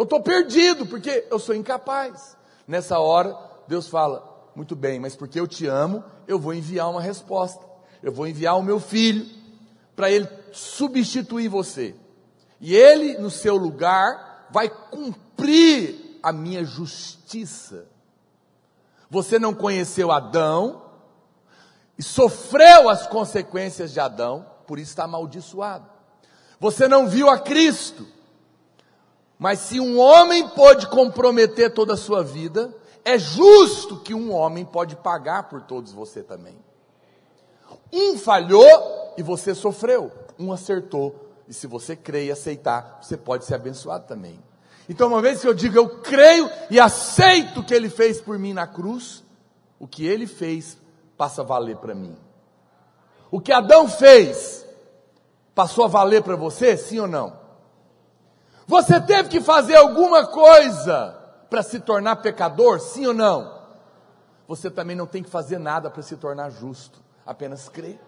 Eu 0.00 0.04
estou 0.04 0.22
perdido 0.22 0.86
porque 0.86 1.26
eu 1.30 1.38
sou 1.38 1.54
incapaz. 1.54 2.34
Nessa 2.66 2.98
hora, 2.98 3.36
Deus 3.68 3.86
fala: 3.86 4.50
Muito 4.56 4.74
bem, 4.74 4.98
mas 4.98 5.14
porque 5.14 5.38
eu 5.38 5.46
te 5.46 5.66
amo, 5.66 6.02
eu 6.26 6.38
vou 6.38 6.54
enviar 6.54 6.88
uma 6.88 7.02
resposta. 7.02 7.62
Eu 8.02 8.10
vou 8.10 8.26
enviar 8.26 8.56
o 8.56 8.62
meu 8.62 8.80
filho 8.80 9.26
para 9.94 10.10
ele 10.10 10.26
substituir 10.52 11.48
você. 11.48 11.94
E 12.58 12.74
ele, 12.74 13.18
no 13.18 13.30
seu 13.30 13.56
lugar, 13.56 14.48
vai 14.50 14.70
cumprir 14.70 16.18
a 16.22 16.32
minha 16.32 16.64
justiça. 16.64 17.84
Você 19.10 19.38
não 19.38 19.52
conheceu 19.52 20.10
Adão 20.10 20.80
e 21.98 22.02
sofreu 22.02 22.88
as 22.88 23.06
consequências 23.06 23.92
de 23.92 24.00
Adão, 24.00 24.46
por 24.66 24.78
isso 24.78 24.92
está 24.92 25.04
amaldiçoado. 25.04 25.84
Você 26.58 26.88
não 26.88 27.06
viu 27.06 27.28
a 27.28 27.38
Cristo. 27.38 28.06
Mas 29.40 29.60
se 29.60 29.80
um 29.80 29.98
homem 29.98 30.46
pode 30.48 30.86
comprometer 30.88 31.72
toda 31.72 31.94
a 31.94 31.96
sua 31.96 32.22
vida, 32.22 32.76
é 33.02 33.18
justo 33.18 33.96
que 33.96 34.12
um 34.12 34.34
homem 34.34 34.66
pode 34.66 34.96
pagar 34.96 35.48
por 35.48 35.62
todos 35.62 35.94
você 35.94 36.22
também. 36.22 36.58
Um 37.90 38.18
falhou 38.18 39.14
e 39.16 39.22
você 39.22 39.54
sofreu, 39.54 40.12
um 40.38 40.52
acertou. 40.52 41.30
E 41.48 41.54
se 41.54 41.66
você 41.66 41.96
crer 41.96 42.26
e 42.26 42.30
aceitar, 42.30 42.98
você 43.00 43.16
pode 43.16 43.46
ser 43.46 43.54
abençoado 43.54 44.06
também. 44.06 44.38
Então, 44.86 45.08
uma 45.08 45.22
vez 45.22 45.40
que 45.40 45.48
eu 45.48 45.54
digo 45.54 45.74
eu 45.74 45.88
creio 46.00 46.50
e 46.70 46.78
aceito 46.78 47.60
o 47.60 47.64
que 47.64 47.72
ele 47.72 47.88
fez 47.88 48.20
por 48.20 48.38
mim 48.38 48.52
na 48.52 48.66
cruz, 48.66 49.24
o 49.78 49.86
que 49.86 50.04
ele 50.04 50.26
fez 50.26 50.76
passa 51.16 51.40
a 51.40 51.44
valer 51.46 51.76
para 51.76 51.94
mim. 51.94 52.14
O 53.30 53.40
que 53.40 53.52
Adão 53.52 53.88
fez 53.88 54.66
passou 55.54 55.86
a 55.86 55.88
valer 55.88 56.22
para 56.22 56.36
você, 56.36 56.76
sim 56.76 56.98
ou 56.98 57.08
não? 57.08 57.39
Você 58.70 59.00
teve 59.00 59.28
que 59.28 59.40
fazer 59.40 59.74
alguma 59.74 60.28
coisa 60.28 61.18
para 61.50 61.60
se 61.60 61.80
tornar 61.80 62.14
pecador, 62.16 62.78
sim 62.78 63.04
ou 63.04 63.12
não? 63.12 63.62
Você 64.46 64.70
também 64.70 64.94
não 64.94 65.08
tem 65.08 65.24
que 65.24 65.28
fazer 65.28 65.58
nada 65.58 65.90
para 65.90 66.04
se 66.04 66.16
tornar 66.16 66.50
justo, 66.50 67.00
apenas 67.26 67.68
crer. 67.68 68.00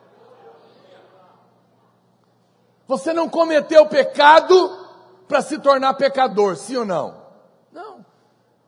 Você 2.87 3.13
não 3.13 3.29
cometeu 3.29 3.85
pecado 3.87 4.87
para 5.27 5.43
se 5.43 5.59
tornar 5.59 5.95
pecador, 5.95 6.55
sim 6.55 6.77
ou 6.77 6.85
não? 6.85 7.21
Não. 7.73 8.07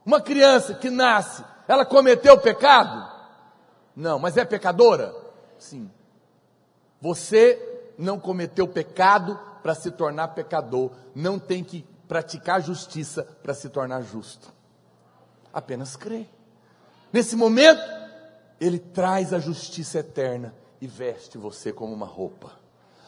Uma 0.04 0.20
criança 0.20 0.74
que 0.74 0.90
nasce, 0.90 1.44
ela 1.68 1.84
cometeu 1.86 2.36
pecado? 2.40 3.08
Não, 3.94 4.18
mas 4.18 4.36
é 4.36 4.44
pecadora? 4.44 5.14
Sim. 5.60 5.88
Você 7.00 7.92
não 7.96 8.18
cometeu 8.18 8.66
pecado 8.66 9.38
para 9.64 9.74
se 9.74 9.90
tornar 9.90 10.28
pecador, 10.28 10.90
não 11.14 11.38
tem 11.38 11.64
que 11.64 11.86
praticar 12.06 12.60
justiça 12.60 13.26
para 13.42 13.54
se 13.54 13.70
tornar 13.70 14.02
justo. 14.02 14.52
Apenas 15.50 15.96
crê. 15.96 16.26
Nesse 17.10 17.34
momento, 17.34 17.80
ele 18.60 18.78
traz 18.78 19.32
a 19.32 19.38
justiça 19.38 20.00
eterna 20.00 20.54
e 20.82 20.86
veste 20.86 21.38
você 21.38 21.72
como 21.72 21.94
uma 21.94 22.04
roupa. 22.04 22.52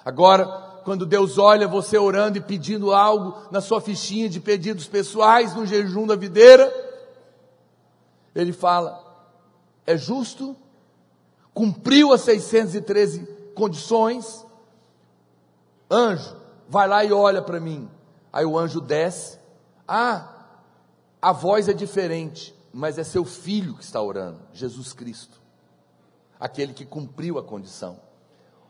Agora, 0.02 0.46
quando 0.82 1.04
Deus 1.04 1.36
olha 1.36 1.68
você 1.68 1.98
orando 1.98 2.38
e 2.38 2.40
pedindo 2.40 2.94
algo 2.94 3.36
na 3.50 3.60
sua 3.60 3.78
fichinha 3.78 4.26
de 4.26 4.40
pedidos 4.40 4.86
pessoais, 4.86 5.54
no 5.54 5.66
jejum 5.66 6.06
da 6.06 6.16
videira, 6.16 6.72
Ele 8.34 8.54
fala: 8.54 9.28
é 9.86 9.94
justo, 9.94 10.56
cumpriu 11.52 12.14
as 12.14 12.22
613 12.22 13.26
condições, 13.54 14.46
anjo, 15.90 16.45
vai 16.68 16.88
lá 16.88 17.04
e 17.04 17.12
olha 17.12 17.42
para 17.42 17.60
mim. 17.60 17.88
Aí 18.32 18.44
o 18.44 18.58
anjo 18.58 18.80
desce, 18.80 19.38
ah, 19.86 20.28
a 21.20 21.32
voz 21.32 21.68
é 21.68 21.72
diferente, 21.72 22.54
mas 22.72 22.98
é 22.98 23.04
seu 23.04 23.24
filho 23.24 23.74
que 23.74 23.84
está 23.84 24.00
orando, 24.00 24.40
Jesus 24.52 24.92
Cristo, 24.92 25.40
aquele 26.38 26.74
que 26.74 26.84
cumpriu 26.84 27.38
a 27.38 27.42
condição. 27.42 27.98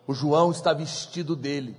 O 0.07 0.15
João 0.15 0.51
está 0.53 0.73
vestido 0.73 1.35
dele. 1.35 1.77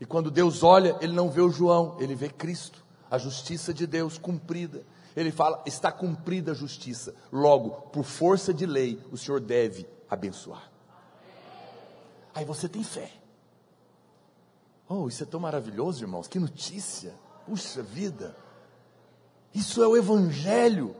E 0.00 0.06
quando 0.06 0.30
Deus 0.30 0.62
olha, 0.62 0.96
ele 1.00 1.12
não 1.12 1.30
vê 1.30 1.40
o 1.40 1.50
João, 1.50 1.96
ele 2.00 2.14
vê 2.14 2.28
Cristo, 2.28 2.84
a 3.10 3.18
justiça 3.18 3.72
de 3.72 3.86
Deus 3.86 4.18
cumprida. 4.18 4.82
Ele 5.14 5.30
fala: 5.30 5.62
está 5.66 5.92
cumprida 5.92 6.52
a 6.52 6.54
justiça. 6.54 7.14
Logo, 7.30 7.70
por 7.92 8.04
força 8.04 8.52
de 8.52 8.66
lei, 8.66 9.00
o 9.12 9.16
Senhor 9.16 9.40
deve 9.40 9.86
abençoar. 10.08 10.70
Aí 12.34 12.44
você 12.44 12.68
tem 12.68 12.82
fé. 12.82 13.19
Oh, 14.92 15.06
isso 15.06 15.22
é 15.22 15.26
tão 15.26 15.38
maravilhoso, 15.38 16.02
irmãos. 16.02 16.26
Que 16.26 16.40
notícia. 16.40 17.14
Puxa 17.46 17.80
vida. 17.80 18.34
Isso 19.54 19.80
é 19.80 19.86
o 19.86 19.96
Evangelho. 19.96 20.96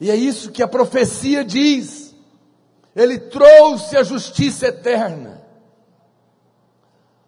E 0.00 0.10
é 0.10 0.16
isso 0.16 0.50
que 0.50 0.60
a 0.60 0.66
profecia 0.66 1.44
diz. 1.44 2.16
Ele 2.96 3.16
trouxe 3.16 3.96
a 3.96 4.02
justiça 4.02 4.66
eterna. 4.66 5.40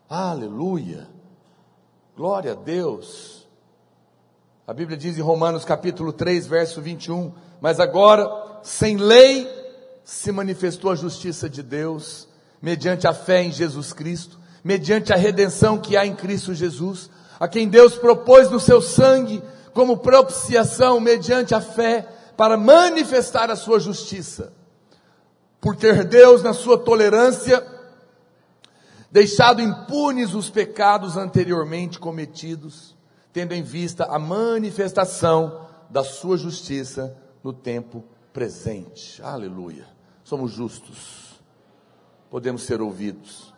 Aleluia. 0.09 1.09
Glória 2.17 2.53
a 2.53 2.57
Deus. 2.57 3.49
A 4.67 4.75
Bíblia 4.75 4.99
diz 4.99 5.17
em 5.17 5.23
Romanos 5.23 5.65
capítulo 5.65 6.13
3, 6.13 6.45
verso 6.49 6.83
21, 6.83 7.33
mas 7.61 7.79
agora, 7.79 8.61
sem 8.65 8.97
lei, 8.97 9.49
se 10.03 10.33
manifestou 10.33 10.91
a 10.91 10.97
justiça 10.97 11.49
de 11.49 11.63
Deus, 11.63 12.27
mediante 12.61 13.07
a 13.07 13.15
fé 13.15 13.45
em 13.45 13.53
Jesus 13.53 13.93
Cristo, 13.93 14.40
mediante 14.63 15.13
a 15.13 15.17
redenção 15.17 15.79
que 15.79 15.97
há 15.97 16.07
em 16.07 16.15
Cristo 16.15 16.55
Jesus, 16.55 17.11
a 17.39 17.49
quem 17.49 17.69
Deus 17.69 17.95
propôs 17.97 18.51
no 18.51 18.61
seu 18.61 18.83
sangue 18.83 19.43
como 19.73 19.99
propiciação 19.99 21.01
mediante 21.01 21.55
a 21.55 21.61
fé 21.61 22.07
para 22.37 22.57
manifestar 22.57 23.51
a 23.51 23.57
sua 23.57 23.79
justiça. 23.79 24.53
Por 25.61 25.77
ter 25.77 26.05
Deus 26.05 26.43
na 26.43 26.53
sua 26.53 26.79
tolerância 26.79 27.65
deixado 29.11 29.61
impunes 29.61 30.35
os 30.35 30.49
pecados 30.49 31.17
anteriormente 31.17 31.99
cometidos, 31.99 32.97
tendo 33.33 33.53
em 33.53 33.63
vista 33.63 34.05
a 34.05 34.19
manifestação 34.19 35.67
da 35.89 36.05
sua 36.05 36.37
justiça 36.37 37.17
no 37.43 37.53
tempo 37.53 38.05
presente. 38.33 39.21
Aleluia. 39.23 39.87
Somos 40.23 40.53
justos. 40.53 41.41
Podemos 42.31 42.63
ser 42.63 42.81
ouvidos. 42.81 43.50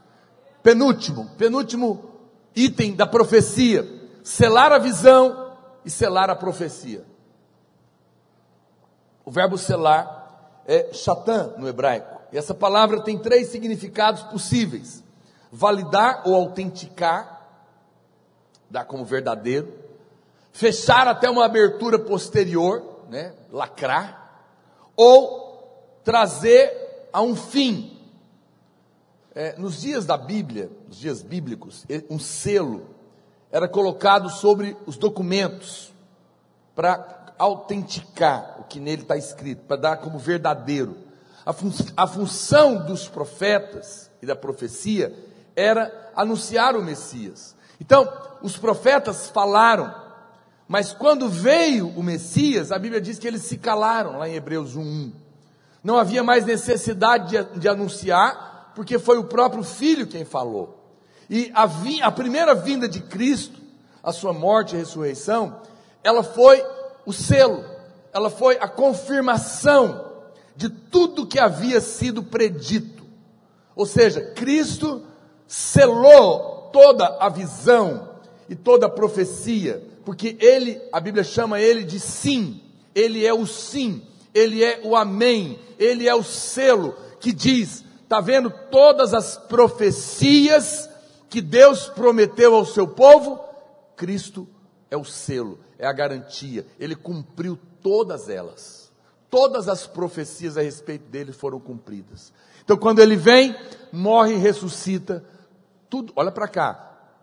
Penúltimo, 0.63 1.31
penúltimo 1.37 2.11
item 2.55 2.95
da 2.95 3.07
profecia: 3.07 3.87
selar 4.23 4.73
a 4.73 4.79
visão 4.79 5.57
e 5.85 5.91
selar 5.91 6.31
a 6.31 6.37
profecia. 6.37 7.05
O 9.25 9.31
verbo 9.31 9.57
selar 9.57 10.63
é 10.67 10.93
chatan 10.93 11.55
no 11.59 11.69
hebraico. 11.69 12.21
E 12.33 12.39
essa 12.39 12.55
palavra 12.55 13.03
tem 13.03 13.19
três 13.19 13.49
significados 13.49 14.23
possíveis 14.25 15.03
validar 15.53 16.23
ou 16.25 16.35
autenticar, 16.35 17.47
dar 18.71 18.87
como 18.87 19.05
verdadeiro, 19.05 19.71
fechar 20.51 21.07
até 21.07 21.29
uma 21.29 21.45
abertura 21.45 21.99
posterior, 21.99 23.05
né, 23.11 23.35
lacrar, 23.53 24.47
ou 24.97 26.01
trazer 26.03 27.09
a 27.13 27.21
um 27.21 27.37
fim. 27.37 27.99
É, 29.35 29.59
nos 29.59 29.81
dias 29.81 30.05
da 30.05 30.17
Bíblia, 30.17 30.71
nos 30.87 30.99
dias 30.99 31.23
bíblicos, 31.23 31.87
um 32.11 32.19
selo 32.19 32.87
era 33.51 33.67
colocado 33.67 34.29
sobre 34.29 34.77
os 34.87 34.97
documentos 34.97 35.93
para 36.75 37.35
autenticar 37.39 38.57
o 38.61 38.65
que 38.65 38.79
nele 38.79 39.03
está 39.03 39.17
escrito, 39.17 39.65
para 39.67 39.77
dar 39.77 39.97
como 39.97 40.19
verdadeiro. 40.19 40.97
A, 41.45 41.53
fun 41.53 41.71
a 41.97 42.07
função 42.07 42.87
dos 42.87 43.09
profetas 43.09 44.11
e 44.21 44.27
da 44.27 44.37
profecia 44.37 45.15
era 45.57 46.11
anunciar 46.15 46.77
o 46.77 46.83
Messias. 46.83 47.57
Então, 47.81 48.11
os 48.43 48.57
profetas 48.57 49.29
falaram, 49.29 49.93
mas 50.69 50.93
quando 50.93 51.29
veio 51.29 51.89
o 51.89 52.03
Messias, 52.03 52.71
a 52.71 52.79
Bíblia 52.79 53.01
diz 53.01 53.19
que 53.19 53.27
eles 53.27 53.43
se 53.43 53.59
calaram, 53.59 54.19
lá 54.19 54.29
em 54.29 54.35
Hebreus 54.35 54.77
1:1. 54.77 55.13
Não 55.83 55.99
havia 55.99 56.23
mais 56.23 56.47
necessidade 56.47 57.31
de, 57.31 57.59
de, 57.59 57.69
anunciar, 57.69 58.52
porque 58.75 58.99
foi 58.99 59.19
o 59.19 59.25
próprio 59.25 59.63
Filho 59.63 60.07
quem 60.07 60.25
falou. 60.25 60.79
E 61.29 61.51
a, 61.55 61.67
vi, 61.67 62.03
a 62.03 62.11
primeira 62.11 62.55
vinda 62.55 62.89
de 62.89 63.01
Cristo, 63.01 63.61
a 64.03 64.13
sua 64.13 64.33
morte 64.33 64.75
e 64.75 64.79
ressurreição, 64.79 65.61
ela 66.03 66.23
foi 66.23 66.65
o 67.07 67.13
selo, 67.13 67.65
ela 68.13 68.29
foi 68.29 68.59
a 68.59 68.69
confirmação 68.69 70.13
de 70.55 70.69
tudo 70.69 71.27
que 71.27 71.39
havia 71.39 71.81
sido 71.81 72.23
predito. 72.23 73.05
Ou 73.75 73.87
seja, 73.87 74.21
Cristo 74.35 75.03
selou 75.47 76.71
toda 76.73 77.17
a 77.21 77.29
visão 77.29 78.11
e 78.49 78.55
toda 78.55 78.87
a 78.87 78.91
profecia, 78.91 79.83
porque 80.05 80.37
ele, 80.41 80.81
a 80.93 81.01
Bíblia 81.01 81.25
chama 81.25 81.61
ele 81.61 81.85
de 81.85 81.99
sim, 81.99 82.61
ele 82.95 83.25
é 83.25 83.33
o 83.33 83.47
sim, 83.47 84.03
ele 84.35 84.63
é 84.63 84.81
o 84.85 84.97
amém, 84.97 85.59
ele 85.79 86.09
é 86.09 86.15
o 86.15 86.23
selo 86.23 86.95
que 87.21 87.33
diz, 87.33 87.85
está 88.13 88.21
vendo 88.21 88.51
todas 88.71 89.15
as 89.15 89.39
profecias 89.39 90.87
que 91.31 91.41
Deus 91.41 91.89
prometeu 91.89 92.55
ao 92.55 92.67
seu 92.67 92.87
povo? 92.87 93.43
Cristo 93.97 94.47
é 94.91 94.97
o 94.99 95.05
selo, 95.05 95.59
é 95.79 95.87
a 95.87 95.93
garantia, 95.95 96.67
ele 96.79 96.95
cumpriu 96.95 97.59
todas 97.81 98.29
elas. 98.29 98.93
Todas 99.31 99.67
as 99.67 99.87
profecias 99.87 100.59
a 100.59 100.61
respeito 100.61 101.09
dele 101.09 101.33
foram 101.33 101.59
cumpridas. 101.59 102.35
Então, 102.63 102.77
quando 102.77 102.99
ele 102.99 103.17
vem, 103.17 103.57
morre 103.91 104.35
e 104.35 104.39
ressuscita, 104.39 105.25
tudo, 105.89 106.13
olha 106.15 106.31
para 106.31 106.47
cá, 106.47 106.75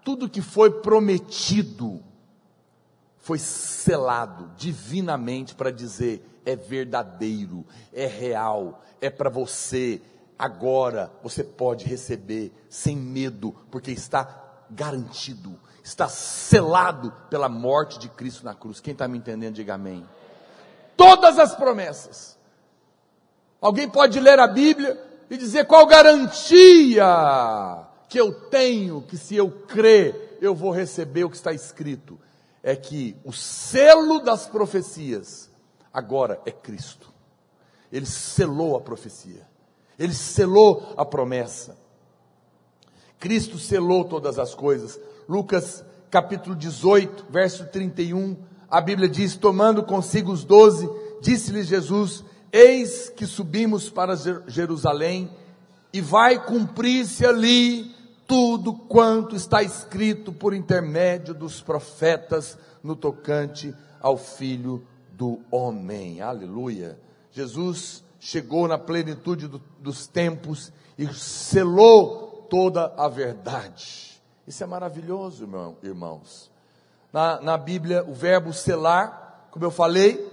tudo 0.04 0.28
que 0.28 0.42
foi 0.42 0.72
prometido 0.82 2.04
foi 3.20 3.38
selado 3.38 4.50
divinamente 4.58 5.54
para 5.54 5.70
dizer 5.70 6.42
é 6.44 6.56
verdadeiro, 6.56 7.64
é 7.94 8.08
real, 8.08 8.84
é 9.00 9.12
para 9.12 9.30
você. 9.30 10.02
Agora 10.40 11.12
você 11.22 11.44
pode 11.44 11.86
receber 11.86 12.52
sem 12.68 12.96
medo, 12.96 13.54
porque 13.70 13.92
está 13.92 14.64
garantido, 14.72 15.60
está 15.84 16.08
selado 16.08 17.12
pela 17.30 17.50
morte 17.50 18.00
de 18.00 18.08
Cristo 18.08 18.46
na 18.46 18.56
cruz. 18.56 18.80
Quem 18.80 18.94
está 18.94 19.06
me 19.08 19.18
entendendo, 19.18 19.56
diga 19.56 19.74
amém. 19.74 20.08
Todas 20.96 21.38
as 21.38 21.54
promessas 21.54 22.40
Alguém 23.62 23.90
pode 23.90 24.20
ler 24.20 24.40
a 24.40 24.48
Bíblia 24.48 24.98
e 25.30 25.38
dizer 25.38 25.66
qual 25.66 25.86
garantia 25.86 27.06
que 28.08 28.20
eu 28.20 28.34
tenho 28.50 29.02
que 29.02 29.18
se 29.18 29.36
eu 29.36 29.52
crer, 29.52 30.38
eu 30.42 30.56
vou 30.56 30.72
receber 30.72 31.26
o 31.26 31.30
que 31.30 31.36
está 31.36 31.52
escrito. 31.52 32.18
É 32.64 32.76
que 32.76 33.16
o 33.24 33.32
selo 33.34 34.20
das 34.20 34.48
profecias 34.48 35.50
agora 35.94 36.42
é 36.46 36.52
Cristo. 36.52 37.14
Ele 37.92 38.06
selou 38.06 38.78
a 38.78 38.82
profecia. 38.82 39.48
Ele 40.00 40.14
selou 40.14 40.94
a 40.96 41.04
promessa. 41.04 41.78
Cristo 43.20 43.60
selou 43.60 44.06
todas 44.06 44.40
as 44.40 44.56
coisas. 44.56 44.98
Lucas 45.28 45.84
capítulo 46.10 46.56
18, 46.56 47.26
verso 47.30 47.66
31, 47.66 48.38
a 48.72 48.80
Bíblia 48.80 49.10
diz: 49.10 49.36
Tomando 49.36 49.84
consigo 49.84 50.32
os 50.32 50.46
doze, 50.46 50.90
disse-lhes 51.22 51.68
Jesus: 51.68 52.24
Eis 52.52 53.10
que 53.10 53.26
subimos 53.26 53.90
para 53.90 54.16
Jerusalém, 54.48 55.30
e 55.92 56.00
vai 56.00 56.44
cumprir-se 56.44 57.26
ali 57.26 57.94
tudo 58.26 58.74
quanto 58.74 59.36
está 59.36 59.62
escrito 59.62 60.32
por 60.32 60.54
intermédio 60.54 61.34
dos 61.34 61.62
profetas 61.62 62.58
no 62.82 62.96
tocante 62.96 63.76
ao 64.00 64.18
Filho 64.18 64.86
do 65.12 65.40
Homem. 65.52 66.22
Aleluia. 66.22 66.98
Jesus 67.32 68.04
chegou 68.20 68.68
na 68.68 68.78
plenitude 68.78 69.48
do, 69.48 69.62
dos 69.80 70.08
tempos 70.08 70.72
e 70.98 71.08
selou 71.14 72.48
toda 72.50 72.94
a 72.98 73.08
verdade. 73.08 74.22
Isso 74.46 74.64
é 74.64 74.68
maravilhoso, 74.68 75.44
irmão, 75.44 75.78
irmãos. 75.82 76.52
Na, 77.14 77.40
na 77.42 77.58
Bíblia, 77.58 78.04
o 78.08 78.14
verbo 78.14 78.52
selar, 78.52 79.48
como 79.52 79.66
eu 79.66 79.72
falei, 79.72 80.28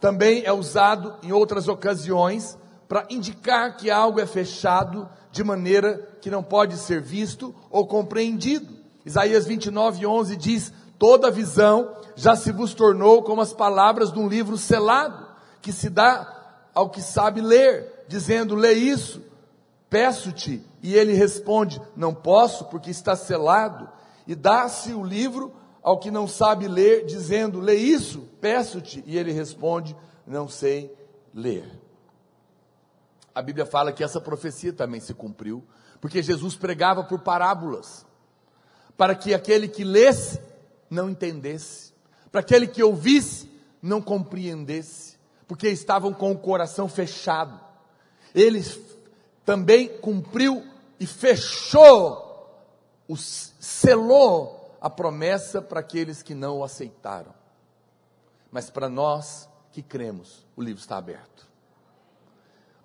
também 0.00 0.42
é 0.44 0.52
usado 0.52 1.14
em 1.22 1.32
outras 1.32 1.68
ocasiões 1.68 2.58
para 2.88 3.06
indicar 3.10 3.76
que 3.76 3.90
algo 3.90 4.20
é 4.20 4.26
fechado 4.26 5.08
de 5.30 5.44
maneira 5.44 5.98
que 6.20 6.30
não 6.30 6.42
pode 6.42 6.76
ser 6.76 7.00
visto 7.00 7.54
ou 7.70 7.86
compreendido. 7.86 8.76
Isaías 9.04 9.46
29, 9.46 10.06
11 10.06 10.36
diz: 10.36 10.72
Toda 10.98 11.30
visão 11.30 11.94
já 12.16 12.34
se 12.34 12.50
vos 12.50 12.74
tornou 12.74 13.22
como 13.22 13.40
as 13.40 13.52
palavras 13.52 14.12
de 14.12 14.18
um 14.18 14.28
livro 14.28 14.56
selado, 14.56 15.26
que 15.60 15.72
se 15.72 15.88
dá 15.88 16.37
ao 16.78 16.88
que 16.88 17.02
sabe 17.02 17.40
ler, 17.40 18.04
dizendo: 18.06 18.54
Lê 18.54 18.72
isso, 18.72 19.20
peço-te. 19.90 20.64
E 20.80 20.94
ele 20.94 21.12
responde: 21.12 21.82
Não 21.96 22.14
posso, 22.14 22.66
porque 22.66 22.88
está 22.88 23.16
selado. 23.16 23.88
E 24.28 24.34
dá-se 24.36 24.92
o 24.92 25.02
livro 25.02 25.52
ao 25.82 25.98
que 25.98 26.08
não 26.08 26.28
sabe 26.28 26.68
ler, 26.68 27.04
dizendo: 27.04 27.58
Lê 27.58 27.74
isso, 27.74 28.28
peço-te. 28.40 29.02
E 29.04 29.18
ele 29.18 29.32
responde: 29.32 29.96
Não 30.24 30.46
sei 30.46 30.96
ler. 31.34 31.68
A 33.34 33.42
Bíblia 33.42 33.66
fala 33.66 33.92
que 33.92 34.04
essa 34.04 34.20
profecia 34.20 34.72
também 34.72 35.00
se 35.00 35.12
cumpriu, 35.12 35.64
porque 36.00 36.22
Jesus 36.22 36.54
pregava 36.54 37.02
por 37.02 37.18
parábolas, 37.18 38.06
para 38.96 39.16
que 39.16 39.34
aquele 39.34 39.66
que 39.66 39.82
lesse 39.82 40.40
não 40.88 41.10
entendesse, 41.10 41.92
para 42.30 42.40
aquele 42.40 42.68
que 42.68 42.84
ouvisse 42.84 43.50
não 43.82 44.00
compreendesse, 44.00 45.07
porque 45.48 45.68
estavam 45.68 46.12
com 46.12 46.30
o 46.30 46.38
coração 46.38 46.88
fechado. 46.88 47.58
Ele 48.34 48.62
também 49.44 49.88
cumpriu 49.98 50.62
e 51.00 51.06
fechou, 51.06 52.54
selou 53.16 54.76
a 54.78 54.90
promessa 54.90 55.62
para 55.62 55.80
aqueles 55.80 56.22
que 56.22 56.34
não 56.34 56.58
o 56.58 56.64
aceitaram. 56.64 57.32
Mas 58.52 58.68
para 58.68 58.90
nós 58.90 59.48
que 59.72 59.82
cremos, 59.82 60.46
o 60.54 60.62
livro 60.62 60.80
está 60.80 60.98
aberto. 60.98 61.48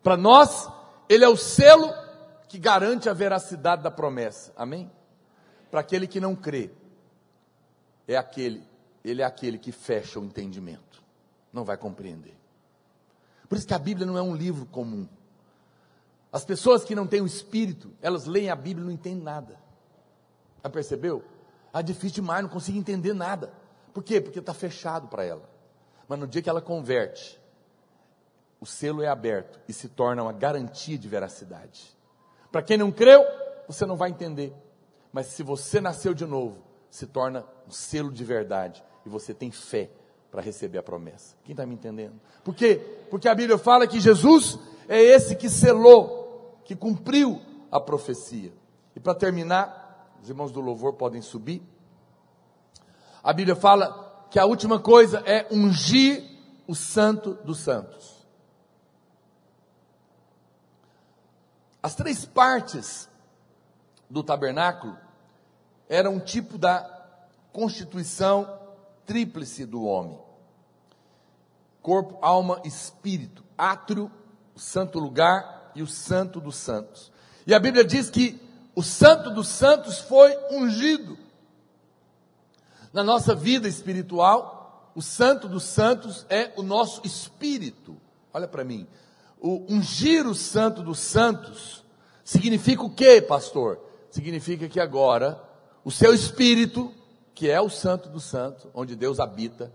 Para 0.02 0.15
nós, 0.15 0.69
ele 1.10 1.26
é 1.26 1.30
o 1.30 1.38
selo 1.38 1.94
que 2.48 2.57
garante 2.57 3.10
a 3.10 3.14
veracidade 3.14 3.84
da 3.84 3.91
promessa. 3.91 4.53
Amém? 4.56 4.90
Para 5.69 5.81
aquele 5.81 6.07
que 6.07 6.19
não 6.19 6.35
crê, 6.35 6.72
é 8.07 8.15
aquele, 8.15 8.65
ele 9.03 9.22
é 9.22 9.26
aquele 9.26 9.57
que 9.57 9.72
fecha 9.72 10.19
o 10.19 10.23
entendimento. 10.23 11.03
Não 11.52 11.64
vai 11.64 11.77
compreender. 11.77 12.43
Por 13.48 13.57
isso 13.57 13.68
que 13.68 13.74
a 13.74 13.80
Bíblia 13.80 14.06
não 14.06 14.18
é 14.18 14.22
um 14.22 14.36
livro 14.36 14.65
comum. 14.65 15.07
As 16.32 16.44
pessoas 16.44 16.84
que 16.84 16.95
não 16.95 17.06
têm 17.06 17.22
o 17.22 17.28
espírito, 17.28 17.91
elas 18.02 18.26
leem 18.26 18.49
a 18.49 18.56
Bíblia 18.56 18.84
e 18.84 18.86
não 18.86 18.91
entendem 18.91 19.24
nada. 19.24 19.60
Já 20.64 20.70
percebeu? 20.70 21.24
Ah, 21.72 21.82
difícil 21.82 22.15
demais, 22.15 22.41
não 22.41 22.49
consigo 22.49 22.78
entender 22.78 23.14
nada. 23.14 23.53
Por 23.94 24.03
quê? 24.03 24.20
Porque 24.20 24.40
está 24.40 24.53
fechado 24.53 25.07
para 25.07 25.24
ela. 25.24 25.48
Mas 26.07 26.20
no 26.20 26.28
dia 26.28 26.41
que 26.41 26.49
ela 26.49 26.61
converte, 26.61 27.40
o 28.60 28.65
selo 28.65 29.03
é 29.03 29.07
aberto 29.07 29.60
e 29.68 29.74
se 29.74 29.90
torna 29.90 30.24
uma 30.24 30.34
garantia 30.34 30.98
de 30.98 31.07
veracidade. 31.07 31.95
Para 32.52 32.61
quem 32.61 32.78
não 32.78 32.91
creu, 32.91 33.24
você 33.68 33.86
não 33.86 33.95
vai 33.95 34.10
entender. 34.10 34.53
Mas 35.11 35.28
se 35.28 35.44
você 35.44 35.80
nasceu 35.82 36.14
de 36.14 36.26
novo, 36.26 36.64
se 36.90 37.06
torna 37.06 37.45
um 37.68 37.72
selo 37.72 38.11
de 38.11 38.24
verdade 38.24 38.84
e 39.06 39.10
você 39.10 39.34
tem 39.34 39.52
fé 39.52 39.90
para 40.34 40.41
receber 40.41 40.80
a 40.80 40.84
promessa. 40.84 41.35
Quem 41.43 41.53
está 41.53 41.64
me 41.64 41.76
entendendo? 41.76 42.19
Por 42.43 42.55
quê? 42.55 42.77
Porque 43.11 43.30
a 43.30 43.35
Bíblia 43.35 43.55
fala 43.55 43.85
que 43.85 43.99
Jesus 43.99 44.57
é 44.89 44.99
esse 44.99 45.35
que 45.35 45.47
selou, 45.47 46.60
que 46.65 46.76
cumpriu 46.76 47.39
a 47.72 47.80
profecia. 47.80 48.51
E 48.95 48.99
para 48.99 49.14
terminar, 49.14 50.18
os 50.19 50.27
irmãos 50.27 50.51
do 50.51 50.60
louvor 50.60 50.93
podem 50.93 51.22
subir. 51.22 51.61
A 53.23 53.31
Bíblia 53.31 53.55
fala 53.55 54.26
que 54.31 54.39
a 54.39 54.45
última 54.47 54.80
coisa 54.80 55.22
é 55.23 55.45
ungir 55.51 56.23
o 56.65 56.73
santo 56.73 57.35
dos 57.35 57.60
santos. 57.60 58.26
As 61.84 61.93
três 61.93 62.26
partes 62.26 63.07
do 64.10 64.23
tabernáculo 64.23 64.97
eram 65.88 66.15
um 66.15 66.19
tipo 66.19 66.57
da 66.57 67.19
constituição 67.51 68.64
tríplice 69.05 69.64
do 69.64 69.84
homem: 69.84 70.22
corpo, 71.84 72.18
alma, 72.22 72.61
espírito, 72.64 73.43
átrio, 73.55 74.10
o 74.55 74.60
santo 74.60 74.97
lugar 74.97 75.72
e 75.76 75.84
o 75.84 75.88
santo 75.88 76.39
dos 76.39 76.55
santos. 76.55 77.11
E 77.45 77.53
a 77.53 77.60
Bíblia 77.60 77.84
diz 77.84 78.10
que 78.10 78.41
o 78.76 78.81
Santo 78.81 79.30
dos 79.30 79.49
Santos 79.49 79.99
foi 79.99 80.35
ungido. 80.49 81.18
Na 82.91 83.03
nossa 83.03 83.35
vida 83.35 83.68
espiritual, 83.68 84.91
o 84.95 85.01
Santo 85.01 85.47
dos 85.47 85.64
Santos 85.64 86.26
é 86.30 86.51
o 86.55 86.64
nosso 86.64 87.01
espírito. 87.05 87.97
Olha 88.34 88.47
para 88.47 88.64
mim. 88.64 88.88
O 89.39 89.65
ungir 89.72 90.26
o 90.26 90.34
Santo 90.34 90.81
dos 90.81 90.99
Santos 90.99 91.84
significa 92.23 92.81
o 92.81 92.89
que, 92.89 93.22
pastor? 93.22 93.80
Significa 94.10 94.69
que 94.69 94.80
agora 94.80 95.39
o 95.84 95.91
seu 95.91 96.14
espírito, 96.14 96.93
que 97.35 97.49
é 97.49 97.60
o 97.60 97.69
Santo 97.69 98.10
dos 98.10 98.23
Santos, 98.23 98.68
onde 98.73 98.95
Deus 98.95 99.19
habita, 99.19 99.72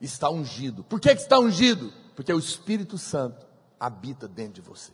está 0.00 0.30
ungido. 0.30 0.84
Por 0.84 1.00
que, 1.00 1.10
está 1.10 1.38
ungido? 1.38 1.92
Porque 2.14 2.32
o 2.32 2.38
Espírito 2.38 2.98
Santo 2.98 3.46
habita 3.78 4.26
dentro 4.26 4.54
de 4.54 4.60
você. 4.62 4.92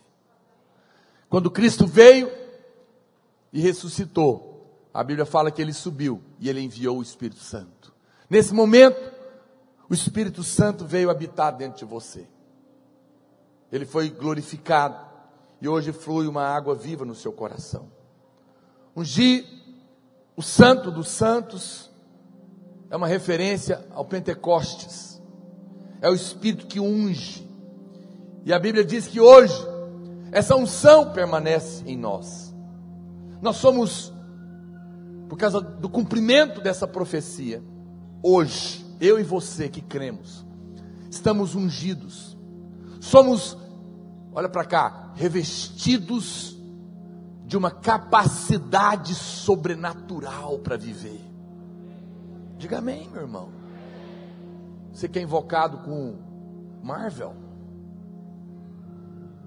Quando 1.29 1.51
Cristo 1.51 1.87
veio, 1.87 2.31
e 3.53 3.61
ressuscitou, 3.61 4.89
a 4.95 5.05
Bíblia 5.05 5.27
fala 5.27 5.51
que 5.51 5.61
ele 5.61 5.73
subiu 5.73 6.23
e 6.41 6.49
ele 6.49 6.61
enviou 6.61 6.99
o 6.99 7.03
Espírito 7.03 7.41
Santo. 7.41 7.93
Nesse 8.29 8.55
momento, 8.55 9.13
o 9.89 9.95
Espírito 9.95 10.43
Santo 10.43 10.87
veio 10.87 11.11
habitar 11.11 11.55
dentro 11.55 11.79
de 11.79 11.85
você. 11.85 12.27
Ele 13.71 13.85
foi 13.85 14.09
glorificado 14.09 14.97
e 15.61 15.69
hoje 15.69 15.93
flui 15.93 16.27
uma 16.27 16.45
água 16.45 16.75
viva 16.75 17.05
no 17.05 17.15
seu 17.15 17.33
coração. 17.33 17.91
Ungir 18.97 19.47
o 20.35 20.43
Santo 20.43 20.91
dos 20.91 21.09
Santos 21.09 21.91
é 22.93 22.97
uma 22.97 23.07
referência 23.07 23.83
ao 23.95 24.05
Pentecostes. 24.05 25.19
É 26.03 26.11
o 26.11 26.15
Espírito 26.15 26.67
que 26.67 26.79
unge. 26.79 27.51
E 28.45 28.53
a 28.53 28.59
Bíblia 28.59 28.85
diz 28.85 29.07
que 29.07 29.19
hoje 29.19 29.55
essa 30.31 30.55
unção 30.55 31.11
permanece 31.11 31.83
em 31.87 31.97
nós. 31.97 32.55
Nós 33.41 33.57
somos, 33.57 34.13
por 35.27 35.39
causa 35.39 35.59
do 35.59 35.89
cumprimento 35.89 36.61
dessa 36.61 36.87
profecia, 36.87 37.63
hoje, 38.23 38.85
eu 39.01 39.19
e 39.19 39.23
você 39.23 39.71
que 39.71 39.81
cremos, 39.81 40.45
estamos 41.11 41.55
ungidos, 41.55 42.37
somos, 43.01 43.57
olha 44.35 44.51
para 44.51 44.67
cá, 44.67 45.13
revestidos 45.15 46.59
de 47.47 47.57
uma 47.57 47.71
capacidade 47.71 49.15
sobrenatural 49.15 50.59
para 50.59 50.77
viver. 50.77 51.32
Diga 52.63 52.79
amém, 52.79 53.09
meu 53.13 53.23
irmão. 53.23 53.49
Você 54.93 55.09
que 55.09 55.19
é 55.19 55.23
invocado 55.23 55.79
com 55.79 56.15
Marvel, 56.81 57.35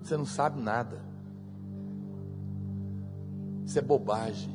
você 0.02 0.18
não 0.18 0.26
sabe 0.26 0.62
nada. 0.62 1.02
Isso 3.64 3.80
é 3.80 3.82
bobagem. 3.82 4.54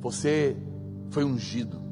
Você 0.00 0.56
foi 1.10 1.24
ungido. 1.24 1.82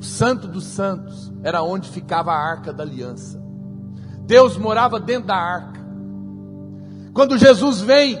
O 0.00 0.02
Santo 0.02 0.48
dos 0.48 0.64
Santos 0.64 1.32
era 1.44 1.62
onde 1.62 1.88
ficava 1.88 2.32
a 2.32 2.44
arca 2.44 2.72
da 2.72 2.82
aliança. 2.82 3.40
Deus 4.26 4.56
morava 4.56 4.98
dentro 4.98 5.28
da 5.28 5.36
arca. 5.36 5.80
Quando 7.14 7.38
Jesus 7.38 7.80
vem, 7.80 8.18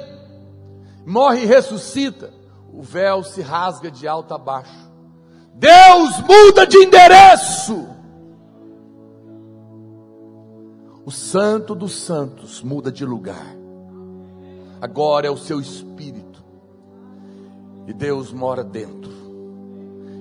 morre 1.04 1.42
e 1.42 1.46
ressuscita, 1.46 2.32
o 2.72 2.82
véu 2.82 3.24
se 3.24 3.42
rasga 3.42 3.90
de 3.90 4.06
alto 4.06 4.32
a 4.32 4.38
baixo. 4.38 4.91
Deus 5.54 6.20
muda 6.20 6.66
de 6.66 6.76
endereço. 6.78 7.88
O 11.04 11.10
Santo 11.10 11.74
dos 11.74 11.94
Santos 11.94 12.62
muda 12.62 12.90
de 12.90 13.04
lugar. 13.04 13.56
Agora 14.80 15.26
é 15.26 15.30
o 15.30 15.36
seu 15.36 15.60
espírito. 15.60 16.42
E 17.86 17.92
Deus 17.92 18.32
mora 18.32 18.62
dentro. 18.62 19.12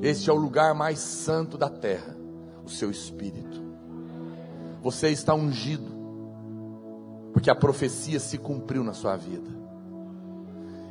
Este 0.02 0.30
é 0.30 0.34
o 0.34 0.38
lugar 0.38 0.74
mais 0.74 1.00
santo 1.00 1.58
da 1.58 1.70
terra, 1.70 2.16
o 2.66 2.70
seu 2.70 2.90
espírito. 2.90 3.62
Você 4.82 5.10
está 5.10 5.36
ungido, 5.36 5.92
porque 7.32 7.52
a 7.52 7.56
profecia 7.56 8.20
se 8.20 8.40
cumpriu 8.40 8.84
na 8.84 8.94
sua 8.94 9.16
vida. 9.16 9.50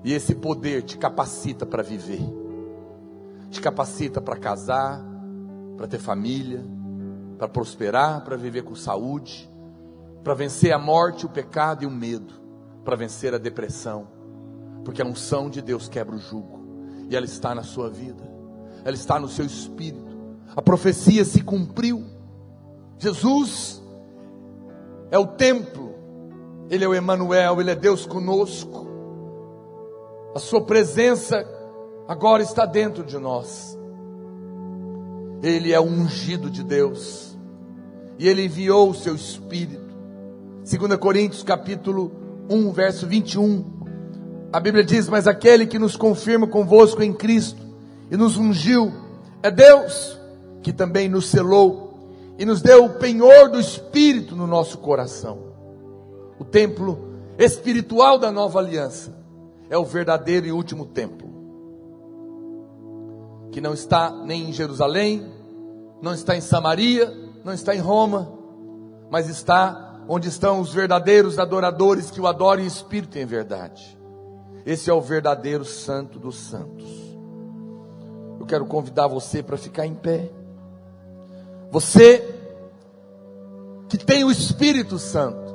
E 0.04 0.12
esse 0.12 0.34
poder 0.34 0.82
te 0.82 0.96
capacita 0.96 1.66
para 1.66 1.82
viver, 1.82 2.22
te 3.50 3.60
capacita 3.60 4.20
para 4.20 4.36
casar, 4.36 5.04
para 5.76 5.88
ter 5.88 5.98
família, 5.98 6.64
para 7.36 7.48
prosperar, 7.48 8.22
para 8.22 8.36
viver 8.36 8.62
com 8.62 8.74
saúde, 8.74 9.50
para 10.22 10.34
vencer 10.34 10.72
a 10.72 10.78
morte, 10.78 11.26
o 11.26 11.28
pecado 11.28 11.82
e 11.82 11.86
o 11.86 11.90
medo, 11.90 12.34
para 12.84 12.96
vencer 12.96 13.34
a 13.34 13.38
depressão, 13.38 14.06
porque 14.84 15.02
a 15.02 15.06
unção 15.06 15.50
de 15.50 15.60
Deus 15.60 15.88
quebra 15.88 16.14
o 16.14 16.18
jugo 16.18 16.60
e 17.08 17.16
ela 17.16 17.26
está 17.26 17.54
na 17.54 17.62
sua 17.62 17.90
vida, 17.90 18.22
ela 18.84 18.94
está 18.94 19.18
no 19.18 19.28
seu 19.28 19.44
espírito. 19.44 20.18
A 20.54 20.62
profecia 20.62 21.24
se 21.24 21.42
cumpriu. 21.42 22.04
Jesus 22.98 23.82
é 25.10 25.18
o 25.18 25.26
templo, 25.26 25.94
ele 26.68 26.84
é 26.84 26.88
o 26.88 26.94
Emanuel, 26.94 27.60
ele 27.60 27.70
é 27.70 27.74
Deus 27.74 28.06
conosco. 28.06 28.86
A 30.34 30.38
sua 30.38 30.62
presença 30.62 31.44
agora 32.10 32.42
está 32.42 32.66
dentro 32.66 33.04
de 33.04 33.16
nós. 33.18 33.78
Ele 35.40 35.72
é 35.72 35.80
ungido 35.80 36.50
de 36.50 36.64
Deus. 36.64 37.38
E 38.18 38.26
ele 38.26 38.46
enviou 38.46 38.90
o 38.90 38.94
seu 38.94 39.14
espírito 39.14 39.94
2 40.68 40.96
Coríntios 40.96 41.44
capítulo 41.44 42.10
1, 42.50 42.72
verso 42.72 43.06
21. 43.06 43.64
A 44.52 44.58
Bíblia 44.58 44.82
diz: 44.82 45.08
Mas 45.08 45.28
aquele 45.28 45.68
que 45.68 45.78
nos 45.78 45.94
confirma 45.94 46.48
convosco 46.48 47.00
em 47.00 47.12
Cristo 47.12 47.62
e 48.10 48.16
nos 48.16 48.36
ungiu 48.36 48.92
é 49.40 49.50
Deus, 49.50 50.18
que 50.62 50.72
também 50.72 51.08
nos 51.08 51.28
selou 51.28 51.94
e 52.36 52.44
nos 52.44 52.60
deu 52.60 52.86
o 52.86 52.94
penhor 52.94 53.50
do 53.50 53.60
Espírito 53.60 54.34
no 54.34 54.48
nosso 54.48 54.78
coração. 54.78 55.38
O 56.40 56.44
templo 56.44 57.14
espiritual 57.38 58.18
da 58.18 58.32
nova 58.32 58.58
aliança 58.58 59.16
é 59.70 59.78
o 59.78 59.84
verdadeiro 59.84 60.46
e 60.46 60.52
último 60.52 60.84
templo, 60.84 61.29
que 63.52 63.60
não 63.60 63.74
está 63.74 64.10
nem 64.10 64.48
em 64.48 64.52
Jerusalém, 64.52 65.26
não 66.00 66.14
está 66.14 66.36
em 66.36 66.40
Samaria, 66.40 67.12
não 67.44 67.52
está 67.52 67.74
em 67.74 67.80
Roma, 67.80 68.32
mas 69.10 69.28
está 69.28 70.00
onde 70.08 70.28
estão 70.28 70.60
os 70.60 70.72
verdadeiros 70.72 71.38
adoradores 71.38 72.10
que 72.10 72.20
o 72.20 72.26
adoram 72.26 72.62
em 72.62 72.66
espírito 72.66 73.18
e 73.18 73.22
em 73.22 73.26
verdade. 73.26 73.98
Esse 74.64 74.90
é 74.90 74.92
o 74.92 75.00
verdadeiro 75.00 75.64
santo 75.64 76.18
dos 76.18 76.36
santos. 76.36 76.88
Eu 78.38 78.46
quero 78.46 78.66
convidar 78.66 79.06
você 79.06 79.42
para 79.42 79.56
ficar 79.56 79.86
em 79.86 79.94
pé. 79.94 80.30
Você 81.70 82.36
que 83.88 83.98
tem 83.98 84.24
o 84.24 84.30
Espírito 84.30 84.98
Santo 84.98 85.54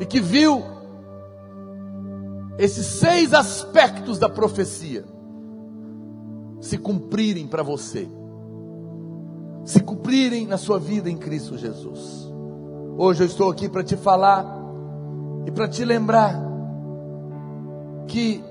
e 0.00 0.06
que 0.06 0.20
viu 0.20 0.62
esses 2.58 2.86
seis 2.86 3.32
aspectos 3.32 4.18
da 4.18 4.28
profecia 4.28 5.04
se 6.60 6.78
cumprirem 6.78 7.46
para 7.46 7.62
você, 7.62 8.08
se 9.64 9.80
cumprirem 9.80 10.46
na 10.46 10.56
sua 10.56 10.78
vida 10.78 11.10
em 11.10 11.16
Cristo 11.16 11.56
Jesus. 11.58 12.30
Hoje 12.96 13.22
eu 13.22 13.26
estou 13.26 13.50
aqui 13.50 13.68
para 13.68 13.84
te 13.84 13.96
falar 13.96 14.46
e 15.46 15.50
para 15.50 15.68
te 15.68 15.84
lembrar 15.84 16.34
que 18.08 18.42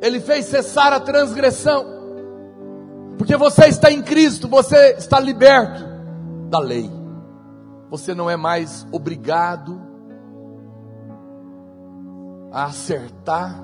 Ele 0.00 0.20
fez 0.20 0.46
cessar 0.46 0.92
a 0.92 1.00
transgressão, 1.00 1.84
porque 3.16 3.36
você 3.36 3.66
está 3.66 3.90
em 3.90 4.02
Cristo, 4.02 4.48
você 4.48 4.94
está 4.98 5.18
liberto 5.18 5.84
da 6.50 6.58
lei, 6.58 6.90
você 7.90 8.14
não 8.14 8.28
é 8.28 8.36
mais 8.36 8.86
obrigado 8.92 9.80
a 12.52 12.66
acertar 12.66 13.62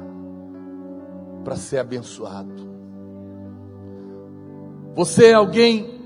para 1.45 1.57
ser 1.57 1.79
abençoado. 1.79 2.70
Você 5.01 5.29
é 5.29 5.33
alguém 5.33 5.99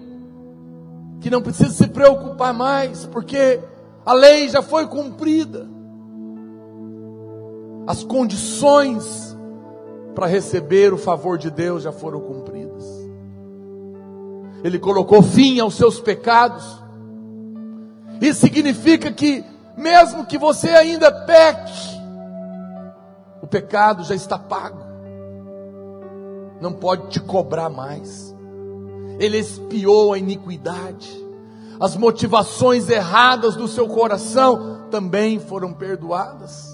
que 1.20 1.28
não 1.28 1.42
precisa 1.42 1.70
se 1.70 1.88
preocupar 1.88 2.54
mais, 2.54 3.04
porque 3.06 3.58
a 4.06 4.12
lei 4.12 4.48
já 4.48 4.62
foi 4.62 4.86
cumprida. 4.86 5.66
As 7.88 8.04
condições 8.04 9.36
para 10.14 10.28
receber 10.28 10.92
o 10.92 10.96
favor 10.96 11.38
de 11.38 11.50
Deus 11.50 11.82
já 11.82 11.90
foram 11.90 12.20
cumpridas. 12.20 12.84
Ele 14.62 14.78
colocou 14.78 15.22
fim 15.22 15.58
aos 15.58 15.74
seus 15.74 15.98
pecados. 15.98 16.64
Isso 18.20 18.42
significa 18.42 19.10
que, 19.10 19.44
mesmo 19.76 20.24
que 20.24 20.38
você 20.38 20.68
ainda 20.68 21.10
peque, 21.10 21.98
o 23.42 23.46
pecado 23.48 24.04
já 24.04 24.14
está 24.14 24.38
pago. 24.38 24.84
Não 26.60 26.72
pode 26.72 27.08
te 27.08 27.18
cobrar 27.18 27.68
mais. 27.68 28.33
Ele 29.18 29.38
expiou 29.38 30.12
a 30.12 30.18
iniquidade 30.18 31.24
as 31.78 31.96
motivações 31.96 32.88
erradas 32.88 33.56
do 33.56 33.66
seu 33.66 33.88
coração 33.88 34.86
também 34.90 35.40
foram 35.40 35.72
perdoadas. 35.72 36.72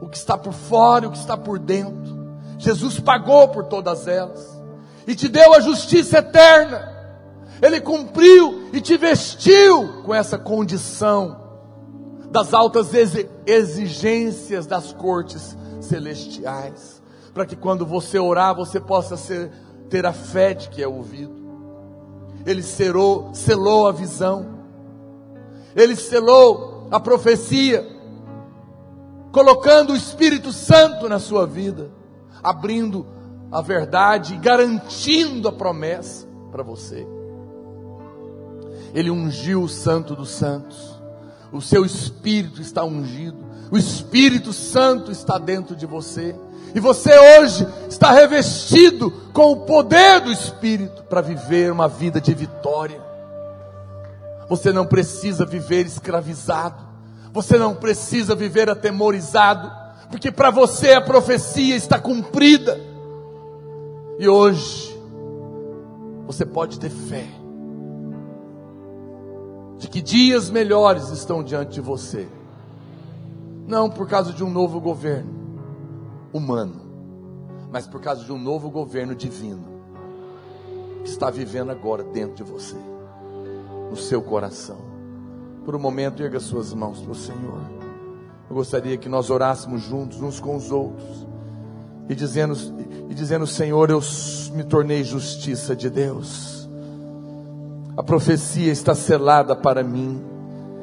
O 0.00 0.08
que 0.08 0.16
está 0.16 0.36
por 0.36 0.52
fora 0.52 1.04
e 1.04 1.08
o 1.08 1.10
que 1.10 1.18
está 1.18 1.36
por 1.36 1.58
dentro. 1.58 2.18
Jesus 2.58 3.00
pagou 3.00 3.48
por 3.48 3.64
todas 3.64 4.06
elas 4.06 4.46
e 5.06 5.14
te 5.14 5.28
deu 5.28 5.54
a 5.54 5.60
justiça 5.60 6.18
eterna. 6.18 6.88
Ele 7.62 7.80
cumpriu 7.80 8.68
e 8.72 8.80
te 8.80 8.96
vestiu 8.96 10.02
com 10.04 10.14
essa 10.14 10.38
condição 10.38 11.38
das 12.30 12.54
altas 12.54 12.90
exigências 13.46 14.66
das 14.66 14.92
cortes 14.92 15.56
celestiais, 15.80 17.02
para 17.34 17.44
que 17.44 17.56
quando 17.56 17.84
você 17.84 18.18
orar 18.18 18.54
você 18.54 18.78
possa 18.78 19.16
ser, 19.16 19.50
ter 19.90 20.06
a 20.06 20.12
fé 20.12 20.54
de 20.54 20.68
que 20.70 20.82
é 20.82 20.88
ouvido. 20.88 21.34
Ele 22.46 22.62
selou, 22.62 23.34
selou 23.34 23.86
a 23.86 23.92
visão, 23.92 24.60
ele 25.76 25.94
selou 25.94 26.88
a 26.90 26.98
profecia, 26.98 27.86
colocando 29.30 29.92
o 29.92 29.96
Espírito 29.96 30.52
Santo 30.52 31.08
na 31.08 31.18
sua 31.18 31.46
vida, 31.46 31.90
abrindo 32.42 33.06
a 33.52 33.60
verdade 33.60 34.34
e 34.34 34.38
garantindo 34.38 35.48
a 35.48 35.52
promessa 35.52 36.26
para 36.50 36.62
você. 36.62 37.06
Ele 38.94 39.10
ungiu 39.10 39.62
o 39.62 39.68
Santo 39.68 40.16
dos 40.16 40.30
Santos, 40.30 40.98
o 41.52 41.60
seu 41.60 41.84
Espírito 41.84 42.60
está 42.62 42.84
ungido, 42.84 43.44
o 43.70 43.76
Espírito 43.76 44.52
Santo 44.52 45.12
está 45.12 45.38
dentro 45.38 45.76
de 45.76 45.86
você. 45.86 46.34
E 46.74 46.80
você 46.80 47.10
hoje 47.38 47.66
está 47.88 48.12
revestido 48.12 49.10
com 49.32 49.52
o 49.52 49.56
poder 49.64 50.20
do 50.20 50.30
Espírito 50.30 51.02
para 51.04 51.20
viver 51.20 51.72
uma 51.72 51.88
vida 51.88 52.20
de 52.20 52.32
vitória. 52.32 53.00
Você 54.48 54.72
não 54.72 54.86
precisa 54.86 55.44
viver 55.44 55.86
escravizado. 55.86 56.82
Você 57.32 57.58
não 57.58 57.74
precisa 57.74 58.34
viver 58.34 58.68
atemorizado. 58.68 59.70
Porque 60.10 60.30
para 60.30 60.50
você 60.50 60.92
a 60.92 61.00
profecia 61.00 61.74
está 61.74 61.98
cumprida. 61.98 62.78
E 64.18 64.28
hoje 64.28 64.96
você 66.26 66.44
pode 66.44 66.78
ter 66.78 66.90
fé 66.90 67.26
de 69.78 69.88
que 69.88 70.02
dias 70.02 70.50
melhores 70.50 71.08
estão 71.08 71.42
diante 71.42 71.72
de 71.72 71.80
você. 71.80 72.28
Não 73.66 73.88
por 73.88 74.06
causa 74.08 74.32
de 74.32 74.44
um 74.44 74.50
novo 74.50 74.80
governo 74.80 75.39
humano, 76.32 76.80
mas 77.70 77.86
por 77.86 78.00
causa 78.00 78.24
de 78.24 78.32
um 78.32 78.38
novo 78.38 78.70
governo 78.70 79.14
divino 79.14 79.80
que 81.02 81.10
está 81.10 81.30
vivendo 81.30 81.70
agora 81.70 82.02
dentro 82.02 82.44
de 82.44 82.50
você, 82.50 82.76
no 83.90 83.96
seu 83.96 84.22
coração. 84.22 84.78
Por 85.64 85.74
um 85.74 85.78
momento, 85.78 86.22
erga 86.22 86.40
suas 86.40 86.72
mãos 86.72 87.00
para 87.00 87.12
o 87.12 87.14
Senhor. 87.14 87.60
Eu 88.48 88.56
gostaria 88.56 88.96
que 88.96 89.08
nós 89.08 89.30
orássemos 89.30 89.82
juntos, 89.82 90.20
uns 90.20 90.40
com 90.40 90.56
os 90.56 90.70
outros, 90.72 91.26
e 92.08 92.14
dizendo, 92.14 92.56
e 93.08 93.14
dizendo 93.14 93.46
Senhor, 93.46 93.90
eu 93.90 94.00
me 94.52 94.64
tornei 94.64 95.04
justiça 95.04 95.76
de 95.76 95.88
Deus. 95.88 96.68
A 97.96 98.02
profecia 98.02 98.72
está 98.72 98.94
selada 98.94 99.54
para 99.54 99.84
mim. 99.84 100.20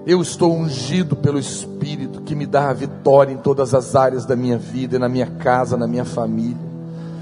Eu 0.08 0.22
estou 0.22 0.56
ungido 0.56 1.18
pelo 1.18 1.38
Espírito 1.38 2.22
que 2.22 2.34
me 2.34 2.46
dá 2.46 2.70
a 2.70 2.74
vitória 2.74 3.34
em 3.34 3.36
todas 3.36 3.74
as 3.74 3.94
áreas 3.94 4.26
da 4.26 4.38
minha 4.38 4.58
vida, 4.58 4.98
na 4.98 5.10
minha 5.10 5.28
casa, 5.28 5.76
na 5.76 5.86
minha 5.86 6.06
família. 6.06 6.56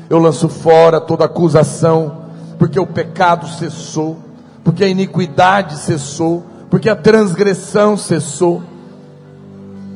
Eu 0.08 0.20
lanço 0.20 0.48
fora 0.48 1.02
toda 1.02 1.26
acusação, 1.26 2.16
porque 2.60 2.80
o 2.80 2.86
pecado 2.86 3.48
cessou, 3.48 4.20
porque 4.64 4.84
a 4.84 4.88
iniquidade 4.88 5.80
cessou, 5.80 6.44
porque 6.70 6.88
a 6.88 6.96
transgressão 6.96 7.98
cessou. 7.98 8.62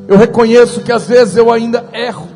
Eu 0.07 0.18
reconheço 0.18 0.82
que 0.82 0.91
às 0.91 1.07
vezes 1.07 1.38
eu 1.38 1.52
ainda 1.52 1.86
erro, 1.94 2.28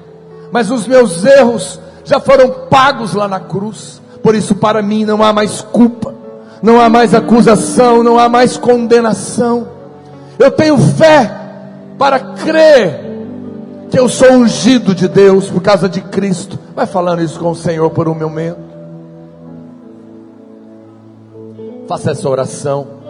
mas 0.51 0.69
os 0.69 0.85
meus 0.85 1.25
erros 1.25 1.79
já 2.05 2.19
foram 2.19 2.67
pagos 2.69 3.15
lá 3.15 3.27
na 3.27 3.39
cruz. 3.39 3.99
Por 4.21 4.35
isso, 4.35 4.53
para 4.53 4.83
mim, 4.83 5.03
não 5.03 5.23
há 5.23 5.33
mais 5.33 5.61
culpa, 5.61 6.13
não 6.61 6.79
há 6.79 6.89
mais 6.89 7.15
acusação, 7.15 8.03
não 8.03 8.19
há 8.19 8.29
mais 8.29 8.55
condenação. 8.55 9.72
Eu 10.39 10.51
tenho 10.51 10.77
fé 10.77 11.31
para 11.97 12.19
crer 12.19 12.99
que 13.89 13.99
eu 13.99 14.09
sou 14.09 14.31
ungido 14.31 14.95
de 14.95 15.07
Deus 15.07 15.49
por 15.49 15.61
causa 15.61 15.87
de 15.87 16.01
Cristo. 16.01 16.57
Vai 16.75 16.85
falando 16.85 17.21
isso 17.21 17.39
com 17.39 17.51
o 17.51 17.55
Senhor 17.55 17.89
por 17.91 18.07
um 18.07 18.15
momento. 18.15 18.57
Faça 21.87 22.11
essa 22.11 22.27
oração. 22.27 23.03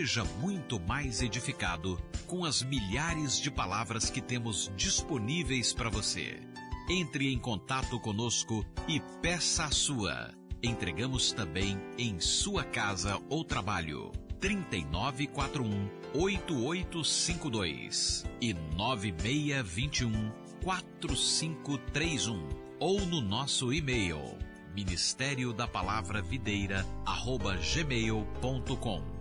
Seja 0.00 0.24
muito 0.40 0.80
mais 0.80 1.20
edificado 1.20 2.00
com 2.26 2.46
as 2.46 2.62
milhares 2.62 3.38
de 3.38 3.50
palavras 3.50 4.08
que 4.08 4.22
temos 4.22 4.72
disponíveis 4.74 5.74
para 5.74 5.90
você. 5.90 6.40
Entre 6.88 7.30
em 7.30 7.38
contato 7.38 8.00
conosco 8.00 8.64
e 8.88 8.98
peça 9.20 9.66
a 9.66 9.70
sua. 9.70 10.30
Entregamos 10.62 11.32
também 11.32 11.78
em 11.98 12.18
sua 12.18 12.64
casa 12.64 13.20
ou 13.28 13.44
trabalho. 13.44 14.10
3941 14.40 15.90
8852 16.14 18.24
e 18.40 18.54
9621 18.54 20.32
4531 20.64 22.48
ou 22.78 23.04
no 23.04 23.20
nosso 23.20 23.70
e-mail 23.70 24.38
ministério 24.74 25.52
da 25.52 25.68
palavra 25.68 26.22
videira 26.22 26.86
arroba 27.04 27.54
gmail.com 27.56 29.19